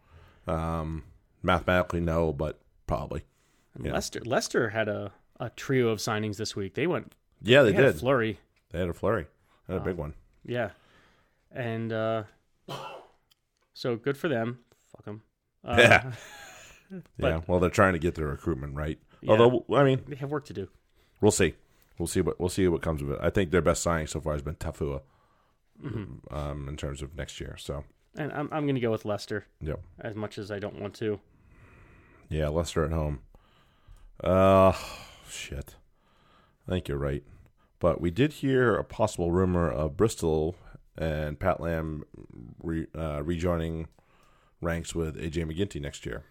um, 0.47 1.05
mathematically 1.43 2.01
no, 2.01 2.33
but 2.33 2.61
probably. 2.87 3.25
And 3.75 3.87
Yeah. 3.87 3.93
Leicester 3.93 4.21
Leicester 4.25 4.69
had 4.71 4.89
a, 4.89 5.13
a 5.39 5.51
trio 5.51 5.89
of 5.89 5.99
signings 5.99 6.37
this 6.37 6.55
week. 6.57 6.75
They 6.75 6.87
went 6.87 7.15
Yeah, 7.43 7.63
they, 7.63 7.71
they 7.71 7.77
had 7.77 7.85
a 7.87 7.93
did. 7.93 8.01
flurry. 8.01 8.39
they 8.71 8.81
had 8.81 8.89
a 8.89 8.93
flurry. 8.95 9.27
They 9.67 9.75
had 9.75 9.81
a 9.81 9.83
Uh, 9.83 9.85
big 9.85 9.97
one. 9.97 10.15
Yeah. 10.45 10.71
And 11.53 11.93
uh 11.93 12.25
so 13.75 13.97
good 13.97 14.17
for 14.17 14.29
them. 14.29 14.59
Fuck 14.93 15.05
them. 15.05 15.23
Uh, 15.65 15.77
Yeah. 15.79 16.13
but- 17.19 17.29
yeah. 17.29 17.41
Well, 17.47 17.61
they're 17.61 17.71
trying 17.71 17.93
to 17.95 17.99
get 17.99 18.15
their 18.15 18.27
recruitment 18.27 18.75
right. 18.75 18.99
Yeah. 19.23 19.33
Although, 19.33 19.65
I 19.75 19.85
mean, 19.85 20.03
They 20.09 20.17
have 20.17 20.31
work 20.31 20.47
to 20.47 20.53
do. 20.55 20.69
We'll 21.21 21.31
see. 21.31 21.55
We'll 21.99 22.07
see 22.07 22.23
what 22.23 22.41
we'll 22.41 22.49
see 22.49 22.67
what 22.67 22.81
comes 22.81 23.03
of 23.03 23.11
it. 23.11 23.19
I 23.21 23.29
think 23.29 23.51
their 23.51 23.61
best 23.61 23.83
signing 23.83 24.07
so 24.07 24.21
far 24.21 24.33
has 24.33 24.43
been 24.43 24.55
Tafua, 24.55 25.03
Mm-hmm. 25.85 26.35
um, 26.35 26.69
in 26.69 26.77
terms 26.77 27.03
of 27.03 27.15
next 27.15 27.41
year. 27.41 27.57
So 27.59 27.85
And 28.17 28.33
I'm 28.33 28.49
I'm 28.53 28.67
gonna 28.67 28.81
go 28.81 28.91
with 28.91 29.05
Leicester 29.05 29.47
Yep. 29.61 29.81
as 30.01 30.15
much 30.17 30.39
as 30.39 30.51
I 30.51 30.59
don't 30.59 30.81
want 30.81 30.95
to. 30.95 31.21
yeah, 32.29 32.49
Leicester 32.49 32.85
at 32.85 32.93
home. 32.93 33.21
Uh 34.23 34.73
shit. 35.29 35.77
I 36.69 36.73
think 36.73 36.89
you're 36.89 36.99
right, 36.99 37.25
but 37.79 38.01
we 38.01 38.11
did 38.11 38.35
hear 38.35 38.77
a 38.77 38.85
possible 38.85 39.33
rumor 39.33 39.69
of 39.71 39.97
Bristol 39.97 40.55
and 40.97 41.39
Pat 41.41 41.61
Lam 41.61 42.05
re, 42.63 42.87
uh, 42.97 43.23
rejoining 43.25 43.89
ranks 44.61 44.95
with 44.95 45.17
AJ 45.17 45.47
MacGinty 45.47 45.81
next 45.81 46.05
year, 46.05 46.25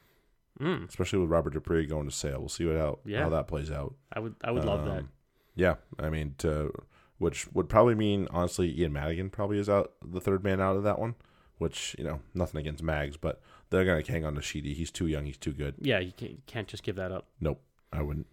Mm, 0.59 0.87
especially 0.87 1.19
with 1.19 1.29
Robert 1.29 1.53
du 1.53 1.59
Preez 1.59 1.89
going 1.89 2.05
to 2.07 2.13
Sale. 2.15 2.39
We'll 2.39 2.49
see 2.49 2.65
what 2.65 2.75
how 2.77 2.99
Yeah. 3.05 3.23
how 3.23 3.29
that 3.29 3.47
plays 3.47 3.71
out. 3.71 3.95
I 4.13 4.19
would 4.19 4.35
I 4.43 4.51
would 4.51 4.65
love 4.65 4.85
that. 4.85 4.99
Um, 4.99 5.09
Yeah, 5.55 5.75
I 5.97 6.09
mean, 6.09 6.35
to 6.39 6.71
which 7.17 7.51
would 7.53 7.67
probably 7.67 7.95
mean 7.95 8.27
honestly, 8.31 8.69
Ian 8.79 8.93
Madigan 8.93 9.29
probably 9.29 9.57
is 9.59 9.67
out 9.69 9.93
the 10.05 10.21
third 10.21 10.43
man 10.43 10.61
out 10.61 10.75
of 10.77 10.83
that 10.83 10.99
one. 10.99 11.15
Which 11.59 11.95
you 11.97 12.03
know, 12.03 12.21
nothing 12.33 12.59
against 12.59 12.81
Mags, 12.81 13.15
but 13.17 13.41
they're 13.69 13.85
gonna 13.85 14.01
hang 14.05 14.25
on 14.25 14.33
to 14.35 14.41
Sheedy. 14.41 14.73
He's 14.73 14.91
too 14.91 15.07
young. 15.07 15.25
He's 15.25 15.37
too 15.37 15.53
good. 15.53 15.75
Yeah, 15.79 15.99
you 15.99 16.11
can't, 16.11 16.31
you 16.31 16.41
can't 16.47 16.67
just 16.67 16.83
give 16.83 16.95
that 16.95 17.11
up. 17.11 17.27
Nope, 17.39 17.61
I 17.93 18.01
wouldn't. 18.01 18.27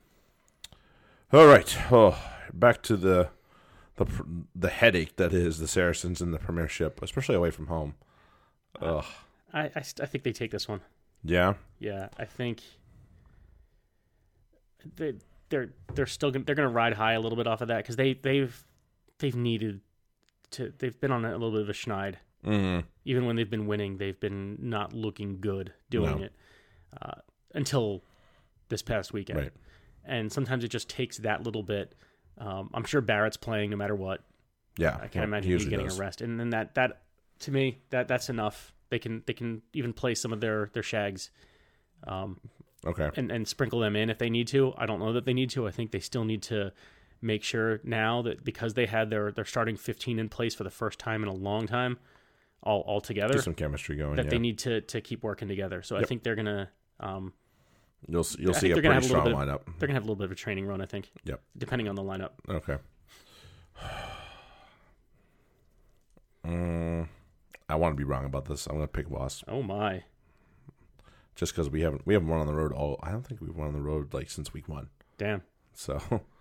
All 1.33 1.47
right, 1.47 1.77
oh, 1.93 2.19
back 2.55 2.83
to 2.83 2.97
the 2.97 3.29
the 3.97 4.07
the 4.55 4.69
headache 4.71 5.17
that 5.17 5.33
is 5.33 5.59
the 5.59 5.69
Saracens 5.69 6.23
in 6.23 6.31
the 6.31 6.39
Premiership, 6.39 7.03
especially 7.03 7.35
away 7.35 7.51
from 7.51 7.67
home. 7.67 7.95
Ugh. 8.81 9.05
I 9.53 9.65
I, 9.65 9.73
I 9.77 10.07
think 10.07 10.25
they 10.25 10.33
take 10.33 10.51
this 10.51 10.69
one. 10.69 10.81
Yeah, 11.25 11.55
Yeah, 11.81 12.09
I 12.19 12.25
think 12.25 12.63
they 14.95 15.15
they're 15.49 15.71
they're 15.95 16.07
still 16.07 16.31
gonna, 16.31 16.45
they're 16.45 16.55
going 16.55 16.69
to 16.69 16.75
ride 16.75 16.95
high 16.95 17.15
a 17.15 17.21
little 17.21 17.37
bit 17.37 17.47
off 17.47 17.61
of 17.61 17.69
that 17.69 17.79
because 17.79 17.97
they 17.97 18.15
they've 18.15 18.65
they've 19.19 19.35
needed 19.35 19.81
to 20.53 20.73
they've 20.79 20.99
been 21.01 21.11
on 21.11 21.25
a 21.25 21.33
little 21.33 21.53
bit 21.53 21.63
of 21.63 21.69
a 21.69 21.73
schneid. 21.73 22.15
Mm, 22.45 22.85
Even 23.05 23.27
when 23.27 23.37
they've 23.37 23.51
been 23.51 23.67
winning, 23.67 23.99
they've 23.99 24.19
been 24.19 24.57
not 24.61 24.93
looking 24.93 25.41
good 25.41 25.73
doing 25.91 26.19
No. 26.19 26.25
it 26.25 26.33
uh, 27.01 27.21
until 27.55 28.03
this 28.69 28.83
past 28.83 29.13
weekend. 29.13 29.39
right. 29.41 29.53
And 30.05 30.33
sometimes 30.33 30.63
it 30.65 30.69
just 30.69 30.89
takes 30.89 31.19
that 31.19 31.43
little 31.43 31.63
bit. 31.63 31.95
Um, 32.39 32.71
I'm 32.75 32.85
sure 32.85 33.01
Barrett's 33.01 33.37
playing 33.37 33.71
no 33.71 33.77
matter 33.77 33.95
what. 33.97 34.23
Yeah, 34.79 34.95
I 34.97 35.09
can't 35.09 35.15
he 35.15 35.23
imagine 35.23 35.51
he's 35.53 35.65
getting 35.67 35.87
does. 35.87 35.99
a 35.99 36.01
rest. 36.01 36.21
And 36.21 36.39
then 36.39 36.51
that 36.51 36.75
that 36.75 37.03
to 37.41 37.51
me 37.51 37.79
that 37.91 38.07
that's 38.09 38.29
enough. 38.29 38.73
They 38.91 38.99
can 39.01 39.23
they 39.27 39.33
can 39.33 39.63
even 39.73 39.93
play 39.93 40.15
some 40.15 40.33
of 40.33 40.41
their 40.41 40.71
their 40.75 40.83
shags. 40.83 41.31
Um, 42.07 42.39
Okay, 42.85 43.11
and, 43.17 43.33
and 43.33 43.49
sprinkle 43.49 43.81
them 43.81 43.97
in 43.97 44.11
if 44.11 44.19
they 44.19 44.31
need 44.31 44.47
to. 44.49 44.73
I 44.77 44.87
don't 44.87 45.01
know 45.01 45.13
that 45.15 45.25
they 45.25 45.33
need 45.35 45.51
to. 45.51 45.67
I 45.67 45.73
think 45.73 45.91
they 45.91 45.99
still 45.99 46.25
need 46.25 46.43
to 46.45 46.73
make 47.21 47.43
sure 47.43 47.81
now 47.83 48.23
that 48.23 48.45
because 48.45 48.75
they 48.75 48.87
had 48.87 49.11
their 49.11 49.33
their 49.33 49.45
starting 49.47 49.77
15 49.77 50.21
in 50.21 50.29
place 50.29 50.55
for 50.55 50.63
the 50.63 50.71
first 50.71 51.01
time 51.01 51.23
in 51.25 51.29
a 51.29 51.35
long 51.35 51.67
time, 51.67 51.99
all 52.67 52.81
all 52.81 53.01
together, 53.01 53.35
get 53.35 53.45
some 53.45 53.55
chemistry 53.55 53.97
going. 53.97 54.17
that 54.17 54.27
yeah. 54.27 54.31
they 54.31 54.39
need 54.39 54.59
to 54.59 54.81
to 54.83 55.01
keep 55.01 55.23
working 55.23 55.49
together. 55.49 55.83
So 55.83 55.97
I 55.97 56.05
think 56.05 56.23
they're 56.23 56.35
gonna 56.35 56.71
um 57.01 57.33
You'll 58.09 58.27
you'll 58.39 58.55
I 58.55 58.59
see 58.59 58.71
a 58.71 58.75
gonna 58.75 58.83
pretty 58.83 58.95
have 58.95 59.05
a 59.05 59.07
strong 59.07 59.27
lineup. 59.29 59.61
they're 59.79 59.89
gonna 59.89 59.95
have 59.95 60.03
a 60.03 60.07
little 60.07 60.17
bit 60.17 60.27
of 60.27 60.33
a 60.33 60.37
training 60.37 60.67
run. 60.67 60.81
I 60.81 60.87
think. 60.87 61.11
Yep. 61.25 61.41
Depending 61.57 61.89
on 61.89 61.95
the 61.95 62.03
lineup. 62.03 62.33
Okay. 62.49 62.77
Mm, 66.47 67.09
I 67.69 67.75
want 67.75 67.93
to 67.93 67.97
be 67.97 68.05
wrong 68.05 68.25
about 68.25 68.45
this. 68.45 68.67
I'm 68.67 68.77
going 68.77 68.87
to 68.87 68.93
pick 68.93 69.09
Voss 69.09 69.43
Oh 69.49 69.63
my. 69.63 70.05
just 71.35 71.53
because 71.53 71.69
we 71.69 71.81
haven't 71.81 72.07
we 72.07 72.15
haven't 72.15 72.29
won 72.29 72.41
on 72.41 72.47
the 72.47 72.55
road 72.55 72.73
all. 72.73 73.01
I 73.03 73.11
don't 73.11 73.27
think 73.27 73.41
we've 73.41 73.55
won 73.55 73.67
on 73.67 73.73
the 73.73 73.81
road 73.81 74.15
like 74.15 74.31
since 74.31 74.53
week 74.53 74.69
one. 74.69 74.89
Damn. 75.19 75.43
So 75.75 76.01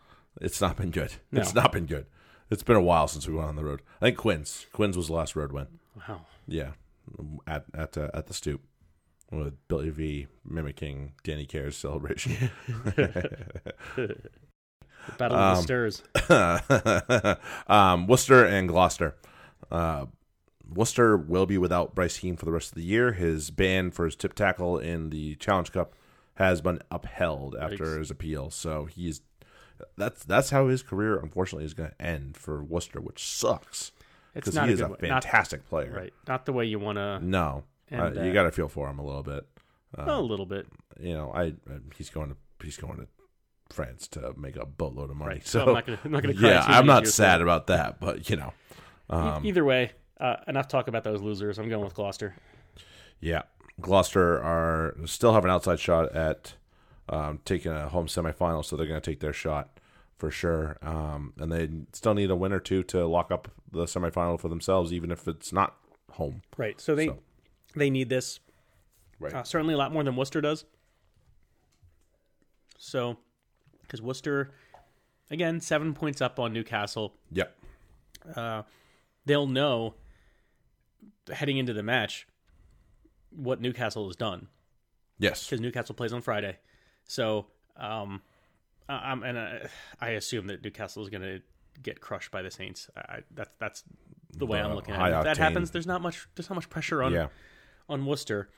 it's 0.42 0.62
not 0.62 0.78
been 0.78 0.92
good. 0.92 1.14
No. 1.32 1.42
It's 1.42 1.56
not 1.56 1.72
been 1.72 1.88
good. 1.88 2.06
It's 2.50 2.64
been 2.64 2.76
a 2.76 2.82
while 2.82 3.08
since 3.08 3.28
we 3.28 3.34
went 3.34 3.50
on 3.50 3.56
the 3.56 3.64
road. 3.66 3.82
I 4.02 4.06
think 4.06 4.18
Quins 4.18 4.66
Quins 4.72 4.96
was 4.98 5.08
the 5.08 5.14
last 5.14 5.36
road 5.36 5.52
win. 5.52 5.68
Wow. 6.08 6.22
Yeah, 6.48 6.72
at 7.48 7.66
at 7.74 7.98
uh, 7.98 8.10
at 8.14 8.28
the 8.28 8.34
stoop 8.34 8.62
with 9.32 9.56
Billy 9.68 9.90
V 9.90 10.28
mimicking 10.48 11.14
Danny 11.24 11.46
Care's 11.46 11.76
celebration. 11.78 12.52
Battle 15.18 15.38
of 15.38 15.58
the 15.58 15.58
Um, 15.58 15.64
Stirs. 15.64 16.04
um, 17.68 18.08
Worcester 18.08 18.44
and 18.46 18.68
Gloucester. 18.68 19.16
Uh, 19.72 20.06
Worcester 20.68 21.16
will 21.16 21.46
be 21.46 21.58
without 21.60 21.94
Bryce 21.94 22.18
Heem 22.18 22.36
for 22.38 22.46
the 22.46 22.52
rest 22.52 22.70
of 22.72 22.76
the 22.76 22.84
year. 22.84 23.12
His 23.14 23.52
ban 23.52 23.92
for 23.92 24.06
his 24.06 24.16
tip 24.16 24.34
tackle 24.34 24.80
in 24.80 25.12
the 25.12 25.36
Challenge 25.36 25.72
Cup 25.72 25.94
has 26.36 26.60
been 26.62 26.80
upheld 26.90 27.56
after 27.56 27.86
Yikes. 27.86 27.98
his 28.00 28.12
appeal. 28.12 28.50
So 28.50 28.86
he's 28.86 29.22
that's 29.98 30.24
that's 30.24 30.50
how 30.50 30.68
his 30.68 30.84
career 30.84 31.18
unfortunately 31.18 31.66
is 31.66 31.74
going 31.74 31.90
to 31.90 32.02
end 32.02 32.38
for 32.38 32.64
Worcester, 32.64 33.00
which 33.02 33.24
sucks 33.24 33.92
It's 34.34 34.46
because 34.46 34.56
not 34.56 34.66
he 34.68 34.72
a 34.72 34.74
is 34.74 34.82
a 34.82 34.88
way. 34.88 34.98
Not, 35.02 35.24
fantastic 35.24 35.68
player. 35.70 35.94
right. 35.96 36.14
Not 36.28 36.46
the 36.46 36.54
way 36.54 36.66
you 36.66 36.80
want 36.80 36.98
to. 36.98 37.20
No, 37.24 37.64
uh, 37.92 38.12
you 38.14 38.34
got 38.34 38.44
to 38.44 38.52
feel 38.52 38.68
for 38.68 38.90
him 38.90 39.00
a 39.00 39.06
little 39.06 39.24
bit. 39.24 39.46
Uh, 39.98 40.06
a 40.08 40.22
little 40.22 40.46
bit. 40.46 40.68
you 41.00 41.14
know, 41.14 41.32
I, 41.34 41.44
I 41.44 41.54
he's 41.96 42.10
going 42.10 42.30
to 42.30 42.36
he's 42.66 42.78
going 42.78 42.98
to 42.98 43.08
France 43.74 44.08
to 44.10 44.34
make 44.38 44.56
a 44.58 44.66
boatload 44.66 45.10
of 45.10 45.16
money. 45.16 45.36
Right. 45.36 45.48
So 45.48 45.62
I'm 45.68 45.74
not 45.74 45.86
gonna. 45.86 46.00
I'm 46.04 46.12
not 46.12 46.22
gonna. 46.24 46.36
Yeah, 46.38 46.64
I'm 46.66 46.86
not 46.86 47.08
sad 47.08 47.42
about 47.42 47.68
that, 47.68 48.00
but 48.00 48.30
you 48.30 48.36
know, 48.36 48.54
um, 49.10 49.46
Either 49.46 49.64
way, 49.64 49.92
uh, 50.20 50.36
enough 50.48 50.68
talk 50.68 50.88
about 50.88 51.04
those 51.04 51.22
losers. 51.22 51.58
I'm 51.58 51.70
going 51.70 51.84
with 51.84 51.94
Gloucester. 51.94 52.36
yeah, 53.20 53.44
Gloucester 53.82 54.42
are 54.44 54.96
still 55.06 55.34
have 55.34 55.46
an 55.46 55.52
outside 55.52 55.80
shot 55.80 56.14
at 56.16 56.56
um, 57.10 57.40
taking 57.46 57.72
a 57.72 57.90
home 57.90 58.08
semifinal, 58.08 58.64
so 58.66 58.76
they're 58.76 58.88
going 58.88 59.02
to 59.02 59.12
take 59.12 59.20
their 59.20 59.34
shot 59.34 59.80
for 60.18 60.32
sure. 60.32 60.78
Um, 60.82 61.34
and 61.38 61.52
they 61.52 61.70
still 61.94 62.14
need 62.14 62.32
a 62.32 62.36
win 62.36 62.52
or 62.54 62.60
two 62.60 62.84
to 62.84 63.06
lock 63.06 63.32
up 63.32 63.50
the 63.72 63.84
semifinal 63.86 64.40
for 64.40 64.48
themselves, 64.50 64.94
even 64.94 65.12
if 65.12 65.28
it's 65.28 65.52
not 65.54 65.76
home. 66.14 66.42
Right. 66.58 66.80
So 66.80 66.96
they 66.96 67.08
So- 67.08 67.20
they 67.76 67.90
need 67.90 68.08
this 68.10 68.40
Right. 69.20 69.34
uh, 69.34 69.44
certainly 69.44 69.74
a 69.74 69.78
lot 69.78 69.92
more 69.92 70.04
than 70.04 70.16
Worcester 70.16 70.40
does. 70.42 70.66
So, 72.78 73.18
because 73.82 74.02
Worcester, 74.02 74.52
again, 75.30 75.60
seven 75.62 75.94
points 75.94 76.22
up 76.22 76.40
on 76.40 76.54
Newcastle, 76.54 77.16
Yep. 77.32 77.58
uh, 78.36 78.64
they'll 79.26 79.48
know 79.48 79.96
heading 81.32 81.58
into 81.58 81.74
the 81.74 81.84
match 81.84 82.28
what 83.32 83.60
Newcastle 83.60 84.08
has 84.08 84.16
done 84.16 84.48
Yes. 85.18 85.46
because 85.46 85.60
Newcastle 85.60 85.96
plays 85.96 86.14
on 86.14 86.22
Friday. 86.22 86.58
So, 87.06 87.48
um, 87.78 88.22
I- 88.90 89.12
I'm 89.12 89.24
and 89.24 89.38
I, 89.40 89.68
I 90.00 90.10
assume 90.12 90.48
that 90.48 90.64
Newcastle 90.64 91.02
is 91.04 91.10
going 91.10 91.22
to 91.24 91.42
get 91.82 92.02
crushed 92.02 92.32
by 92.32 92.42
the 92.42 92.52
Saints. 92.52 92.90
I, 92.96 93.20
that's 93.34 93.50
that's 93.60 93.84
the 94.38 94.46
way 94.46 94.60
I'm 94.60 94.72
Uh, 94.72 94.76
looking 94.76 94.94
at 94.96 95.12
it. 95.12 95.16
If 95.18 95.24
that 95.24 95.38
happens, 95.38 95.72
there's 95.72 95.88
not 95.88 96.02
much 96.02 96.28
there's 96.36 96.50
not 96.50 96.56
much 96.56 96.70
pressure 96.70 97.02
on 97.04 97.14
Yeah. 97.14 97.28
on 97.90 98.06
Worcester. 98.06 98.50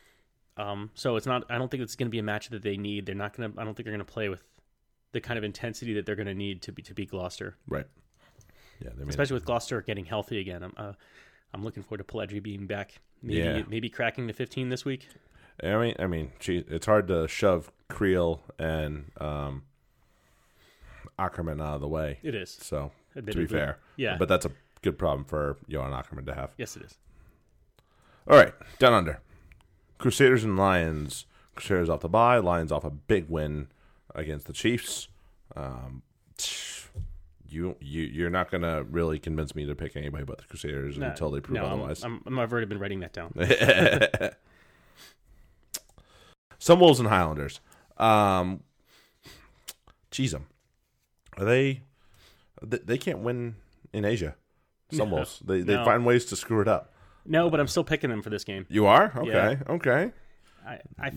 Um, 0.58 0.89
so 0.95 1.16
it's 1.18 1.28
not. 1.28 1.43
I 1.52 1.58
don't 1.60 1.70
think 1.70 1.84
it's 1.84 1.95
going 1.95 2.08
to 2.08 2.12
be 2.12 2.18
a 2.20 2.24
match 2.24 2.50
that 2.50 2.64
they 2.64 2.78
need. 2.78 3.06
They're 3.06 3.14
not 3.16 3.36
going 3.38 3.54
to. 3.54 3.62
I 3.62 3.64
don't 3.64 3.76
think 3.76 3.86
they're 3.86 3.93
going 3.95 4.06
to 4.06 4.12
play 4.12 4.28
with 4.30 4.43
the 5.12 5.22
kind 5.22 5.38
of 5.38 5.43
intensity 5.43 5.93
that 5.93 6.06
they're 6.06 6.16
going 6.16 6.28
to 6.28 6.34
need 6.34 6.62
to 6.64 6.72
be 6.72 6.82
to 6.82 6.93
beat 6.93 7.12
Gloucester, 7.12 7.56
Right. 7.68 7.86
Yeah. 8.84 8.89
Especially 9.08 9.36
with 9.36 9.45
Gloucester 9.45 9.82
getting 9.82 10.06
healthy 10.06 10.39
again. 10.39 10.64
I'm 10.64 10.74
uh, 10.78 10.93
I'm 11.54 11.64
looking 11.64 11.84
forward 11.84 12.00
to 12.00 12.04
Pellegrini 12.04 12.39
being 12.39 12.66
back. 12.68 13.00
Maybe 13.22 13.39
Yeah. 13.39 13.62
maybe 13.68 13.89
cracking 13.89 14.28
the 14.28 14.34
15 14.34 14.70
this 14.70 14.84
week. 14.84 15.08
I 15.64 15.76
mean, 15.78 15.95
I 15.99 16.08
mean, 16.08 16.32
gee, 16.39 16.64
it's 16.68 16.86
hard 16.86 17.08
to 17.08 17.28
shove 17.28 17.72
Kriel 17.89 18.39
and 18.60 19.12
um, 19.20 19.64
Ackermann 21.20 21.62
out 21.62 21.76
of 21.76 21.82
the 21.82 21.88
way. 21.88 22.20
It 22.24 22.36
is. 22.36 22.51
So 22.51 22.91
to 23.16 23.22
be 23.22 23.45
fair, 23.47 23.80
Yeah. 23.95 24.18
but 24.18 24.28
that's 24.30 24.45
a 24.45 24.51
good 24.82 24.97
problem 24.99 25.26
for 25.26 25.58
Johan 25.68 25.91
Ackermann 25.91 26.26
to 26.28 26.36
have. 26.36 26.51
Yes, 26.58 26.76
it 26.76 26.84
is. 26.84 26.97
All 28.30 28.38
right, 28.38 28.53
down 28.78 28.93
under. 28.93 29.22
Crusaders 29.97 30.43
and 30.43 30.58
Lions. 30.58 31.26
Crusaders 31.55 31.89
off 31.89 32.01
the 32.01 32.10
bye. 32.10 32.38
Lions 32.38 32.72
off 32.72 32.84
a 32.84 32.89
big 32.91 33.30
win 33.30 33.68
against 34.14 34.45
the 34.45 34.53
Chiefs. 34.53 35.08
Um, 35.55 36.03
you 37.49 37.76
you 37.80 38.03
you're 38.03 38.30
not 38.30 38.51
gonna 38.51 38.84
really 38.84 39.18
convince 39.18 39.55
me 39.55 39.66
to 39.66 39.74
pick 39.74 39.95
anybody 39.95 40.26
but 40.26 40.38
the 40.39 40.43
Crusaders 40.43 40.97
Nah, 40.97 41.08
until 41.08 41.32
they 41.32 41.39
prove 41.39 41.55
no, 41.55 41.66
otherwise. 41.66 42.03
I'm, 42.03 42.22
I've 42.38 42.51
already 42.51 42.68
been 42.68 42.78
writing 42.80 42.99
that 42.99 43.14
down. 43.14 43.34
Sunwolves 46.60 46.99
and 46.99 47.08
Highlanders. 47.08 47.60
Um, 47.97 48.64
them. 50.32 50.47
Are 51.38 51.45
they? 51.45 51.82
They 52.64 52.97
can't 52.97 53.20
win 53.20 53.55
in 53.93 54.03
Asia. 54.03 54.36
Some 54.91 55.10
No, 55.10 55.16
Wolves. 55.16 55.39
They 55.45 55.62
they 55.62 55.76
no. 55.76 55.86
find 55.86 56.05
ways 56.05 56.26
to 56.26 56.36
screw 56.36 56.62
it 56.62 56.68
up. 56.68 56.93
No, 57.26 57.49
but 57.49 57.60
I'm 57.60 57.68
still 57.68 57.84
picking 57.84 58.10
them 58.10 58.22
for 58.22 58.30
this 58.30 58.43
game. 58.43 58.66
You 58.70 58.86
are 58.88 59.14
okay. 59.18 59.60
Yeah. 59.60 59.74
Okay. 59.74 60.12
I, 60.66 60.80
I 60.99 61.12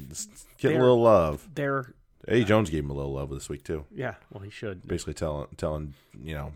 Getting 0.59 0.77
a 0.77 0.81
little 0.81 1.01
love. 1.01 1.49
they're 1.55 1.95
Eddie 2.29 2.45
Jones 2.45 2.69
gave 2.69 2.85
him 2.85 2.91
a 2.91 2.95
little 2.95 3.15
love 3.15 3.31
this 3.31 3.49
week 3.49 3.65
too. 3.65 3.87
yeah. 3.95 4.15
Well, 4.31 4.43
he 4.43 4.51
should. 4.51 4.87
Basically 4.87 5.15
telling 5.15 5.47
telling 5.57 5.95
you 6.23 6.35
know 6.35 6.53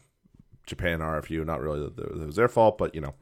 Japan 0.66 1.00
RFU 1.00 1.44
not 1.46 1.60
really 1.60 1.80
that 1.80 1.98
it 1.98 2.26
was 2.26 2.36
their 2.36 2.48
fault, 2.48 2.78
but 2.78 2.94
you 2.94 3.00
know 3.00 3.14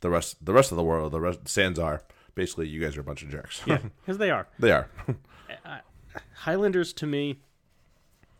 the 0.00 0.10
rest 0.10 0.44
the 0.44 0.52
rest 0.52 0.72
of 0.72 0.76
the 0.76 0.82
world 0.84 1.12
the 1.12 1.20
rest 1.20 1.44
SANZAAR 1.44 2.00
basically 2.34 2.68
you 2.68 2.80
guys 2.80 2.96
are 2.96 3.00
a 3.00 3.04
bunch 3.04 3.22
of 3.22 3.30
jerks. 3.30 3.62
Yeah, 3.66 3.78
because 4.04 4.18
they 4.18 4.30
are. 4.30 4.46
they 4.58 4.72
are. 4.72 4.88
Highlanders 6.34 6.92
to 6.94 7.06
me, 7.06 7.40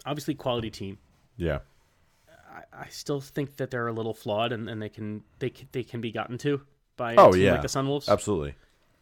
obviously 0.06 0.34
quality 0.34 0.70
team. 0.70 0.98
yeah. 1.36 1.60
I, 2.54 2.82
I 2.84 2.88
still 2.88 3.20
think 3.20 3.56
that 3.56 3.72
they're 3.72 3.88
a 3.88 3.92
little 3.92 4.14
flawed, 4.14 4.52
and, 4.52 4.68
and 4.70 4.80
they 4.80 4.88
can 4.88 5.24
they 5.40 5.50
can, 5.50 5.66
they 5.72 5.82
can 5.82 6.00
be 6.00 6.12
gotten 6.12 6.38
to 6.38 6.60
by 6.96 7.14
a 7.14 7.16
Oh, 7.18 7.34
yeah. 7.34 7.52
like 7.52 7.62
the 7.62 7.68
Sunwolves. 7.68 8.08
Absolutely. 8.08 8.54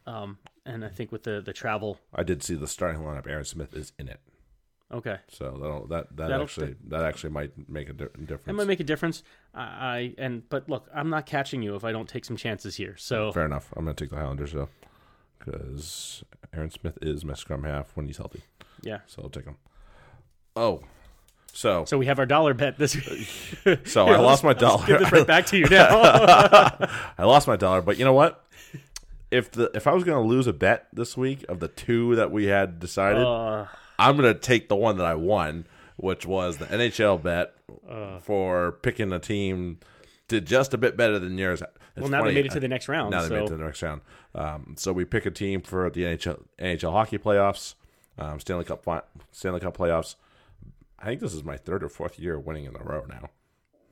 Um, 0.06 0.38
and 0.64 0.82
I 0.82 0.88
think 0.88 1.12
with 1.12 1.24
the 1.24 1.42
the 1.42 1.52
travel, 1.52 1.98
I 2.14 2.22
did 2.22 2.42
see 2.42 2.54
the 2.54 2.66
starting 2.66 3.02
lineup. 3.02 3.26
Aaron 3.28 3.44
Smith 3.44 3.74
is 3.74 3.92
in 3.98 4.08
it, 4.08 4.20
okay, 4.92 5.18
so 5.28 5.56
that'll, 5.60 5.86
that 5.88 6.08
that 6.16 6.28
That'll- 6.28 6.42
actually 6.42 6.76
that 6.88 7.04
actually 7.04 7.30
might 7.30 7.52
make 7.68 7.88
a 7.88 7.92
di- 7.92 8.04
difference. 8.20 8.44
that 8.46 8.52
might 8.54 8.66
make 8.66 8.80
a 8.80 8.84
difference. 8.84 9.22
I, 9.54 9.62
I 9.62 10.14
and 10.18 10.48
but 10.48 10.68
look, 10.68 10.88
I'm 10.94 11.10
not 11.10 11.26
catching 11.26 11.62
you 11.62 11.74
if 11.74 11.84
I 11.84 11.92
don't 11.92 12.08
take 12.08 12.24
some 12.24 12.36
chances 12.36 12.76
here. 12.76 12.96
So 12.96 13.32
Fair 13.32 13.46
enough. 13.46 13.72
I'm 13.76 13.84
going 13.84 13.94
to 13.96 14.04
take 14.04 14.10
the 14.10 14.16
Highlanders 14.16 14.52
though, 14.52 14.68
because 15.38 16.22
Aaron 16.54 16.70
Smith 16.70 16.98
is 17.02 17.24
my 17.24 17.34
scrum 17.34 17.64
half 17.64 17.96
when 17.96 18.06
he's 18.06 18.18
healthy, 18.18 18.42
yeah, 18.82 18.98
so 19.06 19.22
I'll 19.22 19.30
take 19.30 19.44
him. 19.44 19.56
Oh, 20.54 20.82
so 21.52 21.84
so 21.84 21.98
we 21.98 22.06
have 22.06 22.18
our 22.18 22.26
dollar 22.26 22.54
bet 22.54 22.78
this. 22.78 22.92
so 23.84 24.06
I 24.06 24.16
lost 24.20 24.44
my 24.44 24.52
dollar. 24.52 24.86
Give 24.86 24.98
this 25.00 25.12
right 25.12 25.26
back 25.26 25.46
to 25.46 25.58
you 25.58 25.66
now. 25.66 25.88
I 27.18 27.24
lost 27.24 27.46
my 27.48 27.56
dollar, 27.56 27.82
but 27.82 27.98
you 27.98 28.04
know 28.04 28.12
what? 28.12 28.44
If 29.30 29.50
the 29.52 29.70
if 29.74 29.86
I 29.86 29.92
was 29.94 30.04
going 30.04 30.22
to 30.22 30.28
lose 30.28 30.46
a 30.46 30.52
bet 30.52 30.88
this 30.92 31.16
week 31.16 31.44
of 31.48 31.58
the 31.60 31.68
two 31.68 32.16
that 32.16 32.30
we 32.30 32.46
had 32.46 32.78
decided, 32.78 33.22
uh, 33.24 33.66
I'm 34.06 34.16
going 34.16 34.32
to 34.32 34.38
take 34.38 34.68
the 34.68 34.76
one 34.76 34.96
that 34.98 35.06
I 35.06 35.14
won, 35.14 35.66
which 35.96 36.26
was 36.26 36.58
the 36.58 36.66
NHL 36.66 37.22
bet 37.22 37.54
Uh. 37.88 38.18
for 38.18 38.72
picking 38.82 39.12
a 39.12 39.18
team 39.18 39.78
did 40.28 40.46
just 40.46 40.72
a 40.74 40.78
bit 40.78 40.96
better 40.96 41.18
than 41.18 41.36
yours. 41.38 41.62
It's 41.62 41.70
well, 42.02 42.08
now 42.10 42.20
funny, 42.20 42.30
they 42.30 42.34
made 42.40 42.46
it 42.46 42.52
to 42.52 42.60
the 42.60 42.68
next 42.68 42.88
round. 42.88 43.10
Now 43.10 43.22
they 43.22 43.28
so 43.28 43.34
made 43.34 43.42
it 43.44 43.48
to 43.48 43.56
the 43.56 43.64
next 43.64 43.82
round. 43.82 44.00
Um, 44.34 44.74
so 44.78 44.92
we 44.92 45.04
pick 45.04 45.26
a 45.26 45.30
team 45.30 45.60
for 45.60 45.90
the 45.90 46.02
NHL 46.04 46.42
NHL 46.58 46.92
hockey 46.92 47.18
playoffs, 47.18 47.74
um, 48.18 48.40
Stanley 48.40 48.64
Cup 48.64 48.86
Stanley 49.30 49.60
Cup 49.60 49.76
playoffs. 49.76 50.16
I 50.98 51.06
think 51.06 51.20
this 51.20 51.34
is 51.34 51.44
my 51.44 51.56
third 51.56 51.82
or 51.82 51.88
fourth 51.88 52.18
year 52.18 52.38
winning 52.38 52.64
in 52.64 52.74
a 52.76 52.82
row 52.82 53.04
now. 53.08 53.28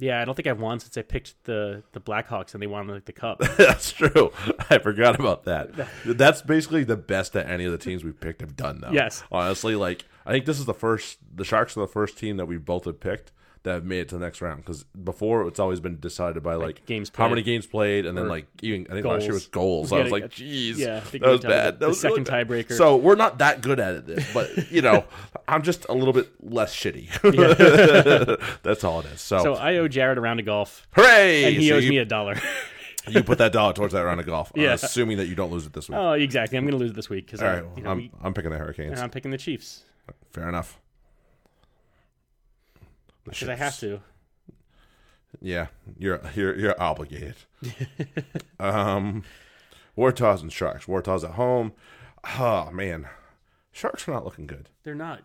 Yeah, 0.01 0.21
I 0.21 0.25
don't 0.25 0.35
think 0.35 0.49
I've 0.49 0.61
won 0.61 0.81
since 0.81 0.97
I 0.97 1.03
picked 1.03 1.45
the 1.45 1.83
the 1.93 2.01
Blackhawks 2.01 2.55
and 2.55 2.63
they 2.63 2.67
won 2.67 2.89
like 2.89 3.05
the 3.05 3.13
cup. 3.13 3.39
That's 3.57 3.93
true. 3.93 4.33
I 4.71 4.79
forgot 4.79 5.19
about 5.21 5.45
that. 5.45 5.71
That's 6.05 6.43
basically 6.43 6.85
the 6.85 6.97
best 6.97 7.35
that 7.35 7.49
any 7.49 7.65
of 7.65 7.73
the 7.73 7.79
teams 7.79 8.03
we've 8.03 8.19
picked 8.19 8.41
have 8.41 8.57
done, 8.57 8.81
though. 8.81 8.93
Yes. 8.93 9.23
honestly, 9.31 9.77
like 9.77 10.07
I 10.27 10.33
think 10.33 10.47
this 10.47 10.59
is 10.59 10.65
the 10.65 10.75
first. 10.75 11.19
The 11.35 11.45
Sharks 11.45 11.77
are 11.77 11.81
the 11.81 11.87
first 11.87 12.19
team 12.19 12.37
that 12.39 12.47
we 12.47 12.57
both 12.57 12.87
have 12.87 12.99
picked 12.99 13.33
that 13.63 13.73
have 13.75 13.85
made 13.85 14.01
it 14.01 14.09
to 14.09 14.15
the 14.19 14.25
next 14.25 14.41
round. 14.41 14.59
Because 14.65 14.85
before 14.85 15.47
it's 15.47 15.59
always 15.61 15.81
been 15.81 16.01
decided 16.01 16.43
by 16.43 16.55
like, 16.55 16.85
games 16.87 17.11
how 17.15 17.29
many 17.29 17.43
games 17.43 17.67
played, 17.67 18.07
and 18.07 18.17
then 18.17 18.27
like 18.29 18.47
even 18.63 18.87
I 18.91 18.95
think 18.95 19.07
last 19.07 19.25
year 19.25 19.33
was 19.35 19.47
goals. 19.47 19.93
I 19.93 20.01
was 20.03 20.11
like, 20.13 20.25
jeez, 20.31 20.77
yeah, 20.79 21.01
that 21.01 21.21
was 21.23 21.41
bad. 21.41 21.75
the 21.75 21.81
That 21.81 21.89
was 21.89 22.03
really 22.05 22.25
second 22.25 22.31
bad. 22.31 22.49
tiebreaker. 22.49 22.73
So 22.77 22.97
we're 22.97 23.17
not 23.17 23.39
that 23.39 23.61
good 23.61 23.79
at 23.81 24.09
it, 24.09 24.25
but 24.33 24.71
you 24.73 24.81
know, 24.83 25.05
I'm 25.49 25.63
just 25.63 25.87
a 25.89 25.93
little 25.93 26.15
bit 26.15 26.31
less 26.43 26.75
shitty. 26.75 27.09
That's 28.63 28.85
all 28.85 29.01
it 29.01 29.07
is. 29.07 29.21
So, 29.21 29.39
So 29.43 29.55
I 29.55 29.77
owe 29.77 29.89
Jarrod 29.89 30.17
a 30.17 30.21
round 30.21 30.41
of 30.41 30.47
golf, 30.47 30.87
hooray! 30.93 31.45
and 31.45 31.57
he 31.57 31.69
So 31.69 31.77
owes 31.77 31.85
you, 31.85 31.91
me 31.91 31.99
a 31.99 32.05
dollar. 32.05 32.37
you 33.09 33.23
put 33.23 33.39
that 33.39 33.53
dollar 33.53 33.73
towards 33.73 33.93
that 33.93 34.03
round 34.03 34.21
of 34.21 34.27
golf, 34.27 34.53
uh, 34.57 34.61
Yeah. 34.61 34.73
assuming 34.75 35.17
that 35.19 35.27
you 35.27 35.35
don't 35.35 35.51
lose 35.51 35.67
it 35.67 35.73
this 35.73 35.89
week. 35.89 35.99
oh, 35.99 36.13
exactly. 36.13 36.57
I'm 36.59 36.65
going 36.65 36.73
to 36.73 36.79
lose 36.79 36.91
it 36.93 36.97
this 36.97 37.09
week 37.11 37.27
because 37.27 37.41
right, 37.43 37.65
you 37.77 37.83
know, 37.83 37.91
I'm 37.91 37.97
we- 37.99 38.11
I'm 38.23 38.35
picking 38.35 38.51
the 38.51 38.59
Hurricanes. 38.59 38.93
and 38.93 39.01
I'm 39.01 39.11
picking 39.11 39.31
the 39.31 39.39
Chiefs 39.39 39.83
Fair 40.33 40.49
enough. 40.49 40.79
Because 43.31 43.49
I 43.49 43.57
have 43.57 43.79
to. 43.81 44.01
Yeah, 45.41 45.69
you're 45.99 46.21
you're 46.35 46.57
you're 46.59 46.81
obligated. 46.83 47.37
um, 48.61 49.25
Waratahs 49.97 50.43
and 50.43 50.53
Sharks. 50.53 50.87
Waratahs 50.87 51.25
at 51.25 51.33
home. 51.33 51.73
Oh 52.39 52.71
man, 52.71 53.07
Sharks 53.73 54.07
are 54.09 54.13
not 54.13 54.25
looking 54.25 54.47
good. 54.47 54.69
They're 54.83 54.95
not. 54.95 55.23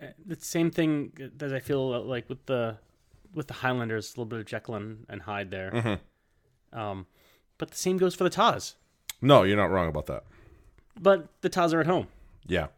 Uh, 0.00 0.06
The 0.24 0.36
same 0.36 0.70
thing 0.70 1.12
that 1.36 1.52
I 1.52 1.58
feel 1.60 2.02
like 2.04 2.28
with 2.28 2.46
the 2.46 2.78
with 3.34 3.48
the 3.48 3.54
Highlanders, 3.54 4.08
a 4.10 4.12
little 4.12 4.26
bit 4.26 4.38
of 4.38 4.46
Jekyll 4.46 4.76
and, 4.76 5.22
Hyde 5.22 5.50
there. 5.50 5.70
Mm-hmm. 5.72 6.78
Um, 6.78 7.06
but 7.58 7.70
the 7.72 7.76
same 7.76 7.96
goes 7.98 8.14
for 8.14 8.22
the 8.24 8.30
Tahs. 8.30 8.76
No, 9.20 9.42
you're 9.42 9.56
not 9.56 9.70
wrong 9.70 9.88
about 9.88 10.06
that. 10.06 10.22
But 11.00 11.26
the 11.40 11.48
Tahs 11.48 11.74
are 11.74 11.80
at 11.80 11.86
home, 11.86 12.06
Yeah, 12.46 12.68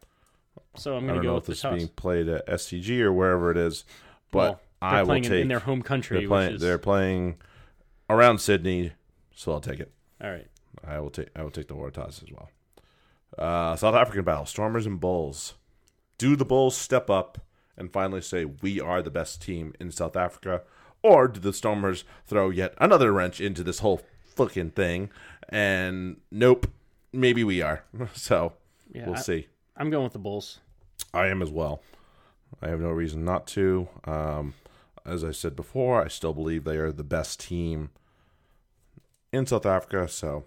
so 0.75 0.95
I'm 0.97 1.05
going 1.05 1.19
to 1.19 1.21
go 1.21 1.27
know 1.29 1.35
with 1.35 1.43
if 1.43 1.45
the 1.45 1.51
this 1.51 1.57
is 1.59 1.61
Tahs. 1.61 1.75
being 1.75 1.87
played 1.89 2.27
at 2.27 2.47
SCG 2.47 2.99
or 3.01 3.13
wherever 3.13 3.51
it 3.51 3.57
is, 3.57 3.83
but 4.31 4.37
Well, 4.39 4.61
I 4.81 5.03
will 5.03 5.21
take. 5.21 5.31
in 5.41 5.47
their 5.47 5.59
home 5.59 5.81
country, 5.81 6.19
they're 6.19 6.27
playing. 6.27 6.47
which 6.47 6.55
is 6.55 6.61
They're 6.61 6.77
playing 6.77 7.37
around 8.09 8.39
Sydney, 8.39 8.93
so 9.35 9.51
I'll 9.53 9.61
take 9.61 9.79
it. 9.79 9.91
all 10.23 10.29
right. 10.31 10.47
I 10.85 10.99
will 10.99 11.09
take 11.09 11.29
I 11.35 11.41
will 11.43 11.51
take 11.51 11.67
the 11.67 11.75
Waratahs 11.75 12.21
as 12.23 12.31
well. 12.31 12.49
Uh, 13.37 13.75
South 13.75 13.95
African 13.95 14.23
battle: 14.23 14.45
Stormers 14.45 14.85
and 14.85 14.99
Bulls. 14.99 15.55
Do 16.17 16.35
the 16.35 16.45
Bulls 16.45 16.75
step 16.77 17.09
up 17.09 17.39
and 17.75 17.91
finally 17.91 18.21
say 18.21 18.45
we 18.45 18.79
are 18.79 19.01
the 19.01 19.09
best 19.11 19.41
team 19.41 19.73
in 19.79 19.91
South 19.91 20.15
Africa, 20.15 20.61
or 21.03 21.27
do 21.27 21.39
the 21.39 21.53
Stormers 21.53 22.03
throw 22.25 22.49
yet 22.49 22.73
another 22.79 23.11
wrench 23.11 23.39
into 23.41 23.63
this 23.63 23.79
whole 23.79 24.01
fucking 24.23 24.71
thing? 24.71 25.09
And 25.49 26.17
nope, 26.31 26.67
maybe 27.11 27.43
we 27.43 27.61
are. 27.61 27.83
So 28.13 28.53
Yeah, 28.93 29.05
we'll 29.07 29.15
I, 29.15 29.21
see. 29.21 29.47
I'm 29.75 29.89
going 29.89 30.03
with 30.03 30.13
the 30.13 30.19
Bulls. 30.19 30.59
I 31.13 31.27
am 31.27 31.41
as 31.41 31.51
well. 31.51 31.81
I 32.61 32.69
have 32.69 32.81
no 32.81 32.89
reason 32.89 33.23
not 33.23 33.47
to. 33.47 33.87
Um, 34.05 34.53
as 35.05 35.23
I 35.23 35.31
said 35.31 35.55
before, 35.55 36.03
I 36.03 36.07
still 36.07 36.33
believe 36.33 36.63
they 36.63 36.77
are 36.77 36.91
the 36.91 37.03
best 37.03 37.39
team 37.39 37.89
in 39.31 39.45
South 39.45 39.65
Africa. 39.65 40.07
So 40.07 40.43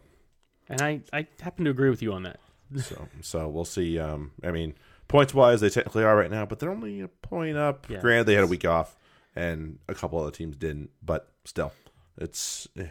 And 0.68 0.82
I, 0.82 1.00
I 1.12 1.26
happen 1.40 1.64
to 1.64 1.70
agree 1.70 1.90
with 1.90 2.02
you 2.02 2.12
on 2.12 2.24
that. 2.24 2.40
so 2.76 3.08
so 3.22 3.48
we'll 3.48 3.64
see. 3.64 3.98
Um, 3.98 4.32
I 4.44 4.50
mean, 4.50 4.74
points 5.08 5.34
wise, 5.34 5.60
they 5.60 5.70
technically 5.70 6.04
are 6.04 6.16
right 6.16 6.30
now, 6.30 6.46
but 6.46 6.58
they're 6.58 6.70
only 6.70 7.00
a 7.00 7.08
point 7.08 7.56
up. 7.56 7.86
Yeah. 7.88 8.00
Granted, 8.00 8.24
they 8.24 8.34
had 8.34 8.44
a 8.44 8.48
week 8.48 8.64
off, 8.64 8.96
and 9.34 9.78
a 9.88 9.94
couple 9.94 10.20
other 10.20 10.30
teams 10.30 10.56
didn't, 10.56 10.90
but 11.02 11.32
still, 11.44 11.72
it's 12.16 12.68
eh, 12.78 12.86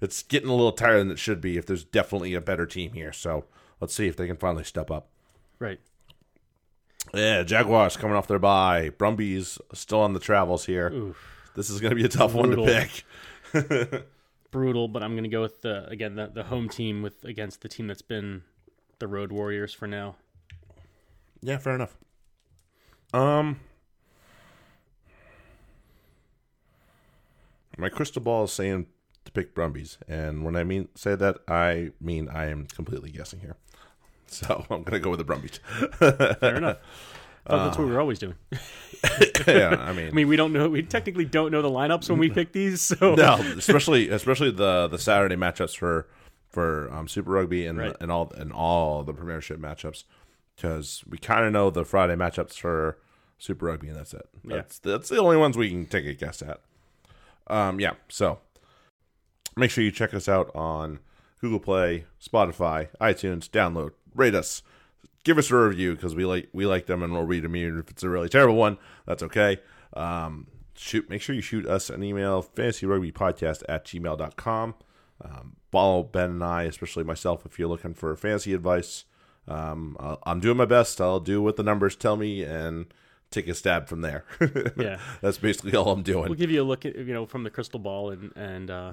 it's 0.00 0.22
getting 0.22 0.48
a 0.48 0.54
little 0.54 0.72
tighter 0.72 0.98
than 0.98 1.10
it 1.10 1.18
should 1.18 1.40
be. 1.40 1.56
If 1.56 1.66
there's 1.66 1.84
definitely 1.84 2.34
a 2.34 2.40
better 2.40 2.66
team 2.66 2.92
here, 2.92 3.12
so 3.12 3.44
let's 3.80 3.94
see 3.94 4.06
if 4.06 4.16
they 4.16 4.26
can 4.26 4.36
finally 4.36 4.64
step 4.64 4.90
up. 4.90 5.08
Right. 5.58 5.80
Yeah, 7.14 7.42
Jaguars 7.42 7.96
coming 7.96 8.16
off 8.16 8.26
their 8.26 8.38
bye. 8.38 8.90
Brumbies 8.96 9.58
still 9.74 10.00
on 10.00 10.14
the 10.14 10.20
travels 10.20 10.64
here. 10.64 10.90
Oof. 10.90 11.50
This 11.54 11.68
is 11.68 11.80
going 11.80 11.90
to 11.90 11.96
be 11.96 12.04
a 12.04 12.08
tough 12.08 12.34
one 12.34 12.50
to 12.50 12.64
pick. 12.64 13.04
brutal, 14.52 14.86
but 14.86 15.02
I'm 15.02 15.12
going 15.12 15.24
to 15.24 15.30
go 15.30 15.42
with 15.42 15.62
the 15.62 15.88
again 15.88 16.14
the, 16.14 16.28
the 16.28 16.44
home 16.44 16.68
team 16.68 17.02
with 17.02 17.24
against 17.24 17.62
the 17.62 17.68
team 17.68 17.88
that's 17.88 18.02
been 18.02 18.42
the 19.00 19.08
Road 19.08 19.32
Warriors 19.32 19.74
for 19.74 19.88
now. 19.88 20.14
Yeah, 21.40 21.58
fair 21.58 21.74
enough. 21.74 21.96
Um, 23.12 23.60
my 27.76 27.88
crystal 27.88 28.22
ball 28.22 28.44
is 28.44 28.52
saying 28.52 28.86
to 29.24 29.32
pick 29.32 29.54
Brumbies, 29.54 29.98
and 30.06 30.44
when 30.44 30.54
I 30.54 30.62
mean 30.62 30.88
say 30.94 31.16
that, 31.16 31.38
I 31.48 31.90
mean 32.00 32.28
I 32.28 32.46
am 32.46 32.66
completely 32.66 33.10
guessing 33.10 33.40
here. 33.40 33.56
So 34.32 34.64
I'm 34.70 34.82
gonna 34.82 35.00
go 35.00 35.10
with 35.10 35.18
the 35.18 35.24
Brumbies. 35.24 35.60
Fair 35.98 36.56
enough. 36.56 36.78
Thought 37.46 37.64
that's 37.64 37.78
what 37.78 37.86
we 37.86 37.92
were 37.92 38.00
always 38.00 38.18
doing. 38.20 38.34
yeah, 39.48 39.76
I 39.80 39.92
mean, 39.92 40.08
I 40.08 40.10
mean, 40.12 40.28
we 40.28 40.36
don't 40.36 40.52
know. 40.52 40.68
We 40.68 40.82
technically 40.82 41.24
don't 41.24 41.50
know 41.50 41.60
the 41.60 41.70
lineups 41.70 42.08
when 42.08 42.18
we 42.20 42.30
pick 42.38 42.52
these. 42.52 42.80
So 42.80 43.14
no, 43.16 43.34
especially 43.56 44.08
especially 44.10 44.52
the 44.52 44.86
the 44.88 44.98
Saturday 44.98 45.34
matchups 45.36 45.76
for 45.76 46.06
for 46.48 46.92
um, 46.92 47.08
Super 47.08 47.30
Rugby 47.32 47.66
and 47.66 47.78
Right. 47.78 47.96
and 48.00 48.12
all 48.12 48.30
and 48.36 48.52
all 48.52 49.02
the 49.02 49.12
Premiership 49.12 49.58
matchups 49.58 50.04
because 50.54 51.02
we 51.08 51.18
kind 51.18 51.44
of 51.44 51.52
know 51.52 51.70
the 51.70 51.84
Friday 51.84 52.14
matchups 52.14 52.54
for 52.58 52.98
Super 53.38 53.66
Rugby 53.66 53.88
and 53.88 53.96
that's 53.96 54.14
it. 54.14 54.28
Yeah. 54.44 54.56
That's 54.56 54.78
that's 54.78 55.08
the 55.08 55.18
only 55.18 55.36
ones 55.36 55.56
we 55.58 55.68
can 55.70 55.86
take 55.86 56.06
a 56.06 56.14
guess 56.14 56.42
at. 56.42 56.60
Um, 57.48 57.80
yeah. 57.80 57.94
So 58.08 58.38
make 59.56 59.72
sure 59.72 59.82
you 59.82 59.90
check 59.90 60.14
us 60.14 60.28
out 60.28 60.54
on 60.54 61.00
Google 61.40 61.58
Play, 61.58 62.04
Spotify, 62.24 62.88
iTunes. 63.00 63.48
Download, 63.50 63.90
rate 64.14 64.34
us, 64.34 64.62
give 65.24 65.38
us 65.38 65.50
a 65.50 65.56
review 65.56 65.94
because 65.94 66.14
we 66.14 66.24
like 66.24 66.48
we 66.52 66.66
like 66.66 66.86
them 66.86 67.02
and 67.02 67.12
we'll 67.12 67.24
read 67.24 67.44
them. 67.44 67.56
Even 67.56 67.78
if 67.78 67.90
it's 67.90 68.02
a 68.02 68.08
really 68.08 68.28
terrible 68.28 68.56
one, 68.56 68.78
that's 69.06 69.22
okay. 69.22 69.58
Um, 69.94 70.46
shoot, 70.76 71.08
make 71.10 71.22
sure 71.22 71.34
you 71.34 71.42
shoot 71.42 71.66
us 71.66 71.90
an 71.90 72.02
email, 72.02 72.42
fantasyrugbypodcast 72.42 73.62
at 73.68 73.84
gmail.com. 73.84 74.74
Um, 75.24 75.56
follow 75.70 76.02
Ben 76.02 76.30
and 76.30 76.44
I, 76.44 76.64
especially 76.64 77.04
myself, 77.04 77.46
if 77.46 77.58
you're 77.58 77.68
looking 77.68 77.94
for 77.94 78.14
fantasy 78.16 78.54
advice. 78.54 79.04
Um, 79.48 79.96
I'll, 80.00 80.18
I'm 80.24 80.40
doing 80.40 80.56
my 80.56 80.64
best. 80.64 81.00
I'll 81.00 81.20
do 81.20 81.42
what 81.42 81.56
the 81.56 81.62
numbers 81.62 81.96
tell 81.96 82.16
me 82.16 82.42
and 82.42 82.86
take 83.30 83.48
a 83.48 83.54
stab 83.54 83.88
from 83.88 84.02
there. 84.02 84.24
Yeah. 84.76 84.98
That's 85.20 85.38
basically 85.38 85.76
all 85.76 85.90
I'm 85.90 86.02
doing. 86.02 86.24
we'll 86.24 86.34
give 86.34 86.50
you 86.50 86.62
a 86.62 86.64
look 86.64 86.84
at 86.86 86.96
you 86.96 87.12
know 87.12 87.26
from 87.26 87.44
the 87.44 87.50
crystal 87.50 87.78
ball 87.78 88.10
and 88.10 88.32
and, 88.36 88.70
uh, 88.70 88.92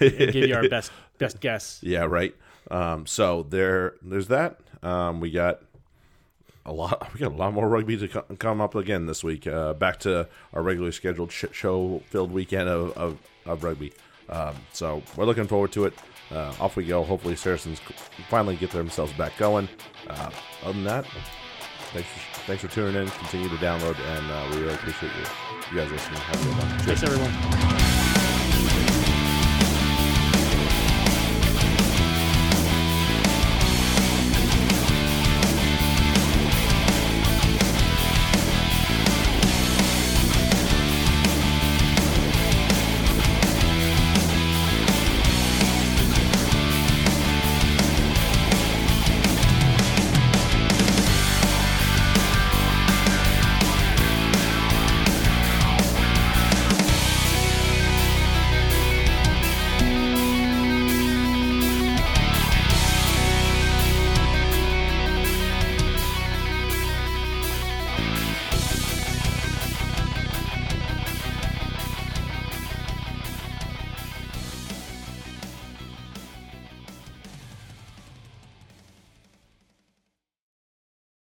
and 0.00 0.32
give 0.32 0.48
you 0.48 0.54
our 0.54 0.68
best 0.68 0.92
best 1.18 1.40
guess. 1.40 1.80
Yeah, 1.82 2.04
right. 2.04 2.34
Um, 2.70 3.06
so 3.06 3.42
there, 3.48 3.94
there's 4.02 4.28
that. 4.28 4.58
Um, 4.82 5.20
we 5.20 5.30
got 5.30 5.60
a 6.66 6.72
lot. 6.72 7.10
We 7.14 7.20
got 7.20 7.32
a 7.32 7.36
lot 7.36 7.52
more 7.52 7.68
rugby 7.68 7.96
to 7.98 8.08
co- 8.08 8.24
come 8.38 8.60
up 8.60 8.74
again 8.74 9.06
this 9.06 9.22
week. 9.22 9.46
Uh, 9.46 9.74
back 9.74 10.00
to 10.00 10.28
our 10.52 10.62
regularly 10.62 10.92
scheduled 10.92 11.30
sh- 11.30 11.44
show-filled 11.52 12.32
weekend 12.32 12.68
of, 12.68 12.96
of, 12.96 13.18
of 13.46 13.62
rugby. 13.64 13.92
Um, 14.28 14.54
so 14.72 15.02
we're 15.16 15.26
looking 15.26 15.46
forward 15.46 15.72
to 15.72 15.84
it. 15.84 15.94
Uh, 16.32 16.52
off 16.58 16.76
we 16.76 16.84
go. 16.86 17.04
Hopefully, 17.04 17.36
Saracens 17.36 17.80
finally 18.28 18.56
get 18.56 18.70
themselves 18.70 19.12
back 19.12 19.36
going. 19.36 19.68
Uh, 20.08 20.30
other 20.62 20.72
than 20.72 20.84
that, 20.84 21.04
thanks 21.92 22.08
for, 22.08 22.40
thanks 22.46 22.62
for 22.62 22.68
tuning 22.68 23.00
in. 23.00 23.08
Continue 23.08 23.48
to 23.50 23.56
download, 23.56 23.98
and 24.00 24.30
uh, 24.30 24.46
we 24.50 24.62
really 24.62 24.74
appreciate 24.74 25.12
you, 25.12 25.24
you 25.72 25.78
guys 25.78 25.90
listening. 25.92 26.20
Have 26.20 26.40
a 26.40 26.44
good 26.44 26.56
one. 26.56 26.78
Thanks 26.80 27.02
everyone. 27.02 27.93